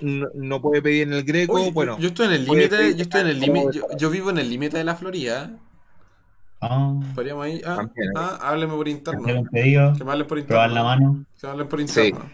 no, 0.00 0.26
no 0.34 0.60
puede 0.60 0.82
pedir 0.82 1.04
en 1.04 1.14
el 1.14 1.24
Greco, 1.24 1.54
Oye, 1.54 1.70
bueno, 1.70 1.98
yo 1.98 2.08
estoy 2.08 2.26
en 2.26 2.32
el 2.32 2.44
límite, 2.44 2.94
yo 2.94 3.02
estoy 3.02 3.22
en 3.22 3.26
el 3.28 3.40
límite, 3.40 3.68
yo, 3.72 3.86
yo 3.96 4.10
vivo 4.10 4.28
en 4.30 4.38
el 4.38 4.50
límite 4.50 4.76
de 4.76 4.84
la 4.84 4.94
Florida. 4.96 5.50
Ah, 6.60 6.94
Podríamos 7.14 7.44
ahí, 7.46 7.60
ah, 7.64 7.76
También, 7.76 8.08
¿eh? 8.08 8.12
ah, 8.16 8.38
háblenme 8.42 8.74
por 8.74 8.88
interno. 8.88 9.44
pedido, 9.50 9.94
Que 9.96 10.04
me 10.04 10.12
hablen 10.12 10.26
por 10.26 10.44
probar 10.44 10.70
la 10.70 10.80
interno. 10.80 10.84
mano. 11.10 11.24
Que 11.40 11.46
me 11.46 11.50
hablen 11.52 11.68
por 11.68 11.80
interno. 11.80 12.30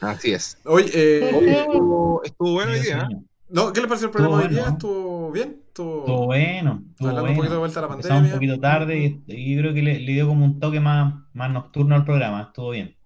así 0.00 0.32
es. 0.32 0.56
Oye, 0.64 0.90
eh, 0.94 1.30
estuvo, 1.60 2.22
estuvo 2.24 2.52
bueno 2.52 2.72
hoy 2.72 2.80
día. 2.80 2.96
¿eh? 2.96 3.00
sueño. 3.06 3.24
No, 3.50 3.72
¿qué 3.72 3.80
le 3.80 3.88
pareció 3.88 4.06
el 4.06 4.12
programa 4.12 4.38
Estuvo 4.38 4.42
hoy 4.42 4.48
día? 4.48 4.62
bueno. 4.62 4.72
¿Estuvo 4.72 5.32
bien? 5.32 5.62
¿Estuvo, 5.68 5.98
Estuvo 6.00 6.26
bueno, 6.26 6.84
estuvo 6.90 7.08
hablando 7.10 7.30
un 7.30 7.36
poquito 7.36 7.54
de 7.54 7.58
vuelta 7.60 7.80
a 7.80 7.82
la 7.82 7.88
Empezamos 7.88 8.28
pandemia? 8.28 8.28
un 8.28 8.30
poquito 8.32 8.60
tarde 8.60 8.98
y, 8.98 9.24
y 9.26 9.54
yo 9.56 9.62
creo 9.62 9.74
que 9.74 9.82
le, 9.82 10.00
le 10.00 10.12
dio 10.12 10.26
como 10.28 10.44
un 10.44 10.60
toque 10.60 10.80
más, 10.80 11.14
más 11.32 11.50
nocturno 11.50 11.94
al 11.94 12.04
programa. 12.04 12.42
Estuvo 12.42 12.70
bien. 12.70 12.96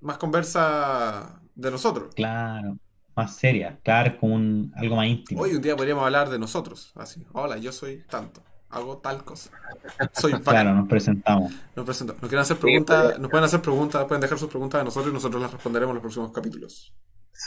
Más 0.00 0.18
conversa 0.18 1.40
de 1.54 1.70
nosotros. 1.70 2.14
Claro, 2.14 2.78
más 3.16 3.36
seria. 3.36 3.78
Claro, 3.82 4.16
un, 4.22 4.72
algo 4.76 4.96
más 4.96 5.06
íntimo. 5.08 5.42
Hoy 5.42 5.54
un 5.54 5.62
día 5.62 5.76
podríamos 5.76 6.04
hablar 6.04 6.30
de 6.30 6.38
nosotros. 6.38 6.92
Así, 6.96 7.26
hola, 7.32 7.58
yo 7.58 7.72
soy 7.72 8.04
tanto. 8.08 8.42
Hago 8.70 8.98
tal 8.98 9.24
cosa. 9.24 9.50
Soy 10.12 10.32
bacán. 10.44 10.44
Claro, 10.44 10.74
nos 10.74 10.88
presentamos. 10.88 11.52
Nos 11.76 11.84
presento. 11.84 12.12
Nos 12.14 12.20
quieren 12.28 12.38
hacer 12.40 12.56
preguntas, 12.58 13.18
nos 13.18 13.30
pueden 13.30 13.44
hacer 13.44 13.60
preguntas, 13.60 14.04
pueden 14.06 14.20
dejar 14.22 14.38
sus 14.38 14.48
preguntas 14.48 14.80
a 14.80 14.84
nosotros 14.84 15.10
y 15.10 15.14
nosotros 15.14 15.42
las 15.42 15.52
responderemos 15.52 15.90
en 15.92 15.94
los 15.96 16.02
próximos 16.02 16.32
capítulos. 16.32 16.94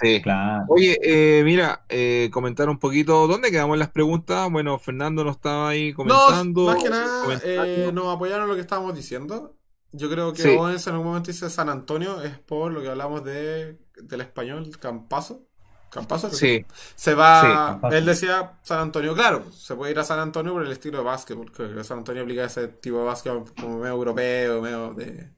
Sí. 0.02 0.22
Claro. 0.22 0.66
Oye, 0.70 0.98
eh, 1.04 1.44
mira, 1.44 1.86
eh, 1.90 2.30
comentar 2.34 2.68
un 2.70 2.80
poquito, 2.80 3.28
¿dónde 3.28 3.52
quedamos 3.52 3.76
en 3.76 3.80
las 3.80 3.90
preguntas? 3.92 4.50
Bueno, 4.52 4.80
Fernando 4.80 5.24
nos 5.24 5.36
estaba 5.36 5.70
ahí 5.70 5.94
comentando. 5.94 6.62
No, 6.62 6.68
más 6.74 6.84
que 6.84 6.90
nada, 6.90 7.40
eh, 7.44 7.92
nos 7.94 8.16
apoyaron 8.16 8.48
lo 8.48 8.56
que 8.56 8.62
estábamos 8.62 8.96
diciendo. 8.96 9.56
Yo 9.92 10.10
creo 10.10 10.34
que 10.34 10.42
Sí. 10.42 10.50
Owens 10.50 10.88
en 10.88 10.94
algún 10.94 11.08
momento 11.10 11.28
dice 11.32 11.50
San 11.50 11.70
Antonio, 11.70 12.22
es 12.24 12.40
por 12.40 12.72
lo 12.72 12.82
que 12.82 12.90
hablamos 12.90 13.24
de, 13.24 13.78
del 14.02 14.22
español, 14.22 14.70
Campazo. 14.80 15.46
Campazo, 15.92 16.32
Sí, 16.32 16.66
Se 16.96 17.12
Sí, 17.12 17.16
va, 17.16 17.42
Campazo. 17.82 17.96
él 17.96 18.06
decía 18.06 18.60
San 18.64 18.80
Antonio, 18.80 19.14
claro, 19.14 19.52
se 19.52 19.76
puede 19.76 19.92
ir 19.92 20.00
a 20.00 20.04
San 20.04 20.18
Antonio 20.20 20.54
por 20.54 20.64
el 20.66 20.72
estilo 20.72 20.98
de 20.98 21.04
básquet, 21.04 21.38
porque 21.38 21.84
San 21.84 22.00
Antonio 22.00 22.24
aplica 22.24 22.46
ese 22.46 22.68
tipo 22.68 22.98
de 22.98 23.04
básquet 23.06 23.32
como 23.62 23.78
medio 23.78 23.94
europeo, 23.94 24.60
medio 24.62 24.94
de... 24.96 25.30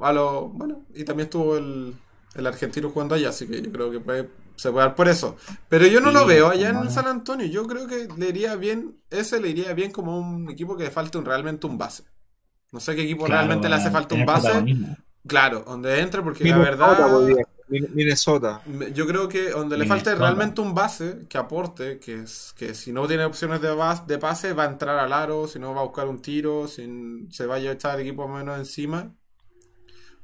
a 0.00 0.12
lo- 0.12 0.48
bueno, 0.48 0.86
y 0.94 1.04
también 1.04 1.26
estuvo 1.26 1.56
el, 1.56 1.94
el 2.36 2.46
argentino 2.46 2.90
jugando 2.90 3.14
allá, 3.14 3.30
así 3.30 3.46
que 3.46 3.62
yo 3.62 3.72
creo 3.72 3.90
que 3.90 4.00
puede, 4.00 4.30
se 4.56 4.70
puede 4.70 4.86
dar 4.86 4.94
por 4.94 5.08
eso. 5.08 5.36
Pero 5.68 5.86
yo 5.86 6.00
no 6.00 6.10
lo 6.10 6.26
veo 6.26 6.48
allá 6.48 6.70
en. 6.70 6.90
San 6.90 7.06
Antonio, 7.06 7.46
yo 7.46 7.66
creo 7.66 7.86
que 7.86 8.08
le 8.16 8.28
iría 8.28 8.56
bien, 8.56 8.96
ese 9.10 9.40
le 9.40 9.50
iría 9.50 9.72
bien 9.74 9.90
como 9.92 10.18
un 10.18 10.50
equipo 10.50 10.76
que 10.76 10.84
le 10.84 10.90
falte 10.90 11.18
un, 11.18 11.24
realmente 11.24 11.66
un 11.66 11.78
base. 11.78 12.04
No 12.72 12.80
sé 12.80 12.96
qué 12.96 13.02
equipo 13.02 13.24
Claro, 13.26 13.38
realmente 13.38 13.68
le 13.68 13.76
hace 13.76 13.90
para 13.90 13.92
falta 13.92 14.14
un 14.14 14.26
base, 14.26 14.66
claro, 15.26 15.64
donde 15.66 16.00
entre, 16.00 16.22
porque 16.22 16.46
la 16.46 16.58
verdad... 16.58 16.98
Minnesota. 17.68 18.60
Yo 18.94 19.06
creo 19.06 19.28
que 19.28 19.50
donde 19.50 19.76
le 19.76 19.86
falte 19.86 20.10
Minnesota. 20.10 20.20
realmente 20.24 20.60
un 20.60 20.74
base 20.74 21.26
que 21.28 21.38
aporte, 21.38 21.98
que 22.00 22.20
es 22.22 22.52
que 22.56 22.74
si 22.74 22.92
no 22.92 23.06
tiene 23.06 23.24
opciones 23.24 23.60
de, 23.60 23.70
bas- 23.72 24.06
de 24.06 24.18
pase, 24.18 24.52
va 24.54 24.64
a 24.64 24.66
entrar 24.66 24.98
al 24.98 25.12
aro, 25.12 25.46
si 25.46 25.58
no 25.60 25.72
va 25.74 25.80
a 25.82 25.84
buscar 25.84 26.08
un 26.08 26.20
tiro, 26.20 26.66
si 26.68 27.28
se 27.30 27.46
vaya 27.46 27.70
a 27.70 27.72
echar 27.74 27.94
el 28.00 28.06
equipo 28.06 28.26
menos 28.28 28.58
encima. 28.58 29.14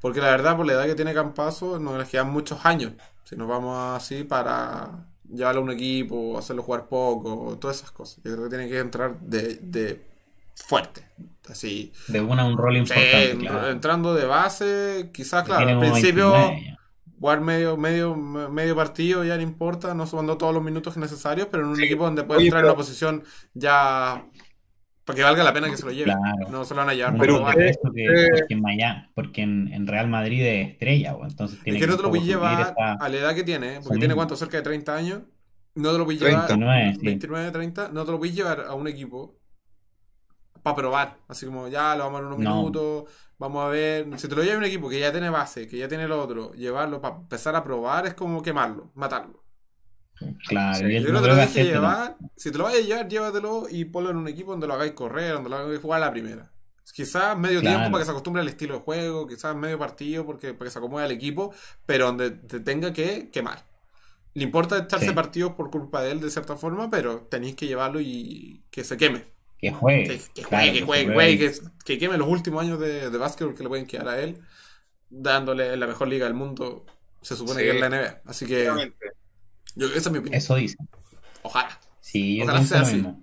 Porque 0.03 0.21
la 0.21 0.29
verdad, 0.31 0.57
por 0.59 0.67
la 0.67 0.75
edad 0.75 0.87
que 0.87 0.97
tiene 0.97 1.15
Campazo, 1.15 1.79
nos 1.79 1.97
les 1.99 2.09
quedan 2.11 2.31
muchos 2.31 2.67
años. 2.67 2.93
Si 3.25 3.37
nos 3.37 3.49
vamos 3.49 3.97
así 3.97 4.25
para 4.25 5.07
llevarlo 5.29 5.63
a 5.63 5.65
un 5.65 5.71
equipo, 5.71 6.39
hacerlo 6.39 6.63
jugar 6.63 6.89
poco, 6.89 7.57
todas 7.61 7.79
esas 7.79 7.93
cosas. 7.93 8.19
Yo 8.25 8.33
creo 8.33 8.45
que 8.45 8.51
tiene 8.51 8.69
que 8.69 8.79
entrar 8.81 9.19
de, 9.21 9.57
de 9.63 10.07
fuerte. 10.55 11.09
Así. 11.49 11.93
De 12.09 12.21
una 12.21 12.45
un 12.45 12.59
rol 12.59 12.75
Sí, 12.75 12.79
importante, 12.81 13.39
claro. 13.39 13.71
entrando 13.71 14.15
de 14.15 14.27
base, 14.27 15.11
quizás, 15.15 15.45
claro, 15.45 15.69
al 15.69 15.79
principio 15.79 16.33
29 16.33 16.65
ya. 16.67 16.79
jugar 17.21 17.41
medio, 17.41 17.77
medio, 17.77 18.17
medio 18.17 18.77
partido 18.77 19.25
ya 19.25 19.37
no 19.37 19.43
importa, 19.43 19.95
no 19.95 20.07
sumando 20.07 20.37
todos 20.39 20.55
los 20.55 20.63
minutos 20.63 20.97
necesarios, 20.97 21.49
pero 21.51 21.65
en 21.65 21.71
un 21.71 21.77
Sí. 21.77 21.85
equipo 21.85 22.05
donde 22.05 22.25
puede 22.25 22.39
Oye, 22.41 22.47
entrar 22.49 22.61
en 22.61 22.67
una 22.67 22.77
posición 22.77 23.25
ya 23.55 24.25
para 25.05 25.17
que 25.17 25.23
valga 25.23 25.43
la 25.45 25.53
pena 25.53 25.69
que 25.71 25.77
se 25.77 25.85
lo 25.85 25.91
lleve. 25.93 26.13
Claro. 26.13 26.49
No 26.51 26.65
se 26.65 26.75
lo 26.75 26.81
van 26.81 26.89
a 26.91 26.95
llevar 26.95 27.13
para 27.13 27.21
Pero 27.21 27.33
rol 27.35 27.39
probar. 27.43 27.57
de 27.57 27.71
usted- 27.71 27.81
eso 27.81 27.93
que, 27.93 28.05
eh, 28.05 28.29
porque 28.39 28.55
en 28.55 28.61
Miami, 28.63 29.03
porque 29.15 29.43
en, 29.43 29.73
en 29.73 29.87
Real 29.87 30.09
Madrid 30.09 30.43
es 30.45 30.69
estrella, 30.71 31.17
pues, 31.17 31.33
entonces 31.33 31.59
Es 31.59 31.65
tiene 31.65 31.79
que 31.81 31.87
no 31.87 31.97
te 31.97 32.03
lo 32.03 32.09
voy 32.11 32.21
a 32.21 32.23
llevar 32.23 32.61
esa- 32.61 32.93
a 32.95 33.09
la 33.09 33.17
edad 33.17 33.35
que 33.35 33.43
tiene, 33.45 33.81
porque 33.83 33.99
tiene 33.99 34.15
cuánto, 34.15 34.37
cerca 34.37 34.57
de 34.59 34.63
30 34.63 34.95
años. 34.97 35.23
No 35.75 35.91
te 35.93 35.99
lo 35.99 36.05
voy 36.05 36.17
a 36.17 36.19
30. 36.19 36.47
llevar 36.49 36.49
29, 36.49 36.95
sí. 37.01 37.07
29, 37.07 37.51
30, 37.51 37.89
no 37.93 38.05
te 38.05 38.11
lo 38.13 38.19
voy 38.19 38.29
a 38.29 38.33
llevar 38.33 38.61
a 38.69 38.75
un 38.75 38.87
equipo 38.89 39.39
para 40.63 40.77
probar. 40.77 41.17
Así 41.29 41.47
como 41.47 41.67
ya 41.69 41.97
lo 41.97 42.05
vamos 42.05 42.21
a 42.21 42.23
dar 42.23 42.33
unos 42.33 42.39
No. 42.45 42.57
minutos, 42.57 43.05
vamos 43.39 43.65
a 43.65 43.69
ver. 43.69 44.07
Si 44.19 44.29
te 44.29 44.37
lo 44.37 44.43
lleva 44.45 44.59
un 44.59 44.65
equipo 44.65 44.89
que 44.89 45.01
ya 45.01 45.11
tiene 45.11 45.31
base, 45.31 45.67
que 45.67 45.79
ya 45.79 45.89
tiene 45.89 46.05
el 46.05 46.13
otro, 46.13 46.53
llevarlo 46.53 47.01
para 47.01 47.17
empezar 47.17 47.57
a 47.57 47.65
probar 47.65 48.07
es 48.07 48.15
como 48.15 48.43
quemarlo, 48.43 48.91
matarlo. 48.95 49.42
Claro. 50.47 50.89
Si 52.37 52.51
te 52.51 52.59
lo 52.59 52.65
vas 52.65 52.75
a 52.75 52.81
llevar, 52.81 53.09
llévatelo 53.09 53.67
y 53.71 53.85
ponlo 53.87 54.11
en 54.11 54.17
un 54.17 54.29
equipo 54.29 54.51
donde 54.53 54.67
lo 54.67 54.75
hagáis 54.75 54.93
correr, 54.93 55.35
donde 55.35 55.51
lo 55.51 55.57
hagáis 55.57 55.81
jugar 55.81 56.03
a 56.03 56.07
la 56.07 56.13
primera. 56.13 56.51
Quizás 56.93 57.39
medio 57.39 57.61
Claro. 57.61 57.77
tiempo 57.79 57.93
para 57.93 58.03
que 58.03 58.05
se 58.07 58.11
acostumbre 58.11 58.43
al 58.43 58.49
estilo 58.49 58.75
de 58.75 58.81
juego, 58.81 59.27
quizás 59.27 59.57
medio 59.57 59.79
partido 59.79 60.27
porque, 60.27 60.53
para 60.53 60.67
que 60.67 60.71
se 60.73 60.79
acomode 60.79 61.05
al 61.05 61.11
equipo, 61.13 61.55
pero 61.87 62.07
donde 62.07 62.31
te 62.33 62.61
tenga 62.61 62.93
que 62.93 63.31
quemar. 63.31 63.65
Le 64.35 64.45
importa 64.45 64.79
echarse 64.79 65.07
Sí. 65.09 65.13
partidos 65.13 65.53
por 65.53 65.71
culpa 65.71 66.03
de 66.03 66.11
él 66.13 66.21
de 66.21 66.31
cierta 66.31 66.57
forma, 66.57 66.91
pero 66.91 67.21
tenéis 67.31 67.55
que 67.57 67.67
llevarlo 67.67 68.01
y 68.01 68.63
que 68.71 68.85
se 68.85 68.97
queme. 68.99 69.25
Que 69.59 69.71
juegue. 69.73 70.05
Que, 70.09 70.19
que 70.35 70.43
claro, 70.43 70.65
juegue, 70.65 70.73
que 70.81 70.85
juegue, 70.85 71.05
que, 71.07 71.13
juegue. 71.13 71.15
juegue, 71.15 71.39
que, 71.53 71.61
que 71.85 71.99
queme 71.99 72.19
los 72.19 72.29
últimos 72.29 72.63
años 72.63 72.79
de, 72.81 73.09
de 73.11 73.19
básquetbol 73.19 73.55
que 73.55 73.63
le 73.63 73.69
pueden 73.71 73.87
quedar 73.87 74.09
a 74.09 74.21
él, 74.21 74.39
dándole 75.09 75.77
la 75.77 75.87
mejor 75.87 76.09
liga 76.09 76.27
del 76.27 76.35
mundo, 76.35 76.85
se 77.23 77.37
supone 77.37 77.61
Sí. 77.61 77.67
que 77.67 77.71
es 77.77 77.81
la 77.81 77.87
NBA. 77.89 78.21
Así 78.27 78.47
que 78.47 78.69
yo, 79.75 79.87
esa 79.89 79.99
es 80.09 80.13
mi 80.13 80.19
opinión. 80.19 80.39
Eso 80.39 80.55
dice. 80.57 80.77
Ojalá. 81.43 81.79
Sí, 82.01 82.39
yo 82.39 82.45
Ojalá 82.45 82.63
sea 82.65 82.79
lo 82.79 82.87
así. 82.87 82.97
mismo. 82.97 83.23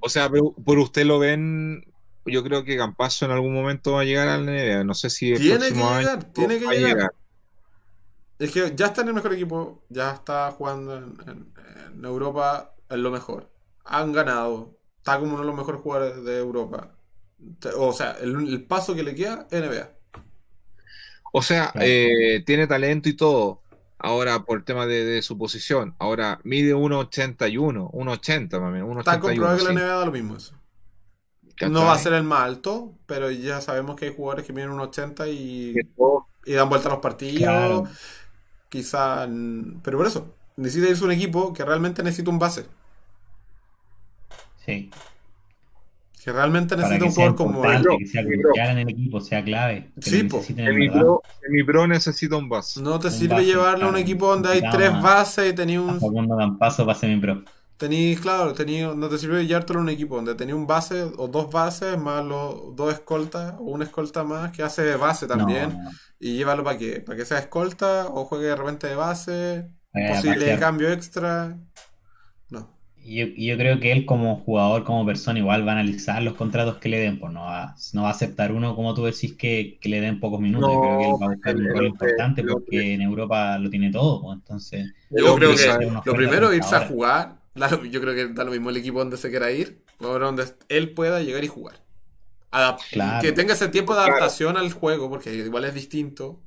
O 0.00 0.08
sea, 0.08 0.30
pero 0.30 0.52
por 0.64 0.78
usted 0.78 1.04
lo 1.06 1.18
ven, 1.18 1.84
yo 2.26 2.42
creo 2.44 2.64
que 2.64 2.76
Campazo 2.76 3.24
en 3.26 3.32
algún 3.32 3.54
momento 3.54 3.92
va 3.92 4.02
a 4.02 4.04
llegar 4.04 4.28
al 4.28 4.44
NBA. 4.46 4.84
No 4.84 4.94
sé 4.94 5.10
si 5.10 5.32
el 5.32 5.38
Tiene 5.38 5.58
próximo 5.58 5.88
que 5.88 5.94
año 5.94 6.00
llegar, 6.00 6.24
tiene 6.32 6.58
que 6.58 6.66
llegar. 6.68 7.10
Es 8.38 8.52
que 8.52 8.74
ya 8.76 8.86
está 8.86 9.00
en 9.02 9.08
el 9.08 9.14
mejor 9.14 9.32
equipo, 9.34 9.84
ya 9.88 10.12
está 10.12 10.50
jugando 10.52 10.96
en, 10.96 11.16
en- 11.26 11.52
en 11.96 12.04
Europa 12.04 12.74
en 12.90 13.02
lo 13.02 13.10
mejor. 13.10 13.50
Han 13.84 14.12
ganado, 14.12 14.78
está 14.98 15.18
como 15.18 15.32
uno 15.32 15.40
de 15.42 15.46
los 15.46 15.56
mejores 15.56 15.80
jugadores 15.80 16.24
de 16.24 16.38
Europa. 16.38 16.96
O 17.76 17.92
sea, 17.92 18.12
el, 18.20 18.34
el 18.48 18.64
paso 18.66 18.94
que 18.94 19.02
le 19.02 19.14
queda, 19.14 19.46
NBA. 19.50 19.90
O 21.32 21.42
sea, 21.42 21.72
eh, 21.80 22.42
tiene 22.46 22.66
talento 22.66 23.08
y 23.08 23.16
todo. 23.16 23.60
Ahora, 23.98 24.44
por 24.44 24.58
el 24.58 24.64
tema 24.64 24.86
de, 24.86 25.04
de 25.04 25.22
su 25.22 25.38
posición. 25.38 25.94
Ahora, 25.98 26.40
mide 26.44 26.74
1,81. 26.74 27.90
1,80 27.90 28.60
más 28.60 28.68
o 28.68 28.72
menos. 28.72 28.98
Está 28.98 29.18
1,81. 29.18 29.20
comprobado 29.20 29.58
que 29.58 29.64
la. 29.64 29.72
NBA 29.72 29.86
da 29.86 30.04
lo 30.04 30.12
mismo 30.12 30.36
eso. 30.36 30.54
No 31.70 31.84
va 31.86 31.94
a 31.94 31.98
ser 31.98 32.12
el 32.12 32.22
más 32.22 32.42
alto, 32.42 32.92
pero 33.06 33.30
ya 33.30 33.60
sabemos 33.62 33.96
que 33.96 34.06
hay 34.06 34.14
jugadores 34.14 34.44
que 34.44 34.52
miden 34.52 34.70
un 34.70 34.80
80 34.80 35.26
y, 35.28 35.74
y 36.44 36.52
dan 36.52 36.68
vuelta 36.68 36.88
a 36.88 36.92
los 36.92 37.00
partidos. 37.00 37.38
Claro. 37.38 37.84
Quizá, 38.68 39.26
mm, 39.26 39.80
pero 39.82 39.96
por 39.96 40.06
eso, 40.06 40.34
necesita 40.56 40.90
irse 40.90 41.04
un 41.04 41.12
equipo 41.12 41.54
que 41.54 41.64
realmente 41.64 42.02
necesita 42.02 42.30
un 42.30 42.38
base. 42.38 42.66
Sí. 44.66 44.90
Que 46.26 46.32
realmente 46.32 46.74
necesita 46.76 46.98
que 46.98 47.04
un 47.04 47.12
jugador 47.12 47.36
como 47.36 47.64
él. 47.70 47.86
que 48.00 48.06
sea 48.06 48.72
en 48.72 48.78
el 48.78 48.88
equipo, 48.88 49.20
sea 49.20 49.44
clave. 49.44 49.92
Que 49.94 50.10
Sí. 50.10 50.28
Semipro, 50.28 51.22
semipro 51.40 51.86
necesita 51.86 52.34
un 52.34 52.48
base. 52.48 52.82
No 52.82 52.98
te 52.98 53.06
Un 53.06 53.12
sirve 53.12 53.34
base, 53.36 53.46
llevarlo 53.46 53.86
a 53.86 53.88
un 53.90 53.96
equipo 53.96 54.26
donde 54.26 54.48
hay 54.48 54.62
tres 54.72 54.90
a- 54.90 55.00
bases 55.00 55.52
y 55.52 55.54
tenía 55.54 55.78
A 55.78 55.82
un... 55.82 56.00
Facundo 56.00 56.36
Campazo 56.36 56.84
para 56.84 56.98
semi-pro. 56.98 57.44
Tenéis, 57.76 58.18
claro, 58.20 58.54
tení, 58.54 58.80
no 58.82 59.08
te 59.08 59.18
sirve 59.18 59.46
llevártelo 59.46 59.78
en 59.78 59.82
un 59.84 59.88
equipo 59.90 60.16
donde 60.16 60.34
tenía 60.34 60.56
un 60.56 60.66
base 60.66 61.04
o 61.16 61.28
dos 61.28 61.48
bases 61.48 61.96
más 61.96 62.24
los 62.24 62.74
dos 62.74 62.92
escoltas 62.92 63.54
o 63.60 63.64
una 63.64 63.84
escolta 63.84 64.24
más 64.24 64.50
que 64.50 64.64
hace 64.64 64.82
de 64.82 64.96
base 64.96 65.28
también. 65.28 65.78
No, 65.80 65.90
Y 66.18 66.38
llévalo 66.38 66.64
para 66.64 66.76
que, 66.76 67.02
para 67.02 67.16
que 67.18 67.24
sea 67.24 67.38
escolta 67.38 68.06
o 68.08 68.24
juegue 68.24 68.46
de 68.46 68.56
repente 68.56 68.88
de 68.88 68.96
base, 68.96 69.70
eh, 69.94 70.08
posible 70.08 70.58
cambio 70.58 70.90
extra. 70.90 71.56
No. 73.06 73.12
yo, 73.14 73.26
yo 73.26 73.56
creo 73.56 73.80
que 73.80 73.92
él 73.92 74.06
como 74.06 74.36
jugador, 74.36 74.84
como 74.84 75.06
persona, 75.06 75.38
igual 75.38 75.66
va 75.66 75.72
a 75.72 75.74
analizar 75.80 76.22
los 76.22 76.34
contratos 76.34 76.78
que 76.78 76.88
le 76.88 76.98
den, 76.98 77.18
pues 77.18 77.32
no 77.32 77.42
va, 77.42 77.74
no 77.92 78.02
va 78.02 78.08
a 78.08 78.10
aceptar 78.12 78.52
uno, 78.52 78.74
como 78.76 78.94
tú 78.94 79.04
decís, 79.04 79.34
que, 79.34 79.78
que 79.80 79.88
le 79.88 80.00
den 80.00 80.20
pocos 80.20 80.40
minutos. 80.40 80.70
Yo 80.72 80.80
creo 80.80 80.98
que 80.98 81.04
él 81.04 81.16
va 81.22 81.26
a 81.26 81.28
buscar 81.30 81.56
un 81.56 81.68
rol 81.68 81.86
importante 81.86 82.40
el- 82.42 82.48
porque 82.48 82.94
en 82.94 83.02
Europa 83.02 83.58
lo 83.58 83.70
tiene 83.70 83.90
todo, 83.90 84.22
pues 84.22 84.38
entonces... 84.38 84.92
Yo 85.10 85.34
creo 85.36 85.54
que 85.54 86.00
lo 86.04 86.14
primero 86.14 86.50
es 86.50 86.58
irse 86.58 86.76
a 86.76 86.86
jugar. 86.88 87.36
Yo 87.90 88.00
creo 88.02 88.14
que 88.14 88.28
da 88.34 88.44
lo 88.44 88.50
mismo 88.50 88.70
el 88.70 88.76
equipo 88.76 88.98
donde 88.98 89.16
se 89.16 89.30
quiera 89.30 89.50
ir, 89.50 89.82
donde 89.98 90.44
él 90.68 90.90
pueda 90.92 91.20
llegar 91.22 91.42
y 91.44 91.48
jugar. 91.48 91.80
Adap- 92.52 92.80
Claro. 92.90 93.22
Que 93.22 93.32
tenga 93.32 93.54
ese 93.54 93.68
tiempo 93.68 93.94
de 93.94 93.98
Claro. 94.00 94.12
adaptación 94.16 94.56
al 94.56 94.72
juego, 94.72 95.08
porque 95.10 95.34
igual 95.34 95.64
es 95.64 95.74
distinto. 95.74 96.40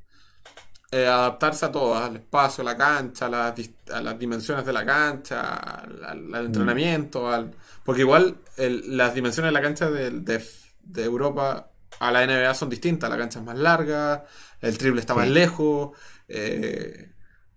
Eh, 0.91 1.05
adaptarse 1.05 1.65
a 1.67 1.71
todo, 1.71 1.95
al 1.95 2.15
espacio, 2.15 2.63
a 2.63 2.65
la 2.65 2.75
cancha, 2.75 3.27
a 3.27 3.29
las, 3.29 3.53
a 3.93 4.01
las 4.01 4.17
dimensiones 4.17 4.65
de 4.65 4.73
la 4.73 4.83
cancha, 4.85 5.41
al, 5.55 6.03
al- 6.03 6.21
Mm. 6.23 6.33
al 6.35 6.45
entrenamiento, 6.47 7.31
al... 7.31 7.51
porque 7.83 8.01
igual 8.01 8.37
el- 8.57 8.97
las 8.97 9.13
dimensiones 9.13 9.49
de 9.49 9.53
la 9.53 9.61
cancha 9.61 9.91
de, 9.91 10.09
de- 10.09 10.43
de 10.81 11.03
Europa 11.03 11.69
a 11.99 12.11
la 12.11 12.23
NBA 12.25 12.55
son 12.55 12.69
distintas. 12.71 13.07
La 13.09 13.17
cancha 13.19 13.37
es 13.39 13.45
más 13.45 13.57
larga, 13.57 14.25
el 14.61 14.77
triple 14.79 14.99
está 15.01 15.13
Sí. 15.13 15.19
más 15.19 15.29
lejos. 15.29 15.91
eh, 16.27 17.11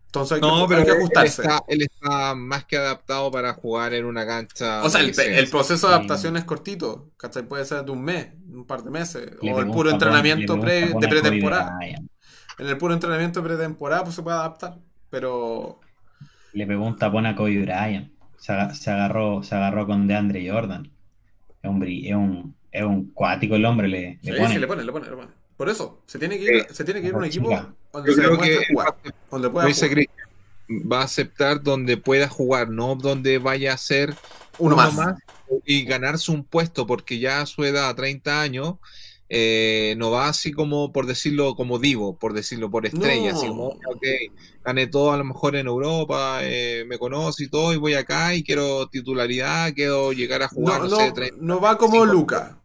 entonces 0.07 0.33
hay 0.35 0.41
que, 0.43 0.47
No, 0.47 0.61
hay 0.63 0.67
pero 0.69 0.85
que 0.85 0.91
él 0.91 0.97
ajustarse. 0.99 1.41
está, 1.43 1.63
él 1.69 1.83
está 1.83 2.35
más 2.35 2.67
que 2.67 2.77
adaptado 2.77 3.31
para 3.31 3.55
jugar 3.55 3.95
en 3.95 4.05
una 4.05 4.27
cancha. 4.27 4.83
O 4.85 4.91
sea, 4.91 5.01
el, 5.01 5.11
proceso 5.49 5.87
de 5.89 5.95
Sí. 5.95 5.99
adaptación 5.99 6.37
es 6.37 6.45
cortito, 6.45 7.13
¿cachai? 7.17 7.45
Puede 7.45 7.65
ser 7.65 7.83
de 7.83 7.93
un 7.93 8.03
mes, 8.05 8.27
un 8.53 8.67
par 8.67 8.83
de 8.85 8.91
meses, 8.91 9.31
Le 9.41 9.53
o 9.55 9.59
el 9.61 9.69
puro 9.69 9.89
entrenamiento 9.89 10.61
pre- 10.61 10.93
de 11.01 11.09
pretemporada. 11.09 11.79
En 12.63 12.69
el 12.69 12.79
puro 12.79 12.95
entrenamiento 12.95 13.41
de 13.43 13.49
pretemporada, 13.49 14.05
pues 14.05 14.15
se 14.15 14.23
puede 14.23 14.37
adaptar. 14.37 14.79
Pero 15.11 15.81
Le 16.53 16.67
pregunta 16.67 17.11
pon 17.11 17.27
a 17.27 17.35
Kobe 17.35 17.59
Bryant. 17.63 18.13
Se, 18.39 18.53
aga- 18.53 18.75
se 18.75 18.91
agarró, 18.91 19.43
se 19.43 19.55
agarró 19.55 19.87
con 19.87 20.07
DeAndre 20.07 20.49
Jordan. 20.51 20.91
Es 21.63 21.71
un, 21.71 21.83
es 21.83 22.15
un, 22.15 22.57
es 22.71 22.83
un 22.85 23.11
cuático 23.13 23.55
el 23.57 23.65
hombre, 23.65 23.89
le, 23.89 24.19
le 24.23 24.33
sí, 24.33 24.39
pone. 24.41 24.55
sí, 24.55 24.59
le 24.59 24.67
pone, 24.67 24.85
le 24.85 24.93
pone, 24.93 25.09
le 25.11 25.17
pone. 25.17 25.29
Por 25.57 25.69
eso, 25.69 26.03
se 26.07 26.19
tiene 26.19 26.39
que 26.39 26.45
ir, 26.45 26.67
se 26.71 26.85
tiene 26.85 27.01
que 27.01 27.09
ir 27.09 27.15
a 27.15 27.19
un 27.19 27.25
equipo 27.25 27.49
donde 27.93 28.11
Yo 28.11 28.17
se 28.17 28.23
creo 28.23 28.39
que 28.39 28.67
jugar, 28.73 28.95
donde 29.31 29.51
pueda 29.51 29.67
jugar. 29.73 29.91
Cristian, 29.91 30.07
va 30.91 31.01
a 31.01 31.05
aceptar 31.05 31.63
donde 31.63 31.97
pueda 31.97 32.29
jugar, 32.29 32.69
no 32.71 32.95
donde 32.97 33.39
vaya 33.39 33.73
a 33.75 33.77
ser 33.77 34.15
Uno 34.59 34.77
más. 34.77 34.95
y 35.65 35.85
ganarse 35.85 36.33
un 36.33 36.45
puesto, 36.45 36.87
porque 36.87 37.19
ya 37.19 37.41
a 37.43 37.47
su 37.47 37.65
edad, 37.65 37.89
a 37.91 37.95
30 37.95 38.41
años, 38.41 38.77
eh, 39.35 39.95
no 39.97 40.11
va 40.11 40.29
así 40.29 40.53
como, 40.53 40.93
por 40.93 41.07
decirlo, 41.07 41.55
como 41.55 41.79
divo, 41.79 42.19
por 42.19 42.35
decirlo, 42.35 42.71
por 42.71 42.85
estrella, 42.85 43.33
No. 43.33 43.39
así 43.39 43.49
como, 43.49 43.67
ok, 43.69 44.05
gané 44.63 44.89
todo 44.89 45.11
a 45.13 45.17
lo 45.17 45.25
mejor 45.25 45.57
en 45.57 45.67
Europa, 45.69 46.41
eh, 46.43 46.85
me 46.87 46.99
conoce 46.99 47.45
y 47.45 47.49
todo, 47.49 47.73
y 47.73 47.79
voy 47.79 47.95
acá 47.95 48.35
y 48.35 48.43
quiero 48.45 48.89
titularidad, 48.89 49.73
quiero 49.75 50.13
llegar 50.13 50.43
a 50.43 50.49
jugar, 50.49 50.81
No, 50.83 50.85
no, 50.85 50.91
no, 50.91 50.97
sé, 50.99 51.13
30. 51.13 51.37
no 51.41 51.61
va 51.61 51.79
como 51.79 52.05
Luca. 52.05 52.59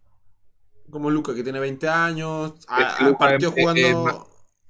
Como 0.89 1.09
Luca, 1.09 1.34
que 1.34 1.43
tiene 1.43 1.59
20 1.61 1.88
años, 1.88 2.53
a- 2.68 3.07
a- 3.07 3.18
partió 3.18 3.47
es- 3.49 3.55
es 3.55 3.61
jugando. 3.61 4.03
más- 4.03 4.15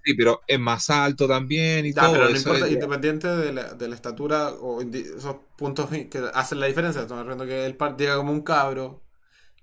Sí, 0.03 0.13
pero 0.13 0.39
es 0.47 0.57
más 0.59 0.89
alto 0.89 1.27
también 1.27 1.85
y 1.85 1.93
Ya, 1.93 2.03
todo. 2.03 2.11
pero 2.13 2.23
no 2.25 2.29
eso 2.29 2.37
importa, 2.37 2.65
es- 2.67 2.71
independiente 2.73 3.27
de 3.27 3.51
la, 3.53 3.73
de 3.73 3.87
la 3.89 3.95
estatura 3.95 4.49
o 4.51 4.81
esos 4.81 5.35
puntos 5.57 5.89
que 5.89 6.21
hacen 6.33 6.59
la 6.61 6.67
diferencia. 6.67 7.01
Estamos 7.01 7.23
hablando 7.23 7.45
que 7.45 7.65
él 7.65 7.75
par- 7.75 7.97
llega 7.97 8.15
como 8.17 8.31
un 8.31 8.41
cabro, 8.41 9.01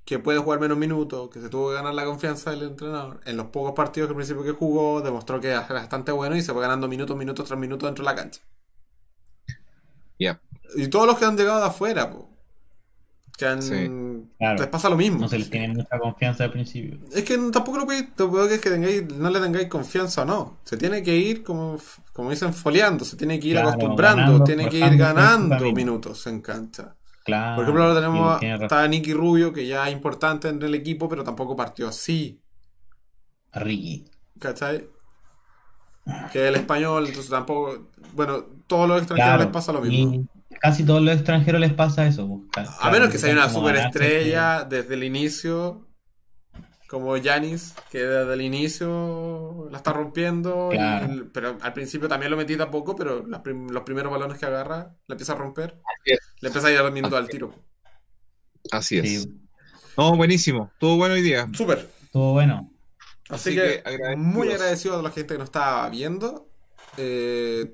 que 0.05 0.19
puede 0.19 0.39
jugar 0.39 0.61
menos 0.61 0.77
minutos, 0.79 1.31
que 1.31 1.41
se 1.41 1.49
tuvo 1.49 1.69
que 1.71 1.75
ganar 1.77 1.95
la 1.95 2.05
confianza 2.05 2.51
del 2.51 2.63
entrenador. 2.63 3.21
En 3.25 3.37
los 3.37 3.47
pocos 3.47 3.73
partidos 3.73 4.09
que 4.09 4.13
al 4.13 4.17
principio 4.17 4.43
que 4.45 4.53
jugó, 4.53 5.01
demostró 5.01 5.41
que 5.41 5.49
era 5.49 5.63
bastante 5.69 6.13
bueno 6.13 6.37
y 6.37 6.43
se 6.43 6.53
fue 6.53 6.63
ganando 6.63 6.89
minutos, 6.89 7.17
minutos 7.17 7.47
tras 7.47 7.59
minutos 7.59 7.89
dentro 7.89 8.05
de 8.05 8.11
la 8.11 8.17
cancha. 8.17 8.41
Y 10.77 10.89
todos 10.89 11.07
los 11.07 11.19
que 11.19 11.25
han 11.25 11.37
llegado 11.37 11.61
de 11.61 11.67
afuera, 11.67 12.11
po, 12.11 12.29
que 13.37 13.47
han, 13.47 13.63
Sí. 13.63 13.75
Claro. 14.39 14.59
les 14.59 14.69
pasa 14.69 14.89
lo 14.89 14.97
mismo. 14.97 15.21
No 15.21 15.29
se 15.29 15.39
les 15.39 15.51
tiene 15.51 15.69
mucha 15.69 15.99
confianza 15.99 16.45
al 16.45 16.53
principio. 16.53 16.99
Es 17.13 17.25
que 17.25 17.37
tampoco 17.53 17.79
lo 17.79 17.87
podéis, 17.87 18.15
tampoco 18.15 18.45
es 18.45 18.61
que 18.61 18.71
tengáis, 18.71 19.05
no 19.09 19.31
le 19.31 19.41
tengáis 19.41 19.69
confianza 19.69 20.23
o 20.23 20.25
no. 20.25 20.57
Se 20.65 20.77
tiene 20.77 21.03
que 21.03 21.17
ir, 21.17 21.43
como, 21.43 21.79
como 22.13 22.31
dicen, 22.31 22.55
foliando, 22.55 23.05
se 23.05 23.17
tiene 23.17 23.41
que 23.41 23.49
ir 23.49 23.53
Claro, 23.55 23.69
acostumbrando, 23.71 24.23
ganando, 24.23 24.45
tiene 24.45 24.69
que 24.69 24.79
ir 24.79 24.97
ganando 24.97 25.73
minutos 25.73 26.27
en 26.27 26.41
cancha. 26.43 26.95
Claro. 27.25 27.57
Por 27.57 27.65
ejemplo, 27.65 27.83
ahora 27.85 27.95
tenemos, 28.01 28.39
sí, 28.41 28.47
está 28.47 28.87
Nicky 28.87 29.15
Rubio, 29.15 29.53
que 29.53 29.67
ya 29.67 29.89
es 29.89 29.95
importante 29.95 30.49
en 30.49 30.63
el 30.63 30.75
equipo, 30.75 31.09
pero 31.09 31.25
tampoco 31.25 31.57
partió 31.57 31.89
así, 31.89 32.41
Ricky. 33.53 34.05
¿cachai? 34.39 34.87
Que 36.33 36.43
es 36.43 36.49
el 36.51 36.57
español, 36.57 37.07
entonces 37.07 37.31
tampoco, 37.31 37.89
bueno, 38.13 38.45
todos 38.67 38.87
los 38.89 38.99
extranjeros 38.99 39.29
Claro. 39.31 39.43
les 39.45 39.53
pasa 39.53 39.73
lo 39.73 39.81
mismo. 39.81 40.27
Casi 40.61 40.85
todos 40.85 41.03
los 41.03 41.15
extranjeros 41.15 41.61
les 41.61 41.73
pasa 41.73 42.07
eso. 42.07 42.41
pues. 42.53 42.69
A 42.81 42.91
menos 42.91 43.09
que 43.11 43.19
sea 43.19 43.33
una 43.33 43.49
superestrella 43.49 44.65
desde 44.65 44.95
el 44.95 45.05
inicio, 45.05 45.84
como 46.95 47.17
Yanis, 47.17 47.75
que 47.91 47.99
desde 47.99 48.33
el 48.35 48.41
inicio 48.41 49.69
la 49.71 49.79
está 49.79 49.93
rompiendo, 49.93 50.71
pero 51.33 51.59
al 51.61 51.73
principio 51.73 52.09
también 52.09 52.31
lo 52.31 52.37
metí 52.37 52.57
tampoco, 52.57 52.95
pero 52.95 53.27
las 53.27 53.41
prim- 53.41 53.69
los 53.71 53.83
primeros 53.83 54.13
balones 54.13 54.39
que 54.39 54.47
agarra, 54.47 54.95
la 55.09 55.13
empieza 55.15 55.33
a 55.33 55.37
romper, 55.37 55.81
Así 56.01 56.13
es. 56.13 56.21
le 56.41 56.49
empieza 56.49 56.69
a 56.69 56.71
ir 56.71 56.93
minutos 56.93 57.19
al 57.19 57.29
tiro. 57.29 57.53
Así 58.71 58.99
es. 58.99 59.23
Sí, 59.25 59.41
No, 59.97 60.17
buenísimo. 60.17 60.71
Estuvo 60.73 60.97
bueno 60.97 61.15
hoy 61.15 61.23
día. 61.23 61.49
Súper. 61.53 61.91
estuvo 62.05 62.33
bueno. 62.33 62.71
Así, 63.29 63.59
Así 63.59 63.83
que, 63.83 64.17
muy 64.17 64.53
agradecido 64.53 65.01
a 65.01 65.03
la 65.03 65.11
gente 65.11 65.35
que 65.35 65.39
nos 65.39 65.49
estaba 65.49 65.89
viendo. 65.91 66.49
Eh, 66.97 67.73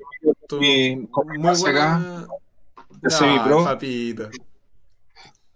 muy 0.51 1.09
acá, 1.51 1.57
buena... 1.61 2.27
papito. 3.65 4.31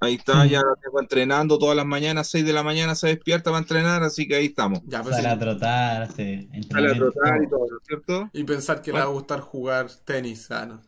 Ahí 0.05 0.15
está, 0.15 0.47
ya 0.47 0.61
lo 0.61 0.77
tengo 0.77 1.01
entrenando 1.01 1.59
todas 1.59 1.77
las 1.77 1.87
mañanas, 1.87 2.29
6 2.29 2.45
de 2.45 2.53
la 2.53 2.63
mañana 2.63 2.95
se 2.95 3.09
despierta 3.09 3.51
para 3.51 3.59
entrenar, 3.63 4.03
así 4.03 4.27
que 4.29 4.37
ahí 4.37 4.47
estamos. 4.47 4.81
Ya, 4.87 5.03
pues, 5.03 5.17
Sale 5.17 5.29
sí. 5.29 5.35
a 5.35 5.39
trotar, 5.39 6.03
hace 6.03 6.15
Sale 6.43 6.49
a 6.53 6.57
entrenamiento, 6.57 7.11
trotar 7.13 7.43
y 7.43 7.49
todo. 7.49 7.67
¿no 7.71 7.77
es 7.79 7.83
cierto? 7.87 8.31
Y 8.33 8.45
pensar 8.45 8.83
que 8.83 8.93
le 8.93 8.99
va 8.99 9.05
a 9.05 9.09
gustar 9.09 9.41
jugar 9.41 9.87
tenis, 10.05 10.51
ah, 10.51 10.67
no. 10.67 10.83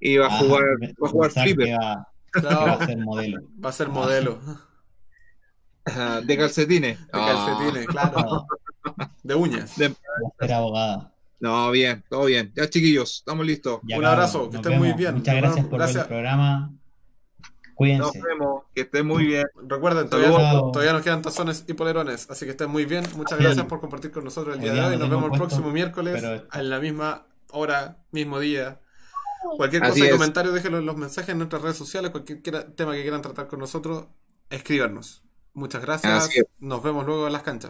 Y 0.00 0.16
va 0.16 0.26
a 0.26 0.34
Ah, 0.34 0.38
jugar, 0.38 0.62
me- 0.78 0.88
va 0.88 1.06
a 1.06 1.10
jugar 1.10 1.30
flipper 1.30 1.74
va- 1.78 2.06
va 2.44 2.72
a 2.74 2.86
ser 2.86 2.98
modelo. 2.98 3.40
va 3.64 3.68
a 3.68 3.72
ser 3.72 3.88
modelo. 3.88 4.40
ajá, 5.84 6.20
de 6.20 6.36
calcetines. 6.36 6.98
De 6.98 7.06
Ah, 7.12 7.46
calcetines, 7.56 7.86
claro. 7.86 8.20
No, 8.22 8.46
De 9.22 9.34
uñas. 9.34 9.76
de- 9.76 9.88
va 9.88 9.94
a 9.94 10.44
ser 10.46 10.52
abogada. 10.54 11.12
No, 11.40 11.70
bien, 11.70 12.04
todo 12.08 12.26
bien. 12.26 12.52
Ya 12.54 12.68
chiquillos, 12.68 13.16
estamos 13.18 13.46
listos. 13.46 13.80
Ya, 13.84 13.96
Un 13.98 14.04
abrazo, 14.04 14.50
que 14.50 14.56
estén 14.56 14.78
muy 14.78 14.92
bien. 14.92 15.14
Muchas 15.16 15.36
gracias 15.36 15.66
por 15.66 15.78
gracias. 15.78 15.96
ver 15.96 16.02
el 16.02 16.08
programa. 16.08 16.72
Nos 17.98 18.12
vemos, 18.12 18.64
que 18.74 18.82
estén 18.82 19.06
muy 19.06 19.26
bien. 19.26 19.46
Recuerden, 19.66 20.08
todavía, 20.08 20.50
todavía 20.72 20.92
nos 20.92 21.02
quedan 21.02 21.22
tazones 21.22 21.64
y 21.66 21.74
polerones, 21.74 22.28
así 22.30 22.44
que 22.44 22.52
estén 22.52 22.70
muy 22.70 22.84
bien. 22.84 23.04
Muchas 23.16 23.38
gracias 23.38 23.66
por 23.66 23.80
compartir 23.80 24.10
con 24.10 24.24
nosotros 24.24 24.56
el 24.56 24.62
día 24.62 24.72
de 24.72 24.80
hoy. 24.80 24.92
no 24.94 24.98
Nos 25.00 25.10
vemos 25.10 25.24
el 25.24 25.28
puesto, 25.30 25.46
próximo 25.48 25.70
miércoles 25.72 26.20
pero- 26.20 26.46
en 26.52 26.70
la 26.70 26.78
misma 26.80 27.26
hora, 27.52 27.98
mismo 28.12 28.38
día. 28.38 28.80
Cualquier 29.56 29.82
Así 29.84 30.00
cosa 30.00 30.06
y 30.06 30.12
comentario, 30.12 30.52
déjenlo 30.52 30.78
en 30.78 30.86
los 30.86 30.96
mensajes 30.96 31.30
en 31.30 31.38
nuestras 31.38 31.62
redes 31.62 31.76
sociales. 31.76 32.10
Cualquier 32.10 32.42
quiera- 32.42 32.66
tema 32.74 32.92
que 32.92 33.02
quieran 33.02 33.22
tratar 33.22 33.48
con 33.48 33.58
nosotros, 33.58 34.04
escríbanos. 34.50 35.22
Muchas 35.54 35.82
gracias. 35.82 36.28
Nos 36.60 36.82
vemos 36.82 37.04
luego 37.06 37.26
en 37.26 37.32
las 37.32 37.42
canchas. 37.42 37.68